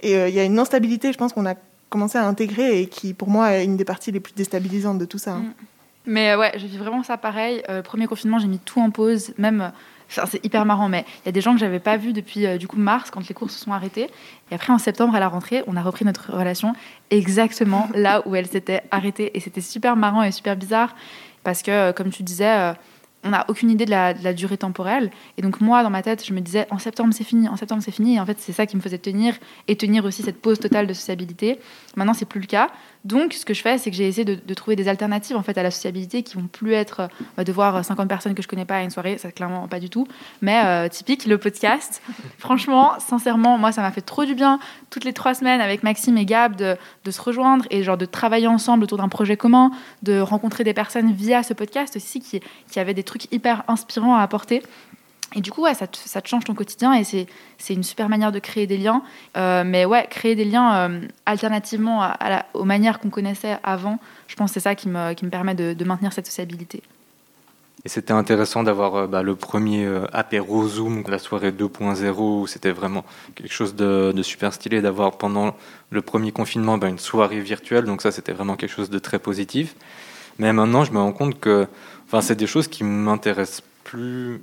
Et 0.00 0.16
euh, 0.16 0.28
il 0.28 0.34
y 0.34 0.40
a 0.40 0.44
une 0.44 0.58
instabilité, 0.58 1.12
je 1.12 1.18
pense, 1.18 1.32
qu'on 1.32 1.46
a 1.46 1.54
commencé 1.88 2.18
à 2.18 2.26
intégrer 2.26 2.80
et 2.80 2.86
qui, 2.86 3.14
pour 3.14 3.28
moi, 3.28 3.52
est 3.52 3.64
une 3.64 3.76
des 3.76 3.84
parties 3.84 4.12
les 4.12 4.20
plus 4.20 4.34
déstabilisantes 4.34 4.98
de 4.98 5.04
tout 5.04 5.18
ça. 5.18 5.32
hein. 5.32 5.44
Mais 6.06 6.32
euh, 6.32 6.38
ouais, 6.38 6.52
je 6.56 6.66
vis 6.66 6.78
vraiment 6.78 7.02
ça 7.02 7.16
pareil. 7.16 7.62
Premier 7.84 8.06
confinement, 8.06 8.38
j'ai 8.38 8.48
mis 8.48 8.58
tout 8.58 8.80
en 8.80 8.90
pause, 8.90 9.32
même. 9.38 9.72
C'est 10.10 10.44
hyper 10.44 10.64
marrant, 10.64 10.88
mais 10.88 11.04
il 11.22 11.26
y 11.26 11.28
a 11.28 11.32
des 11.32 11.40
gens 11.40 11.52
que 11.52 11.60
j'avais 11.60 11.80
pas 11.80 11.96
vus 11.96 12.12
depuis 12.12 12.46
euh, 12.46 12.58
du 12.58 12.66
coup 12.66 12.78
mars 12.78 13.10
quand 13.10 13.26
les 13.26 13.34
cours 13.34 13.50
se 13.50 13.58
sont 13.58 13.72
arrêtés. 13.72 14.08
Et 14.50 14.54
après 14.54 14.72
en 14.72 14.78
septembre 14.78 15.14
à 15.14 15.20
la 15.20 15.28
rentrée, 15.28 15.62
on 15.66 15.76
a 15.76 15.82
repris 15.82 16.04
notre 16.04 16.32
relation 16.32 16.74
exactement 17.10 17.88
là 17.94 18.22
où 18.26 18.34
elle 18.34 18.46
s'était 18.46 18.82
arrêtée. 18.90 19.30
Et 19.36 19.40
c'était 19.40 19.60
super 19.60 19.96
marrant 19.96 20.22
et 20.22 20.32
super 20.32 20.56
bizarre 20.56 20.94
parce 21.44 21.62
que, 21.62 21.70
euh, 21.70 21.92
comme 21.92 22.10
tu 22.10 22.22
disais, 22.22 22.50
euh, 22.50 22.72
on 23.22 23.30
n'a 23.30 23.44
aucune 23.48 23.70
idée 23.70 23.84
de 23.84 23.90
la, 23.90 24.14
de 24.14 24.24
la 24.24 24.32
durée 24.32 24.56
temporelle. 24.56 25.10
Et 25.36 25.42
donc 25.42 25.60
moi, 25.60 25.82
dans 25.82 25.90
ma 25.90 26.02
tête, 26.02 26.24
je 26.24 26.32
me 26.32 26.40
disais 26.40 26.66
en 26.70 26.78
septembre 26.78 27.12
c'est 27.12 27.24
fini, 27.24 27.48
en 27.48 27.56
septembre 27.56 27.82
c'est 27.84 27.90
fini. 27.90 28.16
Et 28.16 28.20
en 28.20 28.26
fait, 28.26 28.38
c'est 28.40 28.52
ça 28.52 28.66
qui 28.66 28.76
me 28.76 28.80
faisait 28.80 28.98
tenir 28.98 29.34
et 29.68 29.76
tenir 29.76 30.04
aussi 30.04 30.22
cette 30.22 30.40
pause 30.40 30.58
totale 30.58 30.86
de 30.86 30.94
sociabilité. 30.94 31.60
Maintenant, 31.96 32.14
c'est 32.14 32.24
plus 32.24 32.40
le 32.40 32.46
cas. 32.46 32.70
Donc, 33.04 33.32
ce 33.32 33.44
que 33.44 33.54
je 33.54 33.62
fais, 33.62 33.78
c'est 33.78 33.90
que 33.90 33.96
j'ai 33.96 34.06
essayé 34.06 34.24
de, 34.24 34.34
de 34.34 34.54
trouver 34.54 34.76
des 34.76 34.88
alternatives 34.88 35.36
en 35.36 35.42
fait 35.42 35.56
à 35.56 35.62
la 35.62 35.70
sociabilité 35.70 36.22
qui 36.22 36.36
vont 36.36 36.46
plus 36.46 36.72
être 36.72 37.08
euh, 37.38 37.44
de 37.44 37.52
voir 37.52 37.84
50 37.84 38.08
personnes 38.08 38.34
que 38.34 38.42
je 38.42 38.48
connais 38.48 38.64
pas 38.64 38.76
à 38.76 38.82
une 38.82 38.90
soirée, 38.90 39.16
ça 39.18 39.30
clairement 39.32 39.68
pas 39.68 39.80
du 39.80 39.88
tout. 39.88 40.06
Mais 40.42 40.60
euh, 40.64 40.88
typique 40.88 41.26
le 41.26 41.38
podcast. 41.38 42.02
Franchement, 42.38 42.92
sincèrement, 42.98 43.58
moi, 43.58 43.72
ça 43.72 43.80
m'a 43.80 43.90
fait 43.90 44.02
trop 44.02 44.24
du 44.24 44.34
bien 44.34 44.58
toutes 44.90 45.04
les 45.04 45.12
trois 45.12 45.34
semaines 45.34 45.60
avec 45.60 45.82
Maxime 45.82 46.18
et 46.18 46.26
Gab 46.26 46.56
de, 46.56 46.76
de 47.04 47.10
se 47.10 47.20
rejoindre 47.22 47.64
et 47.70 47.82
genre 47.82 47.96
de 47.96 48.06
travailler 48.06 48.46
ensemble 48.46 48.84
autour 48.84 48.98
d'un 48.98 49.08
projet 49.08 49.36
commun, 49.36 49.70
de 50.02 50.20
rencontrer 50.20 50.64
des 50.64 50.74
personnes 50.74 51.12
via 51.12 51.42
ce 51.42 51.54
podcast 51.54 51.96
aussi 51.96 52.20
qui, 52.20 52.40
qui 52.70 52.80
avaient 52.80 52.94
des 52.94 53.04
trucs 53.04 53.32
hyper 53.32 53.64
inspirants 53.68 54.16
à 54.16 54.22
apporter. 54.22 54.62
Et 55.36 55.40
du 55.40 55.52
coup, 55.52 55.64
ça, 55.74 55.86
te, 55.86 56.28
change 56.28 56.44
ton 56.44 56.54
quotidien 56.54 56.92
et 56.92 57.04
c'est, 57.04 57.26
une 57.68 57.84
super 57.84 58.08
manière 58.08 58.32
de 58.32 58.40
créer 58.40 58.66
des 58.66 58.76
liens. 58.76 59.02
Euh, 59.36 59.62
mais 59.64 59.84
ouais, 59.84 60.06
créer 60.10 60.34
des 60.34 60.44
liens 60.44 60.74
euh, 60.74 61.00
alternativement 61.24 62.12
aux 62.54 62.64
manières 62.64 62.98
qu'on 62.98 63.10
connaissait 63.10 63.58
avant, 63.62 63.98
je 64.26 64.34
pense 64.34 64.50
que 64.50 64.54
c'est 64.54 64.60
ça 64.60 64.74
qui 64.74 64.88
me, 64.88 65.12
qui 65.14 65.24
me 65.24 65.30
permet 65.30 65.54
de, 65.54 65.84
maintenir 65.84 66.12
cette 66.12 66.26
sociabilité. 66.26 66.82
Et 67.84 67.88
c'était 67.88 68.12
intéressant 68.12 68.62
d'avoir 68.62 68.94
euh, 68.96 69.06
bah, 69.06 69.22
le 69.22 69.36
premier 69.36 69.88
apéro 70.12 70.66
Zoom, 70.66 71.04
la 71.06 71.18
soirée 71.18 71.52
2.0, 71.52 72.42
où 72.42 72.46
c'était 72.46 72.72
vraiment 72.72 73.04
quelque 73.36 73.54
chose 73.54 73.76
de, 73.76 74.12
super 74.22 74.52
stylé, 74.52 74.82
d'avoir 74.82 75.16
pendant 75.16 75.56
le 75.90 76.02
premier 76.02 76.32
confinement 76.32 76.76
bah, 76.76 76.88
une 76.88 76.98
soirée 76.98 77.40
virtuelle. 77.40 77.84
Donc 77.84 78.02
ça, 78.02 78.10
c'était 78.10 78.32
vraiment 78.32 78.56
quelque 78.56 78.72
chose 78.72 78.90
de 78.90 78.98
très 78.98 79.20
positif. 79.20 79.76
Mais 80.40 80.52
maintenant, 80.52 80.82
je 80.84 80.92
me 80.92 80.98
rends 80.98 81.12
compte 81.12 81.38
que 81.38 81.68
c'est 82.20 82.36
des 82.36 82.48
choses 82.48 82.66
qui 82.66 82.82
m'intéressent 82.82 83.62
plus 83.84 84.42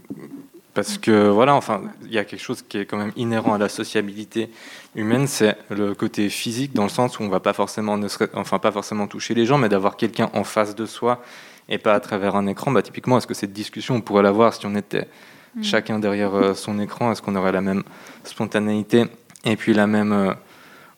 parce 0.78 1.00
que 1.00 1.28
voilà, 1.30 1.56
enfin, 1.56 1.82
il 2.06 2.12
y 2.14 2.20
a 2.20 2.24
quelque 2.24 2.40
chose 2.40 2.62
qui 2.62 2.78
est 2.78 2.86
quand 2.86 2.98
même 2.98 3.12
inhérent 3.16 3.56
à 3.56 3.58
la 3.58 3.68
sociabilité 3.68 4.52
humaine, 4.96 5.26
c'est 5.26 5.58
le 5.72 5.96
côté 5.96 6.30
physique, 6.30 6.74
dans 6.76 6.84
le 6.84 6.90
sens 6.90 7.18
où 7.18 7.24
on 7.24 7.30
va 7.30 7.40
pas 7.40 7.54
forcément, 7.54 7.98
ne 7.98 8.08
serait- 8.08 8.30
enfin 8.36 8.60
pas 8.60 8.72
forcément 8.72 9.08
toucher 9.08 9.34
les 9.34 9.48
gens, 9.48 9.58
mais 9.58 9.70
d'avoir 9.70 9.98
quelqu'un 9.98 10.30
en 10.34 10.44
face 10.44 10.76
de 10.76 10.86
soi 10.86 11.24
et 11.68 11.80
pas 11.80 11.96
à 11.96 12.00
travers 12.00 12.36
un 12.36 12.46
écran. 12.46 12.70
Bah, 12.72 12.84
typiquement, 12.84 13.18
est-ce 13.18 13.26
que 13.26 13.34
cette 13.34 13.54
discussion, 13.54 13.96
on 13.96 14.02
pourrait 14.02 14.22
l'avoir 14.22 14.54
si 14.54 14.68
on 14.68 14.76
était 14.76 15.08
Mm. 15.56 15.64
chacun 15.64 15.98
derrière 15.98 16.36
euh, 16.36 16.54
son 16.54 16.78
écran 16.80 17.12
Est-ce 17.12 17.24
qu'on 17.24 17.36
aurait 17.36 17.52
la 17.54 17.62
même 17.62 17.84
spontanéité 18.24 19.06
et 19.46 19.56
puis 19.56 19.74
la 19.74 19.88
même, 19.88 20.12
euh, 20.12 20.34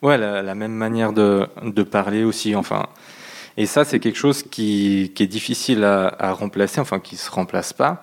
ouais, 0.02 0.18
la, 0.18 0.42
la 0.42 0.56
même 0.56 0.74
manière 0.74 1.14
de, 1.14 1.48
de 1.64 1.84
parler 1.84 2.26
aussi, 2.26 2.54
enfin. 2.56 2.88
Et 3.56 3.66
ça, 3.66 3.86
c'est 3.86 4.00
quelque 4.02 4.18
chose 4.18 4.44
qui, 4.44 5.12
qui 5.16 5.24
est 5.24 5.28
difficile 5.28 5.84
à, 5.86 6.14
à 6.20 6.34
remplacer, 6.34 6.82
enfin 6.82 7.00
qui 7.00 7.16
se 7.16 7.32
remplace 7.32 7.72
pas. 7.72 8.02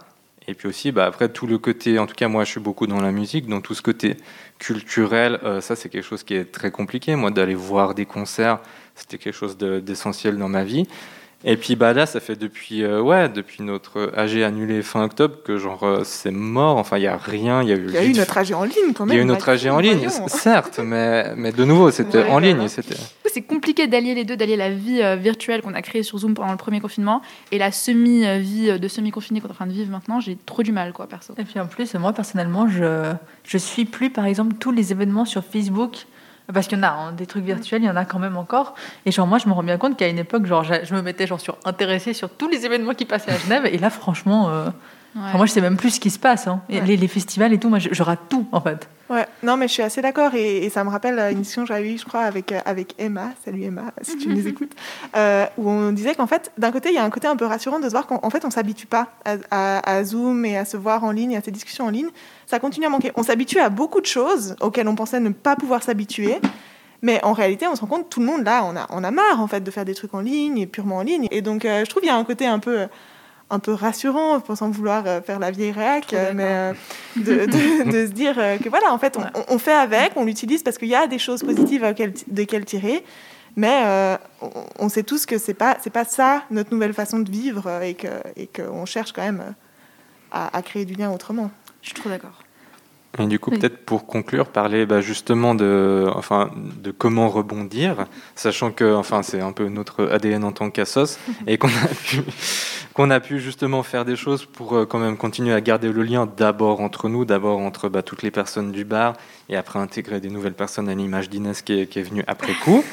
Et 0.49 0.55
puis 0.55 0.69
aussi, 0.69 0.93
bah, 0.93 1.07
après, 1.07 1.29
tout 1.29 1.47
le 1.47 1.59
côté, 1.59 1.99
en 1.99 2.07
tout 2.07 2.15
cas, 2.15 2.29
moi, 2.29 2.45
je 2.45 2.51
suis 2.53 2.61
beaucoup 2.61 2.87
dans 2.87 3.01
la 3.01 3.11
musique, 3.11 3.49
donc 3.49 3.65
tout 3.65 3.75
ce 3.75 3.83
côté 3.83 4.17
culturel, 4.59 5.41
euh, 5.43 5.61
ça, 5.61 5.75
c'est 5.75 5.89
quelque 5.89 6.05
chose 6.05 6.23
qui 6.23 6.35
est 6.35 6.53
très 6.53 6.71
compliqué. 6.71 7.17
Moi, 7.17 7.31
d'aller 7.33 7.55
voir 7.57 7.95
des 7.95 8.07
concerts, 8.07 8.61
c'était 8.95 9.19
quelque 9.19 9.35
chose 9.35 9.57
de- 9.59 9.81
d'essentiel 9.81 10.39
dans 10.39 10.49
ma 10.49 10.63
vie. 10.65 10.87
Et 11.45 11.57
puis, 11.57 11.77
bah, 11.77 11.93
là, 11.93 12.07
ça 12.07 12.19
fait 12.19 12.35
depuis, 12.35 12.83
euh, 12.83 13.01
ouais, 13.01 13.29
depuis 13.29 13.63
notre 13.63 14.11
AG 14.17 14.43
annulé 14.43 14.83
fin 14.83 15.05
octobre 15.05 15.37
que, 15.45 15.59
genre, 15.59 15.83
euh, 15.83 16.01
c'est 16.03 16.31
mort. 16.31 16.79
Enfin, 16.79 16.97
il 16.97 17.03
n'y 17.03 17.07
a 17.07 17.17
rien. 17.17 17.63
Il 17.63 17.69
y 17.69 17.73
a 17.73 17.77
eu, 17.77 17.87
Il 17.89 17.95
y 17.95 17.99
a 17.99 18.05
eu 18.05 18.15
notre 18.15 18.39
AG 18.39 18.53
en 18.53 18.65
ligne 18.65 18.93
quand 18.95 19.05
même. 19.05 19.15
Il 19.15 19.19
y 19.19 19.21
a 19.21 19.23
eu 19.23 19.27
notre 19.27 19.49
AG 19.49 19.69
en 19.69 19.79
ligne, 19.79 20.09
certes, 20.29 20.81
mais, 20.83 21.35
mais 21.37 21.53
de 21.53 21.65
nouveau, 21.65 21.91
c'était 21.91 22.19
Ouais, 22.19 22.31
en 22.31 22.39
ligne. 22.39 22.67
C'était... 22.69 22.97
C'est 23.33 23.43
compliqué 23.43 23.87
d'allier 23.87 24.15
les 24.15 24.25
deux, 24.25 24.37
d'allier 24.37 24.57
la 24.57 24.71
vie 24.71 25.03
euh, 25.03 25.17
virtuelle 25.17 25.61
qu'on 25.61 25.75
a 25.75 25.83
créée 25.83 26.03
sur 26.03 26.17
Zoom 26.19 26.33
pendant 26.35 26.53
le 26.53 26.57
premier 26.57 26.81
confinement 26.81 27.21
et 27.53 27.59
la 27.59 27.71
semi-vie 27.71 28.81
de 28.81 28.89
semi-confiné 28.89 29.43
qu'on 29.43 29.49
est 29.49 29.53
en 29.53 29.55
train 29.55 29.67
de 29.67 29.73
vivre 29.73 29.91
maintenant. 29.91 30.21
J'ai 30.21 30.39
trop 30.47 30.63
du 30.63 30.73
mal, 30.73 30.95
quoi, 30.95 31.07
perso. 31.07 31.35
Et 31.39 31.45
puis 31.45 31.61
en 31.61 31.67
plus, 31.67 31.95
moi 31.97 32.15
personnellement, 32.15 32.67
je 32.67 33.13
je 33.45 33.59
suis 33.59 33.85
plus 33.85 34.09
par 34.09 34.25
exemple 34.25 34.57
tous 34.59 34.73
les 34.73 34.91
événements 34.91 35.27
sur 35.27 35.45
Facebook 35.45 36.07
parce 36.53 36.69
qu'il 36.69 36.79
y 36.79 36.81
en 36.81 36.85
a 36.85 36.91
hein, 36.91 37.13
des 37.13 37.27
trucs 37.27 37.45
virtuels, 37.45 37.83
il 37.83 37.87
y 37.87 37.91
en 37.91 37.97
a 37.97 38.05
quand 38.05 38.19
même 38.19 38.37
encore. 38.37 38.75
Et 39.05 39.13
genre 39.13 39.27
moi, 39.27 39.39
je 39.39 39.49
me 39.49 39.53
rends 39.53 39.63
bien 39.63 39.79
compte 39.79 39.97
qu'à 39.97 40.09
une 40.09 40.19
époque, 40.19 40.47
genre 40.47 40.65
je 40.65 40.95
me 40.95 41.03
mettais 41.03 41.27
genre 41.27 41.41
sur 41.41 41.59
intéressé 41.65 42.13
sur 42.13 42.31
tous 42.31 42.49
les 42.49 42.65
événements 42.67 42.95
qui 42.95 43.05
passaient 43.05 43.33
à 43.33 43.39
Genève. 43.39 43.67
Et 43.67 43.79
là, 43.79 43.91
franchement, 43.91 44.51
euh, 44.51 44.69
enfin, 45.19 45.37
moi 45.37 45.47
je 45.47 45.53
sais 45.53 45.61
même 45.61 45.77
plus 45.77 45.91
ce 45.91 46.01
qui 46.01 46.11
se 46.11 46.19
passe. 46.19 46.47
hein. 46.47 46.61
Ouais. 46.71 46.81
les, 46.83 46.97
les 46.97 47.09
festivals 47.09 47.53
et 47.53 47.59
tout, 47.59 47.69
moi 47.69 47.79
je, 47.79 47.89
je 47.93 48.03
rate 48.03 48.21
tout 48.29 48.47
en 48.53 48.61
fait. 48.61 48.89
Ouais, 49.09 49.25
non, 49.45 49.57
mais 49.57 49.69
je 49.69 49.73
suis 49.75 49.83
assez 49.85 50.03
d'accord 50.03 50.35
et, 50.35 50.65
et 50.65 50.69
ça 50.71 50.83
me 50.83 50.91
rappelle 50.91 51.17
euh, 51.21 51.31
une 51.31 51.39
discussion 51.39 51.63
que 51.63 51.69
j'avais 51.69 51.93
eue, 51.95 51.99
je 51.99 52.05
crois, 52.05 52.23
avec, 52.23 52.51
euh, 52.51 52.59
avec 52.67 52.95
Emma. 52.99 53.29
Salut 53.45 53.63
Emma, 53.63 53.93
si 54.03 54.19
tu 54.19 54.29
nous 54.29 54.49
écoutes. 54.49 54.73
Euh, 55.17 55.47
où 55.59 55.71
on 55.71 55.93
disait 55.93 56.17
qu'en 56.17 56.27
fait, 56.27 56.51
d'un 56.59 56.73
côté, 56.73 56.89
il 56.89 56.97
y 56.97 56.99
a 56.99 57.05
un 57.05 57.11
côté 57.11 57.29
un 57.29 57.37
peu 57.37 57.45
rassurant 57.47 57.79
de 57.79 57.85
se 57.85 57.91
voir 57.93 58.09
qu'en 58.09 58.19
en 58.25 58.31
fait, 58.31 58.45
on 58.45 58.51
s'habitue 58.51 58.87
pas 58.87 59.07
à, 59.25 59.37
à- 59.53 59.91
à 59.99 60.03
Zoom 60.05 60.45
et 60.45 60.59
à 60.59 60.65
se 60.65 60.77
voir 60.77 61.05
en 61.05 61.13
ligne, 61.13 61.37
à 61.37 61.41
ces 61.41 61.53
discussions 61.53 61.85
en 61.87 61.91
ligne. 61.91 62.09
Ça 62.47 62.59
continue 62.59 62.87
à 62.87 62.89
manquer. 62.89 63.13
On 63.15 63.23
s'habitue 63.23 63.61
à 63.61 63.69
beaucoup 63.69 64.01
de 64.01 64.07
choses 64.07 64.57
auxquelles 64.61 64.89
on 64.89 64.97
pensait 64.97 65.21
ne 65.21 65.31
pas 65.31 65.55
pouvoir 65.55 65.85
s'habituer. 65.85 66.39
Mais 67.03 67.23
en 67.25 67.33
réalité, 67.33 67.69
on 67.69 67.77
se 67.77 67.83
rend 67.83 67.87
compte, 67.87 68.11
tout 68.11 68.19
le 68.21 68.27
monde 68.27 68.43
là, 68.45 68.65
on 68.65 68.75
a, 68.75 68.87
on 68.91 69.05
a 69.05 69.11
marre 69.13 69.41
en 69.41 69.47
fait 69.47 69.61
de 69.61 69.71
faire 69.71 69.85
des 69.85 69.95
trucs 69.95 70.15
en 70.15 70.21
ligne 70.21 70.59
et 70.59 70.67
purement 70.67 70.97
en 70.97 71.03
ligne. 71.03 71.29
Et 71.31 71.43
donc, 71.43 71.65
euh, 71.65 71.85
je 71.85 71.91
trouve 71.91 72.01
qu'il 72.03 72.11
y 72.11 72.13
a 72.13 72.17
un 72.17 72.25
côté 72.25 72.47
un 72.47 72.59
peu, 72.59 72.87
un 73.51 73.59
peu 73.59 73.73
rassurant, 73.73 74.43
sans 74.55 74.71
vouloir 74.71 75.05
euh, 75.07 75.21
faire 75.21 75.39
la 75.39 75.51
vieille 75.51 75.71
réac, 75.73 76.13
euh, 76.13 76.33
mais 76.35 76.45
euh, 76.47 76.73
de, 77.17 77.47
de- 77.47 77.91
de 77.93 78.07
se 78.09 78.13
dire 78.13 78.35
que 78.35 78.69
voilà, 78.69 78.93
en 78.93 78.99
fait, 78.99 79.17
on, 79.49 79.59
fait 79.59 79.73
avec, 79.73 80.13
on 80.17 80.25
l'utilise 80.25 80.63
parce 80.63 80.79
qu'il 80.79 80.89
y 80.89 80.95
a 80.95 81.07
des 81.07 81.19
choses 81.19 81.43
positives 81.43 81.85
desquelles 82.29 82.65
tirer. 82.65 83.05
Mais 83.59 83.83
euh, 83.87 84.17
on, 84.79 84.89
sait 84.91 85.03
tous 85.03 85.25
que 85.25 85.39
c'est 85.39 85.55
pas 85.55 85.79
c'est 85.81 85.89
pas 85.89 86.05
ça 86.05 86.43
notre 86.51 86.71
nouvelle 86.75 86.93
façon 86.93 87.21
de 87.21 87.31
vivre 87.31 87.81
et 87.83 87.95
que 87.95 88.09
et 88.37 88.49
qu'on 88.49 88.85
cherche 88.85 89.13
quand 89.13 89.23
même 89.23 89.55
à, 90.31 90.55
à 90.55 90.61
créer 90.61 90.85
du 90.85 90.93
lien 90.93 91.11
autrement. 91.11 91.51
Je 91.81 91.89
suis 91.89 91.95
trop 91.95 92.11
d'accord. 92.11 92.43
Et 93.19 93.27
du 93.27 93.39
coup, 93.39 93.51
Oui. 93.51 93.59
peut-être 93.59 93.85
pour 93.85 94.07
conclure, 94.07 94.47
parler 94.49 94.85
bah, 94.87 95.01
justement 95.01 95.55
de, 95.55 96.07
enfin, 96.15 96.51
de 96.83 96.91
comment 96.91 97.29
rebondir, 97.29 98.07
sachant 98.35 98.71
que 98.71 98.95
enfin, 98.95 99.23
c'est 99.23 99.41
un 99.41 99.53
peu 99.53 99.69
notre 99.69 100.07
ADN 100.09 100.45
en 100.45 100.53
tant 100.53 100.71
qu'assos, 100.71 101.19
et 101.47 101.57
qu'on 101.57 101.69
a, 101.69 101.89
pu, 102.05 102.21
qu'on 102.93 103.11
a 103.11 103.21
pu 103.21 103.41
justement 103.41 103.83
faire 103.83 104.05
des 104.05 104.17
choses 104.17 104.45
pour 104.45 104.77
euh, 104.77 104.87
quand 104.87 104.99
même 104.99 105.17
continuer 105.17 105.55
à 105.55 105.61
garder 105.61 105.91
le 105.91 106.03
lien 106.03 106.29
d'abord 106.37 106.81
entre 106.81 107.09
nous, 107.09 107.25
d'abord 107.25 107.59
entre 107.59 107.89
bah, 107.89 108.03
toutes 108.03 108.23
les 108.23 108.31
personnes 108.31 108.71
du 108.73 108.85
bar, 108.85 109.15
et 109.49 109.57
après 109.57 109.79
intégrer 109.79 110.21
des 110.21 110.31
nouvelles 110.31 110.55
personnes 110.55 110.89
à 110.89 110.95
l'image 110.95 111.31
d'Inès 111.31 111.63
qui 111.63 111.81
est, 111.81 111.87
qui 111.87 111.99
est 112.01 112.03
venue 112.03 112.25
après 112.27 112.53
coup. 112.55 112.85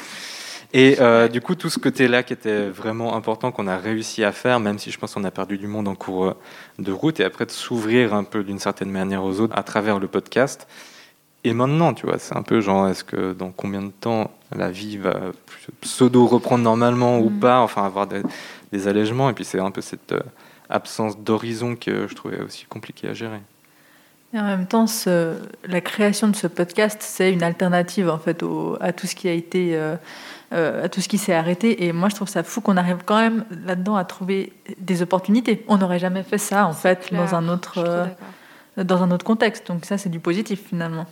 Et 0.76 0.96
euh, 1.00 1.28
du 1.28 1.40
coup, 1.40 1.54
tout 1.54 1.70
ce 1.70 1.78
côté-là 1.78 2.24
qui 2.24 2.32
était 2.32 2.68
vraiment 2.68 3.14
important, 3.16 3.52
qu'on 3.52 3.68
a 3.68 3.76
réussi 3.76 4.24
à 4.24 4.32
faire, 4.32 4.58
même 4.58 4.78
si 4.80 4.90
je 4.90 4.98
pense 4.98 5.14
qu'on 5.14 5.22
a 5.22 5.30
perdu 5.30 5.56
du 5.56 5.68
monde 5.68 5.86
en 5.86 5.94
cours 5.94 6.24
euh, 6.24 6.34
de 6.80 6.90
route, 6.90 7.20
et 7.20 7.24
après 7.24 7.46
de 7.46 7.52
s'ouvrir 7.52 8.12
un 8.12 8.24
peu 8.24 8.42
d'une 8.42 8.58
certaine 8.58 8.90
manière 8.90 9.22
aux 9.22 9.38
autres 9.40 9.56
à 9.56 9.62
travers 9.62 10.00
le 10.00 10.08
podcast. 10.08 10.66
Et 11.44 11.52
maintenant, 11.54 11.94
tu 11.94 12.06
vois, 12.06 12.18
c'est 12.18 12.36
un 12.36 12.42
peu 12.42 12.60
genre, 12.60 12.88
est-ce 12.88 13.04
que 13.04 13.32
dans 13.34 13.50
combien 13.52 13.82
de 13.82 13.92
temps 13.92 14.32
la 14.56 14.70
vie 14.70 14.96
va 14.96 15.14
pseudo 15.80 16.26
reprendre 16.26 16.64
normalement 16.64 17.18
ou 17.20 17.30
Mm. 17.30 17.38
pas, 17.38 17.60
enfin 17.60 17.84
avoir 17.84 18.06
des, 18.08 18.22
des 18.72 18.88
allègements, 18.88 19.30
et 19.30 19.32
puis 19.32 19.44
c'est 19.44 19.60
un 19.60 19.70
peu 19.70 19.80
cette 19.80 20.10
euh, 20.12 20.20
absence 20.70 21.16
d'horizon 21.18 21.76
que 21.76 22.08
je 22.08 22.14
trouvais 22.16 22.40
aussi 22.40 22.64
compliqué 22.64 23.08
à 23.08 23.14
gérer. 23.14 23.40
Et 24.32 24.38
en 24.40 24.44
même 24.44 24.66
temps, 24.66 24.88
ce- 24.88 25.34
la 25.68 25.80
création 25.80 26.26
de 26.26 26.34
ce 26.34 26.48
podcast, 26.48 26.98
c'est 27.00 27.30
une 27.32 27.44
alternative 27.44 28.08
en 28.10 28.18
fait 28.18 28.42
au- 28.42 28.76
à 28.80 28.92
tout 28.92 29.06
ce 29.06 29.14
qui 29.14 29.28
a 29.28 29.32
été, 29.32 29.76
euh, 29.76 29.94
euh, 30.52 30.84
à 30.84 30.88
tout 30.88 31.00
ce 31.00 31.08
qui 31.08 31.18
s'est 31.18 31.34
arrêté. 31.34 31.84
Et 31.84 31.92
moi, 31.92 32.08
je 32.08 32.14
trouve 32.14 32.28
ça 32.28 32.42
fou 32.42 32.60
qu'on 32.60 32.76
arrive 32.76 32.98
quand 33.04 33.18
même 33.18 33.44
là-dedans 33.64 33.96
à 33.96 34.04
trouver 34.04 34.52
des 34.78 35.02
opportunités. 35.02 35.64
On 35.68 35.78
n'aurait 35.78 35.98
jamais 35.98 36.22
fait 36.22 36.38
ça 36.38 36.66
en 36.66 36.72
fait 36.72 37.06
clair, 37.06 37.24
dans 37.24 37.34
un 37.34 37.48
autre, 37.48 37.78
euh, 37.78 38.84
dans 38.84 39.02
un 39.02 39.10
autre 39.10 39.24
contexte. 39.24 39.68
Donc 39.68 39.84
ça, 39.84 39.98
c'est 39.98 40.10
du 40.10 40.20
positif 40.20 40.60
finalement. 40.68 41.06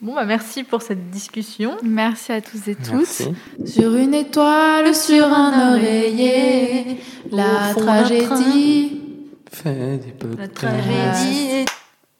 Bon, 0.00 0.14
bah 0.14 0.24
merci 0.24 0.64
pour 0.64 0.80
cette 0.80 1.10
discussion. 1.10 1.76
Merci 1.82 2.32
à 2.32 2.40
tous 2.40 2.68
et 2.68 2.74
toutes. 2.74 2.94
Merci. 2.94 3.34
Sur 3.66 3.94
une 3.94 4.14
étoile, 4.14 4.94
sur 4.94 5.26
un 5.26 5.74
oreiller, 5.74 6.98
la 7.30 7.74
tragédie. 7.74 9.02
Fais 9.52 9.98
des 9.98 10.14
La 10.38 10.48
tragédie. 10.48 11.66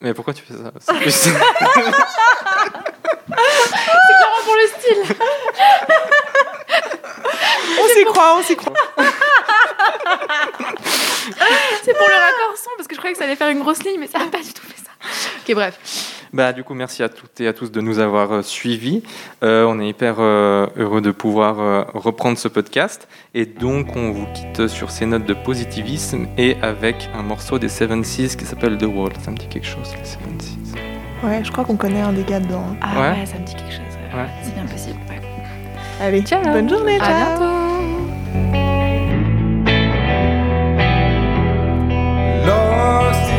Mais 0.01 0.15
pourquoi 0.15 0.33
tu 0.35 0.43
fais 0.43 0.55
ça? 0.55 0.73
C'est 0.81 0.97
plus- 0.97 1.11
C'est 1.13 1.31
clairement 4.17 4.43
pour 4.45 4.55
le 4.55 4.67
style. 4.67 5.17
On 7.81 7.89
s'y 7.89 8.05
croit, 8.05 8.37
on 8.39 8.43
s'y 8.43 8.57
croit. 8.57 8.73
C'est 11.83 11.95
pour 11.97 12.09
le 12.09 12.15
raccord 12.15 12.57
son 12.57 12.71
parce 12.77 12.89
que 12.89 12.95
je 12.95 12.99
croyais 12.99 13.13
que 13.13 13.19
ça 13.19 13.25
allait 13.25 13.37
faire 13.37 13.49
une 13.51 13.61
grosse 13.61 13.83
ligne, 13.83 13.99
mais 14.01 14.07
ça 14.09 14.19
n'a 14.19 14.27
pas 14.27 14.39
du 14.39 14.53
tout 14.53 14.63
fait 14.67 14.77
ça. 14.83 14.91
Ok, 15.47 15.55
bref. 15.55 15.79
Bah, 16.33 16.53
du 16.53 16.63
coup, 16.63 16.75
merci 16.75 17.03
à 17.03 17.09
toutes 17.09 17.41
et 17.41 17.49
à 17.49 17.53
tous 17.53 17.73
de 17.73 17.81
nous 17.81 17.99
avoir 17.99 18.31
euh, 18.33 18.43
suivis. 18.43 19.03
Euh, 19.43 19.65
on 19.69 19.81
est 19.81 19.89
hyper 19.89 20.17
euh, 20.21 20.67
heureux 20.77 21.01
de 21.01 21.11
pouvoir 21.11 21.59
euh, 21.61 21.83
reprendre 21.95 22.39
ce 22.39 22.47
podcast. 22.49 23.09
Et 23.35 23.47
donc, 23.47 23.97
on 23.97 24.13
vous 24.13 24.27
quitte 24.33 24.69
sur 24.69 24.91
ces 24.93 25.07
notes 25.07 25.25
de 25.27 25.35
positivisme 25.35 26.27
et 26.39 26.57
avec 26.63 27.09
un 27.15 27.23
morceau 27.23 27.59
des 27.59 27.69
Seven 27.69 28.05
Seas 28.05 28.37
qui 28.37 28.45
s'appelle 28.45 28.79
The 28.79 28.85
Wall. 28.85 29.13
Ça 29.25 29.31
me 29.33 29.37
dit 29.37 29.49
quelque 29.49 29.67
chose, 29.67 29.93
les 29.99 30.05
Seven 30.05 30.41
Seas. 30.41 31.27
Ouais, 31.27 31.43
je 31.45 31.51
crois 31.51 31.65
qu'on 31.65 31.77
connaît 31.77 32.01
un 32.01 32.13
des 32.13 32.23
gars 32.23 32.41
dedans. 32.41 32.65
Ah 32.81 33.01
Ouais. 33.01 33.19
ouais, 33.21 33.27
ça 33.27 33.37
me 33.39 33.45
dit 33.45 33.55
quelque 33.55 33.73
chose. 33.73 33.81
ouais. 34.15 34.21
Ouais. 34.21 34.29
C'est 34.43 34.55
bien 34.55 34.65
possible. 34.67 34.99
ouais. 35.09 35.21
Allez, 36.01 36.23
Ciao. 36.23 36.43
bonne 36.45 36.69
journée, 36.69 36.97
À 37.01 37.05
ciao. 37.05 37.39
bientôt. 37.39 38.81
Lost 42.47 43.30